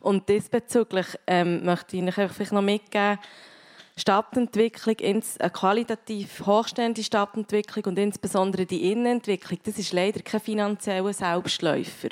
Und 0.00 0.28
diesbezüglich 0.28 1.06
ähm, 1.26 1.64
möchte 1.64 1.96
ich 1.96 2.18
euch 2.18 2.32
vielleicht 2.32 2.52
noch 2.52 2.62
mitgeben, 2.62 3.18
Stadtentwicklung, 3.96 4.96
eine 4.98 5.50
qualitativ 5.50 6.46
hochstehende 6.46 7.02
Stadtentwicklung 7.02 7.84
und 7.84 7.98
insbesondere 7.98 8.64
die 8.64 8.90
Innenentwicklung, 8.90 9.58
das 9.64 9.78
ist 9.78 9.92
leider 9.92 10.20
kein 10.22 10.40
finanzieller 10.40 11.12
Selbstläufer. 11.12 12.08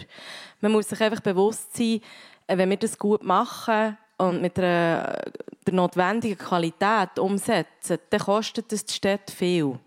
Man 0.60 0.72
muss 0.72 0.90
sich 0.90 1.00
einfach 1.00 1.20
bewusst 1.20 1.76
sein, 1.76 2.00
äh, 2.46 2.58
wenn 2.58 2.70
wir 2.70 2.76
das 2.76 2.98
gut 2.98 3.22
machen, 3.22 3.96
und 4.20 4.42
mit 4.42 4.56
der, 4.56 5.32
der 5.66 5.74
notwendigen 5.74 6.38
Qualität 6.38 7.18
umsetzen, 7.18 7.98
dann 8.10 8.20
kostet 8.20 8.70
das 8.70 8.84
die 8.84 8.94
Stadt 8.94 9.30
viel. 9.30 9.78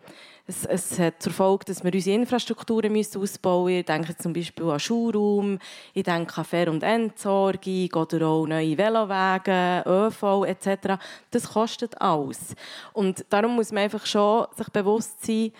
Es, 0.45 0.65
es, 0.65 0.99
hat 0.99 1.23
zur 1.23 1.31
Folge, 1.31 1.65
dass 1.65 1.85
wir 1.85 1.93
unsere 1.93 2.17
Infrastrukturen 2.17 2.91
müssen 2.91 3.21
ausbauen 3.21 3.65
müssen. 3.65 3.79
Ich 3.79 3.85
denke 3.85 4.17
zum 4.17 4.33
Beispiel 4.33 4.69
an 4.69 4.79
Schulraum, 4.79 5.57
ich 5.93 6.03
denke 6.03 6.37
an 6.37 6.43
Fair- 6.43 6.69
und 6.69 6.83
Entsorgung 6.83 7.93
oder 7.93 8.27
auch 8.27 8.45
neue 8.45 8.77
Velowege, 8.77 9.83
ÖV 9.85 10.43
etc. 10.45 11.01
Das 11.31 11.47
kostet 11.47 12.01
alles. 12.01 12.55
Und 12.91 13.23
darum 13.29 13.55
muss 13.55 13.71
man 13.71 13.83
einfach 13.83 14.05
schon 14.05 14.47
sich 14.57 14.67
bewusst 14.69 15.25
sein, 15.25 15.53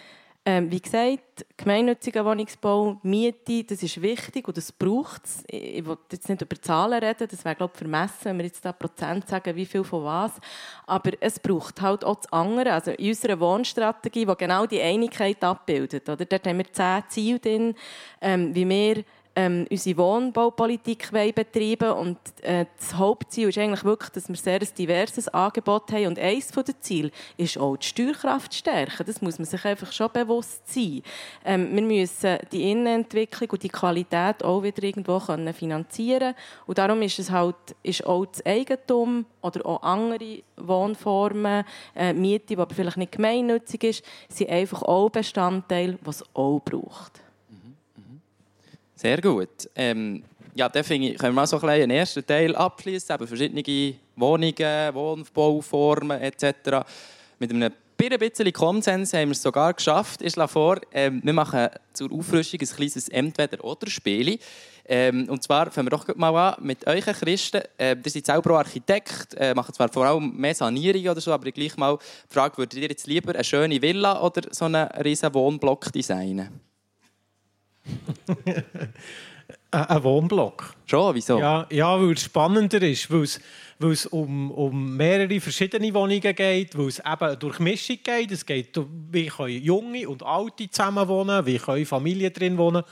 ähm, 0.45 0.69
wie 0.69 0.81
gesagt, 0.81 1.45
gemeinnütziger 1.55 2.25
Wohnungsbau, 2.25 2.99
Miete, 3.03 3.63
das 3.63 3.81
ist 3.81 4.01
wichtig 4.01 4.45
und 4.45 4.57
das 4.57 4.73
braucht 4.73 5.23
es. 5.23 5.43
Ich 5.47 5.85
will 5.85 5.97
jetzt 6.11 6.27
nicht 6.27 6.41
über 6.41 6.61
Zahlen 6.61 7.01
reden, 7.01 7.29
das 7.31 7.45
wäre, 7.45 7.55
glaube 7.55 7.71
ich, 7.73 7.79
vermessen, 7.79 8.25
wenn 8.25 8.37
wir 8.39 8.45
jetzt 8.45 8.65
da 8.65 8.73
Prozent 8.73 9.27
sagen, 9.29 9.55
wie 9.55 9.65
viel 9.65 9.85
von 9.85 10.03
was. 10.03 10.33
Aber 10.85 11.11
es 11.21 11.39
braucht 11.39 11.81
halt 11.81 12.03
auch 12.03 12.17
das 12.17 12.31
andere. 12.33 12.73
Also 12.73 12.91
in 12.91 13.07
unserer 13.07 13.39
Wohnstrategie, 13.39 14.25
die 14.25 14.35
genau 14.35 14.65
die 14.65 14.81
Einigkeit 14.81 15.41
abbildet, 15.41 16.09
oder? 16.09 16.25
dort 16.25 16.45
haben 16.45 16.57
wir 16.57 16.73
zehn 16.73 17.03
Ziele 17.07 17.39
drin, 17.39 17.75
ähm, 18.19 18.53
wie 18.53 18.67
wir 18.67 19.03
ähm, 19.35 19.65
unsere 19.69 19.97
Wohnbaupolitik 19.97 21.11
betreiben 21.11 21.91
und 21.91 22.17
äh, 22.41 22.65
das 22.77 22.95
Hauptziel 22.95 23.49
ist 23.49 23.57
eigentlich 23.57 23.83
wirklich, 23.83 24.11
dass 24.11 24.29
wir 24.29 24.35
sehr 24.35 24.61
ein 24.61 24.67
diverses 24.77 25.27
Angebot 25.29 25.91
haben 25.91 26.07
und 26.07 26.19
eines 26.19 26.49
der 26.49 26.79
Ziele 26.81 27.11
ist 27.37 27.57
auch 27.57 27.77
die 27.77 27.87
Steuerkraft 27.87 28.53
stärken. 28.53 29.05
Das 29.05 29.21
muss 29.21 29.39
man 29.39 29.45
sich 29.45 29.65
einfach 29.65 29.91
schon 29.91 30.11
bewusst 30.11 30.71
sein. 30.71 31.01
Ähm, 31.43 31.75
wir 31.75 31.81
müssen 31.81 32.37
die 32.51 32.71
Innenentwicklung 32.71 33.49
und 33.51 33.63
die 33.63 33.69
Qualität 33.69 34.43
auch 34.43 34.61
wieder 34.61 34.83
irgendwo 34.83 35.19
können 35.19 35.53
finanzieren 35.53 36.35
und 36.67 36.77
darum 36.77 37.01
ist 37.01 37.19
es 37.19 37.31
halt 37.31 37.55
ist 37.81 38.05
auch 38.05 38.25
das 38.25 38.45
Eigentum 38.45 39.25
oder 39.41 39.65
auch 39.65 39.81
andere 39.81 40.43
Wohnformen, 40.57 41.65
äh, 41.95 42.13
Miete, 42.13 42.47
die 42.47 42.57
aber 42.57 42.73
vielleicht 42.73 42.97
nicht 42.97 43.13
gemeinnützig 43.13 43.83
ist, 43.83 44.05
sind 44.29 44.49
einfach 44.49 44.83
auch 44.83 45.09
Bestandteil, 45.09 45.97
was 46.01 46.21
es 46.21 46.27
auch 46.33 46.59
braucht. 46.59 47.22
Sehr 49.03 49.19
gut. 49.19 49.69
Ähm, 49.75 50.23
ja, 50.55 50.71
ich, 50.73 51.17
können 51.17 51.17
wir 51.17 51.31
mal 51.33 51.45
so 51.45 51.59
ein 51.59 51.67
einen 51.67 51.91
ersten 51.91 52.25
Teil 52.25 52.55
abschließen, 52.55 53.13
eben 53.13 53.27
verschiedene 53.27 53.95
Wohnungen, 54.15 54.93
Wohnbauformen 54.93 56.21
etc. 56.21 56.87
Mit 57.37 57.51
einem 57.51 57.73
bisschen 57.97 58.53
Konsens 58.53 59.11
haben 59.11 59.27
wir 59.27 59.31
es 59.33 59.41
sogar 59.41 59.73
geschafft. 59.73 60.21
Ich 60.21 60.31
schlage 60.31 60.49
vor, 60.53 60.79
ähm, 60.93 61.19
wir 61.21 61.33
machen 61.33 61.67
zur 61.91 62.13
Auffrischung 62.13 62.61
ein 62.61 62.65
kleines 62.65 63.09
Entweder-Oder-Spiel. 63.09 64.39
Ähm, 64.85 65.27
und 65.27 65.43
zwar 65.43 65.69
fangen 65.69 65.87
wir 65.87 65.97
doch 65.97 66.15
mal 66.15 66.33
an 66.37 66.63
mit 66.63 66.87
euch 66.87 67.03
Christen. 67.03 67.63
Äh, 67.77 67.97
ihr 68.01 68.09
seid 68.09 68.25
selber 68.25 68.51
auch 68.51 68.59
Architekt, 68.59 69.33
äh, 69.35 69.53
machen 69.53 69.73
zwar 69.73 69.91
vor 69.91 70.05
allem 70.05 70.33
mehr 70.37 70.55
Sanierungen 70.55 71.09
oder 71.09 71.19
so, 71.19 71.33
aber 71.33 71.51
gleich 71.51 71.75
mal 71.75 71.97
die 71.97 72.33
Frage, 72.33 72.57
würdet 72.57 72.79
ihr 72.79 72.87
jetzt 72.87 73.07
lieber 73.07 73.33
eine 73.33 73.43
schöne 73.43 73.81
Villa 73.81 74.21
oder 74.21 74.43
so 74.51 74.63
einen 74.63 74.87
riesen 75.03 75.33
Wohnblock 75.33 75.91
designen? 75.91 76.72
ein 79.71 80.03
Wohnblock. 80.03 80.75
Schon, 80.85 81.15
wieso? 81.15 81.39
Ja, 81.39 81.67
ja 81.69 81.99
weil 81.99 82.13
es 82.13 82.23
spannender 82.23 82.81
ist, 82.81 83.11
weil 83.11 83.23
es, 83.23 83.39
weil 83.79 83.91
es 83.91 84.05
um, 84.05 84.51
um 84.51 84.95
mehrere 84.95 85.39
verschiedene 85.39 85.93
Wohnungen 85.93 86.35
geht, 86.35 86.77
weil 86.77 86.87
es 86.87 86.99
eben 86.99 87.39
durch 87.39 87.59
Mischung 87.59 87.97
geht. 88.03 88.31
Es 88.31 88.45
geht, 88.45 88.79
wie 89.11 89.27
können 89.27 89.61
Junge 89.61 90.07
und 90.07 90.23
Alte 90.23 90.69
zusammen 90.69 91.07
wohnen, 91.07 91.45
wie 91.45 91.57
können 91.57 91.85
Familien 91.85 92.33
drin 92.33 92.57
wohnen. 92.57 92.83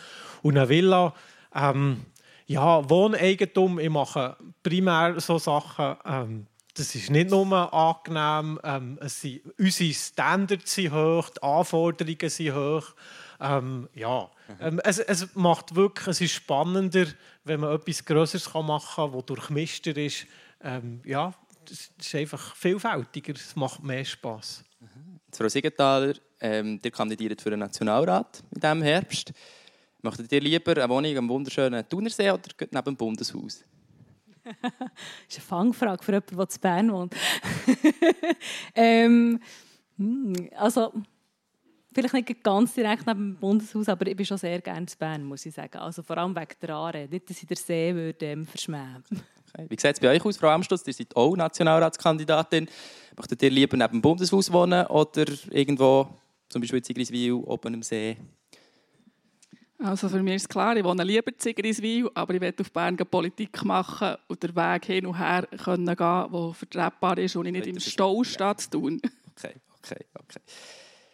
Und 0.41 0.57
eine 0.57 0.67
Villa, 0.67 1.13
ähm, 1.53 2.05
ja, 2.47 2.89
Wohneigentum, 2.89 3.79
ich 3.79 3.89
mache 3.89 4.35
primär 4.63 5.19
so 5.19 5.37
Sachen, 5.37 5.95
ähm, 6.05 6.47
das 6.73 6.95
ist 6.95 7.09
nicht 7.09 7.29
nur 7.29 7.73
angenehm, 7.73 8.59
ähm, 8.63 8.97
es 9.01 9.21
sind, 9.21 9.41
unsere 9.59 9.93
Standards 9.93 10.73
sind 10.73 10.93
hoch, 10.93 11.29
die 11.29 11.43
Anforderungen 11.43 12.29
sind 12.29 12.55
hoch. 12.55 12.93
Ähm, 13.41 13.89
ja, 13.93 14.29
ähm, 14.59 14.79
es, 14.83 14.99
es, 14.99 15.35
macht 15.35 15.75
wirklich, 15.75 16.07
es 16.07 16.21
ist 16.21 16.31
spannender, 16.33 17.05
wenn 17.43 17.59
man 17.59 17.73
etwas 17.73 18.03
Größeres 18.05 18.53
machen 18.53 18.95
kann, 18.95 19.11
das 19.13 19.25
durchmischter 19.25 19.95
ist. 19.97 20.25
Ähm, 20.61 21.01
ja, 21.05 21.33
es 21.69 21.91
ist 21.99 22.15
einfach 22.15 22.55
vielfältiger, 22.55 23.33
es 23.33 23.55
macht 23.55 23.83
mehr 23.83 24.05
Spass. 24.05 24.63
Frau 25.31 25.47
Siegenthaler, 25.47 26.15
ähm, 26.41 26.79
ihr 26.83 26.91
kandidiert 26.91 27.41
für 27.41 27.51
den 27.51 27.59
Nationalrat 27.59 28.43
in 28.53 28.59
diesem 28.59 28.81
Herbst. 28.81 29.31
Möchtet 30.01 30.31
ihr 30.31 30.41
lieber 30.41 30.71
eine 30.71 30.89
Wohnung 30.89 31.17
am 31.17 31.29
wunderschönen 31.29 31.87
Thunersee 31.87 32.31
oder 32.31 32.49
neben 32.59 32.83
dem 32.83 32.97
Bundeshaus? 32.97 33.63
das 34.43 34.53
ist 35.29 35.37
eine 35.37 35.45
Fangfrage 35.47 36.03
für 36.03 36.11
jemanden, 36.13 36.35
der 36.35 36.47
in 36.49 36.61
Bern 36.61 36.91
wohnt. 36.91 37.15
ähm, 38.75 39.39
hm, 39.97 40.49
also, 40.55 40.93
vielleicht 41.93 42.13
nicht 42.13 42.43
ganz 42.43 42.73
direkt 42.73 43.07
neben 43.07 43.33
dem 43.33 43.35
Bundeshaus, 43.35 43.89
aber 43.89 44.07
ich 44.07 44.15
bin 44.15 44.25
schon 44.25 44.37
sehr 44.37 44.61
gerne 44.61 44.81
in 44.81 44.97
Bern, 44.97 45.23
muss 45.23 45.45
ich 45.45 45.53
sagen. 45.53 45.77
Also 45.77 46.03
vor 46.03 46.17
allem 46.17 46.35
wegen 46.35 46.55
der 46.61 46.69
Aare. 46.75 47.07
Nicht, 47.09 47.29
dass 47.29 47.41
ich 47.41 47.47
den 47.47 47.57
See 47.57 47.93
würde, 47.93 48.25
ähm, 48.25 48.45
verschmähen 48.45 49.03
okay. 49.53 49.65
Wie 49.69 49.79
sieht 49.79 49.93
es 49.93 49.99
bei 49.99 50.09
euch 50.09 50.23
aus, 50.23 50.37
Frau 50.37 50.49
Amstutz? 50.49 50.85
Ihr 50.87 50.93
seid 50.93 51.15
auch 51.15 51.35
Nationalratskandidatin. 51.35 52.67
Möchtet 53.17 53.43
ihr 53.43 53.49
lieber 53.49 53.77
neben 53.77 53.93
dem 53.93 54.01
Bundeshaus 54.01 54.51
wohnen 54.51 54.85
oder 54.87 55.25
irgendwo, 55.51 56.07
zum 56.49 56.61
Beispiel 56.61 56.77
in 56.77 56.83
Zigriswil, 56.83 57.33
oben 57.33 57.75
am 57.75 57.83
See? 57.83 58.17
Also 59.83 60.09
für 60.09 60.21
mich 60.21 60.35
ist 60.35 60.49
klar, 60.49 60.77
ich 60.77 60.83
wohne 60.83 61.03
lieber 61.03 61.31
in 61.31 61.39
Zigriswil, 61.39 62.09
aber 62.13 62.35
ich 62.35 62.41
will 62.41 62.53
auf 62.59 62.71
Bern 62.71 62.97
Politik 62.97 63.63
machen 63.65 64.15
und 64.27 64.43
den 64.43 64.55
Weg 64.55 64.85
hin 64.85 65.07
und 65.07 65.17
her 65.17 65.47
können 65.63 65.85
gehen, 65.85 65.97
der 65.97 66.53
vertretbar 66.53 67.17
ist 67.17 67.35
und 67.35 67.47
ich 67.47 67.51
nicht 67.51 67.67
im 67.67 67.79
Stau 67.79 68.23
stehe 68.23 68.55
zu 68.57 68.69
tun. 68.69 69.01
Okay, 69.35 69.55
okay, 69.79 70.05
okay. 70.19 70.39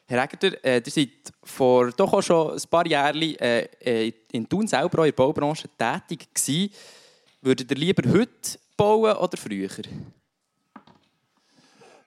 Herr 0.09 0.23
Egger, 0.23 0.63
äh, 0.63 0.81
ihr 0.85 0.91
seid 0.91 1.09
vor 1.43 1.91
doch 1.91 2.13
auch 2.13 2.21
schon 2.21 2.53
ein 2.53 2.69
paar 2.69 2.87
Jahren 2.87 3.21
äh, 3.21 3.67
äh 3.81 4.13
in 4.31 4.47
Thun 4.47 4.65
selber 4.65 4.99
in 4.99 5.11
der 5.11 5.11
Baubranche 5.11 5.67
tätig 5.77 6.33
gewesen. 6.33 6.71
Würdet 7.41 7.69
ihr 7.69 7.77
lieber 7.77 8.09
heute 8.09 8.57
bauen 8.77 9.17
oder 9.17 9.35
früher? 9.35 9.69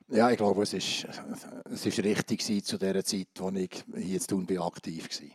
Ja, 0.08 0.30
ich 0.30 0.38
glaube, 0.38 0.62
es 0.62 0.72
ist, 0.72 1.06
es 1.70 1.86
ist 1.86 1.98
richtig 2.02 2.64
zu 2.64 2.78
der 2.78 3.04
Zeit, 3.04 3.28
als 3.38 3.56
ich 3.56 3.84
hier 3.94 4.20
in 4.20 4.26
Thun 4.26 4.58
aktiv 4.58 5.06
war. 5.20 5.28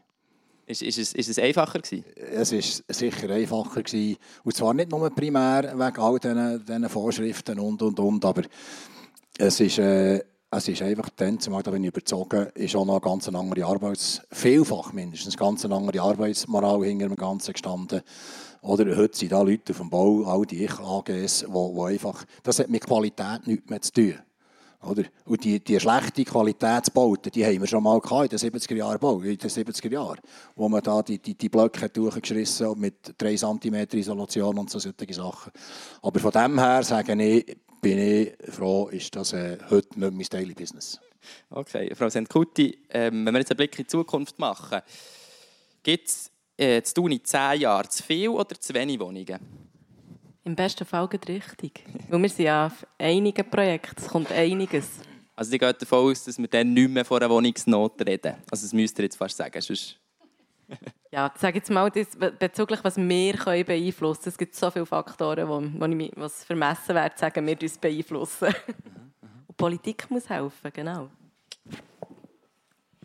Ist, 0.65 0.81
ist, 0.81 0.97
es, 0.97 1.13
ist 1.13 1.29
es 1.29 1.37
einfacher 1.37 1.79
gewesen? 1.79 2.03
Es 2.15 2.51
ist 2.51 2.83
sicher 2.87 3.29
einfacher 3.29 3.83
gewesen. 3.83 4.17
Und 4.43 4.55
zwar 4.57 4.73
nicht 4.73 4.89
nur 4.89 5.07
primär 5.11 5.71
wegen 5.77 5.99
all 5.99 6.17
diesen, 6.17 6.65
diesen 6.65 6.89
Vorschriften 6.89 7.59
und, 7.59 7.83
und, 7.83 7.99
und, 7.99 8.25
aber 8.25 8.41
es 9.37 9.59
ist... 9.59 9.77
Äh, 9.77 10.23
es 10.51 10.67
ist 10.67 10.81
einfach 10.81 11.09
dann, 11.09 11.39
zumal 11.39 11.63
da 11.63 11.71
bin 11.71 11.83
ich 11.83 11.89
überzogen, 11.89 12.47
ist 12.55 12.75
auch 12.75 12.85
noch 12.85 12.95
eine 12.95 13.01
ganz 13.01 13.27
andere 13.27 13.65
Arbeits... 13.65 14.21
Vielfach 14.31 14.93
mindestens, 14.93 15.35
ganz 15.37 15.65
andere 15.65 16.01
Arbeitsmoral 16.01 16.85
hinter 16.85 17.07
dem 17.07 17.15
Ganzen 17.15 17.53
gestanden. 17.53 18.01
Oder 18.61 18.95
heute 18.95 19.17
sind 19.17 19.31
da 19.31 19.41
Leute 19.41 19.73
auf 19.73 19.79
dem 19.79 19.89
Bau, 19.89 20.23
all 20.25 20.45
die 20.45 20.63
Ich-AGs, 20.63 21.45
wo, 21.49 21.75
wo 21.75 21.85
einfach... 21.85 22.23
Das 22.43 22.59
hat 22.59 22.69
mit 22.69 22.85
Qualität 22.85 23.47
nichts 23.47 23.69
mehr 23.69 23.81
zu 23.81 23.91
tun. 23.91 24.15
Oder? 24.85 25.03
Und 25.25 25.43
die, 25.43 25.59
die 25.59 25.79
schlechte 25.79 26.23
Qualitätsbauten, 26.23 27.31
die 27.31 27.45
haben 27.45 27.59
wir 27.59 27.67
schon 27.67 27.83
mal 27.83 27.97
in 27.97 28.27
den 28.29 28.39
70er 28.39 28.75
Jahren 28.75 28.99
Bau, 28.99 29.19
in 29.19 29.37
den 29.37 29.49
70er 29.49 29.91
Jahren, 29.91 30.19
wo 30.55 30.69
man 30.69 30.81
da 30.81 31.01
die, 31.01 31.17
die, 31.17 31.35
die 31.35 31.49
Blöcke 31.49 31.89
durchgeschissen 31.89 32.79
mit 32.79 33.13
3 33.17 33.35
cm 33.35 33.87
Isolation 33.93 34.59
und 34.59 34.69
so 34.69 34.79
solche 34.79 35.13
Sachen. 35.13 35.51
Aber 36.01 36.19
von 36.19 36.31
dem 36.31 36.59
her 36.59 36.83
sage 36.83 37.13
ich, 37.21 37.57
bin 37.85 37.99
ich 37.99 38.33
froh, 38.51 38.87
ist 38.87 39.15
das 39.15 39.33
äh, 39.33 39.59
heute 39.69 39.99
nicht 39.99 40.11
mein 40.11 40.25
Daily 40.27 40.55
Business. 40.55 40.99
Okay, 41.51 41.93
Frau 41.93 42.09
Sentkuti, 42.09 42.79
ähm, 42.89 43.23
wenn 43.23 43.33
wir 43.35 43.41
jetzt 43.41 43.51
einen 43.51 43.57
Blick 43.57 43.77
in 43.77 43.83
die 43.83 43.87
Zukunft 43.87 44.39
machen, 44.39 44.81
gibt 45.83 46.07
es 46.07 46.31
äh, 46.57 46.81
zu 46.81 46.95
tun 46.95 47.11
in 47.11 47.23
zehn 47.23 47.61
Jahren 47.61 47.87
zu 47.87 48.01
viel 48.01 48.29
oder 48.29 48.59
zu 48.59 48.73
wenig 48.73 48.99
Wohnungen? 48.99 49.37
Im 50.45 50.55
besten 50.55 50.83
Fall 50.83 51.07
geht 51.09 51.27
richtig. 51.27 51.83
Weil 52.09 52.23
wir 52.23 52.29
sind 52.29 52.45
ja 52.45 52.65
auf 52.65 52.87
einigen 52.97 53.47
Projekten, 53.51 54.01
es 54.01 54.07
kommt 54.07 54.31
einiges. 54.31 54.87
Also 55.35 55.51
die 55.51 55.59
geht 55.59 55.79
davon 55.79 56.09
aus, 56.09 56.23
dass 56.23 56.39
wir 56.39 56.47
dann 56.47 56.73
nicht 56.73 56.89
mehr 56.89 57.05
von 57.05 57.21
einer 57.21 57.29
Wohnungsnot 57.29 58.01
reden. 58.01 58.33
Also 58.49 58.65
das 58.65 58.73
müsst 58.73 58.97
ihr 58.97 59.03
jetzt 59.03 59.17
fast 59.17 59.37
sagen. 59.37 59.61
Sonst 59.61 59.99
ja, 61.15 61.31
sage 61.37 61.59
jetzt 61.59 61.71
mal, 61.71 61.89
das, 61.89 62.09
bezüglich 62.37 62.83
was 62.83 62.97
wir 62.97 63.33
können 63.35 63.63
beeinflussen 63.63 64.23
können. 64.23 64.33
Es 64.33 64.37
gibt 64.37 64.53
so 64.53 64.69
viele 64.69 64.85
Faktoren, 64.85 65.47
wo, 65.47 65.61
wo 65.61 65.85
ich 65.85 66.11
was 66.17 66.43
vermessen 66.43 66.93
werde, 66.93 67.17
sagen 67.17 67.47
wir 67.47 67.61
uns 67.61 67.77
beeinflussen. 67.77 68.53
Und 69.47 69.55
Politik 69.55 70.11
muss 70.11 70.29
helfen, 70.29 70.71
genau. 70.73 71.09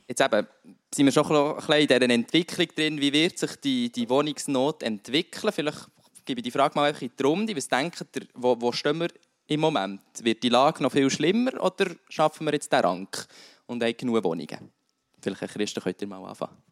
Jetzt 0.09 0.21
eben, 0.21 0.45
sind 0.93 1.07
wir 1.07 1.13
schon 1.13 1.25
ein 1.25 1.55
bisschen 1.55 1.75
in 1.75 1.87
dieser 1.87 2.11
Entwicklung 2.11 2.67
drin. 2.75 3.01
Wie 3.01 3.13
wird 3.13 3.39
sich 3.39 3.55
die, 3.61 3.93
die 3.93 4.11
Wohnungsnot 4.11 4.83
entwickeln? 4.83 5.53
Vielleicht 5.53 5.87
gebe 6.25 6.41
ich 6.41 6.45
die 6.45 6.51
Frage 6.51 6.75
mal 6.75 6.89
einfach 6.89 7.03
in 7.03 7.13
die 7.17 7.23
Runde. 7.23 7.57
Was 7.57 7.69
denkt 7.69 8.05
ihr, 8.17 8.27
wo, 8.35 8.61
wo 8.61 8.73
stehen 8.73 8.99
wir 8.99 9.11
im 9.47 9.61
Moment? 9.61 10.03
Wird 10.21 10.43
die 10.43 10.49
Lage 10.49 10.83
noch 10.83 10.91
viel 10.91 11.11
schlimmer 11.11 11.63
oder 11.63 11.87
schaffen 12.09 12.45
wir 12.45 12.55
jetzt 12.55 12.73
den 12.73 12.81
Rang 12.81 13.09
und 13.67 13.85
haben 13.85 13.97
genug 13.97 14.25
Wohnungen? 14.25 14.73
Vielleicht, 15.21 15.43
Herr 15.43 15.49
Christen, 15.49 15.81
könnt 15.81 16.03
ihr 16.03 16.09
mal 16.09 16.25
anfangen. 16.29 16.70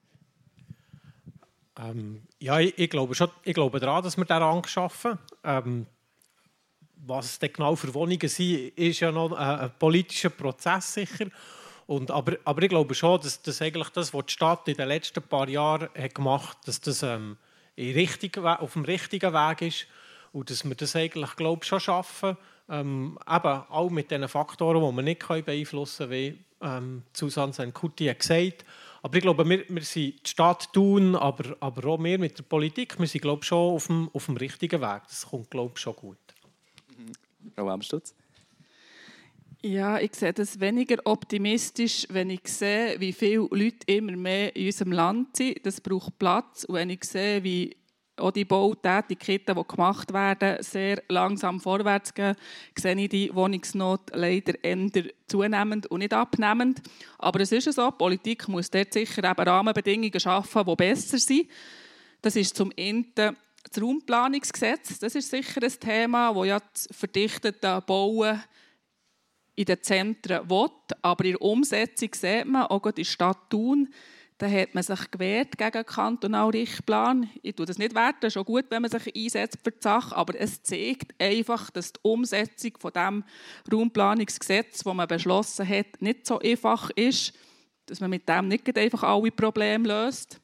Ähm, 1.79 2.23
ja, 2.41 2.59
ich, 2.59 2.77
ich, 2.77 2.91
glaube 2.91 3.15
schon, 3.15 3.31
ich 3.45 3.55
glaube 3.55 3.79
daran, 3.81 4.03
dass 4.03 4.17
wir 4.17 4.29
Rang 4.29 4.67
schaffen. 4.67 5.19
Ähm, 5.45 5.87
was 7.07 7.39
denn 7.39 7.53
genau 7.53 7.77
für 7.77 7.95
Wohnungen 7.95 8.29
sind, 8.29 8.77
ist 8.77 9.01
ja 9.01 9.13
noch 9.13 9.33
ein, 9.33 9.61
ein 9.61 9.71
politischer 9.79 10.31
Prozess 10.31 10.95
sicher. 10.95 11.27
Und, 11.87 12.11
aber, 12.11 12.37
aber 12.45 12.63
ich 12.63 12.69
glaube 12.69 12.95
schon, 12.95 13.21
dass, 13.21 13.41
dass 13.41 13.63
eigentlich 13.63 13.89
das, 13.91 14.13
was 14.13 14.27
die 14.27 14.33
Stadt 14.33 14.69
in 14.69 14.75
den 14.75 14.89
letzten 14.89 15.23
paar 15.23 15.49
Jahren 15.49 15.89
hat 15.97 16.15
gemacht 16.15 16.59
hat, 16.59 16.69
dass 16.69 16.81
das 16.81 17.03
ähm, 17.03 17.37
richtig, 17.79 18.37
auf 18.37 18.73
dem 18.73 18.85
richtigen 18.85 19.33
Weg 19.33 19.63
ist 19.63 19.87
und 20.33 20.51
dass 20.51 20.65
wir 20.65 20.75
das 20.75 20.97
eigentlich 20.97 21.37
glaube 21.37 21.65
schon 21.65 21.81
schaffen. 21.81 22.37
Ähm, 22.69 23.19
eben 23.27 23.63
auch 23.71 23.89
mit 23.89 24.11
den 24.11 24.29
Faktoren, 24.29 24.83
die 24.83 24.97
wir 24.97 25.03
nicht 25.03 25.27
beeinflussen 25.27 26.11
können, 26.11 26.13
wie 26.13 26.45
ähm, 26.61 27.03
Susanne 27.15 27.53
Senkuti 27.53 28.07
hat 28.07 28.19
gesagt 28.19 28.65
aber 29.03 29.17
ich 29.17 29.23
glaube, 29.23 29.49
wir, 29.49 29.65
wir 29.69 29.83
sind 29.83 30.27
die 30.27 30.31
Stadt 30.31 30.73
tun, 30.73 31.15
aber, 31.15 31.57
aber 31.61 31.89
auch 31.89 32.03
wir 32.03 32.19
mit 32.19 32.39
der 32.39 32.45
Politik, 32.45 32.99
wir 32.99 33.07
sind 33.07 33.23
glaube 33.23 33.45
schon 33.45 33.75
auf 33.75 33.87
dem, 33.87 34.11
auf 34.13 34.27
dem 34.27 34.37
richtigen 34.37 34.81
Weg. 34.81 35.03
Das 35.09 35.27
kommt 35.27 35.51
glaube 35.51 35.73
ich, 35.75 35.81
schon 35.81 35.97
gut. 35.97 36.19
Mhm. 36.97 37.13
Frau 37.55 37.69
Amstutz? 37.71 38.15
Ja, 39.63 39.99
ich 39.99 40.15
sehe 40.15 40.33
das 40.33 40.61
weniger 40.61 40.99
optimistisch, 41.05 42.07
wenn 42.11 42.31
ich 42.31 42.47
sehe, 42.47 43.01
wie 43.01 43.13
viele 43.13 43.49
Leute 43.51 43.79
immer 43.87 44.17
mehr 44.17 44.55
in 44.55 44.67
unserem 44.67 44.93
Land 44.93 45.37
sind. 45.37 45.67
Das 45.67 45.81
braucht 45.81 46.17
Platz. 46.19 46.63
Und 46.65 46.77
wenn 46.77 46.91
ich 46.91 47.03
sehe, 47.03 47.43
wie 47.43 47.77
auch 48.21 48.31
die 48.31 48.45
Bautätigkeiten, 48.45 49.57
die 49.57 49.67
gemacht 49.67 50.13
werden, 50.13 50.63
sehr 50.63 51.03
langsam 51.09 51.61
vorwärts 51.61 52.13
gehen, 52.15 52.37
sehe 52.77 52.97
ich 52.97 53.09
die 53.09 53.35
Wohnungsnot 53.35 54.11
leider 54.13 54.63
eher 54.63 55.05
zunehmend 55.27 55.87
und 55.87 56.01
nicht 56.01 56.13
abnehmend. 56.13 56.81
Aber 57.19 57.41
es 57.41 57.53
ist 57.53 57.73
so, 57.73 57.91
die 57.91 57.97
Politik 57.97 58.49
muss 58.49 58.71
dort 58.71 58.93
sicher 58.93 59.25
eben 59.25 59.49
Rahmenbedingungen 59.49 60.21
schaffen, 60.21 60.65
die 60.67 60.77
besser 60.77 61.19
sind. 61.19 61.49
Das 62.21 62.37
ist 62.37 62.57
zum 62.57 62.73
einen 62.79 63.13
das 63.15 63.33
Raumplanungsgesetz. 63.81 64.99
Das 64.99 65.15
ist 65.15 65.31
sicher 65.31 65.63
ein 65.63 65.81
Thema, 65.81 66.33
das 66.35 66.47
ja 66.47 66.61
das 66.61 66.89
verdichtete 66.91 67.83
Bauen 67.87 68.43
in 69.55 69.65
den 69.65 69.83
Zentren 69.83 70.49
will. 70.49 70.71
Aber 71.03 71.25
in 71.25 71.33
der 71.33 71.43
Umsetzung 71.43 72.11
sieht 72.15 72.47
man, 72.47 72.67
auch 72.67 72.91
der 72.91 73.05
Stadt 73.05 73.51
Thun, 73.51 73.89
Da 74.39 74.49
hat 74.49 74.73
man 74.73 74.85
sich 74.85 75.11
gewehrt 75.11 75.59
gegen 75.59 75.73
den 75.73 75.85
kantonalen 75.85 76.53
Richtplan. 76.53 77.29
Ich 77.43 77.57
tue 77.57 77.67
das 77.67 77.77
nicht 77.77 77.97
wert, 77.97 78.17
es 78.21 78.29
ist 78.29 78.33
schon 78.35 78.45
gut, 78.45 78.67
wenn 78.71 78.83
man 78.83 78.91
sich 78.91 79.15
einsetzt 79.15 79.59
für 79.65 79.73
die 79.73 79.83
Sache, 79.83 80.15
aber 80.17 80.41
es 80.41 80.63
zeigt 80.63 81.21
einfach, 81.21 81.71
dass 81.71 81.93
die 81.93 82.01
Umsetzung 82.03 82.73
von 82.79 82.93
dem 82.93 83.25
Raumplanungsgesetz, 83.73 84.85
das 84.85 84.95
man 84.95 85.09
beschlossen 85.09 85.69
hat, 85.69 86.01
nicht 86.01 86.25
so 86.25 86.39
einfach 86.39 86.91
ist, 86.91 87.33
dass 87.87 87.99
man 88.01 88.11
mit 88.11 88.29
dem 88.29 88.47
nicht 88.47 88.79
einfach 88.79 89.03
alle 89.03 89.33
Probleme 89.33 89.89
löst. 89.89 90.41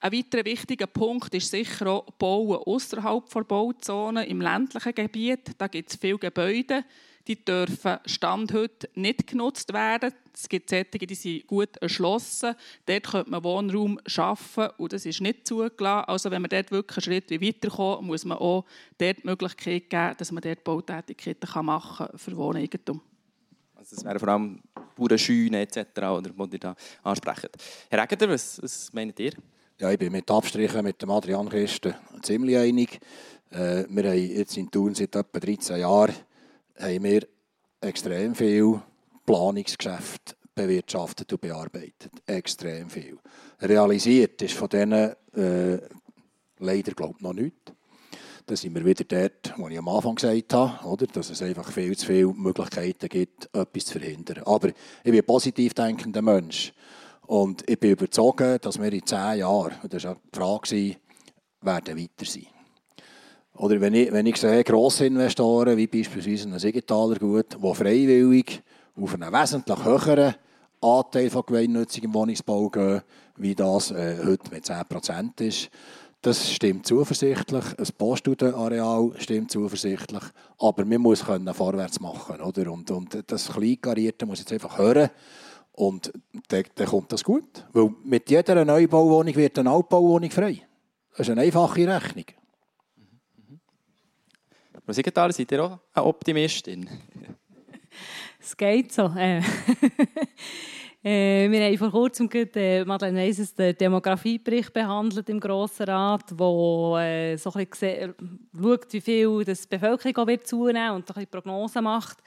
Ein 0.00 0.12
weiterer 0.12 0.44
wichtiger 0.46 0.86
Punkt 0.86 1.34
ist 1.34 1.50
sicher 1.50 1.86
auch 1.86 2.10
Bauen 2.12 2.56
außerhalb 2.56 3.28
der 3.28 3.44
Bauzone 3.44 4.26
im 4.26 4.40
ländlichen 4.40 4.94
Gebiet. 4.94 5.52
Da 5.58 5.66
gibt 5.66 5.90
es 5.90 5.96
viele 5.96 6.18
Gebäude, 6.18 6.84
die 7.26 7.42
dürfen 7.44 7.98
Stand 8.06 8.52
heute 8.52 8.88
nicht 8.94 9.26
genutzt 9.26 9.72
werden. 9.72 10.12
Es 10.34 10.48
gibt 10.48 10.70
solche, 10.70 10.84
die 10.84 11.14
sind 11.14 11.46
gut 11.46 11.76
erschlossen. 11.78 12.54
Dort 12.86 13.10
könnte 13.10 13.30
man 13.30 13.44
Wohnraum 13.44 13.98
schaffen 14.06 14.68
und 14.78 14.92
das 14.92 15.06
ist 15.06 15.20
nicht 15.20 15.46
zugelassen. 15.46 16.08
Also 16.08 16.30
wenn 16.30 16.42
man 16.42 16.50
dort 16.50 16.70
wirklich 16.70 17.06
einen 17.06 17.22
Schritt 17.22 17.30
weiterkommt, 17.30 18.02
muss 18.02 18.24
man 18.24 18.38
auch 18.38 18.64
dort 18.98 19.18
die 19.18 19.26
Möglichkeit 19.26 19.88
geben, 19.88 20.14
dass 20.18 20.32
man 20.32 20.42
dort 20.42 20.64
Bautätigkeiten 20.64 21.64
machen 21.64 22.08
kann 22.08 22.18
für 22.18 22.36
Wohneigentum. 22.36 23.00
Also 23.74 23.96
das 23.96 24.04
wären 24.04 24.18
vor 24.18 24.28
allem 24.28 24.60
Bauernscheunen 24.96 25.54
etc., 25.54 25.78
oder, 25.98 26.30
die 26.30 26.52
ihr 26.54 26.58
da 26.58 26.76
ansprechen. 27.02 27.48
Herr 27.90 28.02
Egger, 28.02 28.28
was, 28.28 28.60
was 28.62 28.92
meint 28.92 29.18
ihr? 29.20 29.32
Ja, 29.78 29.90
ich 29.90 29.98
bin 29.98 30.12
mit 30.12 30.30
Abstrichen 30.30 30.84
mit 30.84 31.02
dem 31.02 31.10
Adrian 31.10 31.48
Christen 31.48 31.94
ziemlich 32.22 32.56
einig. 32.56 33.00
Äh, 33.50 33.84
wir 33.88 34.04
haben 34.10 34.18
jetzt 34.18 34.56
in 34.56 34.70
Thun 34.70 34.94
seit 34.94 35.14
etwa 35.16 35.38
13 35.38 35.80
Jahren 35.80 36.14
haben 36.78 37.04
wir 37.04 37.26
extrem 37.80 38.34
viel 38.34 38.80
Planungsgeschäft 39.26 40.36
bewirtschaftet 40.54 41.32
und 41.32 41.40
bearbeitet. 41.40 42.10
Extrem 42.26 42.88
viel. 42.88 43.18
Realisiert 43.60 44.40
ist 44.42 44.54
von 44.54 44.68
denen 44.68 45.14
äh, 45.34 45.78
leider 46.58 46.92
glaub, 46.92 47.20
noch 47.20 47.32
nichts. 47.32 47.72
Da 48.46 48.54
sind 48.54 48.74
wir 48.74 48.84
wieder 48.84 49.04
dort, 49.04 49.54
wo 49.56 49.68
ich 49.68 49.78
am 49.78 49.88
Anfang 49.88 50.16
gesagt 50.16 50.52
habe, 50.52 50.86
oder? 50.86 51.06
dass 51.06 51.30
es 51.30 51.40
einfach 51.40 51.72
viel 51.72 51.96
zu 51.96 52.06
viele 52.06 52.26
Möglichkeiten 52.26 53.08
gibt, 53.08 53.48
etwas 53.54 53.86
zu 53.86 53.98
verhindern. 53.98 54.42
Aber 54.44 54.68
ich 54.68 55.04
bin 55.04 55.16
ein 55.16 55.24
positiv 55.24 55.72
denkender 55.72 56.20
Mensch. 56.20 56.74
Und 57.26 57.68
ich 57.68 57.80
bin 57.80 57.92
überzeugt, 57.92 58.66
dass 58.66 58.78
wir 58.78 58.92
in 58.92 59.06
zehn 59.06 59.38
Jahren, 59.38 59.72
und 59.82 59.94
das 59.94 60.04
war 60.04 60.16
die 60.16 60.38
Frage, 60.38 60.96
werden 61.62 61.98
weiter 61.98 62.26
sein. 62.26 62.46
Oder 63.56 63.80
wenn 63.80 63.94
ich, 63.94 64.12
wenn 64.12 64.26
ich 64.26 64.36
sehe, 64.36 64.64
Grossinvestoren, 64.64 65.76
wie 65.76 65.86
beispielsweise 65.86 66.48
ein 66.48 66.58
Siegenthaler 66.58 67.16
Gut, 67.16 67.56
die 67.62 67.74
freiwillig 67.74 68.62
auf 69.00 69.14
einen 69.14 69.32
wesentlich 69.32 69.84
höheren 69.84 70.34
Anteil 70.80 71.30
von 71.30 71.44
gemeinnützigem 71.46 72.12
Wohnungsbau 72.12 72.68
gehen, 72.68 73.02
wie 73.36 73.54
das 73.54 73.90
äh, 73.92 74.18
heute 74.24 74.50
mit 74.50 74.64
10% 74.64 75.40
ist, 75.40 75.70
das 76.20 76.50
stimmt 76.50 76.86
zuversichtlich. 76.86 77.64
Ein 77.78 77.88
Poststudenareal 77.98 79.12
stimmt 79.18 79.50
zuversichtlich. 79.50 80.22
Aber 80.58 80.84
man 80.86 81.02
muss 81.02 81.24
können 81.24 81.52
vorwärts 81.52 82.00
machen. 82.00 82.40
Oder? 82.40 82.72
Und, 82.72 82.90
und 82.90 83.22
das 83.26 83.52
Kleinkarierte 83.52 84.24
muss 84.24 84.38
jetzt 84.38 84.52
einfach 84.52 84.78
hören. 84.78 85.10
Und 85.72 86.12
dann, 86.48 86.64
dann 86.76 86.86
kommt 86.86 87.12
das 87.12 87.22
gut. 87.22 87.66
Weil 87.74 87.90
mit 88.04 88.30
jeder 88.30 88.64
Neubauwohnung 88.64 89.36
wird 89.36 89.58
eine 89.58 89.70
Altbauwohnung 89.70 90.30
frei. 90.30 90.62
Das 91.10 91.28
ist 91.28 91.30
eine 91.30 91.42
einfache 91.42 91.86
Rechnung. 91.86 92.24
Frau 94.84 94.92
Siegenthaler, 94.92 95.32
seid 95.32 95.50
ihr 95.50 95.64
auch 95.64 95.78
eine 95.94 96.04
Optimistin? 96.04 96.86
Es 98.38 98.54
geht 98.54 98.92
so. 98.92 99.06
Äh, 99.16 99.38
äh, 101.02 101.50
wir 101.50 101.64
haben 101.64 101.78
vor 101.78 101.90
kurzem 101.90 102.28
äh, 102.30 102.84
Madeleine 102.84 103.26
Weiss, 103.26 103.54
den 103.54 103.74
Demografiebericht 103.74 104.74
behandelt 104.74 105.26
im 105.30 105.40
Grossen 105.40 105.86
Rat, 105.86 106.38
wo 106.38 106.98
äh, 106.98 107.34
so 107.38 107.50
ein 107.54 107.66
bisschen 107.66 108.14
schaut, 108.54 108.92
wie 108.92 109.00
viel 109.00 109.44
die 109.46 109.56
Bevölkerung 109.70 110.28
wird 110.28 110.46
zunehmen 110.46 110.96
und 110.96 111.08
so 111.08 111.14
ein 111.14 111.26
Prognosen 111.28 111.84
macht. 111.84 112.18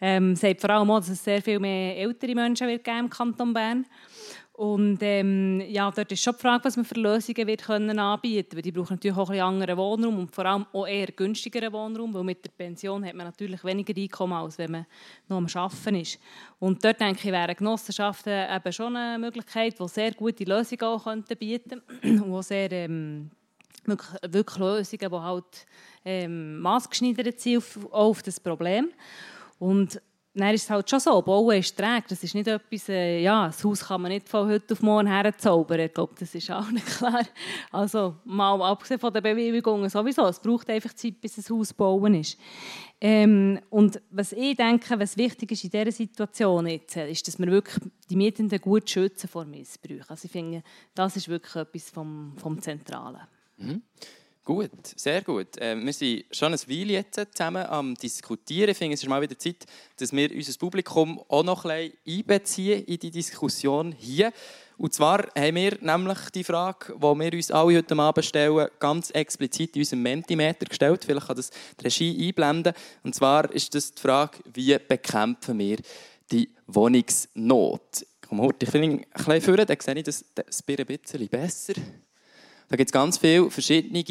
Ähm, 0.00 0.34
sagt 0.34 0.62
vor 0.62 0.70
allem 0.70 0.90
auch, 0.90 1.00
dass 1.00 1.10
es 1.10 1.22
sehr 1.22 1.42
viel 1.42 1.58
mehr 1.58 1.94
ältere 1.98 2.34
Menschen 2.34 2.68
wird 2.68 2.84
geben 2.84 3.00
im 3.00 3.10
Kanton 3.10 3.52
Bern 3.52 3.82
geben 3.82 3.94
und 4.58 4.98
ähm, 5.02 5.62
ja, 5.68 5.88
dort 5.88 6.10
ist 6.10 6.20
schon 6.20 6.34
die 6.34 6.40
Frage, 6.40 6.64
was 6.64 6.74
man 6.74 6.84
für 6.84 6.98
Lösungen 6.98 7.46
wird 7.46 7.62
können 7.62 7.96
anbieten 7.96 8.48
können. 8.50 8.62
Die 8.62 8.72
brauchen 8.72 8.94
natürlich 8.94 9.16
auch 9.16 9.30
ein 9.30 9.40
anderen 9.40 9.76
Wohnraum 9.76 10.18
und 10.18 10.34
vor 10.34 10.46
allem 10.46 10.66
auch 10.72 10.84
eher 10.84 11.06
günstigeren 11.12 11.72
Wohnraum, 11.72 12.12
weil 12.12 12.24
mit 12.24 12.44
der 12.44 12.50
Pension 12.50 13.06
hat 13.06 13.14
man 13.14 13.26
natürlich 13.26 13.62
weniger 13.62 13.96
Einkommen, 13.96 14.32
als 14.32 14.58
wenn 14.58 14.72
man 14.72 14.86
noch 15.28 15.36
am 15.36 15.46
Arbeiten 15.54 15.94
ist. 15.94 16.18
Und 16.58 16.84
dort 16.84 16.98
denke 16.98 17.20
ich, 17.22 17.32
wären 17.32 17.54
Genossenschaften 17.54 18.32
eben 18.52 18.72
schon 18.72 18.96
eine 18.96 19.20
Möglichkeit, 19.20 19.78
die 19.78 19.86
sehr 19.86 20.10
gute 20.10 20.42
Lösungen 20.42 20.82
auch 20.82 21.04
könnten 21.04 21.36
bieten 21.36 21.80
könnten 22.00 22.22
und 22.22 22.42
sehr 22.42 22.72
ähm, 22.72 23.30
wirklich, 23.84 24.10
wirklich, 24.26 24.58
Lösungen, 24.58 25.08
die 25.08 25.20
halt 25.20 25.66
ähm, 26.04 26.58
maßgeschneidert 26.58 27.38
sind 27.38 27.58
auf, 27.58 27.92
auf 27.92 28.22
das 28.24 28.40
Problem. 28.40 28.88
Und 29.60 30.00
dann 30.40 30.54
ist 30.54 30.64
es 30.64 30.70
halt 30.70 30.88
schon 30.88 31.00
so, 31.00 31.20
Bauen 31.22 31.56
ist 31.56 31.76
träge. 31.76 32.04
Das 32.08 32.22
ist 32.22 32.34
nicht 32.34 32.46
etwas, 32.46 32.88
äh, 32.88 33.20
ja, 33.20 33.46
das 33.46 33.64
Haus 33.64 33.86
kann 33.86 34.02
man 34.02 34.12
nicht 34.12 34.28
von 34.28 34.48
heute 34.48 34.74
auf 34.74 34.82
morgen 34.82 35.06
herzaubern. 35.06 35.80
Ich 35.80 35.94
glaube, 35.94 36.14
das 36.18 36.34
ist 36.34 36.50
auch 36.50 36.70
nicht 36.70 36.86
klar. 36.86 37.22
Also 37.72 38.16
mal 38.24 38.60
abgesehen 38.62 39.00
von 39.00 39.12
den 39.12 39.22
Bewilligungen 39.22 39.88
sowieso, 39.88 40.26
es 40.26 40.40
braucht 40.40 40.68
einfach 40.70 40.92
Zeit, 40.94 41.20
bis 41.20 41.38
ein 41.38 41.56
Haus 41.56 41.72
bauen 41.72 42.14
ist. 42.14 42.38
Ähm, 43.00 43.60
und 43.70 44.00
was 44.10 44.32
ich 44.32 44.56
denke, 44.56 44.98
was 44.98 45.16
wichtig 45.16 45.52
ist 45.52 45.64
in 45.64 45.70
dieser 45.70 45.92
Situation 45.92 46.66
jetzt, 46.66 46.96
ist, 46.96 47.28
dass 47.28 47.38
wir 47.38 47.46
wirklich 47.46 47.78
die 48.10 48.16
Mietenden 48.16 48.60
gut 48.60 48.90
schützen 48.90 49.28
vor 49.28 49.44
Missbrauch. 49.44 50.08
Also 50.08 50.26
ich 50.26 50.32
finde, 50.32 50.62
das 50.94 51.16
ist 51.16 51.28
wirklich 51.28 51.54
etwas 51.54 51.90
vom, 51.90 52.34
vom 52.38 52.60
Zentralen. 52.60 53.22
Mhm. 53.56 53.82
Gut, 54.48 54.70
sehr 54.96 55.20
gut. 55.20 55.58
Äh, 55.58 55.76
wir 55.76 55.92
sind 55.92 56.24
schon 56.30 56.54
ein 56.54 56.58
Weile 56.58 56.92
jetzt 56.94 57.20
zusammen 57.34 57.66
am 57.66 57.94
Diskutieren. 57.94 58.70
Ich 58.70 58.78
finde, 58.78 58.94
es 58.94 59.02
ist 59.02 59.06
mal 59.06 59.20
wieder 59.20 59.38
Zeit, 59.38 59.66
dass 59.98 60.10
wir 60.10 60.34
unser 60.34 60.58
Publikum 60.58 61.22
auch 61.28 61.44
noch 61.44 61.66
ein 61.66 61.90
bisschen 61.90 62.20
einbeziehen 62.20 62.82
in 62.86 62.98
die 62.98 63.10
Diskussion 63.10 63.92
hier. 63.92 64.32
Und 64.78 64.94
zwar 64.94 65.26
haben 65.36 65.54
wir 65.54 65.76
nämlich 65.82 66.18
die 66.34 66.44
Frage, 66.44 66.94
die 66.94 67.02
wir 67.02 67.32
uns 67.34 67.50
alle 67.50 67.76
heute 67.76 67.94
Abend 67.98 68.24
stellen, 68.24 68.68
ganz 68.78 69.10
explizit 69.10 69.76
in 69.76 69.82
unserem 69.82 70.02
Mentimeter 70.02 70.64
gestellt. 70.64 71.04
Vielleicht 71.04 71.26
kann 71.26 71.36
das 71.36 71.50
die 71.78 71.84
Regie 71.84 72.28
einblenden. 72.28 72.72
Und 73.02 73.14
zwar 73.14 73.52
ist 73.52 73.74
das 73.74 73.92
die 73.92 74.00
Frage, 74.00 74.38
wie 74.54 74.78
bekämpfen 74.78 75.58
wir 75.58 75.76
die 76.32 76.48
Wohnungsnot? 76.66 78.06
Komm, 78.26 78.40
heute, 78.40 78.64
ich 78.64 78.70
finde 78.70 78.96
ein 78.96 79.04
bisschen 79.14 79.42
vorne, 79.42 79.66
dann 79.66 79.76
sehe 79.78 79.94
ich 79.96 80.04
das, 80.04 80.24
das 80.34 80.64
ein 80.66 80.86
bisschen 80.86 81.28
besser. 81.28 81.74
Da 82.68 82.76
gibt 82.76 82.88
es 82.88 82.92
ganz 82.92 83.18
viele 83.18 83.50
verschiedene 83.50 84.04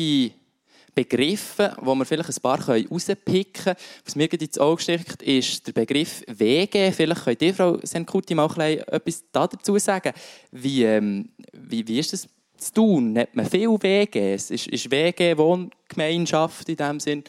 Begriffe, 0.97 1.78
wo 1.80 1.93
wir 1.93 2.05
vielleicht 2.05 2.30
ein 2.30 2.41
paar 2.41 2.66
herauspicken 2.66 3.53
können. 3.53 3.76
Was 4.03 4.16
mir 4.16 4.34
ins 4.34 4.58
Auge 4.58 4.82
sticht, 4.82 5.22
ist 5.22 5.68
der 5.68 5.74
Begriff 5.74 6.24
WG. 6.28 6.91
Vielleicht 6.91 7.24
könnt 7.24 7.41
ihr, 7.43 7.53
Frau 7.53 7.78
Senkuti, 7.84 8.34
mal 8.34 8.49
etwas 8.88 9.24
dazu 9.32 9.78
sagen. 9.78 10.12
Wie, 10.51 10.84
ähm, 10.84 11.30
wie, 11.53 11.88
wie 11.88 11.99
ist 11.99 12.14
das 12.14 12.28
zu 12.58 12.74
tun? 12.74 13.16
Hat 13.16 13.36
man 13.36 13.45
viel 13.45 13.70
WGs? 13.70 14.49
Ist, 14.49 14.68
ist 14.68 14.89
WG, 14.89 15.38
Wohngemeinschaft 15.38 16.68
in 16.68 16.78
dem 16.78 16.99
Sinn, 16.99 17.24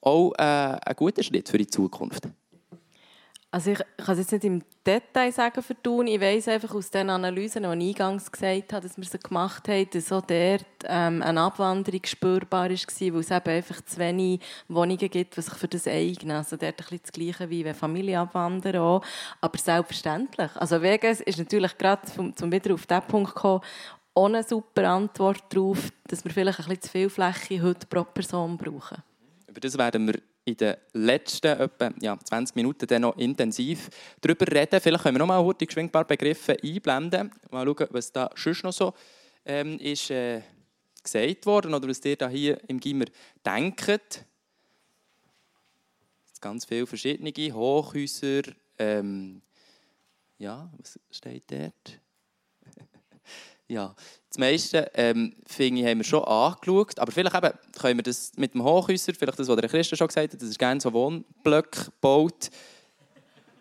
auch 0.00 0.32
äh, 0.32 0.42
ein 0.42 0.96
guter 0.96 1.22
Schritt 1.22 1.48
für 1.48 1.58
die 1.58 1.68
Zukunft? 1.68 2.24
Also 3.56 3.70
ich, 3.70 3.78
kann 3.78 4.12
es 4.12 4.18
jetzt 4.18 4.32
nicht 4.32 4.44
im 4.44 4.62
Detail 4.86 5.32
sagen 5.32 5.62
für 5.62 5.82
Thun. 5.82 6.08
Ich 6.08 6.20
weiss 6.20 6.46
einfach 6.46 6.74
aus 6.74 6.90
den 6.90 7.08
Analysen, 7.08 7.62
die 7.62 7.88
ich 7.88 7.98
eingangs 7.98 8.30
gesagt 8.30 8.74
habe, 8.74 8.86
dass 8.86 8.98
wir 8.98 9.04
sie 9.06 9.18
gemacht 9.18 9.66
haben, 9.66 9.88
dass 9.88 10.12
auch 10.12 10.20
dort 10.20 10.66
ähm, 10.84 11.22
eine 11.22 11.40
Abwanderung 11.40 12.02
spürbar 12.04 12.64
war, 12.64 12.68
weil 12.68 13.20
es 13.20 13.30
eben 13.30 13.48
einfach 13.48 13.80
zu 13.80 13.96
wenig 13.96 14.42
Wohnungen 14.68 14.98
gibt, 14.98 15.38
die 15.38 15.40
sich 15.40 15.54
für 15.54 15.68
das 15.68 15.86
eignen. 15.86 16.32
Also 16.32 16.58
dort 16.58 16.74
ein 16.74 16.76
bisschen 16.76 17.00
das 17.00 17.12
Gleiche 17.12 17.48
wie 17.48 17.64
wenn 17.64 17.74
Familien 17.74 18.18
abwandern 18.18 18.76
auch. 18.76 19.02
Aber 19.40 19.58
selbstverständlich. 19.58 20.54
Also 20.56 20.82
wegen 20.82 21.06
ist 21.10 21.38
natürlich 21.38 21.78
gerade, 21.78 22.02
um, 22.18 22.34
um 22.38 22.52
wieder 22.52 22.74
auf 22.74 22.84
diesen 22.84 23.06
Punkt 23.08 23.30
zu 23.30 23.36
kommen, 23.36 23.60
auch 24.12 24.26
eine 24.26 24.42
super 24.42 24.86
Antwort 24.90 25.44
darauf, 25.48 25.90
dass 26.08 26.22
wir 26.26 26.30
vielleicht 26.30 26.58
ein 26.58 26.66
bisschen 26.66 26.82
zu 26.82 26.90
viel 26.90 27.08
Fläche 27.08 27.62
heute 27.62 27.86
pro 27.86 28.04
Person 28.04 28.58
brauchen. 28.58 29.02
Über 29.48 29.60
das 29.60 29.78
werden 29.78 30.08
wir 30.08 30.20
in 30.46 30.56
den 30.56 30.76
letzten 30.92 31.58
etwa, 31.58 31.92
ja, 32.00 32.16
20 32.16 32.54
Minuten 32.54 32.86
dann 32.86 33.02
noch 33.02 33.16
intensiv 33.16 33.90
darüber 34.20 34.46
reden. 34.46 34.80
Vielleicht 34.80 35.02
können 35.02 35.16
wir 35.16 35.26
noch 35.26 35.26
mal 35.26 35.54
geschwind 35.54 35.88
ein 35.88 35.92
paar 35.92 36.04
Begriffe 36.04 36.56
einblenden. 36.62 37.32
Mal 37.50 37.66
schauen, 37.66 37.88
was 37.90 38.12
da 38.12 38.30
sonst 38.36 38.62
noch 38.62 38.72
so 38.72 38.94
ähm, 39.44 39.78
ist, 39.80 40.10
äh, 40.10 40.42
gesagt 41.02 41.46
worden 41.46 41.74
oder 41.74 41.88
was 41.88 42.04
ihr 42.04 42.16
da 42.16 42.28
hier 42.28 42.60
im 42.68 42.78
Gimmer 42.78 43.06
denkt. 43.44 44.24
Ganz 46.40 46.64
viele 46.64 46.86
verschiedene 46.86 47.32
Hochhäuser. 47.52 48.42
Ähm, 48.78 49.42
ja, 50.38 50.70
was 50.78 51.00
steht 51.10 51.50
dort? 51.50 52.00
ja, 53.68 53.96
das 54.36 54.38
meiste, 54.38 54.90
ähm, 54.94 55.34
finde 55.46 55.80
ich, 55.80 55.86
haben 55.86 55.98
wir 55.98 56.04
schon 56.04 56.24
angeschaut. 56.24 56.98
Aber 56.98 57.10
vielleicht 57.10 57.34
eben, 57.34 57.52
können 57.80 57.98
wir 57.98 58.02
das 58.02 58.32
mit 58.36 58.54
dem 58.54 58.62
Hochhäuser, 58.62 59.14
vielleicht 59.14 59.38
das, 59.38 59.48
was 59.48 59.56
der 59.56 59.68
Christen 59.68 59.96
schon 59.96 60.08
gesagt 60.08 60.32
hat, 60.32 60.40
das 60.40 60.48
ist 60.48 60.58
gerne 60.58 60.80
so 60.80 60.92
Wohnblöcke 60.92 61.86
gebaut. 61.86 62.50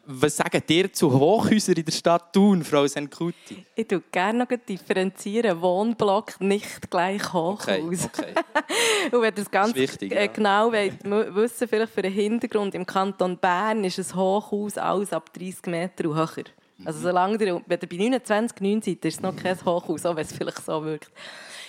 Was 0.08 0.38
sagt 0.38 0.70
ihr 0.70 0.94
zu 0.94 1.12
Hochhäusern 1.12 1.76
in 1.76 1.86
der 1.86 1.92
Stadt 1.92 2.32
Thun, 2.32 2.64
Frau 2.64 2.86
Senkuti? 2.86 3.66
Ich 3.74 3.88
tue 3.88 4.04
gerne 4.12 4.40
noch 4.40 4.48
differenzieren. 4.48 5.60
Wohnblock 5.60 6.40
nicht 6.42 6.92
gleich 6.92 7.34
Hochhaus. 7.34 7.68
Okay, 7.68 7.98
okay. 8.06 8.34
Und 9.12 9.22
wenn 9.22 9.34
das 9.34 9.50
ganz 9.50 9.70
Das 9.70 9.78
wichtig, 9.78 10.12
äh, 10.12 10.26
ja. 10.26 10.28
genau 10.28 10.72
wollt, 10.72 11.04
wissen, 11.36 11.68
vielleicht 11.68 11.92
für 11.92 12.04
den 12.04 12.14
Hintergrund, 12.14 12.76
im 12.76 12.86
Kanton 12.86 13.38
Bern 13.38 13.84
ist 13.84 13.98
ein 13.98 14.16
Hochhaus 14.16 14.78
alles 14.78 15.12
ab 15.12 15.34
30 15.34 15.66
Meter 15.68 16.08
und 16.08 16.16
höher. 16.18 16.46
Also 16.84 17.00
solange 17.00 17.44
ihr, 17.44 17.62
wenn 17.66 17.80
ihr 17.82 17.88
bei 17.88 17.98
29, 17.98 18.60
9 18.60 18.82
seid, 18.82 19.06
ist 19.06 19.16
es 19.16 19.22
noch 19.22 19.36
kein 19.36 19.56
Hochhaus, 19.64 20.06
auch 20.06 20.16
wenn 20.16 20.26
es 20.26 20.34
vielleicht 20.34 20.66
so 20.66 20.84
wirkt. 20.84 21.12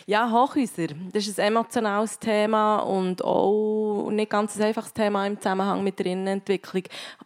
Ja, 0.09 0.31
Hochhäuser, 0.31 0.95
das 1.13 1.27
ist 1.27 1.41
ein 1.41 1.49
emotionales 1.49 2.19
Thema 2.19 2.79
und 2.79 3.25
auch 3.25 4.09
nicht 4.11 4.31
ganz 4.31 4.57
ein 4.57 4.63
einfaches 4.63 4.93
Thema 4.93 5.27
im 5.27 5.37
Zusammenhang 5.37 5.83
mit 5.83 5.99
der 5.99 6.07
Innenentwicklung. 6.07 6.85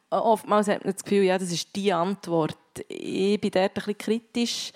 Oftmals 0.09 0.69
hat 0.69 0.85
man 0.85 0.95
das 0.95 1.05
Gefühl, 1.05 1.25
ja, 1.25 1.39
das 1.39 1.53
ist 1.53 1.75
die 1.77 1.93
Antwort. 1.93 2.57
Ich 2.89 3.39
bin 3.41 3.51
dort 3.51 3.65
ein 3.65 3.75
bisschen 3.75 3.99
kritisch. 3.99 4.73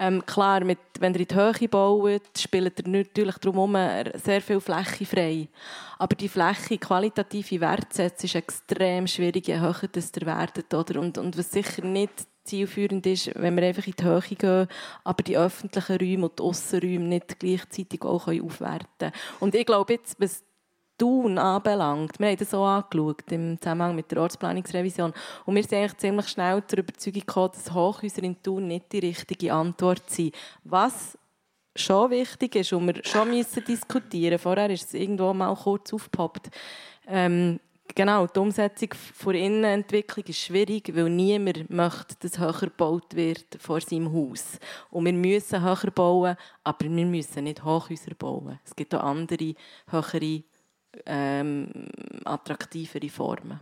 Ähm, 0.00 0.26
klar, 0.26 0.64
mit, 0.64 0.78
wenn 0.98 1.14
ihr 1.14 1.20
in 1.20 1.28
die 1.28 1.34
Höhe 1.36 1.68
baut, 1.68 2.22
spielt 2.36 2.80
ihr 2.80 2.88
natürlich 2.90 3.38
darum 3.38 3.76
sehr 4.14 4.40
viel 4.40 4.60
Fläche 4.60 5.06
frei. 5.06 5.48
Aber 5.98 6.16
die 6.16 6.28
Fläche 6.28 6.78
qualitative 6.78 7.60
Wertsetzen 7.60 8.26
ist 8.26 8.34
extrem 8.34 9.06
schwierig, 9.06 9.46
je 9.46 9.60
höher 9.60 9.88
das 9.92 10.10
ihr 10.20 10.26
werdet. 10.26 10.74
Oder? 10.74 10.98
Und, 10.98 11.18
und 11.18 11.38
was 11.38 11.52
sicher 11.52 11.84
nicht 11.84 12.26
zielführend 12.44 13.06
ist, 13.06 13.30
wenn 13.34 13.56
wir 13.56 13.64
einfach 13.64 13.86
in 13.86 13.94
die 13.98 14.04
Höhe 14.04 14.20
gehen, 14.20 14.68
aber 15.02 15.22
die 15.22 15.36
öffentlichen 15.36 15.96
Räume 15.96 16.28
und 16.28 16.38
die 16.38 16.42
Aussenräume 16.42 17.06
nicht 17.06 17.38
gleichzeitig 17.38 18.02
auch 18.02 18.28
aufwerten 18.28 18.88
können. 18.98 19.12
Und 19.40 19.54
ich 19.54 19.66
glaube 19.66 19.94
jetzt, 19.94 20.20
was 20.20 20.44
Thun 20.96 21.38
anbelangt, 21.38 22.20
wir 22.20 22.28
haben 22.28 22.36
das 22.36 22.54
auch 22.54 22.66
angeschaut 22.66 23.32
im 23.32 23.60
Zusammenhang 23.60 23.96
mit 23.96 24.10
der 24.12 24.20
Ortsplanungsrevision 24.20 25.12
und 25.44 25.54
wir 25.54 25.62
sind 25.62 25.74
eigentlich 25.74 25.96
ziemlich 25.96 26.28
schnell 26.28 26.62
zur 26.66 26.78
Überzeugung 26.78 27.20
gekommen, 27.20 27.50
dass 27.52 27.74
Hochhäuser 27.74 28.22
in 28.22 28.40
Thun 28.40 28.68
nicht 28.68 28.92
die 28.92 29.00
richtige 29.00 29.52
Antwort 29.52 30.08
sind. 30.08 30.34
Was 30.62 31.18
schon 31.74 32.10
wichtig 32.10 32.54
ist 32.54 32.72
und 32.72 32.86
wir 32.86 33.04
schon 33.04 33.30
müssen 33.30 33.64
diskutieren 33.64 34.38
Vorher 34.38 34.70
ist 34.70 34.86
es 34.86 34.94
irgendwo 34.94 35.34
mal 35.34 35.54
kurz 35.56 35.92
aufgepoppt. 35.92 36.50
Ähm, 37.08 37.58
genau, 37.94 38.26
die 38.26 38.38
Umsetzung 38.38 38.88
der 39.26 39.34
Innenentwicklung 39.34 40.24
ist 40.26 40.40
schwierig, 40.40 40.94
weil 40.94 41.10
niemand 41.10 41.70
möchte, 41.70 42.16
dass 42.20 42.38
höher 42.38 42.52
gebaut 42.52 43.14
wird 43.14 43.46
vor 43.58 43.80
seinem 43.80 44.12
Haus. 44.12 44.58
Und 44.90 45.04
wir 45.04 45.12
müssen 45.12 45.62
höher 45.62 45.90
bauen, 45.90 46.36
aber 46.62 46.84
wir 46.84 47.06
müssen 47.06 47.44
nicht 47.44 47.64
Hochhäuser 47.64 48.14
bauen. 48.18 48.58
Es 48.64 48.74
gibt 48.74 48.94
auch 48.94 49.02
andere, 49.02 49.54
höhere, 49.90 50.42
ähm, 51.06 51.68
attraktivere 52.24 53.08
Formen. 53.08 53.60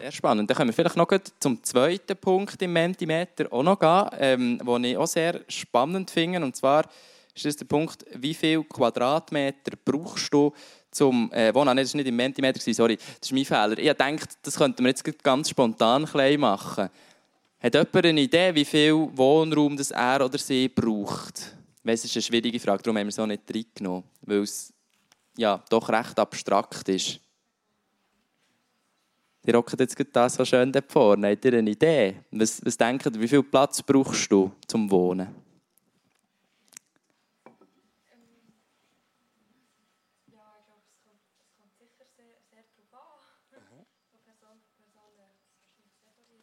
Sehr 0.00 0.12
spannend. 0.12 0.48
Dann 0.48 0.56
können 0.56 0.70
wir 0.70 0.74
vielleicht 0.74 0.96
noch 0.96 1.08
zum 1.38 1.62
zweiten 1.62 2.16
Punkt 2.16 2.60
im 2.62 2.72
Mentimeter 2.72 3.52
auch 3.52 3.62
noch 3.62 3.78
gehen, 3.78 4.08
ähm, 4.18 4.58
den 4.58 4.84
ich 4.84 4.96
auch 4.96 5.06
sehr 5.06 5.40
spannend 5.48 6.10
finde. 6.10 6.42
Und 6.42 6.56
zwar 6.56 6.88
ist 7.34 7.44
das 7.44 7.56
der 7.56 7.66
Punkt, 7.66 8.04
wie 8.14 8.34
viel 8.34 8.64
Quadratmeter 8.64 9.72
brauchst 9.84 10.32
du 10.32 10.52
zum 10.90 11.32
äh, 11.32 11.54
Wohnen? 11.54 11.66
Nein, 11.66 11.78
das 11.78 11.94
war 11.94 11.98
nicht 11.98 12.08
im 12.08 12.16
Mentimeter, 12.16 12.60
sorry, 12.74 12.96
das 12.96 13.06
ist 13.22 13.32
mein 13.32 13.44
Fehler. 13.44 13.78
Ich 13.78 13.92
dachte, 13.92 14.36
das 14.42 14.56
könnten 14.56 14.82
wir 14.84 14.88
jetzt 14.88 15.22
ganz 15.22 15.50
spontan 15.50 16.06
klein 16.06 16.40
machen. 16.40 16.88
Hat 17.60 17.74
jemand 17.74 18.06
eine 18.06 18.20
Idee, 18.20 18.54
wie 18.54 18.64
viel 18.64 18.94
Wohnraum 18.94 19.76
das 19.76 19.90
er 19.90 20.24
oder 20.24 20.38
sie 20.38 20.68
braucht? 20.68 21.56
Es 21.84 22.04
ist 22.04 22.16
eine 22.16 22.22
schwierige 22.22 22.60
Frage, 22.60 22.82
darum 22.82 22.98
haben 22.98 23.06
wir 23.06 23.10
es 23.10 23.18
auch 23.18 23.26
nicht 23.26 23.42
reingenommen, 23.52 24.04
weil 24.22 24.42
es 24.42 24.72
ja, 25.36 25.62
doch 25.68 25.88
recht 25.88 26.18
abstrakt 26.18 26.88
ist. 26.88 27.20
Die 29.46 29.50
rocken 29.50 29.78
jetzt 29.78 29.96
das 30.12 30.34
so 30.34 30.44
schön 30.44 30.70
dort 30.70 30.92
vorne. 30.92 31.30
Habt 31.30 31.44
ihr 31.44 31.54
eine 31.54 31.70
Idee? 31.70 32.16
Was, 32.30 32.64
was 32.64 32.76
denkt 32.76 33.06
ihr, 33.06 33.20
wie 33.20 33.28
viel 33.28 33.42
Platz 33.42 33.82
brauchst 33.82 34.30
du 34.30 34.50
zum 34.66 34.90
Wohnen? 34.90 35.28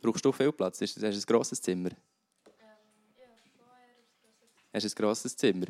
Brauchst 0.02 0.24
du 0.24 0.32
viel 0.32 0.52
Platz? 0.52 0.82
Hast 0.82 1.02
du 1.02 1.06
ein 1.06 1.22
grosses 1.26 1.62
Zimmer? 1.62 1.90
Hast 4.74 4.86
du 4.86 4.90
ein 4.90 4.96
grosses 4.96 5.36
Zimmer? 5.36 5.66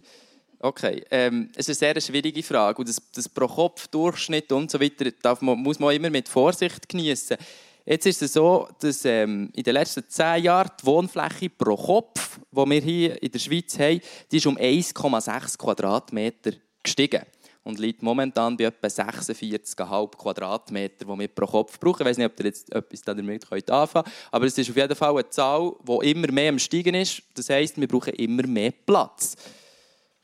Okay, 0.60 1.04
ähm, 1.12 1.52
es 1.56 1.70
ist 1.70 1.84
eine 1.84 1.94
sehr 1.94 2.02
schwierige 2.02 2.42
Frage. 2.42 2.80
Und 2.80 2.90
das, 2.90 3.02
das 3.14 3.30
Pro-Kopf-Durchschnitt 3.30 4.52
und 4.52 4.72
so 4.72 4.80
weiter 4.82 5.12
darf 5.22 5.42
man, 5.42 5.60
muss 5.60 5.80
man 5.80 5.96
immer 5.96 6.10
mit 6.10 6.28
Vorsicht 6.28 6.90
genießen. 6.90 7.38
Jetzt 7.86 8.06
ist 8.06 8.22
es 8.22 8.34
so, 8.34 8.68
dass 8.80 9.06
ähm, 9.06 9.50
in 9.54 9.64
den 9.64 9.74
letzten 9.74 10.04
zehn 10.10 10.44
Jahren 10.44 10.72
die 10.82 10.86
Wohnfläche 10.86 11.50
pro 11.50 11.78
Kopf, 11.78 12.40
die 12.52 12.70
wir 12.70 12.82
hier 12.82 13.24
in 13.24 13.32
der 13.32 13.40
Schweiz 13.40 13.78
haben, 13.80 14.02
die 14.32 14.38
ist 14.38 14.48
um 14.48 14.58
1,6 14.58 15.58
Quadratmeter 15.58 16.52
gestiegen 16.84 17.22
und 17.68 17.80
liegt 17.80 18.02
momentan 18.02 18.56
bei 18.56 18.64
etwa 18.64 18.88
46,5 18.88 20.16
Quadratmeter, 20.16 21.06
die 21.06 21.20
wir 21.20 21.28
pro 21.28 21.46
Kopf 21.46 21.78
brauchen. 21.78 22.02
Ich 22.02 22.08
weiß 22.08 22.18
nicht, 22.18 22.32
ob 22.32 22.40
ihr 22.40 22.46
jetzt 22.46 22.74
etwas 22.74 23.02
damit 23.02 23.44
anfangen 23.44 24.06
könnt, 24.06 24.08
aber 24.32 24.46
es 24.46 24.58
ist 24.58 24.70
auf 24.70 24.76
jeden 24.78 24.96
Fall 24.96 25.14
eine 25.14 25.30
Zahl, 25.30 25.74
die 25.86 26.12
immer 26.12 26.32
mehr 26.32 26.50
am 26.50 26.60
Steigen 26.60 26.96
ist. 26.96 27.22
Das 27.34 27.50
heisst, 27.50 27.80
wir 27.80 27.88
brauchen 27.88 28.14
immer 28.14 28.48
mehr 28.48 28.72
Platz. 28.72 29.36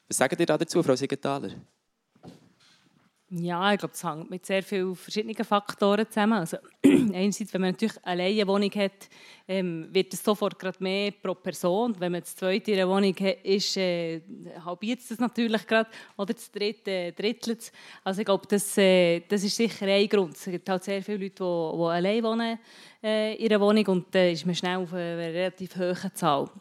Was 0.08 0.18
sagt 0.18 0.39
ihr 0.39 0.46
da 0.46 0.58
dazu, 0.58 0.82
Frau 0.82 0.96
Siegenthaler? 0.96 1.50
Ja, 3.36 3.74
ich 3.74 3.80
glaube, 3.80 3.94
das 3.94 4.04
hängt 4.04 4.30
mit 4.30 4.46
sehr 4.46 4.62
vielen 4.62 4.96
verschiedenen 4.96 5.44
Faktoren 5.44 6.06
zusammen. 6.08 6.34
Also, 6.34 6.58
einerseits, 6.84 7.52
wenn 7.52 7.62
man 7.62 7.72
natürlich 7.72 7.98
alleine 8.06 8.42
eine 8.42 8.48
Wohnung 8.48 8.70
hat, 8.76 9.10
ähm, 9.48 9.88
wird 9.92 10.14
es 10.14 10.24
sofort 10.24 10.60
gerade 10.60 10.78
mehr 10.84 11.10
pro 11.12 11.34
Person. 11.34 11.96
Wenn 11.98 12.12
man 12.12 12.22
das 12.22 12.36
zweite 12.36 12.72
in 12.72 12.80
einer 12.80 12.90
Wohnung 12.90 13.16
hat, 13.16 13.44
ist, 13.44 13.76
äh, 13.78 14.22
halbiert 14.64 15.00
es 15.00 15.08
das 15.08 15.20
natürlich 15.20 15.66
gerade. 15.66 15.90
Oder 16.16 16.36
das 16.36 16.52
dritte 16.52 16.92
äh, 16.92 17.12
drittelt 17.12 17.62
es. 17.62 17.72
Also 18.04 18.22
ich 18.22 18.26
glaube, 18.26 18.46
das, 18.48 18.78
äh, 18.78 19.22
das 19.22 19.44
ist 19.44 19.56
sicher 19.56 19.88
ein 19.88 20.08
Grund. 20.08 20.36
Es 20.36 20.46
gibt 20.46 20.70
halt 20.70 20.84
sehr 20.84 21.02
viele 21.02 21.18
Leute, 21.18 21.44
die, 21.44 21.78
die 21.78 21.84
allein 21.84 22.24
wohnen 22.24 22.60
äh, 23.02 23.34
in 23.34 23.52
einer 23.52 23.62
Wohnung 23.62 23.88
und 23.88 24.14
da 24.14 24.26
ist 24.28 24.46
man 24.46 24.54
schnell 24.54 24.78
auf 24.78 24.94
eine 24.94 25.34
relativ 25.34 25.76
hohe 25.76 26.14
Zahl. 26.14 26.52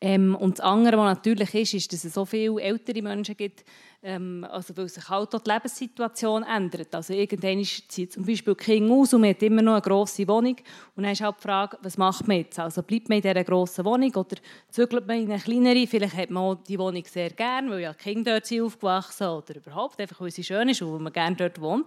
Ähm, 0.00 0.34
und 0.34 0.58
das 0.58 0.64
andere, 0.64 0.96
was 0.98 1.16
natürlich 1.16 1.54
ist, 1.54 1.74
ist, 1.74 1.92
dass 1.92 2.04
es 2.04 2.14
so 2.14 2.24
viele 2.24 2.60
ältere 2.60 3.02
Menschen 3.02 3.36
gibt, 3.36 3.64
ähm, 4.04 4.46
also 4.50 4.76
weil 4.76 4.88
sich 4.88 5.08
halt 5.08 5.34
auch 5.34 5.40
die 5.40 5.50
Lebenssituation 5.50 6.42
ändert. 6.42 6.94
Also 6.94 7.14
irgendwann 7.14 7.64
zieht 7.64 8.12
zum 8.12 8.24
Beispiel 8.24 8.54
Kinder 8.54 8.92
aus 8.94 9.14
und 9.14 9.22
man 9.22 9.30
hat 9.30 9.42
immer 9.42 9.62
noch 9.62 9.72
eine 9.72 9.80
grosse 9.80 10.28
Wohnung. 10.28 10.56
Und 10.94 11.04
dann 11.04 11.12
ist 11.12 11.22
halt 11.22 11.36
die 11.38 11.42
Frage, 11.42 11.78
was 11.80 11.96
macht 11.96 12.28
man 12.28 12.36
jetzt? 12.36 12.58
Also 12.58 12.82
bleibt 12.82 13.08
man 13.08 13.16
in 13.16 13.22
dieser 13.22 13.42
grossen 13.42 13.84
Wohnung 13.86 14.14
oder 14.14 14.36
zügelt 14.68 15.06
man 15.06 15.20
in 15.20 15.32
eine 15.32 15.40
kleinere? 15.40 15.86
Vielleicht 15.86 16.16
hat 16.16 16.30
man 16.30 16.42
auch 16.42 16.54
die 16.56 16.78
Wohnung 16.78 17.02
sehr 17.06 17.30
gern, 17.30 17.70
weil 17.70 17.80
ja 17.80 17.94
die 17.94 17.98
Kinder 17.98 18.32
dort 18.32 18.46
sind 18.46 18.60
aufgewachsen 18.60 19.26
oder 19.26 19.56
überhaupt 19.56 19.98
einfach, 19.98 20.20
weil 20.20 20.30
sie 20.30 20.44
schön 20.44 20.68
ist 20.68 20.82
und 20.82 20.92
weil 20.92 21.00
man 21.00 21.12
gerne 21.12 21.36
dort 21.36 21.58
wohnt. 21.58 21.86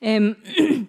Ähm, 0.00 0.36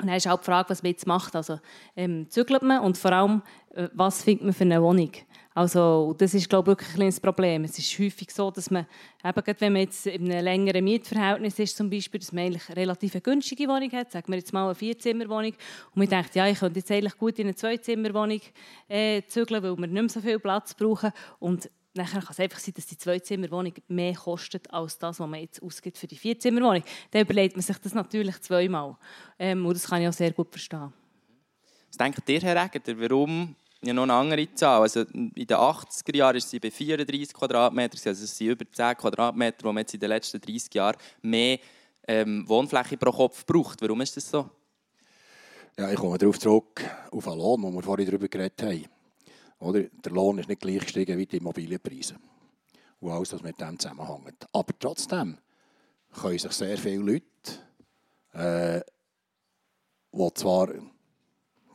und 0.00 0.06
dann 0.06 0.16
ist 0.16 0.26
halt 0.26 0.40
die 0.40 0.44
Frage, 0.44 0.68
was 0.68 0.82
man 0.82 0.92
jetzt 0.92 1.06
macht. 1.06 1.34
Also 1.34 1.60
ähm, 1.96 2.28
zügelt 2.28 2.62
man 2.62 2.80
und 2.80 2.98
vor 2.98 3.12
allem, 3.12 3.42
äh, 3.74 3.88
was 3.94 4.22
findet 4.22 4.44
man 4.44 4.52
für 4.52 4.64
eine 4.64 4.82
Wohnung? 4.82 5.12
Also 5.52 6.14
das 6.16 6.32
ist 6.32 6.48
glaube 6.48 6.70
ich 6.70 6.72
wirklich 6.72 6.90
ein 6.90 6.94
kleines 6.94 7.20
Problem. 7.20 7.64
Es 7.64 7.76
ist 7.78 7.98
häufig 7.98 8.30
so, 8.30 8.50
dass 8.50 8.70
man, 8.70 8.86
eben 9.24 9.44
gerade 9.44 9.60
wenn 9.60 9.72
man 9.72 9.82
jetzt 9.82 10.06
in 10.06 10.30
einem 10.30 10.44
längeren 10.44 10.84
Mietverhältnis 10.84 11.58
ist 11.58 11.76
zum 11.76 11.90
Beispiel, 11.90 12.20
dass 12.20 12.32
man 12.32 12.44
eigentlich 12.44 12.68
eine 12.68 12.76
relativ 12.76 13.20
günstige 13.22 13.66
Wohnung 13.66 13.90
hat, 13.92 14.12
sagen 14.12 14.28
wir 14.28 14.38
jetzt 14.38 14.52
mal 14.52 14.66
eine 14.66 14.74
Vierzimmerwohnung, 14.76 15.52
und 15.52 15.96
man 15.96 16.08
denkt, 16.08 16.36
ja, 16.36 16.46
ich 16.46 16.60
könnte 16.60 16.78
jetzt 16.78 16.90
eigentlich 16.90 17.18
gut 17.18 17.38
in 17.40 17.46
eine 17.46 17.56
Zweizimmerwohnung 17.56 18.40
äh, 18.88 19.22
zügeln, 19.26 19.62
weil 19.62 19.76
wir 19.76 19.86
nicht 19.88 19.92
mehr 19.92 20.08
so 20.08 20.20
viel 20.20 20.38
Platz 20.38 20.74
brauchen 20.74 21.12
und 21.40 21.68
Nachher 21.92 22.20
kann 22.20 22.30
es 22.30 22.38
einfach 22.38 22.60
sein, 22.60 22.74
dass 22.76 22.86
die 22.86 22.96
Zweizimmerwohnung 22.96 23.74
mehr 23.88 24.14
kostet 24.14 24.72
als 24.72 24.96
das, 24.96 25.18
was 25.18 25.28
man 25.28 25.40
jetzt 25.40 25.60
ausgibt 25.60 25.98
für 25.98 26.06
die 26.06 26.16
Vierzimmerwohnung. 26.16 26.84
Dann 27.10 27.22
überlegt 27.22 27.56
man 27.56 27.62
sich 27.62 27.76
das 27.78 27.94
natürlich 27.94 28.40
zweimal. 28.42 28.96
Ähm, 29.36 29.66
und 29.66 29.74
das 29.74 29.88
kann 29.88 30.00
ich 30.00 30.06
auch 30.06 30.12
sehr 30.12 30.30
gut 30.30 30.50
verstehen. 30.52 30.92
Was 31.88 31.96
denkt 31.96 32.28
ihr, 32.28 32.40
Herr 32.42 32.64
Egger, 32.64 32.80
warum 32.96 33.56
ja 33.82 33.94
noch 33.94 34.02
eine 34.02 34.12
andere 34.12 34.54
Zahl? 34.54 34.82
Also 34.82 35.00
in 35.00 35.32
den 35.34 35.46
80er 35.48 36.16
Jahren 36.16 36.34
war 36.34 36.40
sie 36.40 36.60
bei 36.60 36.70
34 36.70 37.32
Quadratmetern, 37.32 38.00
also 38.04 38.24
es 38.24 38.36
sind 38.36 38.48
über 38.48 38.64
10 38.70 38.96
Quadratmeter, 38.96 39.64
wo 39.64 39.72
man 39.72 39.82
jetzt 39.82 39.94
in 39.94 40.00
den 40.00 40.10
letzten 40.10 40.40
30 40.40 40.74
Jahren 40.74 40.96
mehr 41.22 41.58
ähm, 42.06 42.48
Wohnfläche 42.48 42.96
pro 42.96 43.12
Kopf 43.12 43.44
braucht. 43.46 43.80
Warum 43.82 44.00
ist 44.00 44.16
das 44.16 44.30
so? 44.30 44.50
Ja, 45.78 45.90
ich 45.90 45.96
komme 45.96 46.18
darauf 46.18 46.38
zurück, 46.38 46.84
auf 47.10 47.24
den 47.24 47.38
Lohn, 47.38 47.62
den 47.62 47.74
wir 47.74 47.82
vorhin 47.82 48.06
darüber 48.06 48.28
geredet 48.28 48.62
haben. 48.62 48.84
Oder? 49.60 49.82
Der 49.82 50.12
Lohn 50.12 50.38
ist 50.38 50.48
nicht 50.48 50.60
gleich 50.60 50.80
gestiegen 50.80 51.16
wie 51.16 51.26
die 51.26 51.36
Immobilienpreise. 51.36 52.16
Und 53.00 53.12
alles, 53.12 53.32
was 53.32 53.42
mit 53.42 53.60
dem 53.60 53.78
zusammenhängt. 53.78 54.46
Aber 54.52 54.78
trotzdem 54.78 55.38
können 56.20 56.38
sich 56.38 56.52
sehr 56.52 56.76
viele 56.76 57.02
Leute, 57.02 57.24
äh, 58.32 58.80
die 60.12 60.34
zwar 60.34 60.68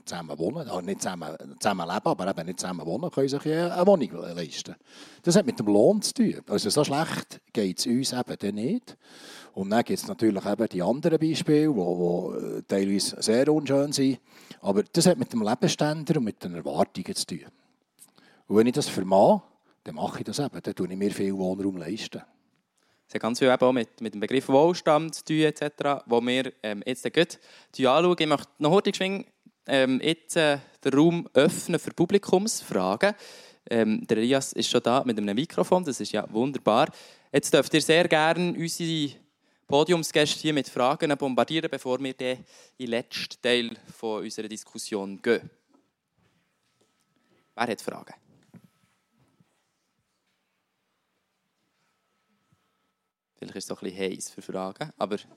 zusammen 0.06 0.38
wohnen, 0.38 0.68
also 0.68 0.82
nicht 0.82 1.02
zusammen, 1.02 1.36
zusammen 1.60 1.88
leben, 1.88 2.06
aber 2.08 2.30
eben 2.30 2.46
nicht 2.46 2.60
zusammen 2.60 2.86
wohnen, 2.86 3.12
können 3.12 3.28
sich 3.28 3.46
eine 3.46 3.88
Wohnung 3.88 4.12
leisten. 4.36 4.76
Das 5.24 5.36
hat 5.36 5.46
mit 5.46 5.60
dem 5.60 5.68
Lohn 5.68 6.02
zu 6.02 6.14
tun. 6.14 6.42
Also 6.48 6.70
so 6.70 6.84
schlecht 6.84 7.42
geht 7.54 7.80
es 7.80 7.86
uns 7.86 8.14
eben 8.14 8.36
dann 8.38 8.56
nicht. 8.56 8.98
Und 9.54 9.70
dann 9.70 9.84
gibt 9.84 10.00
es 10.00 10.08
natürlich 10.08 10.46
eben 10.46 10.68
die 10.68 10.82
anderen 10.82 11.18
Beispiele, 11.18 11.74
die, 11.74 12.56
die 12.58 12.62
teilweise 12.68 13.22
sehr 13.22 13.52
unschön 13.52 13.92
sind. 13.92 14.20
Aber 14.62 14.84
das 14.84 15.06
hat 15.06 15.18
mit 15.18 15.32
dem 15.32 15.42
Lebensständer 15.42 16.18
und 16.18 16.26
mit 16.26 16.44
den 16.44 16.56
Erwartungen 16.56 17.16
zu 17.16 17.26
tun. 17.26 17.46
Und 18.48 18.58
wenn 18.58 18.68
ich 18.68 18.74
das 18.74 18.90
vermache, 18.90 19.42
dann 19.86 19.96
mache 19.96 20.20
ich 20.20 20.26
das 20.26 20.40
eben. 20.40 20.62
Dann 20.62 20.76
tue 20.76 20.88
ich 20.90 20.98
mir 20.98 21.12
viel 21.12 21.36
Wohnraum 21.36 21.78
leisten. 21.78 22.22
Es 23.08 23.14
hat 23.14 23.22
ganz 23.22 23.40
viel 23.40 23.50
eben 23.50 23.62
auch 23.64 23.72
mit, 23.72 24.02
mit 24.02 24.14
dem 24.14 24.20
Begriff 24.20 24.50
Wohlstand 24.50 25.14
zu 25.14 25.26
tun, 25.26 25.38
etc., 25.38 26.04
wo 26.08 26.20
wir 26.22 26.52
ähm, 26.64 26.82
jetzt 26.86 27.04
gut 27.04 27.40
anschauen. 27.78 28.16
Ich 28.18 28.28
möchte 28.28 28.48
noch 28.58 28.72
heute 28.72 28.92
geschwind, 28.92 29.28
ähm, 29.68 30.00
jetzt 30.04 30.36
äh, 30.36 30.60
den 30.84 30.94
Raum 30.94 31.30
öffnen 31.34 31.80
für 31.80 31.92
Publikumsfragen. 31.92 33.14
Ähm, 33.70 34.06
der 34.06 34.18
Elias 34.18 34.54
ist 34.54 34.70
schon 34.70 34.84
da 34.84 35.04
mit 35.04 35.18
einem 35.18 35.36
Mikrofon, 35.36 35.84
das 35.84 36.00
ist 36.00 36.12
ja 36.12 36.32
wunderbar. 36.32 36.92
Jetzt 37.32 37.54
dürft 37.54 37.74
ihr 37.74 37.82
sehr 37.82 38.08
gerne 38.08 38.54
unsere 38.54 39.16
Podiumsgäste 39.68 40.42
hier 40.42 40.54
mit 40.54 40.70
Fragen 40.70 41.18
bombardieren, 41.18 41.70
bevor 41.72 42.00
wir 42.00 42.14
dann 42.14 42.38
in 42.78 42.86
den 42.86 42.90
letzten 42.90 43.42
Teil 43.42 43.72
von 43.98 44.24
unserer 44.24 44.48
Diskussion 44.48 45.20
gehen. 45.22 45.50
Wer 47.56 47.68
hat 47.68 47.82
Fragen? 47.82 48.14
Vielleicht 53.38 53.56
ist 53.56 53.66
es 53.66 53.72
ein 53.72 53.78
bisschen 53.84 54.00
heiß 54.00 54.30
für 54.30 54.42
Fragen, 54.42 54.92
aber 54.98 55.16
ich 55.16 55.28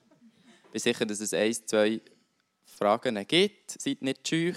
bin 0.71 0.79
sicher, 0.79 1.05
dass 1.05 1.19
es 1.19 1.33
ein, 1.33 1.53
zwei 1.53 2.01
Fragen 2.79 3.27
gibt. 3.27 3.71
Seid 3.71 4.01
nicht 4.01 4.25
schüch. 4.25 4.55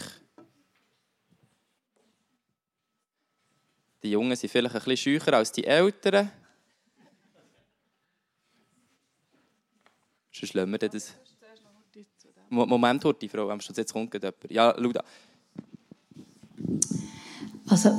Die 4.00 4.12
Jungen 4.12 4.36
sind 4.36 4.48
vielleicht 4.48 4.76
ein 4.76 4.78
bisschen 4.78 4.96
schücher 4.96 5.32
als 5.34 5.50
die 5.50 5.64
Älteren. 5.64 6.30
Sonst 10.30 10.54
lassen 10.54 10.70
wir 10.70 10.78
das. 10.78 11.14
Moment, 12.48 13.04
Horti, 13.04 13.28
Frau 13.28 13.50
Amstutz, 13.50 13.78
jetzt 13.78 13.92
kommt 13.92 14.14
jemand. 14.14 14.36
Ja, 14.50 14.70
Luda. 14.78 15.02
Also, 17.68 17.90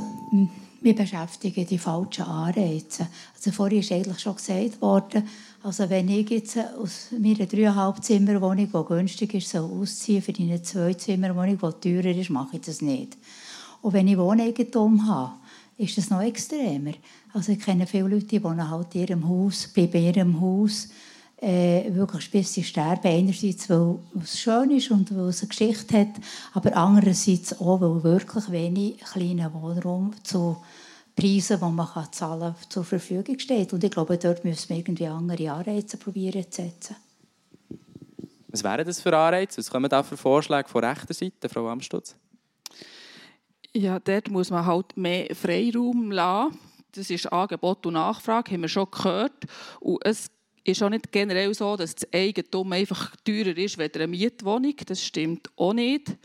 wir 0.83 0.95
beschäftigen 0.95 1.65
die 1.65 1.77
falschen 1.77 2.25
Anreize. 2.25 3.07
Also 3.35 3.51
vorhin 3.51 3.79
ist 3.79 3.91
eigentlich 3.91 4.19
schon 4.19 4.35
gesagt 4.35 4.81
worden, 4.81 5.27
also 5.63 5.89
wenn 5.89 6.09
ich 6.09 6.29
jetzt 6.29 6.57
aus 6.57 7.07
meiner 7.17 7.45
dreieinhalb 7.45 8.03
Zimmerwohnung, 8.03 8.67
die 8.67 8.87
günstig 8.87 9.33
ist, 9.35 9.49
so 9.49 9.59
ausziehen 9.59 10.21
für 10.21 10.33
eine 10.37 10.61
Zwei-Zimmerwohnung, 10.61 11.57
die 11.57 11.89
teurer 11.89 12.15
ist, 12.15 12.29
mache 12.29 12.57
ich 12.57 12.63
das 12.63 12.81
nicht. 12.81 13.17
Und 13.81 13.93
wenn 13.93 14.09
ich 14.09 14.17
Wohneigentum 14.17 15.07
habe, 15.07 15.33
ist 15.77 15.97
das 15.97 16.09
noch 16.09 16.21
extremer. 16.21 16.93
Also 17.33 17.53
ich 17.53 17.59
kenne 17.59 17.87
viele 17.87 18.09
Leute, 18.09 18.25
die 18.25 18.43
wohnen 18.43 18.69
halt 18.69 18.93
in 18.93 19.01
ihrem 19.01 19.27
Haus, 19.27 19.69
bei 19.73 19.85
ihrem 19.85 20.39
Haus, 20.39 20.89
äh, 21.43 21.93
wirklich 21.93 22.31
bis 22.31 22.53
sie 22.53 22.63
sterben. 22.63 23.07
Einerseits, 23.07 23.69
weil 23.69 23.99
es 24.21 24.39
schön 24.39 24.71
ist 24.71 24.91
und 24.91 25.15
weil 25.15 25.27
es 25.27 25.41
eine 25.41 25.49
Geschichte 25.49 25.99
hat, 25.99 26.21
aber 26.53 26.75
andererseits 26.75 27.59
auch, 27.59 27.81
weil 27.81 28.03
wirklich 28.03 28.49
wenig 28.49 28.97
kleiner 28.99 29.53
Wohnraum 29.53 30.13
zu 30.23 30.57
Preisen, 31.15 31.59
die 31.59 31.65
man 31.65 31.87
kann 31.87 32.11
zahlen 32.11 32.53
kann, 32.53 32.69
zur 32.69 32.83
Verfügung 32.83 33.37
steht. 33.37 33.73
Und 33.73 33.83
ich 33.83 33.91
glaube, 33.91 34.17
dort 34.17 34.43
müssen 34.45 34.69
wir 34.69 34.77
irgendwie 34.77 35.07
andere 35.07 35.51
Anreize 35.51 35.97
probieren 35.97 36.49
zu 36.49 36.61
setzen. 36.63 36.95
Was 38.47 38.63
wären 38.63 38.85
das 38.85 39.01
für 39.01 39.15
Anreize? 39.15 39.57
Was 39.57 39.69
kommen 39.69 39.89
da 39.89 40.01
für 40.01 40.15
Vorschläge 40.15 40.69
von 40.69 40.83
rechter 40.83 41.13
Seite, 41.13 41.49
Frau 41.49 41.67
Amstutz? 41.67 42.15
Ja, 43.73 43.99
dort 43.99 44.29
muss 44.29 44.49
man 44.49 44.65
halt 44.65 44.95
mehr 44.95 45.35
Freiraum 45.35 46.11
lassen. 46.11 46.57
Das 46.95 47.09
ist 47.09 47.31
Angebot 47.33 47.85
und 47.87 47.93
Nachfrage, 47.93 48.51
haben 48.51 48.61
wir 48.61 48.69
schon 48.69 48.89
gehört. 48.91 49.45
Und 49.79 50.05
es 50.05 50.29
ist 50.63 50.81
auch 50.81 50.89
nicht 50.89 51.11
generell 51.11 51.53
so, 51.53 51.75
dass 51.75 51.95
das 51.95 52.13
Eigentum 52.13 52.71
einfach 52.71 53.15
teurer 53.23 53.57
ist 53.57 53.79
als 53.79 53.93
eine 53.95 54.07
Mietwohnung. 54.07 54.75
Das 54.85 55.03
stimmt 55.03 55.49
auch 55.55 55.73
nicht. 55.73 56.15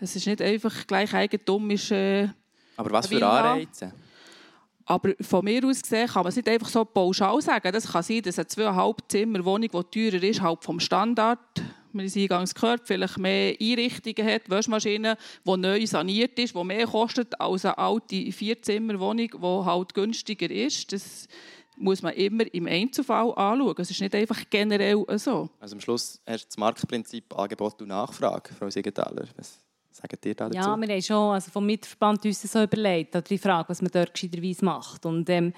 Es 0.00 0.14
ist 0.14 0.26
nicht 0.26 0.42
einfach 0.42 0.86
gleich 0.86 1.12
Eigentum. 1.14 1.70
Ist, 1.70 1.90
äh, 1.90 2.28
Aber 2.76 2.90
was 2.92 3.06
für 3.08 3.26
Anreize? 3.26 3.92
Aber 4.84 5.12
von 5.20 5.44
mir 5.44 5.62
aus 5.66 5.82
gesehen 5.82 6.08
kann 6.08 6.22
man 6.22 6.30
es 6.30 6.36
nicht 6.36 6.48
einfach 6.48 6.68
so 6.68 6.82
pauschal 6.84 7.40
sagen. 7.42 7.72
Das 7.72 7.92
kann 7.92 8.02
sein, 8.02 8.22
dass 8.22 8.38
eine 8.38 8.46
zweieinhalb 8.46 8.96
Zimmer 9.08 9.44
Wohnung, 9.44 9.68
die 9.68 10.10
teurer 10.10 10.22
ist, 10.22 10.40
halt 10.40 10.64
vom 10.64 10.80
Standard, 10.80 11.38
wir 11.92 12.00
haben 12.00 12.06
es 12.06 12.16
eingangs 12.16 12.54
gehört, 12.54 12.82
vielleicht 12.86 13.18
mehr 13.18 13.54
Einrichtungen 13.60 14.26
hat, 14.26 14.48
Waschmaschine, 14.48 15.16
die 15.44 15.56
neu 15.56 15.86
saniert 15.86 16.38
ist, 16.38 16.54
die 16.54 16.64
mehr 16.64 16.86
kostet 16.86 17.38
als 17.40 17.64
eine 17.64 17.76
alte 17.76 18.32
Vierzimmerwohnung, 18.32 19.28
die 19.28 19.64
halt 19.66 19.94
günstiger 19.94 20.50
ist. 20.50 20.92
Das 20.92 21.28
muss 21.78 22.02
man 22.02 22.14
immer 22.14 22.44
im 22.52 22.66
Einzelfall 22.66 23.32
anschauen. 23.34 23.74
Es 23.78 23.90
ist 23.90 24.00
nicht 24.00 24.14
einfach 24.14 24.42
generell 24.50 25.04
so. 25.16 25.48
Also 25.60 25.76
am 25.76 25.80
Schluss 25.80 26.20
hast 26.26 26.44
du 26.44 26.48
das 26.48 26.56
Marktprinzip 26.56 27.36
Angebot 27.36 27.80
und 27.80 27.88
Nachfrage, 27.88 28.54
Frau 28.54 28.68
Siegenthaler. 28.70 29.24
Was 29.36 29.58
sagen 29.90 30.18
dir 30.22 30.34
da 30.34 30.48
dazu? 30.48 30.56
Ja, 30.56 30.76
wir 30.76 30.88
haben 30.88 31.02
schon 31.02 31.34
also 31.34 31.50
vom 31.50 31.66
Mitverband 31.66 32.24
uns 32.24 32.42
so 32.42 32.62
überlegt, 32.62 33.30
die 33.30 33.38
Frage, 33.38 33.68
was 33.68 33.82
man 33.82 33.90
dort 33.90 34.14
gescheiterweise 34.14 34.64
macht. 34.64 35.06
Und 35.06 35.28
ähm, 35.30 35.52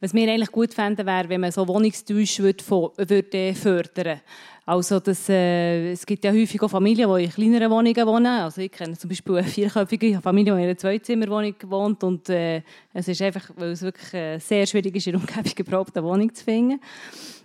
was 0.00 0.14
wir 0.14 0.30
eigentlich 0.30 0.52
gut 0.52 0.74
fänden, 0.74 1.06
wäre, 1.06 1.28
wenn 1.28 1.40
man 1.40 1.52
so 1.52 1.66
Wohnungstausch 1.66 2.38
würde, 2.40 2.64
würde 2.66 3.54
fördern 3.54 4.20
also 4.68 5.00
das, 5.00 5.30
äh, 5.30 5.92
es 5.92 6.04
gibt 6.04 6.22
ja 6.24 6.30
häufig 6.30 6.62
auch 6.62 6.68
Familien, 6.68 7.08
die 7.16 7.24
in 7.24 7.30
kleineren 7.30 7.70
Wohnungen 7.70 8.06
wohnen. 8.06 8.26
Also 8.26 8.60
ich 8.60 8.70
kenne 8.70 8.98
zum 8.98 9.08
Beispiel 9.08 9.36
eine 9.36 9.46
vierköpfige 9.46 10.20
Familie, 10.20 10.52
die 10.52 10.60
in 10.60 10.64
einer 10.66 10.76
Zweizimmerwohnung 10.76 11.54
wohnt 11.68 12.04
und 12.04 12.28
äh, 12.28 12.60
es 12.92 13.08
ist 13.08 13.22
einfach, 13.22 13.48
weil 13.56 13.70
es 13.70 13.80
wirklich 13.80 14.12
äh, 14.12 14.38
sehr 14.38 14.66
schwierig 14.66 14.94
ist, 14.94 15.06
in 15.06 15.12
der 15.12 15.22
Umgebung 15.22 15.52
überhaupt 15.56 15.96
eine 15.96 16.06
Wohnung 16.06 16.34
zu 16.34 16.44
finden. 16.44 16.80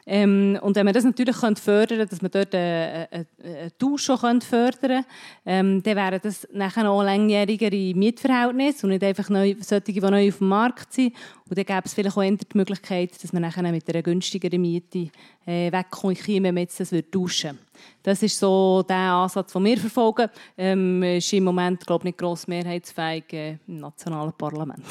Ähm, 0.05 0.59
und 0.61 0.75
wenn 0.75 0.83
man 0.83 0.93
das 0.93 1.05
natürlich 1.05 1.37
könnte 1.37 1.61
fördern 1.61 2.05
dass 2.09 2.21
man 2.21 2.29
dort 2.29 2.53
einen, 2.53 3.07
einen, 3.09 3.27
einen 3.41 3.71
Tausch 3.79 4.03
schon 4.03 4.41
fördern 4.41 4.81
könnte, 4.81 5.05
ähm, 5.45 5.81
dann 5.81 5.95
wären 5.95 6.19
das 6.21 6.47
nachher 6.51 6.89
auch 6.89 7.03
langjährigere 7.03 7.93
Mietverhältnisse 7.95 8.85
und 8.85 8.91
nicht 8.91 9.03
einfach 9.03 9.29
neu, 9.29 9.55
solche, 9.61 9.93
die 9.93 9.99
neu 10.01 10.27
auf 10.27 10.39
dem 10.39 10.49
Markt 10.49 10.91
sind. 10.91 11.13
Und 11.49 11.57
dann 11.57 11.65
gäbe 11.65 11.81
es 11.85 11.93
vielleicht 11.93 12.17
auch 12.17 12.21
die 12.21 12.37
Möglichkeit, 12.57 13.23
dass 13.23 13.31
man 13.31 13.43
nachher 13.43 13.63
mit 13.71 13.87
einer 13.87 14.01
günstigeren 14.01 14.61
Miete 14.61 15.09
äh, 15.45 15.71
wegkommt, 15.71 16.27
wenn 16.27 16.43
man 16.43 16.57
jetzt 16.57 16.79
das 16.79 16.89
tauschen 16.89 17.12
würde. 17.13 17.57
Das 18.01 18.21
ist 18.21 18.37
so 18.37 18.83
der 18.87 18.97
Ansatz, 18.97 19.53
den 19.53 19.63
wir 19.63 19.77
verfolgen. 19.77 20.29
Ähm, 20.57 21.03
ist 21.03 21.31
im 21.33 21.45
Moment, 21.45 21.85
glaube 21.85 22.01
ich, 22.01 22.05
nicht 22.05 22.17
gross 22.17 22.47
mehrheitsfähig 22.47 23.31
äh, 23.33 23.57
im 23.67 23.79
nationalen 23.79 24.33
Parlament. 24.33 24.85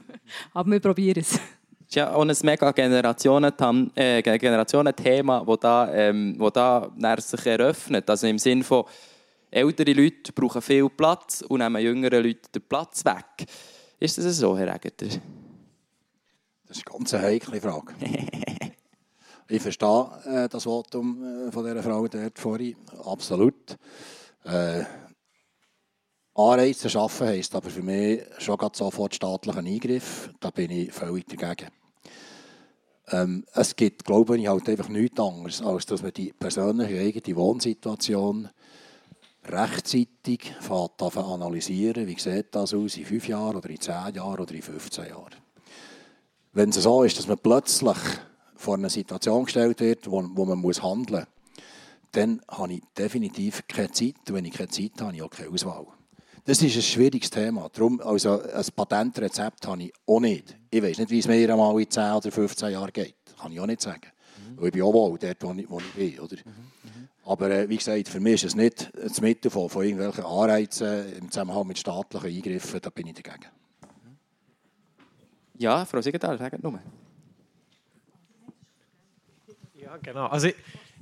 Aber 0.54 0.70
wir 0.70 0.80
probieren 0.80 1.20
es 1.20 1.38
ist 1.86 1.96
ja 1.96 2.12
auch 2.12 2.22
ein 2.22 2.36
mega 2.42 2.72
Generationenthema, 2.72 3.90
äh, 3.94 4.20
Generationenthema 4.20 5.46
wo 5.46 5.54
da, 5.54 5.92
ähm, 5.92 6.34
wo 6.38 6.50
da 6.50 6.90
sich 7.18 7.46
eröffnet. 7.46 8.08
Also 8.10 8.26
im 8.26 8.38
Sinne 8.38 8.64
von, 8.64 8.84
ältere 9.54 9.92
Leute 9.92 10.32
brauchen 10.32 10.60
viel 10.60 10.88
Platz 10.88 11.42
und 11.42 11.60
nehmen 11.60 11.80
jüngere 11.80 12.20
Leute 12.20 12.50
den 12.52 12.62
Platz 12.62 13.04
weg. 13.04 13.46
Ist 14.00 14.18
das 14.18 14.36
so, 14.38 14.58
Herr 14.58 14.74
Egeter? 14.74 15.06
Das 16.66 16.78
ist 16.78 16.88
eine 16.88 16.98
ganz 16.98 17.12
heikle 17.12 17.60
Frage. 17.60 17.94
ich 19.48 19.62
verstehe 19.62 20.08
äh, 20.26 20.48
das 20.48 20.64
Votum 20.64 21.48
äh, 21.48 21.52
von 21.52 21.64
dieser 21.64 21.82
Frau 21.82 22.06
dort 22.06 22.38
vorhin, 22.38 22.76
absolut. 23.04 23.76
Äh, 24.44 24.84
Anreize 26.34 26.90
schaffen 26.90 27.28
heisst 27.28 27.54
aber 27.54 27.70
für 27.70 27.82
mich 27.82 28.22
schon 28.38 28.58
sofort 28.72 29.14
staatlichen 29.14 29.66
Eingriff. 29.66 30.30
Da 30.40 30.50
bin 30.50 30.70
ich 30.70 30.92
völlig 30.92 31.26
dagegen. 31.26 31.70
Ähm, 33.08 33.44
es 33.54 33.76
gibt, 33.76 34.04
glaube 34.04 34.38
ich, 34.38 34.48
halt 34.48 34.68
einfach 34.68 34.88
nichts 34.88 35.20
anderes, 35.20 35.62
als 35.62 35.86
dass 35.86 36.02
man 36.02 36.12
die 36.12 36.32
persönliche 36.32 36.98
eigene 36.98 37.36
Wohnsituation 37.36 38.48
rechtzeitig 39.44 40.54
analysieren 40.68 42.06
Wie 42.06 42.18
sieht 42.18 42.54
das 42.54 42.72
aus 42.72 42.96
in 42.96 43.04
fünf 43.04 43.28
Jahren 43.28 43.56
oder 43.56 43.68
in 43.68 43.80
zehn 43.80 44.14
Jahren 44.14 44.40
oder 44.40 44.54
in 44.54 44.62
15 44.62 45.06
Jahren? 45.06 45.34
Wenn 46.52 46.70
es 46.70 46.76
so 46.76 47.02
ist, 47.02 47.18
dass 47.18 47.28
man 47.28 47.38
plötzlich 47.38 47.98
vor 48.64 48.74
eine 48.74 48.90
Situation 48.90 49.44
gestellt 49.44 49.80
wird, 49.80 50.10
wo, 50.10 50.24
wo 50.34 50.44
man 50.44 50.58
muss 50.58 50.82
handeln 50.82 51.20
muss, 51.20 51.62
dann 52.12 52.40
habe 52.48 52.74
ich 52.74 52.82
definitiv 52.96 53.66
keine 53.68 53.90
Zeit. 53.90 54.14
Und 54.28 54.34
wenn 54.34 54.44
ich 54.44 54.52
keine 54.52 54.68
Zeit 54.68 54.92
habe, 54.98 55.06
habe 55.06 55.16
ich 55.16 55.22
auch 55.22 55.30
keine 55.30 55.50
Auswahl. 55.50 55.86
Das 56.44 56.60
ist 56.60 56.76
ein 56.76 56.82
schwieriges 56.82 57.30
Thema. 57.30 57.68
Darum, 57.72 58.00
also 58.00 58.40
ein 58.40 58.64
Patentrezept 58.76 59.66
habe 59.66 59.84
ich 59.84 59.92
auch 60.06 60.20
nicht. 60.20 60.56
Ich 60.70 60.82
weiß 60.82 60.98
nicht, 60.98 61.10
wie 61.10 61.18
es 61.18 61.26
mir 61.26 61.50
einmal 61.50 61.80
in 61.80 61.90
10 61.90 62.12
oder 62.12 62.30
15 62.30 62.70
Jahren 62.70 62.92
geht. 62.92 63.14
Kann 63.40 63.52
ich 63.52 63.60
auch 63.60 63.66
nicht 63.66 63.80
sagen. 63.80 64.06
Mhm. 64.56 64.64
Ich 64.66 64.72
bin 64.72 64.82
auch 64.82 64.92
wohl 64.92 65.18
dort, 65.18 65.42
wo 65.42 65.52
ich, 65.52 65.70
wo 65.70 65.78
ich 65.78 65.92
bin. 65.92 66.20
Oder? 66.20 66.36
Mhm. 66.36 67.08
Aber 67.24 67.50
äh, 67.50 67.68
wie 67.68 67.78
gesagt, 67.78 68.08
für 68.08 68.20
mich 68.20 68.34
ist 68.34 68.44
es 68.44 68.54
nicht 68.54 68.90
das 68.94 69.20
Mittel 69.20 69.50
von, 69.50 69.70
von 69.70 69.84
irgendwelchen 69.84 70.24
Anreizen 70.24 71.16
im 71.16 71.30
Zusammenhang 71.30 71.66
mit 71.66 71.78
staatlichen 71.78 72.36
Eingriffen. 72.36 72.80
Da 72.80 72.90
bin 72.90 73.06
ich 73.06 73.14
dagegen. 73.14 73.46
Ja, 75.56 75.84
Frau 75.84 76.02
Siegenthaler, 76.02 76.36
sagen 76.36 76.58
nur. 76.62 76.80
Genau. 80.02 80.26
Also 80.26 80.48
ich, 80.48 80.54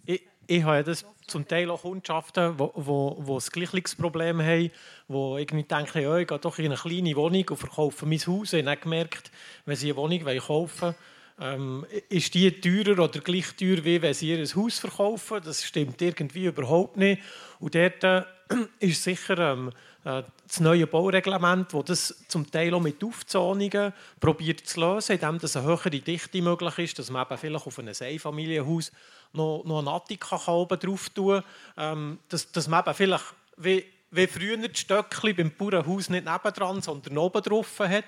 ich, 0.05 0.23
ich 0.47 0.63
habe 0.63 0.85
das 0.85 1.05
zum 1.27 1.47
Teil 1.47 1.71
auch 1.71 1.83
Kundschaften, 1.83 2.57
die 2.57 3.27
das 3.27 3.51
gleiche 3.51 3.97
Problem 3.97 4.41
haben, 4.41 4.71
die 5.09 5.41
irgendwie 5.41 5.63
denken, 5.63 6.03
ja, 6.03 6.17
ich 6.19 6.27
gehe 6.27 6.39
doch 6.39 6.59
in 6.59 6.67
eine 6.67 6.77
kleine 6.77 7.17
Wohnung 7.17 7.45
und 7.49 7.57
verkaufe 7.57 8.07
mein 8.07 8.19
Haus. 8.19 8.53
Ich 8.53 8.67
habe 8.67 8.77
gemerkt, 8.77 9.31
wenn 9.65 9.77
sie 9.77 9.89
eine 9.89 9.97
Wohnung 9.97 10.21
kaufen 10.21 10.81
wollen, 10.81 10.95
ähm, 11.41 11.87
ist 12.09 12.35
die 12.35 12.61
teurer 12.61 13.05
oder 13.05 13.21
gleich 13.21 13.55
teuer, 13.57 13.85
wie 13.85 14.03
wenn 14.03 14.15
sie 14.15 14.31
ihr 14.31 14.47
Haus 14.55 14.79
verkaufen. 14.79 15.41
Das 15.45 15.65
stimmt 15.65 16.01
irgendwie 16.03 16.47
überhaupt 16.47 16.97
nicht. 16.97 17.23
Und 17.59 17.75
dort 17.75 18.05
äh, 18.05 18.23
ist 18.79 19.03
sicher 19.03 19.39
ähm, 19.39 19.69
äh, 19.69 19.73
das 20.05 20.61
neue 20.61 20.87
Baureglement, 20.87 21.73
das 21.73 21.85
das 21.85 22.25
zum 22.29 22.51
Teil 22.51 22.75
auch 22.75 22.81
mit 22.81 23.03
Aufzonungen 23.05 23.93
probiert 24.19 24.67
zu 24.67 24.81
lösen, 24.81 25.13
indem 25.13 25.39
das 25.39 25.57
eine 25.57 25.67
höhere 25.67 25.91
Dichte 25.91 26.43
möglich 26.43 26.79
ist, 26.79 26.99
dass 26.99 27.11
man 27.11 27.25
eben 27.25 27.39
vielleicht 27.39 27.67
auf 27.67 27.79
ein 27.79 27.89
Einfamilienhaus 27.89 28.91
noch, 29.33 29.63
noch 29.65 29.79
einen 29.79 29.89
Attika 29.89 30.41
oben 30.53 30.79
drauf 30.79 31.09
tun 31.11 31.43
kann, 31.77 31.99
ähm, 31.99 32.19
dass, 32.29 32.51
dass 32.51 32.67
man 32.67 32.83
eben 32.85 32.95
vielleicht 32.95 33.25
wie, 33.57 33.85
wie 34.11 34.27
früher 34.27 34.57
die 34.57 34.79
Stöckchen 34.79 35.37
beim 35.37 35.53
Bauernhaus 35.53 36.09
nicht 36.11 36.25
nebendran, 36.25 36.83
sondern 36.83 37.19
oben 37.19 37.43
drauf 37.43 37.79
hat 37.79 38.05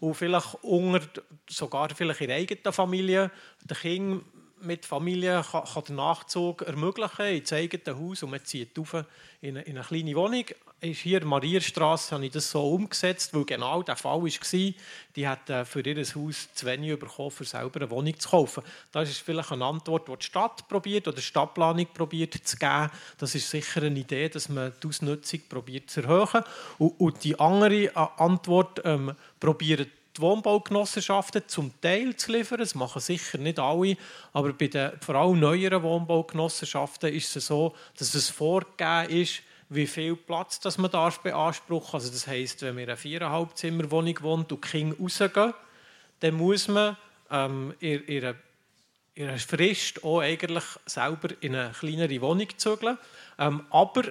und 0.00 0.14
vielleicht 0.14 0.54
unter, 0.62 1.00
sogar 1.48 1.90
vielleicht 1.90 2.20
in 2.20 2.28
der 2.28 2.36
eigenen 2.36 2.72
Familie, 2.72 3.30
der 3.64 3.76
Kind 3.76 4.22
mit 4.62 4.86
Familie 4.86 5.44
kann, 5.50 5.64
kann 5.64 5.84
den 5.84 5.96
Nachzug 5.96 6.62
ermöglichen 6.62 7.26
ins 7.26 7.52
eigene 7.52 7.98
Haus 7.98 8.22
und 8.22 8.30
man 8.30 8.44
zieht 8.44 8.78
auf 8.78 8.94
in 9.40 9.56
eine, 9.56 9.62
in 9.62 9.76
eine 9.76 9.84
kleine 9.84 10.14
Wohnung. 10.14 10.44
Ist 10.80 11.00
hier 11.00 11.18
in 11.18 11.20
der 11.20 11.28
Marierstraße 11.28 12.14
habe 12.14 12.26
ich 12.26 12.32
das 12.32 12.50
so 12.50 12.74
umgesetzt, 12.74 13.32
weil 13.34 13.44
genau 13.44 13.82
der 13.82 13.96
Fall 13.96 14.20
war. 14.22 14.74
Die 15.14 15.28
hat 15.28 15.68
für 15.68 15.80
ihr 15.80 15.96
Haus 15.96 16.48
zu 16.54 16.66
wenig 16.66 16.98
bekommen, 16.98 17.32
um 17.38 17.46
selber 17.46 17.80
eine 17.80 17.90
Wohnung 17.90 18.18
zu 18.18 18.28
kaufen. 18.28 18.64
Das 18.90 19.08
ist 19.08 19.20
vielleicht 19.20 19.52
eine 19.52 19.64
Antwort, 19.64 20.08
die 20.08 20.16
die 20.16 20.24
Stadt 20.24 20.66
probiert 20.68 21.06
oder 21.06 21.16
die 21.16 21.22
Stadtplanung 21.22 21.86
probiert 21.94 22.34
zu 22.34 22.56
geben. 22.56 22.90
Das 23.18 23.34
ist 23.34 23.50
sicher 23.50 23.82
eine 23.82 23.98
Idee, 23.98 24.28
dass 24.28 24.48
man 24.48 24.72
die 24.82 24.88
Ausnutzung 24.88 25.40
probiert 25.48 25.90
zu 25.90 26.02
erhöhen. 26.02 26.44
Und, 26.78 27.00
und 27.00 27.24
die 27.24 27.38
andere 27.38 27.84
äh, 27.84 27.90
Antwort 27.94 28.80
ähm, 28.84 29.14
probiert 29.38 29.88
die 30.16 30.20
Wohnbaugenossenschaften 30.20 31.42
zum 31.46 31.72
Teil 31.80 32.16
zu 32.16 32.32
liefern. 32.32 32.58
Das 32.58 32.74
machen 32.74 33.00
sicher 33.00 33.38
nicht 33.38 33.58
alle, 33.58 33.96
aber 34.32 34.52
bei 34.52 34.66
den 34.66 34.92
vor 35.00 35.14
allem 35.14 35.40
neueren 35.40 35.82
Wohnbaugenossenschaften 35.82 37.12
ist 37.12 37.34
es 37.36 37.46
so, 37.46 37.74
dass 37.96 38.14
es 38.14 38.28
vorgegeben 38.28 39.10
ist, 39.10 39.42
wie 39.74 39.86
viel 39.86 40.16
Platz 40.16 40.60
das 40.60 40.76
man 40.76 40.90
darf 40.90 41.20
beanspruchen 41.20 41.94
Also 41.94 42.10
das 42.10 42.26
heisst, 42.26 42.60
wenn 42.62 42.74
man 42.74 42.84
in 42.84 42.90
einer 42.90 42.96
viereinhalb 42.96 43.56
Zimmer 43.56 43.90
Wohnung 43.90 44.18
wohnt 44.20 44.52
und 44.52 44.64
die 44.64 44.68
Kinder 44.68 44.96
rausgehen, 45.00 45.54
dann 46.20 46.34
muss 46.34 46.68
man 46.68 46.96
ähm, 47.30 47.74
in, 47.80 48.04
in, 48.04 48.24
einer, 48.24 49.38
Frist 49.38 50.04
auch 50.04 50.20
eigentlich 50.20 50.64
selber 50.86 51.28
in 51.40 51.54
eine 51.54 51.72
kleinere 51.72 52.20
Wohnung 52.20 52.48
zügeln. 52.56 52.98
Ähm, 53.38 53.66
aber 53.70 54.04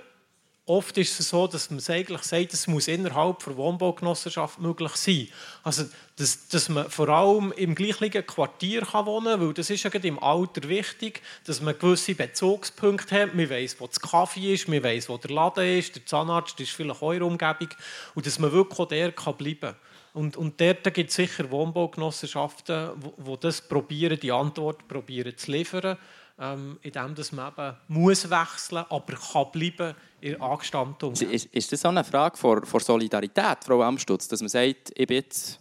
Oft 0.71 0.97
ist 0.97 1.19
es 1.19 1.27
so, 1.27 1.47
dass 1.47 1.69
man 1.69 1.81
eigentlich 1.89 2.21
sagt, 2.21 2.53
es 2.53 2.65
muss 2.65 2.87
innerhalb 2.87 3.43
der 3.43 3.57
Wohnbaugenossenschaft 3.57 4.57
möglich 4.61 4.93
sein. 4.93 5.27
Also, 5.65 5.83
dass, 6.15 6.47
dass 6.47 6.69
man 6.69 6.89
vor 6.89 7.09
allem 7.09 7.51
im 7.57 7.75
gleichen 7.75 8.25
Quartier 8.25 8.83
kann 8.83 9.05
wohnen 9.05 9.33
kann, 9.33 9.41
weil 9.41 9.53
das 9.53 9.69
ist 9.69 9.83
ja 9.83 9.89
im 9.91 10.17
Alter 10.17 10.69
wichtig, 10.69 11.23
dass 11.45 11.59
man 11.59 11.77
gewisse 11.77 12.15
Bezugspunkte 12.15 13.21
hat. 13.21 13.35
Man 13.35 13.49
weiß, 13.49 13.81
wo 13.81 13.87
das 13.87 13.99
Kaffee 13.99 14.53
ist, 14.53 14.69
man 14.69 14.81
weiß, 14.81 15.09
wo 15.09 15.17
der 15.17 15.31
Laden 15.31 15.77
ist, 15.77 15.93
der 15.93 16.05
Zahnarzt 16.05 16.57
ist 16.61 16.71
vielleicht 16.71 17.01
eure 17.01 17.25
Umgebung 17.25 17.69
und 18.15 18.25
dass 18.25 18.39
man 18.39 18.53
wirklich 18.53 18.79
auch 18.79 18.87
der 18.87 19.11
kann 19.11 19.35
bleiben 19.35 19.59
kann. 19.59 19.75
Und, 20.13 20.37
und 20.37 20.61
dort 20.61 20.93
gibt 20.93 21.09
es 21.09 21.17
sicher 21.17 21.51
Wohnbaugenossenschaften, 21.51 22.91
die 23.17 23.39
das 23.41 23.59
probieren, 23.59 24.17
die 24.21 24.31
Antwort 24.31 24.87
probieren 24.87 25.35
zu 25.35 25.51
liefern 25.51 25.97
ähm, 26.41 26.79
indem 26.81 27.13
dass 27.13 27.31
man 27.31 27.53
eben 27.53 27.77
muss 27.87 28.29
wechseln 28.29 28.83
muss, 28.89 28.91
aber 28.91 29.13
kann 29.13 29.51
bleiben 29.51 29.95
in 30.21 30.31
der 30.31 30.41
angestammten 30.41 31.11
ist, 31.11 31.45
ist 31.45 31.71
das 31.71 31.85
auch 31.85 31.89
eine 31.89 32.03
Frage 32.03 32.35
von, 32.35 32.65
von 32.65 32.79
Solidarität, 32.79 33.59
Frau 33.63 33.83
Amstutz, 33.83 34.27
dass 34.27 34.41
man 34.41 34.49
sagt, 34.49 34.91
ich 34.95 35.07
bin 35.07 35.17
jetzt 35.17 35.59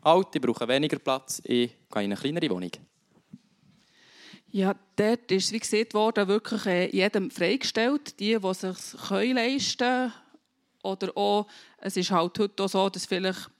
alt, 0.00 0.28
ich 0.34 0.40
brauche 0.40 0.66
weniger 0.68 0.98
Platz, 0.98 1.40
ich 1.44 1.70
gehe 1.70 2.04
in 2.04 2.12
eine 2.12 2.16
kleinere 2.16 2.50
Wohnung? 2.50 2.70
Ja, 4.52 4.76
dort 4.96 5.32
ist, 5.32 5.50
wie 5.50 5.58
gesagt 5.58 5.94
worden, 5.94 6.28
wirklich 6.28 6.66
äh, 6.66 6.90
jedem 6.90 7.30
freigestellt, 7.30 8.20
die, 8.20 8.38
die 8.38 8.46
es 8.46 8.60
sich 8.60 9.10
leisten 9.10 9.78
können. 9.78 10.12
Oder 10.82 11.16
auch, 11.16 11.46
es 11.78 11.96
ist 11.96 12.10
halt 12.10 12.38
heute 12.38 12.62
auch 12.62 12.68
so, 12.68 12.88
dass 12.90 13.06
vielleicht 13.06 13.50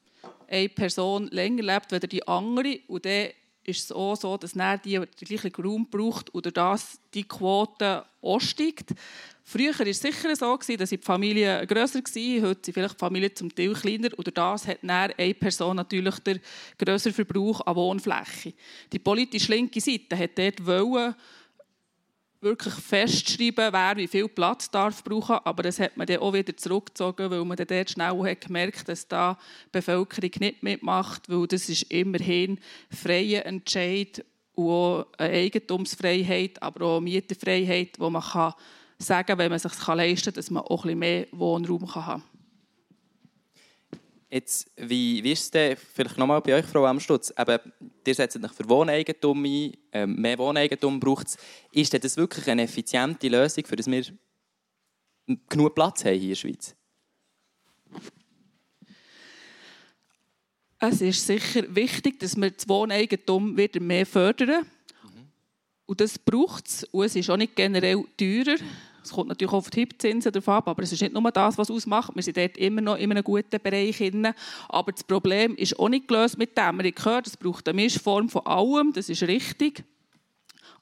eine 0.49 0.69
Person 0.69 1.29
länger 1.29 1.63
lebt 1.63 1.93
als 1.93 2.07
die 2.09 2.27
andere 2.29 2.79
und 2.89 3.05
dann 3.07 3.31
ist 3.65 3.85
es 3.85 3.93
auch 3.93 4.17
so, 4.17 4.37
dass 4.37 4.57
er 4.57 4.79
die 4.79 4.99
den 4.99 5.07
gleichen 5.21 5.55
Raum 5.55 5.89
braucht 5.89 6.35
oder 6.35 6.51
dass 6.51 6.99
die 7.15 7.25
Quote 7.25 8.05
auch 8.21 8.41
steigt. 8.41 8.91
Früher 9.45 9.77
war 9.79 9.87
es 9.87 10.01
sicher 10.01 10.35
so, 10.37 10.57
dass 10.57 10.91
die 10.91 10.99
Familie 10.99 11.67
grösser 11.67 12.01
war, 12.01 12.49
heute 12.49 12.61
sind 12.65 12.75
vielleicht 12.75 12.95
die 12.95 12.99
Familien 12.99 13.35
zum 13.35 13.55
Teil 13.55 13.73
kleiner. 13.75 14.09
Oder 14.17 14.31
das 14.31 14.67
hat 14.67 14.79
dann 14.83 15.13
eine 15.17 15.35
Person 15.35 15.77
natürlich 15.77 16.19
den 16.21 16.41
grösseren 16.79 17.15
Verbrauch 17.15 17.61
an 17.67 17.77
Wohnfläche. 17.77 18.55
Die 18.93 18.99
politisch 18.99 19.49
linke 19.49 19.81
Seite 19.81 20.17
hat 20.17 20.39
dort 20.39 20.65
wollen, 20.65 21.15
wirklich 22.43 22.75
festschreiben, 22.75 23.73
wer 23.73 23.97
wie 23.97 24.09
viel 24.09 24.29
Platz 24.29 24.71
darf 24.71 25.03
brauchen. 25.05 25.39
Aber 25.45 25.63
das 25.63 25.79
hat 25.79 25.97
man 25.97 26.07
dann 26.07 26.19
auch 26.19 26.33
wieder 26.33 26.57
zurückgezogen, 26.57 27.31
weil 27.31 27.45
man 27.45 27.57
dann 27.57 27.67
dort 27.67 27.91
schnell 27.91 28.19
hat 28.23 28.41
gemerkt 28.41 28.89
dass 28.89 29.07
da 29.07 29.39
die 29.67 29.71
Bevölkerung 29.73 30.31
nicht 30.41 30.63
mitmacht, 30.63 31.29
weil 31.29 31.47
das 31.47 31.69
ist 31.69 31.83
immerhin 31.85 32.59
freier 32.91 33.47
Entscheid 33.47 34.25
und 34.55 34.69
auch 34.69 35.07
eine 35.19 35.35
Eigentumsfreiheit, 35.35 36.63
aber 36.63 36.85
auch 36.85 37.01
Mieterfreiheit, 37.01 37.99
wo 37.99 38.11
man 38.11 38.23
kann 38.23 38.55
sagen 38.99 39.27
kann, 39.27 39.39
wenn 39.39 39.51
man 39.51 39.57
es 39.57 39.63
sich 39.63 39.87
leisten 39.87 40.25
kann, 40.27 40.35
dass 40.35 40.51
man 40.51 40.63
auch 40.63 40.85
ein 40.85 40.99
bisschen 40.99 40.99
mehr 40.99 41.27
Wohnraum 41.33 41.95
haben 41.95 42.23
kann. 42.23 42.32
Jetzt, 44.33 44.71
wie, 44.77 45.23
wie 45.23 45.33
ist 45.33 45.43
es 45.43 45.51
denn, 45.51 45.77
vielleicht 45.77 46.17
nochmal 46.17 46.41
bei 46.41 46.55
euch, 46.55 46.65
Frau 46.65 46.87
Amstutz, 46.87 47.35
eben, 47.39 47.59
ihr 48.07 48.15
setzt 48.15 48.43
euch 48.43 48.53
für 48.53 48.67
Wohneigentum 48.67 49.45
ein, 49.45 49.77
ähm, 49.93 50.15
mehr 50.15 50.39
Wohneigentum 50.39 50.99
braucht 50.99 51.27
es. 51.27 51.37
Ist 51.71 51.93
das 52.03 52.17
wirklich 52.17 52.49
eine 52.49 52.63
effiziente 52.63 53.29
Lösung, 53.29 53.67
für 53.67 53.77
dass 53.77 53.91
wir 53.91 54.07
genug 55.51 55.75
Platz 55.75 56.07
haben 56.07 56.15
hier 56.15 56.23
in 56.23 56.29
der 56.31 56.35
Schweiz? 56.37 56.75
Es 60.79 61.03
ist 61.03 61.27
sicher 61.27 61.65
wichtig, 61.75 62.19
dass 62.19 62.35
wir 62.35 62.51
das 62.51 62.67
Wohneigentum 62.67 63.55
wieder 63.55 63.81
mehr 63.81 64.07
fördern. 64.07 64.63
Mhm. 65.03 65.29
Und 65.85 66.01
das 66.01 66.19
braucht 66.19 66.69
es. 66.69 66.85
Und 66.85 67.05
es 67.05 67.17
ist 67.17 67.29
auch 67.29 67.37
nicht 67.37 67.55
generell 67.55 68.03
teurer. 68.17 68.57
Es 69.03 69.13
kommt 69.13 69.29
natürlich 69.29 69.53
auch 69.53 69.59
auf 69.59 69.71
die 69.71 69.81
Hipzinsen 69.81 70.33
davon 70.33 70.55
ab, 70.55 70.69
aber 70.69 70.83
es 70.83 70.93
ist 70.93 71.03
nicht 71.03 71.13
nur 71.13 71.31
das, 71.31 71.59
was 71.59 71.71
ausmacht. 71.71 72.13
Wir 72.15 72.23
sind 72.23 72.37
dort 72.37 72.57
immer 72.57 72.81
noch 72.81 72.97
in 72.97 73.11
einem 73.11 73.25
guten 73.25 73.61
Bereich. 73.61 73.99
Drin. 73.99 74.33
Aber 74.69 74.93
das 74.93 75.05
Problem 75.05 75.55
ist 75.57 75.79
auch 75.79 75.89
nicht 75.89 76.09
gelöst 76.09 76.39
mit 76.39 76.57
dem. 76.57 76.79
Wir 76.79 76.85
haben 76.85 76.95
gehört, 76.95 77.27
es 77.27 77.37
braucht 77.37 77.69
eine 77.69 77.77
Mischform 77.77 78.29
von 78.29 78.47
allem, 78.47 78.93
das 78.93 79.09
ist 79.09 79.23
richtig. 79.23 79.85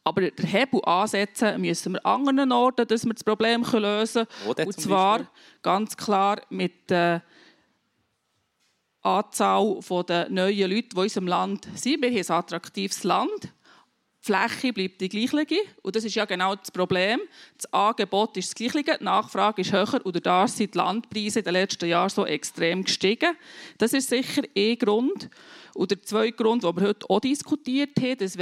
Aber 0.03 0.31
den 0.31 0.47
Hebel 0.47 0.83
ansetzen 0.85 1.61
müssen 1.61 1.93
wir 1.93 2.07
an 2.07 2.27
anderen 2.29 2.53
Orten, 2.53 2.87
dass 2.87 3.05
wir 3.05 3.13
das 3.13 3.25
Problem 3.25 3.63
lösen 3.63 4.27
können. 4.27 4.67
Und 4.67 4.81
zwar 4.81 5.31
ganz 5.63 5.97
klar 5.97 6.41
mit 6.49 6.89
der 6.89 7.23
Anzahl 9.03 9.79
der 10.09 10.31
neuen 10.31 10.71
Leute, 10.71 10.89
die 10.89 10.97
in 10.97 11.03
unserem 11.03 11.27
Land 11.27 11.69
sind. 11.75 12.03
Wir 12.03 12.11
haben 12.11 12.19
ein 12.19 12.31
attraktives 12.31 13.05
Land. 13.05 13.53
Fläche 14.23 14.73
bleibt 14.73 15.01
die 15.01 15.09
gleiche. 15.09 15.57
Und 15.83 15.97
das 15.97 16.05
ist 16.05 16.15
ja 16.15 16.27
genau 16.27 16.55
das 16.55 16.71
Problem. 16.71 17.21
Das 17.57 17.73
Angebot 17.73 18.37
ist 18.37 18.51
das 18.51 18.55
gleiche, 18.55 18.99
die 18.99 19.05
Nachfrage 19.05 19.63
ist 19.63 19.73
höher 19.73 20.05
und 20.05 20.27
da 20.27 20.47
sind 20.47 20.75
die 20.75 20.79
Landpreise 20.79 21.39
in 21.39 21.45
den 21.47 21.55
letzten 21.55 21.89
Jahren 21.89 22.11
so 22.11 22.27
extrem 22.27 22.85
gestiegen. 22.85 23.35
Das 23.79 23.95
ist 23.95 24.11
sicher 24.11 24.43
ein 24.55 24.79
Grund. 24.79 25.31
Und 25.75 25.91
der 25.91 26.03
zweite 26.03 26.33
Grund, 26.33 26.65
den 26.65 26.77
wir 26.77 26.89
heute 26.89 27.09
auch 27.09 27.21
diskutiert 27.21 27.99
haben, 27.99 28.19
dass 28.19 28.37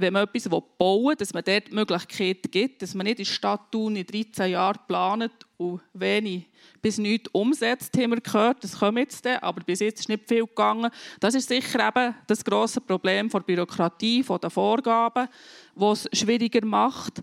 wenn 0.00 0.12
man 0.12 0.24
etwas 0.24 0.48
bauen 0.48 1.06
will, 1.06 1.16
dass 1.16 1.34
man 1.34 1.44
dort 1.44 1.68
die 1.68 1.74
Möglichkeit 1.74 2.50
gibt, 2.50 2.82
dass 2.82 2.94
man 2.94 3.04
nicht 3.04 3.18
in 3.18 3.24
der 3.24 3.32
Stadt 3.32 3.70
Thun 3.70 3.96
in 3.96 4.06
13 4.06 4.50
Jahren 4.50 4.78
plant 4.86 5.32
und 5.56 5.80
wenig 5.92 6.46
bis 6.80 6.98
nichts 6.98 7.28
umsetzt, 7.32 7.96
haben 7.96 8.10
wir 8.10 8.20
gehört. 8.20 8.64
Das 8.64 8.78
kommt 8.78 8.98
jetzt 8.98 9.24
dann, 9.24 9.38
aber 9.38 9.62
bis 9.62 9.80
jetzt 9.80 10.00
ist 10.00 10.08
nicht 10.08 10.26
viel 10.28 10.46
gegangen. 10.46 10.90
Das 11.20 11.34
ist 11.34 11.48
sicher 11.48 11.88
eben 11.88 12.14
das 12.26 12.44
grosse 12.44 12.80
Problem 12.80 13.28
der 13.28 13.40
Bürokratie, 13.40 14.22
der 14.22 14.50
Vorgaben, 14.50 15.28
was 15.74 16.08
es 16.10 16.18
schwieriger 16.20 16.64
macht. 16.64 17.22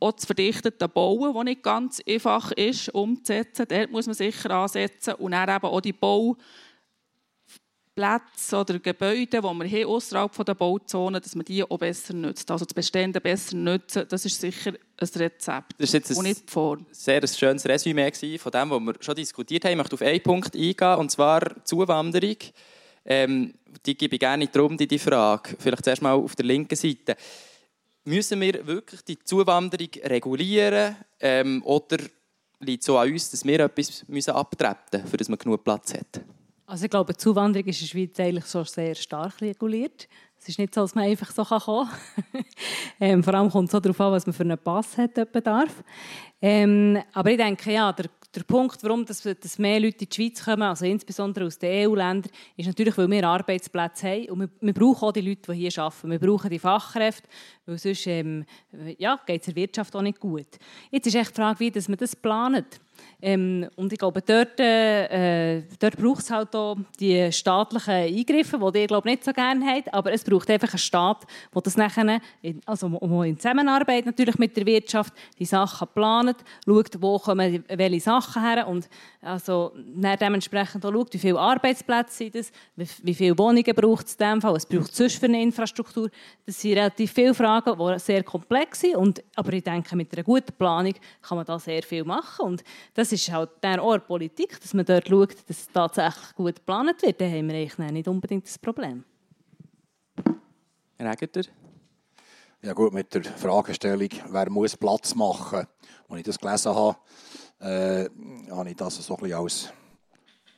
Auch 0.00 0.12
das 0.12 0.26
verdichtete 0.26 0.88
Bauen, 0.88 1.34
das 1.34 1.44
nicht 1.44 1.62
ganz 1.62 2.00
einfach 2.08 2.52
ist, 2.52 2.88
umzusetzen. 2.90 3.66
Dort 3.68 3.90
muss 3.90 4.06
man 4.06 4.14
sicher 4.14 4.50
ansetzen. 4.50 5.14
Und 5.14 5.32
dann 5.32 5.48
eben 5.48 5.66
auch 5.66 5.80
die 5.80 5.92
Bau- 5.92 6.36
Plätze 7.98 8.56
oder 8.56 8.78
Gebäude, 8.78 9.26
die 9.26 9.42
wir 9.42 9.42
haben, 9.42 9.84
außerhalb 9.86 10.44
der 10.44 10.54
Bauzone, 10.54 11.20
dass 11.20 11.34
man 11.34 11.44
die 11.44 11.64
auch 11.64 11.78
besser 11.78 12.14
nutzt. 12.14 12.48
Also 12.48 12.64
das 12.64 12.72
Bestände 12.72 13.20
besser 13.20 13.56
nutzen, 13.56 14.04
das 14.08 14.24
ist 14.24 14.40
sicher 14.40 14.70
ein 14.70 15.08
Rezept 15.16 15.74
das 15.78 15.88
ist 15.88 15.92
jetzt 15.94 16.16
und 16.16 16.22
nicht 16.22 16.48
die 16.48 16.52
Form. 16.52 16.86
sehr 16.92 17.20
ein 17.20 17.26
schönes 17.26 17.66
Resümee 17.66 18.38
von 18.38 18.52
dem, 18.52 18.70
was 18.70 18.80
wir 18.80 18.94
schon 19.00 19.16
diskutiert 19.16 19.64
haben. 19.64 19.72
Ich 19.72 19.78
möchte 19.78 19.94
auf 19.96 20.02
einen 20.02 20.22
Punkt 20.22 20.54
eingehen, 20.54 20.94
und 20.94 21.10
zwar 21.10 21.64
Zuwanderung. 21.64 22.36
Ähm, 23.04 23.54
die 23.84 23.98
gebe 23.98 24.14
ich 24.14 24.20
gerne 24.20 24.46
darum, 24.46 24.76
die, 24.76 24.86
die 24.86 24.98
Frage. 25.00 25.56
Vielleicht 25.58 25.84
zuerst 25.84 26.02
mal 26.02 26.12
auf 26.12 26.36
der 26.36 26.46
linken 26.46 26.76
Seite. 26.76 27.16
müssen 28.04 28.40
wir 28.40 28.64
wirklich 28.64 29.02
die 29.02 29.18
Zuwanderung 29.18 29.90
regulieren 30.04 30.94
ähm, 31.18 31.64
oder 31.64 31.96
liegt 32.60 32.82
es 32.82 32.86
so 32.86 32.96
an 32.96 33.10
uns, 33.10 33.30
dass 33.32 33.44
wir 33.44 33.58
etwas 33.58 34.04
müssen 34.06 34.34
abtreten 34.34 35.02
müssen, 35.02 35.16
damit 35.16 35.28
man 35.28 35.38
genug 35.38 35.64
Platz 35.64 35.94
hat? 35.94 36.20
Also 36.68 36.84
ich 36.84 36.90
glaube, 36.90 37.14
die 37.14 37.16
Zuwanderung 37.16 37.66
ist 37.66 37.80
in 37.80 37.86
der 37.86 37.90
Schweiz 37.90 38.20
eigentlich 38.20 38.46
schon 38.46 38.64
sehr 38.66 38.94
stark 38.94 39.40
reguliert. 39.40 40.06
Es 40.38 40.50
ist 40.50 40.58
nicht 40.58 40.74
so, 40.74 40.82
dass 40.82 40.94
man 40.94 41.04
einfach 41.04 41.30
so 41.30 41.42
kommen 41.42 41.88
kann. 41.88 42.44
ähm, 43.00 43.24
vor 43.24 43.32
allem 43.32 43.50
kommt 43.50 43.68
es 43.68 43.72
so 43.72 43.80
darauf 43.80 43.98
an, 44.02 44.12
was 44.12 44.26
man 44.26 44.34
für 44.34 44.42
einen 44.42 44.58
Pass 44.58 44.98
hat, 44.98 45.16
darf. 45.16 45.82
Ähm, 46.42 46.98
aber 47.14 47.30
ich 47.30 47.38
denke, 47.38 47.72
ja, 47.72 47.90
der 47.90 48.10
der 48.34 48.44
Punkt, 48.44 48.82
warum 48.82 49.04
dass, 49.04 49.22
dass 49.22 49.58
mehr 49.58 49.80
Leute 49.80 50.04
in 50.04 50.08
die 50.08 50.14
Schweiz 50.14 50.44
kommen, 50.44 50.62
also 50.62 50.84
insbesondere 50.84 51.46
aus 51.46 51.58
den 51.58 51.88
EU-Ländern, 51.88 52.30
ist 52.56 52.66
natürlich, 52.66 52.96
weil 52.98 53.10
wir 53.10 53.26
Arbeitsplätze 53.26 54.08
haben 54.08 54.28
und 54.28 54.40
wir, 54.40 54.48
wir, 54.60 54.74
brauchen 54.74 55.08
auch 55.08 55.12
die 55.12 55.22
Leute, 55.22 55.52
die 55.52 55.68
hier 55.68 55.82
arbeiten. 55.82 56.10
Wir 56.10 56.18
brauchen 56.18 56.50
die 56.50 56.58
Fachkräfte, 56.58 57.28
weil 57.68 57.78
sonst 57.78 58.06
ähm, 58.06 58.44
ja, 58.98 59.20
geht 59.26 59.42
es 59.42 59.46
der 59.46 59.56
Wirtschaft 59.56 59.94
auch 59.94 60.02
nicht 60.02 60.18
gut. 60.18 60.46
Jetzt 60.90 61.06
ist 61.06 61.14
echt 61.14 61.30
die 61.30 61.40
Frage, 61.40 61.60
wie 61.60 61.70
dass 61.70 61.88
man 61.88 61.98
das 61.98 62.16
plant. 62.16 62.80
Ähm, 63.20 63.68
und 63.76 63.92
ich 63.92 63.98
glaube, 63.98 64.22
dort, 64.22 64.60
äh, 64.60 65.62
dort 65.78 65.96
braucht 65.96 66.22
es 66.22 66.30
halt 66.30 66.54
auch 66.54 66.76
die 67.00 67.32
staatlichen 67.32 67.90
Eingriffe, 67.90 68.58
die 68.72 68.78
ihr 68.78 68.86
glaube 68.86 69.08
nicht 69.08 69.24
so 69.24 69.32
gerne 69.32 69.64
habt, 69.66 69.92
aber 69.92 70.12
es 70.12 70.22
braucht 70.22 70.50
einfach 70.50 70.70
einen 70.70 70.78
Staat, 70.78 71.26
der 71.54 71.62
das 71.62 71.76
nachher, 71.76 72.20
in, 72.42 72.60
also 72.64 72.86
in 73.24 73.36
Zusammenarbeit 73.36 74.06
natürlich 74.06 74.38
mit 74.38 74.56
der 74.56 74.66
Wirtschaft, 74.66 75.12
die 75.38 75.44
Sachen 75.44 75.88
plant, 75.94 76.36
schaut, 76.64 77.00
wo 77.00 77.18
kommen 77.18 77.64
welche 77.68 78.00
Sachen 78.00 78.42
her 78.42 78.68
und 78.68 78.88
also 79.20 79.72
dementsprechend 79.76 80.86
auch 80.86 80.92
schaut, 80.92 81.12
wie 81.12 81.18
viele 81.18 81.40
Arbeitsplätze 81.40 82.16
sind 82.16 82.36
es, 82.36 82.52
wie 82.76 83.14
viele 83.14 83.36
Wohnungen 83.36 83.74
braucht 83.74 84.06
es 84.06 84.14
in 84.14 84.26
dem 84.26 84.40
Fall, 84.40 84.54
was 84.54 84.66
braucht 84.66 84.92
es 84.92 84.96
sonst 84.96 85.18
für 85.18 85.26
eine 85.26 85.42
Infrastruktur. 85.42 86.08
Das 86.46 86.60
sind 86.60 86.74
relativ 86.74 87.12
viele 87.12 87.34
Fragen, 87.34 87.57
die 87.64 87.98
sehr 87.98 88.22
komplex 88.22 88.80
sind, 88.80 88.96
und, 88.96 89.22
aber 89.36 89.52
ich 89.52 89.62
denke, 89.62 89.96
mit 89.96 90.12
einer 90.12 90.24
guten 90.24 90.52
Planung 90.52 90.94
kann 91.22 91.36
man 91.36 91.46
da 91.46 91.58
sehr 91.58 91.82
viel 91.82 92.04
machen 92.04 92.46
und 92.46 92.64
das 92.94 93.12
ist 93.12 93.30
halt 93.30 93.50
der 93.62 93.82
Ort 93.82 94.06
Politik, 94.06 94.60
dass 94.60 94.74
man 94.74 94.84
dort 94.84 95.08
schaut, 95.08 95.34
dass 95.48 95.58
es 95.58 95.68
tatsächlich 95.68 96.34
gut 96.34 96.56
geplant 96.56 97.02
wird. 97.02 97.20
Dann 97.20 97.32
haben 97.32 97.48
wir 97.48 97.56
eigentlich 97.56 97.78
nicht 97.92 98.08
unbedingt 98.08 98.46
das 98.46 98.58
Problem. 98.58 99.04
Herr 100.96 101.12
Egerter? 101.12 101.42
Ja 102.60 102.72
gut, 102.72 102.92
mit 102.92 103.14
der 103.14 103.22
Fragestellung, 103.22 104.08
wer 104.30 104.50
muss 104.50 104.76
Platz 104.76 105.14
machen, 105.14 105.66
als 106.08 106.18
ich 106.18 106.24
das 106.24 106.38
gelesen 106.38 106.74
habe, 106.74 106.96
äh, 107.60 108.08
habe 108.50 108.70
ich 108.70 108.76
das 108.76 108.96
so 108.96 109.14
ein 109.14 109.20
bisschen 109.20 109.38
als 109.38 109.72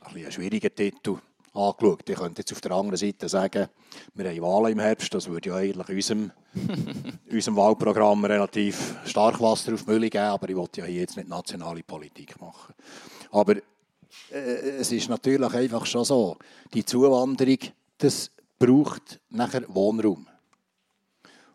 ein 0.01 0.05
bisschen 0.05 0.23
einen 0.23 0.31
schwierigen 0.31 0.75
Titel 0.75 1.17
angeschaut. 1.53 2.09
Ich 2.09 2.15
könnte 2.15 2.41
jetzt 2.41 2.51
auf 2.51 2.61
der 2.61 2.71
anderen 2.71 2.97
Seite 2.97 3.27
sagen, 3.27 3.67
wir 4.13 4.29
haben 4.29 4.41
Wahlen 4.41 4.73
im 4.73 4.79
Herbst, 4.79 5.13
das 5.13 5.27
würde 5.27 5.49
ja 5.49 5.55
eigentlich 5.55 5.89
unserem, 5.89 6.31
unserem 7.31 7.55
Wahlprogramm 7.57 8.23
relativ 8.25 8.95
stark 9.05 9.39
Wasser 9.41 9.73
auf 9.73 9.85
Müll 9.85 10.09
geben, 10.09 10.25
aber 10.25 10.49
ich 10.49 10.55
wollte 10.55 10.81
ja 10.81 10.87
hier 10.87 11.01
jetzt 11.01 11.17
nicht 11.17 11.29
nationale 11.29 11.83
Politik 11.83 12.39
machen. 12.39 12.73
Aber 13.31 13.57
äh, 14.31 14.79
es 14.79 14.91
ist 14.91 15.09
natürlich 15.09 15.53
einfach 15.53 15.85
schon 15.85 16.05
so, 16.05 16.37
die 16.73 16.85
Zuwanderung, 16.85 17.59
das 17.97 18.31
braucht 18.57 19.19
nachher 19.29 19.63
Wohnraum. 19.67 20.27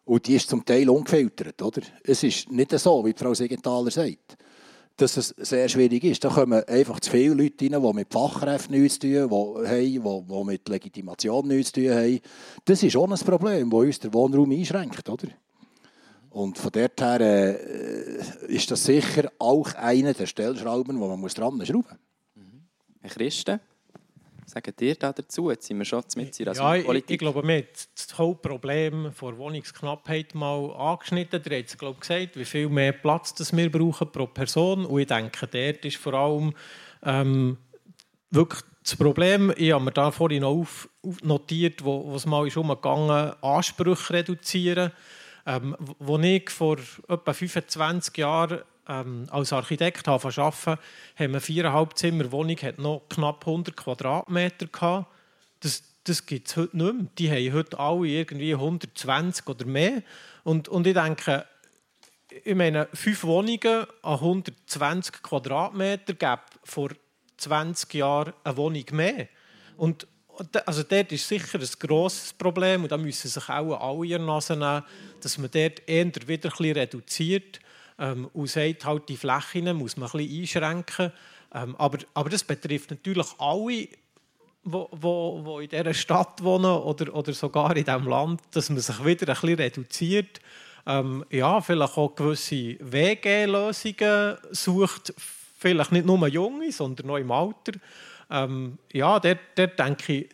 Und 0.05 0.27
die 0.27 0.37
ist 0.37 0.49
zum 0.49 0.65
Teil 0.65 0.89
ungefiltert, 0.89 1.61
oder? 1.63 1.83
Es 2.05 2.23
ist 2.23 2.51
nicht 2.51 2.71
so, 2.79 3.05
wie 3.05 3.13
Frau 3.13 3.35
Siegenthaler 3.35 3.91
sagt 3.91 4.37
dass 4.97 5.17
es 5.17 5.35
sehr 5.39 5.69
schwierig 5.69 6.05
ist. 6.05 6.25
Da 6.25 6.31
kommen 6.31 6.65
einfach 6.65 7.01
zu 7.01 7.11
viele 7.11 7.35
Leute 7.35 7.71
rein, 7.71 7.83
die 7.83 7.93
mit 7.93 8.13
Fachkräften 8.13 8.81
nichts 8.81 8.99
zu 8.99 9.29
tun 9.29 9.31
haben, 9.31 10.29
die, 10.29 10.45
mit 10.45 10.69
Legitimation 10.69 11.47
nichts 11.47 11.73
zu 11.73 11.83
tun 11.83 11.91
haben. 11.91 12.21
Das 12.65 12.83
ist 12.83 12.97
auch 12.97 13.11
ein 13.11 13.19
Problem, 13.19 13.71
das 13.71 13.81
uns 13.81 14.01
der 14.01 14.15
Wohnraum 14.15 14.51
einschränkt. 14.51 15.09
Oder? 15.09 15.29
Und 16.31 16.59
von 16.59 16.71
dort 16.71 17.01
her 17.01 17.21
äh, 17.21 18.47
ist 18.49 18.71
das 18.71 18.85
sicher 18.85 19.31
auch 19.39 19.73
eine 19.75 20.15
der 20.15 20.27
Stellschrauben, 20.27 20.99
wo 20.99 21.09
man 21.09 21.21
dran 21.21 21.31
schrauben 21.31 21.59
muss. 21.59 21.85
Herr 23.01 23.11
Christen? 23.11 23.61
Sagt 24.47 24.81
ihr 24.81 24.95
da 24.95 25.13
dazu? 25.13 25.51
Jetzt 25.51 25.67
sind 25.67 25.79
wir 25.79 25.85
schon 25.85 26.05
mit 26.15 26.39
in 26.39 26.53
Ja, 26.55 26.77
ich, 26.77 27.11
ich, 27.11 27.19
glaube, 27.19 27.43
wir 27.43 27.57
haben 27.57 27.67
das 27.95 28.17
Hauptproblem 28.17 29.13
der 29.21 29.39
Wohnungsknappheit 29.39 30.37
mal 30.37 30.73
angeschnitten. 30.77 31.43
Ihr 31.51 31.59
habt 31.59 31.79
glaube 31.79 31.99
gesagt, 31.99 32.37
wie 32.37 32.45
viel 32.45 32.69
mehr 32.69 32.93
Platz 32.93 33.35
das 33.35 33.57
wir 33.57 33.71
brauchen 33.71 34.13
pro 34.13 34.29
Person. 34.29 34.87
Und 34.87 35.01
ich 35.01 35.09
denke, 35.09 35.49
dort 35.49 35.85
ist 35.85 35.97
vor 35.97 36.15
allem 36.15 36.55
ähm, 37.03 37.57
wirklich 38.31 38.63
das 38.85 38.95
Problem, 38.95 39.53
ich 39.57 39.73
habe 39.73 39.85
mir 39.85 39.91
da 39.91 40.13
vorhin 40.13 40.43
noch 40.43 40.53
auf, 40.53 40.89
notiert, 41.23 41.85
wo, 41.85 42.07
wo 42.07 42.15
es 42.15 42.25
mal 42.25 42.47
ist 42.47 42.57
umgegangen 42.57 43.33
Ansprüche 43.43 44.13
reduzieren. 44.13 44.93
Ähm, 45.45 45.77
wo 45.99 46.19
ich 46.19 46.51
vor 46.51 46.77
etwa 47.09 47.33
25 47.33 48.17
Jahren 48.17 48.61
ähm, 48.89 49.27
als 49.31 49.53
Architekt 49.53 50.09
arbeiten 50.09 50.79
haben 51.17 51.33
wir 51.33 51.41
viereinhalb 51.41 51.97
Zimmer 51.97 52.31
Wohnung, 52.33 52.57
hat 52.59 52.79
noch 52.79 53.03
knapp 53.09 53.47
100 53.47 53.77
Quadratmeter 53.77 54.67
gehabt. 54.67 55.07
Das, 55.61 55.83
das 56.05 56.27
gibt 56.27 56.49
es 56.49 56.57
heute 56.57 56.77
nicht 56.77 56.95
mehr. 56.95 57.07
Die 57.19 57.31
haben 57.31 57.53
heute 57.57 57.79
alle 57.79 58.07
irgendwie 58.07 58.55
120 58.55 59.47
oder 59.49 59.67
mehr. 59.67 60.03
Und, 60.45 60.69
und 60.69 60.87
ich 60.87 60.95
denke, 60.95 61.45
ich 62.45 62.55
meine, 62.55 62.89
fünf 62.93 63.25
Wohnungen 63.25 63.87
an 64.03 64.15
120 64.15 65.23
Quadratmeter 65.23 66.15
gäbe 66.15 66.43
vor 66.65 66.91
20 67.39 67.95
Jahren 67.95 68.33
eine 68.45 68.57
Wohnung 68.57 68.85
mehr. 68.93 69.29
Und 69.77 70.07
also 70.67 70.83
dort 70.83 71.13
ist 71.13 71.27
sicher 71.27 71.59
ein 71.59 71.69
grosses 71.79 72.33
Problem 72.33 72.83
und 72.83 72.93
da 72.93 72.99
müssen 72.99 73.29
sich 73.29 73.49
auch 73.49 73.81
alle 73.81 74.17
in 74.17 74.27
Nase 74.27 74.55
nehmen, 74.55 74.83
dass 75.23 75.39
man 75.39 75.51
dort 75.51 75.83
eher 75.89 76.05
wieder 76.07 76.27
ein 76.27 76.57
bisschen 76.57 76.73
reduziert 76.73 77.61
ähm, 77.99 78.29
und 78.33 78.49
sagt, 78.49 78.85
halt, 78.85 79.09
die 79.09 79.17
Flächen 79.17 79.75
muss 79.77 79.97
man 79.97 80.09
ein 80.11 80.19
bisschen 80.19 80.41
einschränken. 80.41 81.13
Ähm, 81.55 81.77
aber, 81.77 81.99
aber 82.15 82.31
das 82.31 82.45
betrifft 82.45 82.91
natürlich 82.91 83.29
alle, 83.39 83.71
die 83.71 83.91
wo, 84.67 84.89
wo, 85.45 85.61
in 85.61 85.69
dieser 85.69 85.95
Stadt 85.95 86.43
wohnen 86.43 86.67
oder, 86.67 87.15
oder 87.15 87.33
sogar 87.33 87.77
in 87.77 87.85
diesem 87.85 88.09
Land, 88.09 88.43
dass 88.51 88.69
man 88.69 88.81
sich 88.81 89.05
wieder 89.05 89.29
ein 89.29 89.41
bisschen 89.41 89.55
reduziert. 89.55 90.41
Ähm, 90.87 91.25
ja, 91.31 91.61
vielleicht 91.61 91.97
auch 91.97 92.15
gewisse 92.15 92.77
WG-Lösungen 92.81 94.37
sucht, 94.51 95.15
vielleicht 95.59 95.93
nicht 95.93 96.07
nur 96.07 96.27
Junge, 96.29 96.71
sondern 96.73 97.11
auch 97.11 97.17
im 97.17 97.31
Alter. 97.31 97.73
Ähm, 98.31 98.79
ja, 98.93 99.19
dort, 99.21 99.39
dort 99.55 99.79
denke 99.79 100.13
ich, 100.13 100.29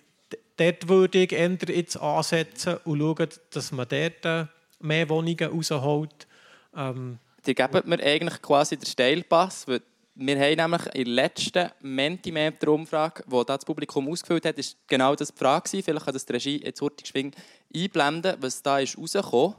dort 0.56 0.88
würde 0.88 1.18
ich 1.18 1.32
jetzt 1.32 2.00
ansetzen 2.00 2.78
und 2.84 3.00
schauen, 3.00 3.28
dass 3.50 3.72
man 3.72 3.86
dort 3.88 4.48
mehr 4.80 5.08
Wohnungen 5.08 5.50
rausholt. 5.50 6.26
Ähm, 6.74 7.18
die 7.46 7.54
geben 7.54 7.82
mir 7.86 8.00
eigentlich 8.00 8.40
quasi 8.40 8.76
den 8.76 8.86
Steilpass. 8.86 9.66
wir 9.66 9.80
haben 10.14 10.56
nämlich 10.56 10.86
in 10.94 11.04
der 11.04 11.14
letzten 11.14 11.70
Mentimeter-Umfrage, 11.80 13.24
die 13.26 13.44
das 13.46 13.64
Publikum 13.64 14.08
ausgefüllt 14.08 14.46
hat, 14.46 14.58
ist 14.58 14.76
genau 14.86 15.14
das 15.14 15.32
die 15.32 15.38
Frage. 15.38 15.68
Vielleicht 15.82 16.04
kann 16.04 16.14
das 16.14 16.26
die 16.26 16.32
Regie 16.32 16.62
jetzt 16.62 16.80
hurtig 16.80 17.08
schwingen 17.08 17.32
einblenden, 17.74 18.36
was 18.40 18.62
da 18.62 18.78
ist 18.78 18.96
rausgekommen. 18.98 19.54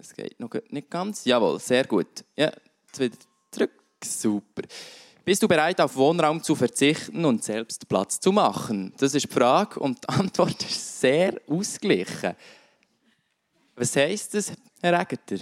Es 0.00 0.14
geht 0.14 0.40
noch 0.40 0.50
nicht 0.70 0.90
ganz. 0.90 1.24
Jawohl, 1.24 1.58
sehr 1.58 1.84
gut. 1.84 2.24
Ja, 2.36 2.50
jetzt 2.86 3.00
wieder 3.00 3.16
zurück. 3.50 3.72
Super. 4.02 4.62
Bist 5.24 5.42
du 5.42 5.48
bereit, 5.48 5.80
auf 5.80 5.94
Wohnraum 5.96 6.42
zu 6.42 6.54
verzichten 6.54 7.24
und 7.24 7.44
selbst 7.44 7.86
Platz 7.86 8.18
zu 8.18 8.32
machen? 8.32 8.94
Das 8.98 9.14
ist 9.14 9.26
die 9.26 9.32
Frage 9.32 9.78
und 9.78 10.02
die 10.02 10.08
Antwort 10.08 10.62
ist 10.62 11.00
sehr 11.00 11.34
ausgeglichen. 11.46 12.34
Was 13.80 13.96
heisst 13.96 14.34
das? 14.34 14.52
Herr 14.82 15.00
Egerter? 15.00 15.38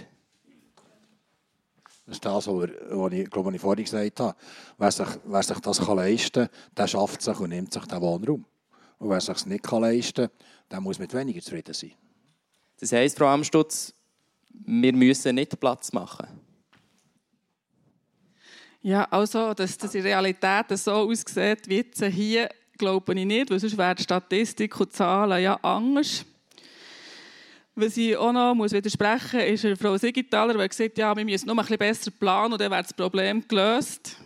Das 2.07 2.15
ist 2.15 2.25
das, 2.25 2.47
was 2.47 3.13
ich, 3.13 3.31
glaube, 3.31 3.49
was 3.49 3.55
ich 3.57 3.61
vorhin 3.61 3.85
gesagt 3.85 4.21
habe. 4.21 4.37
Wer 4.79 4.91
sich, 4.93 5.09
wer 5.25 5.43
sich 5.43 5.59
das 5.59 5.85
kann 5.85 5.97
leisten 5.97 6.47
kann, 6.47 6.49
der 6.77 6.87
schafft 6.87 7.21
sich 7.21 7.41
und 7.41 7.49
nimmt 7.49 7.73
sich 7.73 7.85
den 7.87 8.01
Wohnraum. 8.01 8.45
Und 9.01 9.11
wer 9.11 9.21
sich 9.21 9.35
es 9.35 9.45
nicht 9.45 9.65
kann 9.65 9.83
leisten 9.83 10.29
kann, 10.29 10.37
der 10.71 10.81
muss 10.81 11.01
mit 11.01 11.13
weniger 11.15 11.41
zufrieden 11.41 11.75
sein. 11.75 11.91
Das 12.79 12.93
heisst, 12.93 13.19
Frau 13.19 13.27
Amstutz, 13.27 13.93
wir 14.51 14.93
müssen 14.93 15.35
nicht 15.35 15.59
Platz 15.59 15.93
machen. 15.93 16.29
Ja, 18.83 19.03
also, 19.11 19.53
dass 19.53 19.77
das 19.77 19.97
in 19.97 20.03
Realität 20.03 20.79
so 20.79 20.93
aussieht 20.93 21.69
wie 21.69 21.79
jetzt 21.79 22.05
hier, 22.05 22.49
glaube 22.79 23.15
ich 23.15 23.27
nicht, 23.27 23.51
weil 23.51 23.59
sonst 23.59 23.77
wäre 23.77 23.97
die 23.97 24.05
Statistik 24.05 24.79
und 24.79 24.93
Zahlen 24.93 25.43
ja 25.43 25.57
anders. 25.57 26.25
Was 27.81 27.97
ich 27.97 28.17
auch 28.17 28.33
noch 28.33 28.57
muss 28.57 28.73
widersprechen 28.73 29.39
muss, 29.53 29.63
ist 29.63 29.81
Frau 29.81 29.97
Sigitaler, 29.97 30.55
die 30.55 30.69
gesagt 30.69 30.91
hat, 30.91 30.99
ja, 30.99 31.17
wir 31.17 31.25
müssen 31.25 31.47
noch 31.47 31.55
ein 31.55 31.61
bisschen 31.61 31.79
besser 31.79 32.11
planen 32.11 32.53
und 32.53 32.61
dann 32.61 32.73
wäre 32.73 32.83
das 32.83 32.93
Problem 32.93 33.47
gelöst. 33.47 34.17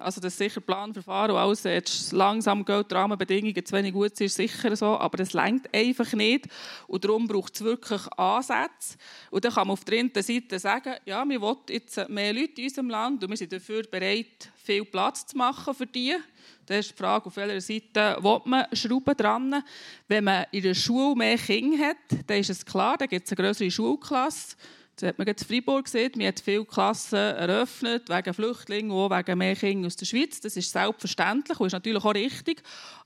Also 0.00 0.20
das 0.20 0.36
sicher 0.36 0.60
Planverfahren 0.60 1.32
und 1.32 1.36
alles 1.36 1.62
jetzt 1.64 2.12
langsam 2.12 2.64
geht, 2.64 2.90
die 2.90 2.94
Rahmenbedingungen 2.94 3.64
zu 3.64 3.76
wenig 3.76 3.92
gut 3.92 4.16
sind, 4.16 4.26
ist 4.26 4.36
sicher 4.36 4.74
so, 4.74 4.98
aber 4.98 5.18
das 5.18 5.32
längt 5.32 5.72
einfach 5.74 6.12
nicht 6.14 6.46
und 6.86 7.04
darum 7.04 7.26
braucht 7.28 7.54
es 7.54 7.62
wirklich 7.62 8.06
Ansätze. 8.16 8.96
Und 9.30 9.44
dann 9.44 9.52
kann 9.52 9.66
man 9.66 9.74
auf 9.74 9.84
der 9.84 9.98
einen 9.98 10.12
Seite 10.14 10.58
sagen, 10.58 10.94
ja, 11.04 11.28
wir 11.28 11.40
wollen 11.40 11.58
jetzt 11.68 12.08
mehr 12.08 12.32
Leute 12.32 12.60
in 12.60 12.64
unserem 12.64 12.90
Land 12.90 13.22
und 13.22 13.30
wir 13.30 13.36
sind 13.36 13.52
dafür 13.52 13.82
bereit, 13.82 14.50
viel 14.56 14.84
Platz 14.84 15.26
zu 15.26 15.36
machen 15.36 15.74
für 15.74 15.86
die. 15.86 16.16
Das 16.66 16.78
ist 16.86 16.92
die 16.92 16.96
Frage, 16.96 17.26
auf 17.26 17.36
welcher 17.36 17.60
Seite 17.60 18.16
will 18.22 18.40
man 18.44 18.66
Schrauben 18.72 19.16
dran. 19.16 19.62
Wenn 20.08 20.24
man 20.24 20.46
in 20.52 20.62
der 20.62 20.74
Schule 20.74 21.16
mehr 21.16 21.36
Kinder 21.36 21.88
hat, 21.88 21.96
dann 22.26 22.38
ist 22.38 22.50
es 22.50 22.64
klar, 22.64 22.96
dann 22.96 23.08
gibt 23.08 23.26
es 23.26 23.36
eine 23.36 23.44
größere 23.44 23.70
Schulklasse. 23.70 24.56
Das 25.00 25.08
hat 25.08 25.18
man 25.18 25.26
jetzt 25.26 25.42
in 25.42 25.48
Freiburg 25.48 25.86
gesehen. 25.86 26.12
Man 26.16 26.26
hat 26.26 26.40
viele 26.40 26.64
Klassen 26.66 27.16
eröffnet, 27.16 28.10
wegen 28.10 28.34
Flüchtlingen 28.34 28.90
und 28.90 29.10
wegen 29.10 29.38
mehr 29.38 29.56
Kinder 29.56 29.86
aus 29.86 29.96
der 29.96 30.04
Schweiz. 30.04 30.40
Das 30.40 30.56
ist 30.56 30.70
selbstverständlich 30.70 31.58
und 31.58 31.68
ist 31.68 31.72
natürlich 31.72 32.04
auch 32.04 32.14
richtig. 32.14 32.62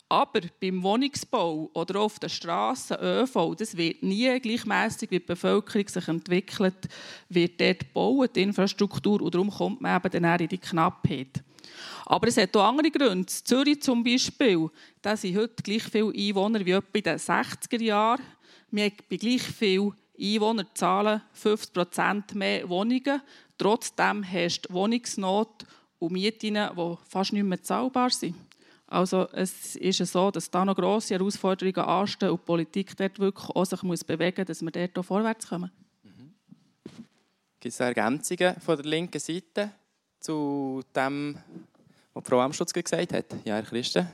Aber 0.08 0.40
beim 0.60 0.82
Wohnungsbau 0.82 1.70
oder 1.72 2.00
auf 2.00 2.18
den 2.18 2.30
Straßen, 2.30 2.96
ÖV, 3.00 3.54
das 3.56 3.76
wird 3.76 4.02
nie 4.02 4.38
gleichmäßig, 4.40 5.10
wie 5.12 5.20
die 5.20 5.24
Bevölkerung 5.24 5.86
sich 5.86 6.08
entwickelt, 6.08 6.88
wird 7.28 7.60
dort 7.60 7.78
gebaut, 7.78 8.30
die 8.34 8.42
Infrastruktur, 8.42 9.22
und 9.22 9.34
darum 9.34 9.50
kommt 9.50 9.80
man 9.80 9.96
eben 9.96 10.22
dann 10.22 10.40
in 10.40 10.48
die 10.48 10.58
Knappheit. 10.58 11.42
Aber 12.06 12.26
es 12.26 12.36
hat 12.36 12.56
auch 12.56 12.64
andere 12.64 12.90
Gründe. 12.90 13.26
Zürich 13.26 13.80
zum 13.82 14.02
Beispiel, 14.02 14.68
da 15.00 15.16
sind 15.16 15.36
heute 15.36 15.62
gleich 15.62 15.84
viele 15.84 16.12
Einwohner 16.12 16.64
wie 16.66 16.72
etwa 16.72 16.98
in 16.98 17.02
den 17.02 17.18
60er 17.18 17.82
Jahren. 17.82 18.22
Wir 18.70 18.84
haben 18.84 19.18
gleich 19.18 19.42
vielen 19.42 19.94
Einwohnern 20.18 20.66
zahlen 20.74 21.22
50 21.32 21.72
Prozent 21.72 22.34
mehr 22.34 22.68
Wohnungen. 22.68 23.20
Trotzdem 23.58 24.22
herrscht 24.22 24.66
Wohnungsnot 24.70 25.66
und 25.98 26.12
Mieten, 26.12 26.54
die 26.54 26.96
fast 27.08 27.32
nicht 27.32 27.44
mehr 27.44 27.62
zahlbar 27.62 28.10
sind. 28.10 28.36
Also 28.86 29.28
es 29.32 29.76
ist 29.76 29.98
so, 29.98 30.30
dass 30.30 30.50
da 30.50 30.64
noch 30.64 30.76
grosse 30.76 31.14
Herausforderungen 31.14 31.78
anstehen 31.78 32.30
und 32.30 32.40
die 32.40 32.44
Politik 32.44 32.96
dort 32.96 33.18
wirklich 33.18 33.48
auch 33.50 33.64
sich 33.64 33.82
muss 33.82 34.04
bewegen 34.04 34.36
muss, 34.38 34.46
dass 34.46 34.62
wir 34.62 34.70
dort 34.70 34.98
auch 34.98 35.04
vorwärts 35.04 35.48
kommen. 35.48 35.70
Mhm. 36.02 36.34
Gibt 37.58 37.72
es 37.72 37.80
Ergänzungen 37.80 38.60
von 38.60 38.76
der 38.76 38.84
linken 38.84 39.18
Seite 39.18 39.70
zu 40.20 40.82
dem, 40.94 41.38
was 42.12 42.24
Frau 42.24 42.40
Amstutz 42.40 42.72
gesagt 42.72 43.12
hat? 43.12 43.26
Ja, 43.44 43.56
Herr 43.56 43.62
Christen? 43.62 44.06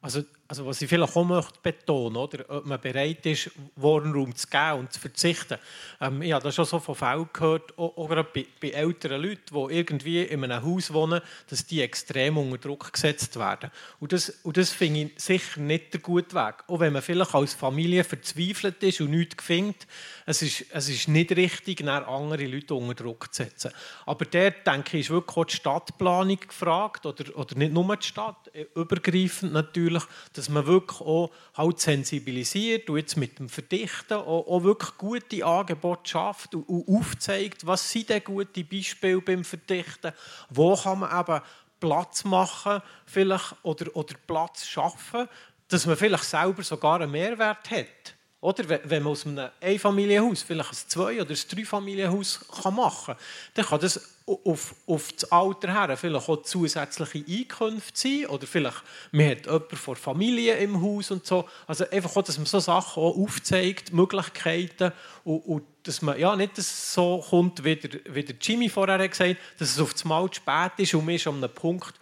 Also, 0.00 0.22
also 0.48 0.66
was 0.66 0.80
ich 0.80 0.88
vielleicht 0.88 1.16
auch 1.16 1.24
möchte 1.24 1.58
betonen 1.62 2.16
oder 2.16 2.44
ob 2.48 2.66
man 2.66 2.80
bereit 2.80 3.24
ist, 3.26 3.50
Wohnraum 3.74 4.34
zu 4.34 4.46
geben 4.46 4.80
und 4.80 4.92
zu 4.92 5.00
verzichten. 5.00 5.58
Ähm, 6.00 6.22
ich 6.22 6.32
habe 6.32 6.44
das 6.44 6.54
schon 6.54 6.64
so 6.64 6.78
von 6.78 6.94
Fällen 6.94 7.28
gehört, 7.32 7.76
auch, 7.78 7.96
auch 7.96 8.08
gerade 8.08 8.28
bei, 8.32 8.46
bei, 8.60 8.70
älteren 8.70 9.22
Leuten, 9.22 9.54
die 9.54 9.74
irgendwie 9.74 10.22
in 10.22 10.44
einem 10.44 10.62
Haus 10.62 10.92
wohnen, 10.92 11.20
dass 11.48 11.66
die 11.66 11.82
extrem 11.82 12.38
unter 12.38 12.58
Druck 12.58 12.92
gesetzt 12.92 13.38
werden. 13.38 13.70
Und 13.98 14.12
das, 14.12 14.30
und 14.44 14.56
das 14.56 14.70
finde 14.70 15.00
ich 15.00 15.22
sicher 15.22 15.60
nicht 15.60 15.94
der 15.94 16.00
gute 16.00 16.34
Weg. 16.34 16.64
Auch 16.68 16.80
wenn 16.80 16.92
man 16.92 17.02
vielleicht 17.02 17.34
als 17.34 17.54
Familie 17.54 18.04
verzweifelt 18.04 18.82
ist 18.82 19.00
und 19.00 19.10
nichts 19.10 19.42
findet, 19.42 19.86
es 20.26 20.42
ist, 20.42 20.66
es 20.70 20.88
ist 20.88 21.08
nicht 21.08 21.30
richtig, 21.36 21.86
andere 21.86 22.46
Leute 22.46 22.74
unter 22.74 22.94
Druck 22.94 23.32
zu 23.32 23.44
setzen. 23.44 23.70
Aber 24.04 24.24
der 24.24 24.50
denke 24.50 24.98
ich, 24.98 25.06
ist 25.06 25.10
wirklich 25.10 25.36
auch 25.36 25.44
die 25.44 25.56
Stadtplanung 25.56 26.38
gefragt, 26.38 27.06
oder, 27.06 27.36
oder 27.36 27.56
nicht 27.56 27.72
nur 27.72 27.96
die 27.96 28.06
Stadt, 28.06 28.50
äh, 28.52 28.66
übergreifend 28.74 29.52
natürlich, 29.52 30.02
dass 30.36 30.48
man 30.48 30.66
wirklich 30.66 31.00
auch 31.00 31.30
halt 31.54 31.80
sensibilisiert 31.80 32.90
und 32.90 32.98
jetzt 32.98 33.16
mit 33.16 33.38
dem 33.38 33.48
Verdichten 33.48 34.14
auch, 34.14 34.46
auch 34.46 34.62
wirklich 34.62 34.96
gute 34.96 35.44
Angebote 35.44 36.08
schafft 36.08 36.54
und, 36.54 36.68
und 36.68 36.88
aufzeigt, 36.88 37.66
was 37.66 37.90
sind 37.90 38.08
denn 38.08 38.24
gute 38.24 38.64
Beispiele 38.64 39.20
beim 39.20 39.44
Verdichten, 39.44 40.12
wo 40.50 40.76
kann 40.76 41.00
man 41.00 41.20
eben 41.20 41.40
Platz 41.80 42.24
machen 42.24 42.82
vielleicht, 43.04 43.54
oder, 43.62 43.94
oder 43.94 44.14
Platz 44.26 44.66
schaffen, 44.66 45.28
dass 45.68 45.86
man 45.86 45.96
vielleicht 45.96 46.24
selber 46.24 46.62
sogar 46.62 47.00
einen 47.00 47.10
Mehrwert 47.10 47.70
hat. 47.70 48.15
Oder 48.46 48.68
wenn 48.68 49.02
man 49.02 49.10
aus 49.10 49.26
einem 49.26 49.48
Einfamilienhaus 49.60 50.42
vielleicht 50.42 50.70
ein 50.70 50.76
Zwei- 50.86 51.20
oder 51.20 51.30
ein 51.30 51.38
Dreifamilienhaus 51.50 52.46
machen 52.70 53.14
kann, 53.14 53.16
dann 53.54 53.66
kann 53.66 53.80
das 53.80 54.00
auf, 54.24 54.76
auf 54.86 55.12
das 55.14 55.32
Alter 55.32 55.72
her 55.72 55.96
vielleicht 55.96 56.28
auch 56.28 56.42
zusätzliche 56.42 57.24
Einkünfte 57.28 57.98
sein. 57.98 58.26
Oder 58.26 58.46
vielleicht 58.46 58.84
man 59.10 59.30
hat 59.30 59.46
jemanden 59.46 59.76
von 59.76 59.96
Familie 59.96 60.54
im 60.58 60.80
Haus 60.80 61.10
und 61.10 61.26
so. 61.26 61.48
Also 61.66 61.90
einfach 61.90 62.14
auch, 62.14 62.22
dass 62.22 62.38
man 62.38 62.46
so 62.46 62.60
Sachen 62.60 63.02
auch 63.02 63.16
aufzeigt, 63.16 63.92
Möglichkeiten 63.92 64.92
und, 65.24 65.38
und 65.40 65.62
dass 65.82 66.00
man 66.02 66.16
ja 66.16 66.36
nicht 66.36 66.54
so 66.56 67.24
kommt, 67.28 67.64
wie 67.64 67.74
der, 67.74 68.14
wie 68.14 68.22
der 68.22 68.36
Jimmy 68.40 68.68
vorher 68.68 69.00
hat 69.00 69.10
gesagt 69.10 69.38
dass 69.58 69.70
es 69.70 69.80
auf 69.80 69.92
das 69.92 70.04
Mal 70.04 70.30
zu 70.30 70.36
spät 70.36 70.72
ist 70.76 70.94
und 70.94 71.04
man 71.04 71.16
ist 71.16 71.26
an 71.26 71.38
einem 71.38 71.52
Punkt, 71.52 71.94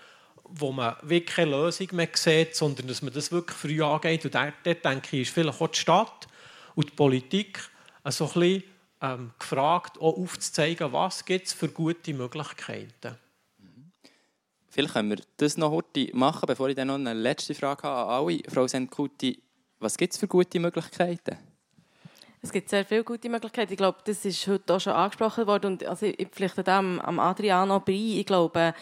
wo 0.44 0.72
man 0.72 0.96
wirklich 1.00 1.36
keine 1.36 1.52
Lösung 1.52 1.88
mehr 1.92 2.08
sieht, 2.12 2.54
sondern 2.54 2.86
dass 2.86 3.00
man 3.00 3.14
das 3.14 3.32
wirklich 3.32 3.56
früh 3.56 3.82
angeht. 3.82 4.26
Und 4.26 4.34
dort, 4.34 4.52
dort 4.62 4.84
denke 4.84 5.16
ich, 5.16 5.22
ist 5.22 5.32
vielleicht 5.32 5.58
auch 5.58 5.68
die 5.68 5.80
Stadt 5.80 6.28
und 6.74 6.90
die 6.90 6.94
Politik 6.94 7.68
so 8.06 8.24
ein 8.26 8.32
bisschen 8.32 8.64
ähm, 9.00 9.30
gefragt, 9.38 9.98
auch 9.98 10.16
aufzuzeigen, 10.16 10.92
was 10.92 11.24
gibt 11.24 11.46
es 11.46 11.52
für 11.52 11.68
gute 11.68 12.14
Möglichkeiten. 12.14 13.16
Vielleicht 14.68 14.94
können 14.94 15.10
wir 15.10 15.20
das 15.36 15.56
noch 15.56 15.70
heute 15.70 16.10
machen, 16.16 16.46
bevor 16.46 16.68
ich 16.68 16.74
dann 16.74 16.88
noch 16.88 16.94
eine 16.94 17.14
letzte 17.14 17.54
Frage 17.54 17.84
habe 17.84 18.10
an 18.10 18.26
alle. 18.26 18.40
Frau 18.48 18.66
Sendkuti, 18.66 19.40
was 19.78 19.96
gibt 19.96 20.14
es 20.14 20.18
für 20.18 20.26
gute 20.26 20.58
Möglichkeiten? 20.58 21.38
Es 22.42 22.50
gibt 22.50 22.68
sehr 22.68 22.84
viele 22.84 23.04
gute 23.04 23.28
Möglichkeiten. 23.28 23.72
Ich 23.72 23.78
glaube, 23.78 23.98
das 24.04 24.24
ist 24.24 24.46
heute 24.48 24.74
auch 24.74 24.80
schon 24.80 24.92
angesprochen 24.92 25.46
worden. 25.46 25.72
Und 25.72 25.84
also 25.84 26.06
ich 26.06 26.28
pflichte 26.28 26.64
dem 26.64 27.00
am 27.00 27.20
Adriano 27.20 27.80
bei. 27.80 27.92
Ich 27.92 28.26
glaube, 28.26 28.74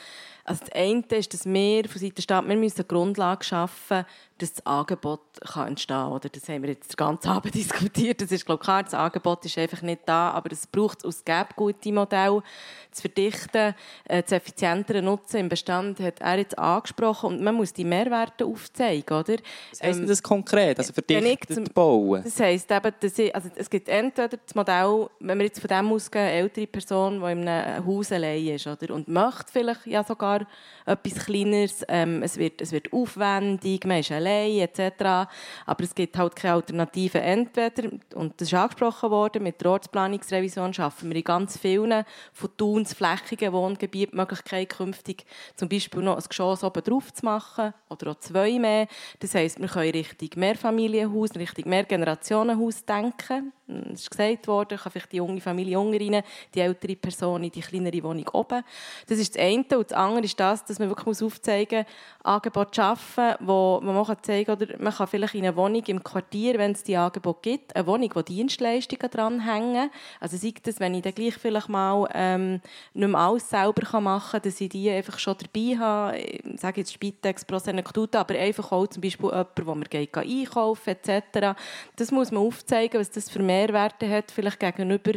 also 0.45 0.65
das 0.65 0.73
eine 0.73 1.05
ist, 1.11 1.33
dass 1.33 1.45
wir 1.45 1.89
von 1.89 2.01
Seiten 2.01 2.15
der 2.17 2.23
Stadt 2.23 2.49
wir 2.49 2.57
müssen 2.57 2.79
eine 2.79 2.87
Grundlage 2.87 3.45
schaffen 3.45 4.05
dass 4.43 4.55
das 4.55 4.67
Angebot 4.67 5.21
kann 5.41 5.69
entstehen 5.69 5.97
kann. 5.97 6.21
Das 6.33 6.49
haben 6.49 6.63
wir 6.63 6.71
jetzt 6.71 6.93
den 6.93 6.97
ganzen 6.97 7.29
Abend 7.31 7.55
diskutiert. 7.55 8.21
Das 8.21 8.33
ist, 8.33 8.45
glaube 8.45 8.61
ich, 8.61 8.65
klar, 8.65 8.83
das 8.83 8.95
Angebot 8.95 9.45
ist 9.45 9.57
einfach 9.57 9.83
nicht 9.83 10.03
da, 10.07 10.31
aber 10.31 10.53
es 10.53 10.67
braucht 10.67 11.05
aus 11.05 11.25
gäbe 11.25 11.49
gute 11.57 11.93
Modelle 11.93 12.43
zu 12.91 13.03
verdichten, 13.03 13.75
äh, 14.05 14.23
zu 14.23 14.35
effizienter 14.35 15.01
nutzen. 15.01 15.39
Im 15.39 15.49
Bestand 15.49 16.01
hat 16.01 16.21
er 16.21 16.39
jetzt 16.39 16.59
angesprochen 16.59 17.31
und 17.31 17.43
man 17.43 17.55
muss 17.55 17.73
die 17.73 17.85
Mehrwerte 17.85 18.45
aufzeigen, 18.45 19.17
oder? 19.17 19.37
Was 19.71 19.83
heisst 19.83 20.01
ähm, 20.01 20.07
das 20.07 20.23
konkret? 20.23 20.79
Also 20.79 20.93
verdichtet 20.93 21.55
zum, 21.55 21.65
bauen? 21.65 22.23
Das 22.23 22.39
heisst 22.39 22.71
eben, 22.71 22.93
dass 23.01 23.19
ich, 23.19 23.35
also 23.35 23.49
es 23.55 23.71
gibt 23.71 23.89
entweder 23.89 24.37
das 24.37 24.55
Modell, 24.55 25.09
wenn 25.21 25.39
wir 25.39 25.47
jetzt 25.47 25.61
von 25.61 25.69
dem 25.69 25.93
ausgehen, 25.93 26.25
eine 26.25 26.33
ältere 26.33 26.67
Person, 26.67 27.21
die 27.21 27.33
in 27.33 27.49
einem 27.49 27.87
Haus 27.87 28.13
allein 28.13 28.47
ist, 28.49 28.67
oder? 28.67 28.95
Und 28.95 29.09
möchte 29.09 29.53
vielleicht 29.53 29.87
ja 29.87 30.05
sogar 30.05 30.47
etwas 30.85 31.25
Kleineres, 31.25 31.85
ähm, 31.89 32.23
es, 32.23 32.37
wird, 32.37 32.61
es 32.61 32.73
wird 32.73 32.93
aufwendig, 32.93 33.85
man 33.87 34.01
ist 34.01 34.11
allein 34.11 34.32
allein 34.33 34.59
etc. 34.59 35.31
Aber 35.67 35.85
es 35.85 35.95
gibt 35.95 36.17
halt 36.17 36.37
keine 36.37 36.55
Alternative. 36.55 37.21
Entweder, 37.21 37.91
und 38.15 38.41
das 38.41 38.49
ist 38.49 38.55
angesprochen 38.55 39.11
worden, 39.11 39.43
mit 39.43 39.61
der 39.61 39.71
Ortsplanungsrevision 39.71 40.75
schaffen 40.75 41.11
wir 41.11 41.17
in 41.17 41.25
ganz 41.25 41.59
vielen 41.59 42.05
von 42.33 42.57
Thuns 42.57 42.95
flächigen 42.95 43.53
Wohngebieten 43.53 44.13
die 44.13 44.17
Möglichkeit, 44.17 44.71
künftig 44.71 45.25
zum 45.57 45.69
Beispiel 45.69 46.03
noch 46.03 46.17
ein 46.17 46.25
Geschoss 46.27 46.65
oben 46.65 46.83
drauf 46.83 47.13
zu 47.13 47.25
machen 47.25 47.75
oder 47.89 48.13
auch 48.13 48.19
zwei 48.19 48.59
mehr. 48.59 48.87
Das 49.21 49.35
heisst, 49.35 49.61
wir 49.61 49.69
können 49.69 49.91
Richtung 49.91 50.29
Mehrfamilienhaus, 50.37 51.35
Richtung 51.35 51.69
Mehrgenerationenhaus 51.69 52.85
denken. 52.85 53.53
Es 53.93 54.03
ist 54.03 54.11
gesagt 54.11 54.49
worden, 54.49 54.79
kann 54.79 54.93
vielleicht 54.93 55.13
die 55.13 55.17
junge 55.19 55.41
Familie 55.41 55.79
unten 55.79 56.15
rein, 56.15 56.23
die 56.55 56.61
ältere 56.61 56.97
Person 56.97 57.45
in 57.45 57.51
die 57.51 57.61
kleinere 57.61 58.03
Wohnung 58.03 58.29
oben. 58.33 58.63
Das 59.07 59.19
ist 59.19 59.35
das 59.35 59.43
eine. 59.43 59.63
Und 59.79 59.91
das 59.91 59.93
andere 59.93 60.25
ist 60.25 60.39
das, 60.39 60.65
dass 60.65 60.79
man 60.79 60.89
wirklich 60.89 61.23
aufzeigen 61.23 61.79
muss, 61.79 61.87
Angebote 62.25 62.75
schaffen, 62.75 63.35
wo 63.41 63.81
man 63.83 64.05
kann 64.05 64.17
zeigen 64.23 64.51
oder 64.51 64.67
man 64.79 64.93
kann 64.93 65.07
vielleicht 65.07 65.35
in 65.35 65.45
einer 65.45 65.57
Wohnung 65.57 65.83
im 65.87 66.03
Quartier, 66.03 66.59
wenn 66.59 66.73
es 66.73 66.83
die 66.83 66.97
Angebote 66.97 67.41
gibt, 67.43 67.77
eine 67.77 67.87
Wohnung, 67.87 68.11
wo 68.15 68.23
Dienstleistungen 68.23 69.11
dranhängen. 69.11 69.91
Also 70.21 70.37
sei 70.37 70.55
das, 70.63 70.81
wenn 70.81 70.95
ich 70.95 71.03
dann 71.03 71.15
gleich 71.15 71.35
vielleicht 71.35 71.69
mal 71.69 72.09
ähm, 72.15 72.61
nicht 72.95 73.09
mehr 73.09 73.21
alles 73.21 73.49
selber 73.49 74.01
machen 74.01 74.33
kann, 74.33 74.43
dass 74.43 74.61
ich 74.61 74.69
die 74.69 74.91
einfach 74.91 75.19
schon 75.19 75.37
dabei 75.39 75.79
habe, 75.79 76.19
ich 76.19 76.61
sage 76.61 76.81
jetzt 76.81 76.93
Spitex 76.93 77.45
pro 77.45 77.59
Senektuta, 77.59 78.21
aber 78.21 78.35
einfach 78.35 78.73
auch 78.73 78.87
zum 78.87 79.03
Beispiel 79.03 79.29
jemand, 79.29 79.67
wo 79.67 79.75
man 79.75 79.85
geht 79.85 80.17
einkaufen 80.17 80.91
etc. 80.91 81.59
Das 81.97 82.11
muss 82.11 82.31
man 82.31 82.43
aufzeigen, 82.43 83.01
was 83.01 83.11
das 83.11 83.31
für 83.31 83.43
Mehrwerte 83.43 84.09
hat, 84.09 84.31
vielleicht 84.31 84.61
gegenüber 84.61 85.13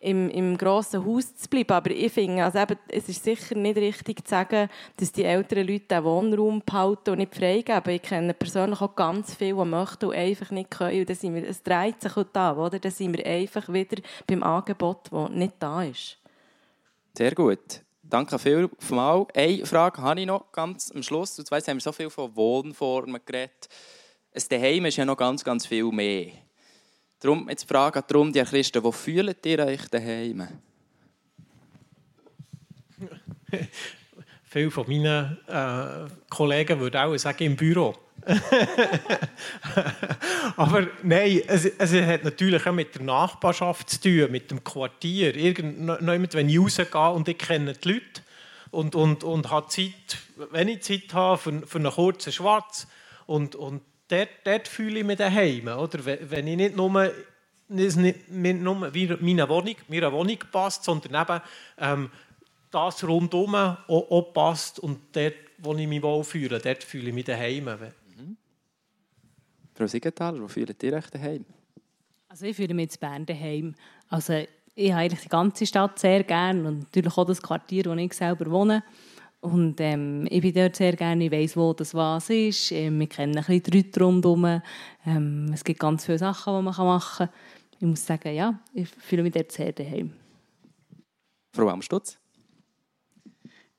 im, 0.00 0.28
im 0.30 0.56
grossen 0.58 1.04
Haus 1.04 1.34
zu 1.34 1.48
bleiben. 1.48 1.72
Aber 1.72 1.90
ich 1.90 2.12
finde, 2.12 2.44
also 2.44 2.58
eben, 2.58 2.78
es 2.88 3.08
ist 3.08 3.24
sicher 3.24 3.54
nicht 3.54 3.76
richtig 3.76 4.24
zu 4.24 4.30
sagen, 4.30 4.68
dass 4.96 5.12
die 5.12 5.24
älteren 5.24 5.66
Leute 5.66 5.86
den 5.86 6.04
Wohnraum 6.04 6.62
behalten 6.64 7.10
und 7.10 7.18
nicht 7.18 7.34
freigeben. 7.34 7.94
Ich 7.94 8.02
kenne 8.02 8.33
persönlich 8.34 8.80
auch 8.80 8.94
ganz 8.94 9.34
viel, 9.34 9.54
die 9.54 9.64
möchten 9.64 10.06
und 10.06 10.14
einfach 10.14 10.50
nicht 10.50 10.70
können. 10.70 11.00
Und 11.00 11.08
dann 11.08 11.16
sind 11.16 11.34
wir, 11.34 11.48
es 11.48 11.62
dreht 11.62 12.00
sich 12.00 12.14
heute 12.16 12.40
an, 12.40 12.58
oder? 12.58 12.78
Dann 12.78 12.92
sind 12.92 13.16
wir 13.16 13.24
einfach 13.26 13.72
wieder 13.72 14.02
beim 14.26 14.42
Angebot, 14.42 15.10
das 15.10 15.30
nicht 15.30 15.54
da 15.58 15.82
ist. 15.82 16.18
Sehr 17.16 17.34
gut. 17.34 17.82
Danke 18.02 18.38
vielmals. 18.38 19.28
Eine 19.34 19.66
Frage 19.66 20.02
habe 20.02 20.20
ich 20.20 20.26
noch 20.26 20.52
ganz 20.52 20.92
am 20.94 21.02
Schluss. 21.02 21.38
Und 21.38 21.46
zwar 21.46 21.60
haben 21.60 21.76
wir 21.76 21.80
so 21.80 21.92
viel 21.92 22.10
von 22.10 22.34
Wohnformen 22.36 23.20
geredet. 23.24 23.68
Ein 24.34 24.42
Daheim 24.50 24.86
ist 24.86 24.96
ja 24.96 25.04
noch 25.04 25.16
ganz, 25.16 25.42
ganz 25.42 25.66
viel 25.66 25.90
mehr. 25.90 26.32
Darum 27.20 27.48
jetzt 27.48 27.62
die 27.62 27.68
Frage 27.68 28.02
darum, 28.06 28.32
die 28.32 28.42
Christen, 28.42 28.84
wo 28.84 28.92
fühlt 28.92 29.46
ihr 29.46 29.60
euch 29.60 29.88
daheim? 29.88 30.46
viele 34.54 34.70
von 34.70 34.86
meinen 34.86 35.38
äh, 35.48 36.08
Kollegen 36.30 36.78
würden 36.78 36.96
auch 36.96 37.16
sagen, 37.16 37.42
im 37.44 37.56
Büro. 37.56 37.94
Aber 40.56 40.86
nein, 41.02 41.42
es, 41.46 41.66
es, 41.66 41.92
hat 41.92 42.24
natürlich 42.24 42.66
auch 42.66 42.72
mit 42.72 42.94
der 42.94 43.02
Nachbarschaft 43.02 43.90
zu 43.90 44.00
tun, 44.00 44.32
mit 44.32 44.50
dem 44.50 44.64
Quartier. 44.64 45.36
Irgendjemand, 45.36 46.34
wenn 46.34 46.48
ich 46.48 46.58
rausgehe 46.58 47.10
und 47.10 47.28
ich 47.28 47.38
kenne 47.38 47.74
die 47.74 47.88
Leute 47.88 48.22
und, 48.70 48.94
und, 48.94 49.24
und 49.24 49.50
habe 49.50 49.68
Zeit, 49.68 50.18
wenn 50.50 50.68
ich 50.68 50.82
Zeit 50.82 51.12
habe, 51.12 51.38
für, 51.38 51.66
für 51.66 51.78
einen 51.78 51.92
kurzen 51.92 52.32
Schwarz. 52.32 52.86
Und, 53.26 53.56
und 53.56 53.82
dort, 54.08 54.28
dort 54.44 54.68
fühle 54.68 55.00
ich 55.00 55.04
mich 55.04 55.18
daheim. 55.18 55.68
Oder? 55.68 56.04
Wenn 56.04 56.46
ich 56.46 56.56
nicht 56.56 56.76
nur, 56.76 57.12
nicht, 57.68 57.96
nicht 57.96 58.60
nur 58.60 58.94
wie 58.94 59.06
meine 59.20 59.48
Wohnung, 59.48 59.76
meiner 59.88 60.12
Wohnung 60.12 60.38
passt, 60.50 60.84
sondern 60.84 61.22
eben 61.22 61.40
ähm, 61.78 62.10
das 62.70 63.04
rundherum 63.04 63.54
auch, 63.54 63.78
auch 63.88 64.32
passt 64.32 64.78
und 64.78 64.98
dort, 65.12 65.34
wo 65.58 65.74
ich 65.74 65.86
mich 65.86 66.02
wohlfühle, 66.02 66.58
dort 66.58 66.82
fühle 66.82 67.08
ich 67.08 67.14
mich 67.14 67.24
daheim. 67.24 67.68
Frau 69.74 69.86
Siegenthaler, 69.86 70.40
wo 70.40 70.48
fühlt 70.48 70.82
ihr 70.82 70.92
euch 70.92 71.10
daheim? 71.10 71.44
Also 72.28 72.46
ich 72.46 72.56
fühle 72.56 72.74
mich 72.74 72.92
in 72.94 73.00
Bern 73.00 73.26
daheim. 73.26 73.74
Also 74.08 74.44
ich 74.74 74.92
habe 74.92 75.02
eigentlich 75.02 75.20
die 75.20 75.28
ganze 75.28 75.66
Stadt 75.66 75.98
sehr 75.98 76.22
gerne 76.24 76.66
und 76.66 76.78
natürlich 76.80 77.16
auch 77.16 77.24
das 77.24 77.42
Quartier, 77.42 77.86
wo 77.86 77.94
ich 77.94 78.12
selber 78.12 78.50
wohne. 78.50 78.82
Und 79.40 79.78
ähm, 79.80 80.26
ich 80.30 80.40
bin 80.40 80.54
dort 80.54 80.74
sehr 80.74 80.96
gerne, 80.96 81.26
ich 81.26 81.30
weiss, 81.30 81.56
wo 81.56 81.74
das 81.74 81.92
was 81.92 82.30
ist. 82.30 82.72
Ähm, 82.72 82.98
wir 82.98 83.08
kennen 83.08 83.36
ein 83.36 83.44
bisschen 83.44 83.62
die 83.62 83.76
Leute 83.76 84.02
rundherum. 84.02 84.62
Ähm, 85.04 85.50
es 85.52 85.62
gibt 85.62 85.80
ganz 85.80 86.06
viele 86.06 86.18
Sachen, 86.18 86.56
die 86.56 86.62
man 86.62 86.74
machen 86.74 87.28
kann. 87.28 87.36
Ich 87.78 87.86
muss 87.86 88.06
sagen, 88.06 88.34
ja, 88.34 88.58
ich 88.72 88.88
fühle 88.88 89.22
mich 89.22 89.32
dort 89.32 89.52
sehr 89.52 89.72
daheim. 89.72 90.12
Frau 91.52 91.68
Amstutz? 91.68 92.18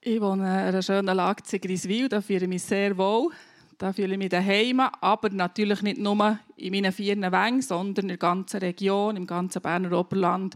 Ich 0.01 0.21
wohne 0.21 0.43
in 0.43 0.49
einer 0.49 0.81
schönen 0.83 1.15
Lage 1.15 1.41
Zigriswil, 1.41 2.09
da 2.09 2.21
fühle 2.21 2.43
ich 2.43 2.47
mich 2.47 2.63
sehr 2.63 2.95
wohl. 2.95 3.31
Da 3.77 3.91
fühle 3.91 4.13
ich 4.13 4.17
mich 4.17 4.29
daheim, 4.29 4.79
aber 4.79 5.29
natürlich 5.29 5.81
nicht 5.81 5.97
nur 5.97 6.39
in 6.55 6.71
meinen 6.73 6.91
vier 6.91 7.17
Wängen, 7.17 7.61
sondern 7.61 8.05
in 8.05 8.09
der 8.09 8.17
ganzen 8.17 8.59
Region, 8.59 9.17
im 9.17 9.27
ganzen 9.27 9.61
Berner 9.61 9.91
Oberland, 9.97 10.55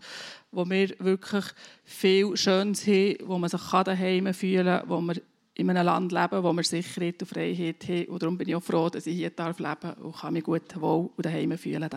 wo 0.52 0.70
wir 0.70 0.90
wirklich 1.00 1.46
viel 1.84 2.38
Schönes 2.38 2.88
haben, 2.88 3.18
wo 3.26 3.38
man 3.38 3.50
sich 3.50 3.62
daheim 3.62 4.34
fühlen 4.34 4.80
kann, 4.80 4.90
wo 4.90 5.02
wir 5.02 5.16
in 5.56 5.70
einem 5.70 5.86
Land 5.86 6.12
leben, 6.14 6.44
wo 6.44 6.54
wir 6.54 6.64
Sicherheit 6.64 7.22
und 7.22 7.28
Freiheit 7.28 7.86
haben. 7.88 8.06
Und 8.06 8.22
darum 8.22 8.38
bin 8.38 8.48
ich 8.48 8.56
auch 8.56 8.64
froh, 8.64 8.90
dass 8.90 9.06
ich 9.06 9.18
hier 9.18 9.30
leben 9.30 9.56
darf 9.58 9.98
und 10.00 10.16
kann 10.16 10.34
mich 10.34 10.44
gut 10.44 10.80
wohl 10.80 11.10
und 11.16 11.26
daheim 11.26 11.58
fühlen. 11.58 11.90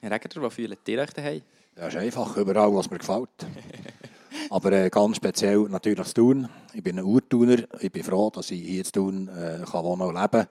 Herr 0.00 0.12
Egger, 0.12 0.42
wo 0.42 0.48
fühlt 0.48 0.88
ihr 0.88 0.98
euch 1.00 1.12
daheim? 1.12 1.42
Ja, 1.76 1.88
ist 1.88 1.96
einfach, 1.96 2.36
überall, 2.38 2.74
was 2.74 2.90
mir 2.90 2.98
gefällt. 2.98 3.28
Aber 4.48 4.72
äh, 4.72 4.90
ganz 4.90 5.16
speziell 5.16 5.60
natürlich 5.68 5.98
das 5.98 6.14
Tun. 6.14 6.48
Ich 6.72 6.82
bin 6.82 6.98
ein 6.98 7.04
Urtuner. 7.04 7.58
Ich 7.80 7.92
bin 7.92 8.02
froh, 8.02 8.30
dass 8.30 8.50
ich 8.50 8.62
hier 8.62 8.84
zu 8.84 8.92
Thun 8.92 9.28
äh, 9.28 9.64
kann 9.70 9.84
wohnen 9.84 10.02
und 10.02 10.14
leben 10.14 10.46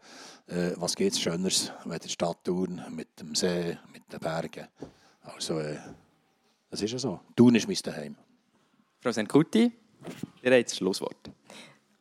äh, 0.47 0.71
Was 0.77 0.95
gibt 0.95 1.13
es 1.13 1.19
Schöneres 1.19 1.71
als 1.89 2.03
die 2.03 2.09
Stadt 2.09 2.43
Thun 2.43 2.81
mit 2.89 3.19
dem 3.19 3.35
See, 3.35 3.77
mit 3.91 4.11
den 4.11 4.19
Bergen? 4.19 4.67
Also, 5.23 5.59
äh, 5.59 5.77
das 6.69 6.81
ist 6.81 6.91
ja 6.91 6.99
so. 6.99 7.19
Thun 7.35 7.55
ist 7.55 7.67
mein 7.67 7.77
Daheim. 7.83 8.15
Frau 9.01 9.11
Senkuti, 9.11 9.71
ihr 10.41 10.51
habt 10.51 10.65
das 10.65 10.77
Schlusswort. 10.77 11.31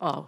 Oh. 0.01 0.25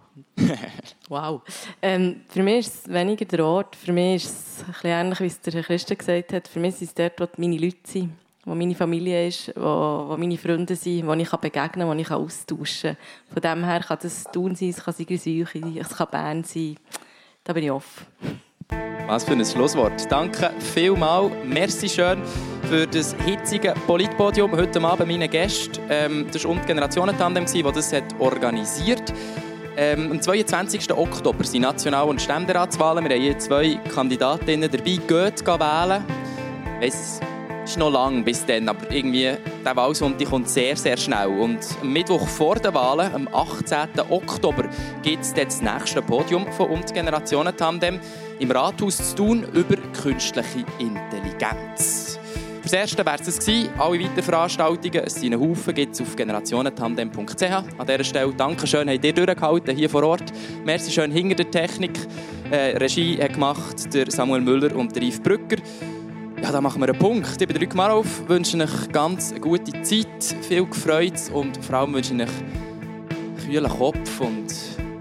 wow. 1.09 1.41
Ähm, 1.81 2.21
für 2.27 2.43
mich 2.43 2.67
ist 2.67 2.87
es 2.87 2.93
weniger 2.93 3.25
der 3.25 3.45
Ort. 3.45 3.75
Für 3.75 3.93
mich 3.93 4.25
ist 4.25 4.29
es 4.29 4.59
ein 4.63 4.71
bisschen 4.73 4.89
ähnlich, 4.89 5.19
wie 5.21 5.25
es 5.27 5.41
der 5.41 5.53
Herr 5.53 5.63
Christen 5.63 5.97
gesagt 5.97 6.33
hat. 6.33 6.47
Für 6.47 6.59
mich 6.59 6.75
ist 6.75 6.81
es 6.81 6.93
dort, 6.93 7.19
wo 7.19 7.27
meine 7.37 7.57
Leute 7.57 7.77
sind 7.85 8.11
wo 8.45 8.55
meine 8.55 8.75
Familie 8.75 9.27
ist, 9.27 9.53
wo, 9.55 10.05
wo 10.09 10.17
meine 10.17 10.37
Freunde 10.37 10.75
sind, 10.75 11.05
wo 11.05 11.13
ich 11.13 11.29
begegnen 11.29 11.87
kann, 11.87 11.87
wo 11.87 11.93
ich 11.93 12.11
austauschen 12.11 12.95
kann. 12.95 13.33
Von 13.33 13.41
dem 13.41 13.63
her 13.65 13.79
kann 13.81 13.99
das 14.01 14.23
Thun 14.31 14.55
sein, 14.55 14.69
es 14.69 14.83
kann 14.83 14.93
Sigriswil 14.93 15.47
sein, 15.51 15.77
es 15.79 15.89
kann 15.89 16.07
Bern 16.09 16.43
sein. 16.43 16.75
Da 17.43 17.53
bin 17.53 17.63
ich 17.63 17.71
offen. 17.71 18.05
Was 19.07 19.23
für 19.23 19.33
ein 19.33 19.45
Schlusswort. 19.45 20.09
Danke 20.11 20.51
vielmals. 20.59 21.33
Merci 21.45 21.89
schön 21.89 22.21
für 22.69 22.87
das 22.87 23.13
hitzige 23.25 23.73
Politpodium 23.85 24.51
heute 24.51 24.81
Abend 24.81 25.07
meinen 25.07 25.29
Gästen. 25.29 25.81
Ähm, 25.89 26.27
das 26.31 26.45
war 26.45 26.55
Generationentandem, 26.65 27.45
das 27.45 27.73
das 27.73 27.93
hat 27.93 28.19
organisiert 28.19 29.13
ähm, 29.77 30.11
Am 30.11 30.21
22. 30.21 30.91
Oktober 30.91 31.43
sind 31.43 31.61
National- 31.61 32.07
und 32.07 32.21
Ständeratswahlen. 32.21 33.03
Wir 33.05 33.15
haben 33.15 33.21
hier 33.21 33.39
zwei 33.39 33.75
Kandidatinnen 33.93 34.69
dabei. 34.69 34.97
Geht 35.07 35.47
wählen. 35.47 36.03
Weiss, 36.79 37.21
ist 37.63 37.77
noch 37.77 37.91
lang 37.91 38.23
bis 38.23 38.45
dann, 38.45 38.67
aber 38.69 38.91
irgendwie 38.91 39.31
der 39.63 39.75
Wahlsonntag 39.75 40.29
kommt 40.29 40.49
sehr, 40.49 40.75
sehr 40.75 40.97
schnell. 40.97 41.27
Und 41.27 41.59
am 41.81 41.93
Mittwoch 41.93 42.27
vor 42.27 42.55
den 42.55 42.73
Wahlen, 42.73 43.13
am 43.13 43.27
18. 43.27 44.01
Oktober, 44.09 44.65
gibt 45.03 45.23
es 45.23 45.33
das 45.33 45.61
nächste 45.61 46.01
Podium 46.01 46.51
von 46.51 46.69
«Und 46.69 46.93
Generationen 46.93 47.55
Tandem» 47.55 47.99
im 48.39 48.51
Rathaus 48.51 49.11
zu 49.11 49.15
tun 49.15 49.45
über 49.53 49.75
künstliche 50.01 50.65
Intelligenz. 50.79 52.19
Das 52.63 52.73
erste 52.73 53.05
wäre 53.05 53.17
es 53.19 53.39
gewesen. 53.39 53.69
Alle 53.77 53.99
weiteren 53.99 54.23
Veranstaltungen, 54.23 55.03
es 55.05 55.15
sind 55.15 55.33
ein 55.33 55.39
Haufen, 55.39 55.73
gibt 55.73 55.93
es 55.93 56.01
auf 56.01 56.15
generationentandem.ch. 56.15 57.43
An 57.43 57.65
dieser 57.87 58.03
Stelle 58.03 58.33
danke 58.35 58.67
schön, 58.67 58.89
habt 58.89 59.03
ihr 59.03 59.13
durchgehalten 59.13 59.75
hier 59.75 59.89
vor 59.89 60.03
Ort. 60.03 60.31
Merci 60.63 60.91
schön 60.91 61.11
hinter 61.11 61.35
der 61.35 61.49
Technik. 61.49 61.99
Äh, 62.51 62.77
Regie 62.77 63.21
hat 63.21 63.33
gemacht 63.33 63.93
der 63.93 64.11
Samuel 64.11 64.41
Müller 64.41 64.75
und 64.75 64.95
der 64.95 65.03
Yves 65.03 65.19
Brücker. 65.19 65.57
Ja, 66.41 66.51
da 66.51 66.59
machen 66.59 66.81
wir 66.81 66.89
einen 66.89 66.97
Punkt. 66.97 67.39
Ich 67.39 67.47
bin 67.47 67.61
Luc 67.61 67.75
Marov, 67.75 68.27
wünsche 68.27 68.57
euch 68.57 68.91
ganz 68.91 69.31
eine 69.31 69.39
gute 69.39 69.71
Zeit, 69.83 70.35
viel 70.41 70.65
Freude 70.71 71.19
und 71.33 71.63
vor 71.63 71.77
allem 71.77 71.93
wünsche 71.93 72.15
ich 72.15 72.21
euch 72.21 72.29
einen 72.29 73.37
kühlen 73.45 73.69
Kopf 73.69 74.19
und 74.19 74.47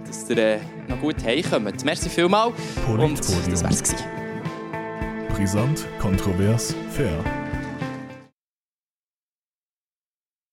dass 0.06 0.28
ihr 0.28 0.36
äh, 0.36 0.58
noch 0.86 1.00
gut 1.00 1.16
heimkommt. 1.24 1.82
Merci 1.82 2.10
vielmals 2.10 2.54
und 2.86 3.18
das 3.18 3.62
wär's 3.64 3.82
gewesen. 3.82 4.04
Brisant, 5.34 5.86
kontrovers, 5.98 6.74
fair. 6.90 7.24